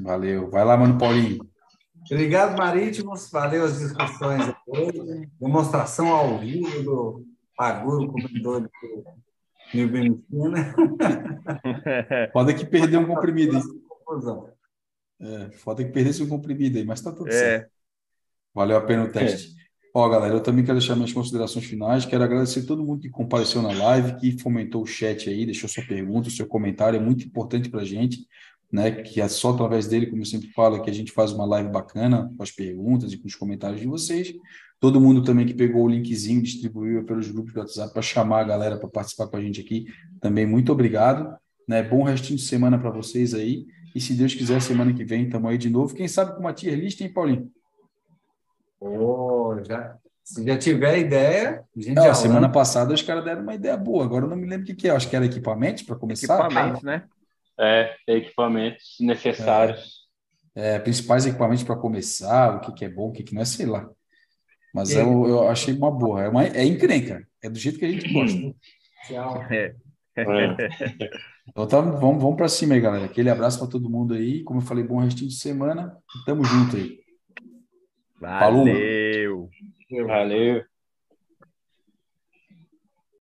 Valeu. 0.00 0.50
Vai 0.50 0.64
lá, 0.64 0.76
Mano 0.76 0.98
Paulinho. 0.98 1.46
Obrigado, 2.10 2.56
Marítimos. 2.56 3.30
Valeu 3.30 3.64
as 3.64 3.78
discussões 3.78 4.52
hoje. 4.66 5.28
Demonstração 5.40 6.08
ao 6.08 6.38
vivo 6.38 6.82
do 6.82 7.26
Aguro, 7.58 8.10
comedor 8.10 8.62
do 8.62 8.70
New 9.72 9.88
Benicina. 9.88 10.74
Foda 12.32 12.54
que 12.54 12.64
perdeu 12.64 13.00
um 13.00 13.06
comprimido 13.06 13.56
aí. 13.56 13.62
É, 15.20 15.50
foda 15.52 15.84
que 15.84 15.92
perdesse 15.92 16.20
um 16.22 16.28
comprimido 16.28 16.76
aí, 16.78 16.84
mas 16.84 17.00
tá 17.00 17.12
tudo 17.12 17.28
é. 17.28 17.32
certo. 17.32 17.70
Valeu 18.52 18.76
a 18.76 18.80
pena 18.80 19.04
o 19.04 19.12
teste. 19.12 19.56
É. 19.56 19.61
Ó, 19.94 20.08
galera, 20.08 20.34
eu 20.34 20.40
também 20.40 20.64
quero 20.64 20.78
deixar 20.78 20.96
minhas 20.96 21.12
considerações 21.12 21.66
finais. 21.66 22.06
Quero 22.06 22.24
agradecer 22.24 22.62
todo 22.62 22.82
mundo 22.82 23.02
que 23.02 23.10
compareceu 23.10 23.60
na 23.60 23.72
live, 23.72 24.16
que 24.16 24.40
fomentou 24.40 24.82
o 24.82 24.86
chat 24.86 25.28
aí, 25.28 25.44
deixou 25.44 25.68
sua 25.68 25.84
pergunta, 25.84 26.30
seu 26.30 26.46
comentário, 26.46 26.96
é 26.96 27.00
muito 27.00 27.26
importante 27.26 27.68
para 27.68 27.82
a 27.82 27.84
gente, 27.84 28.26
né? 28.72 28.90
Que 28.90 29.20
é 29.20 29.28
só 29.28 29.50
através 29.50 29.86
dele, 29.86 30.06
como 30.06 30.22
eu 30.22 30.26
sempre 30.26 30.48
falo, 30.52 30.80
que 30.80 30.88
a 30.88 30.94
gente 30.94 31.12
faz 31.12 31.32
uma 31.32 31.44
live 31.44 31.68
bacana 31.68 32.32
com 32.34 32.42
as 32.42 32.50
perguntas 32.50 33.12
e 33.12 33.18
com 33.18 33.26
os 33.26 33.34
comentários 33.34 33.82
de 33.82 33.86
vocês. 33.86 34.32
Todo 34.80 34.98
mundo 34.98 35.22
também 35.22 35.44
que 35.44 35.52
pegou 35.52 35.84
o 35.84 35.88
linkzinho, 35.88 36.42
distribuiu 36.42 37.04
pelos 37.04 37.30
grupos 37.30 37.52
do 37.52 37.60
WhatsApp 37.60 37.92
para 37.92 38.02
chamar 38.02 38.40
a 38.40 38.44
galera 38.44 38.78
para 38.78 38.88
participar 38.88 39.26
com 39.26 39.36
a 39.36 39.42
gente 39.42 39.60
aqui, 39.60 39.84
também 40.22 40.46
muito 40.46 40.72
obrigado. 40.72 41.36
Né? 41.68 41.82
Bom 41.82 42.02
restinho 42.02 42.38
de 42.38 42.44
semana 42.44 42.78
para 42.78 42.90
vocês 42.90 43.34
aí. 43.34 43.66
E 43.94 44.00
se 44.00 44.14
Deus 44.14 44.34
quiser, 44.34 44.62
semana 44.62 44.94
que 44.94 45.04
vem 45.04 45.24
estamos 45.24 45.50
aí 45.50 45.58
de 45.58 45.68
novo. 45.68 45.94
Quem 45.94 46.08
sabe 46.08 46.32
com 46.32 46.40
uma 46.40 46.52
tier 46.54 46.78
list, 46.78 46.98
hein, 47.02 47.12
Paulinho? 47.12 47.50
Oh, 48.84 49.62
já, 49.64 49.96
se 50.24 50.44
já 50.44 50.58
tiver 50.58 50.98
ideia, 50.98 51.64
a 51.76 51.80
gente 51.80 51.94
não, 51.94 52.14
semana 52.14 52.48
passada 52.48 52.92
os 52.92 53.02
caras 53.02 53.24
deram 53.24 53.42
uma 53.42 53.54
ideia 53.54 53.76
boa. 53.76 54.04
Agora 54.04 54.24
eu 54.24 54.28
não 54.28 54.36
me 54.36 54.46
lembro 54.46 54.64
o 54.64 54.66
que, 54.66 54.74
que 54.74 54.88
é. 54.88 54.90
Acho 54.90 55.08
que 55.08 55.14
era 55.14 55.24
equipamentos 55.24 55.84
para 55.84 55.96
começar. 55.96 56.38
Equipamentos, 56.38 56.82
né? 56.82 57.04
É, 57.58 57.94
equipamentos 58.08 58.96
necessários. 59.00 60.02
É, 60.54 60.74
é 60.74 60.78
principais 60.78 61.26
equipamentos 61.26 61.62
para 61.62 61.76
começar, 61.76 62.56
o 62.56 62.60
que, 62.60 62.72
que 62.72 62.84
é 62.84 62.88
bom, 62.88 63.08
o 63.08 63.12
que, 63.12 63.22
que 63.22 63.34
não 63.34 63.42
é, 63.42 63.44
sei 63.44 63.66
lá. 63.66 63.88
Mas 64.74 64.90
eu, 64.90 65.28
eu 65.28 65.48
achei 65.48 65.74
uma 65.74 65.90
boa. 65.90 66.22
É, 66.22 66.28
uma, 66.28 66.44
é 66.44 66.64
encrenca. 66.64 67.26
É 67.42 67.48
do 67.48 67.58
jeito 67.58 67.78
que 67.78 67.84
a 67.84 67.90
gente 67.90 68.12
gosta. 68.12 68.54
Tchau. 69.06 69.42
É. 69.50 69.74
Então 71.48 71.66
tá, 71.66 71.80
vamos, 71.80 72.22
vamos 72.22 72.36
para 72.36 72.48
cima 72.48 72.74
aí, 72.74 72.80
galera. 72.80 73.04
Aquele 73.04 73.28
abraço 73.28 73.58
para 73.58 73.66
todo 73.66 73.90
mundo 73.90 74.14
aí. 74.14 74.44
Como 74.44 74.60
eu 74.60 74.64
falei, 74.64 74.84
bom 74.84 75.00
restinho 75.00 75.28
de 75.28 75.34
semana. 75.34 75.96
Tamo 76.24 76.44
junto 76.44 76.76
aí. 76.76 77.01
Valeu. 78.22 79.50
Valeu. 80.06 80.64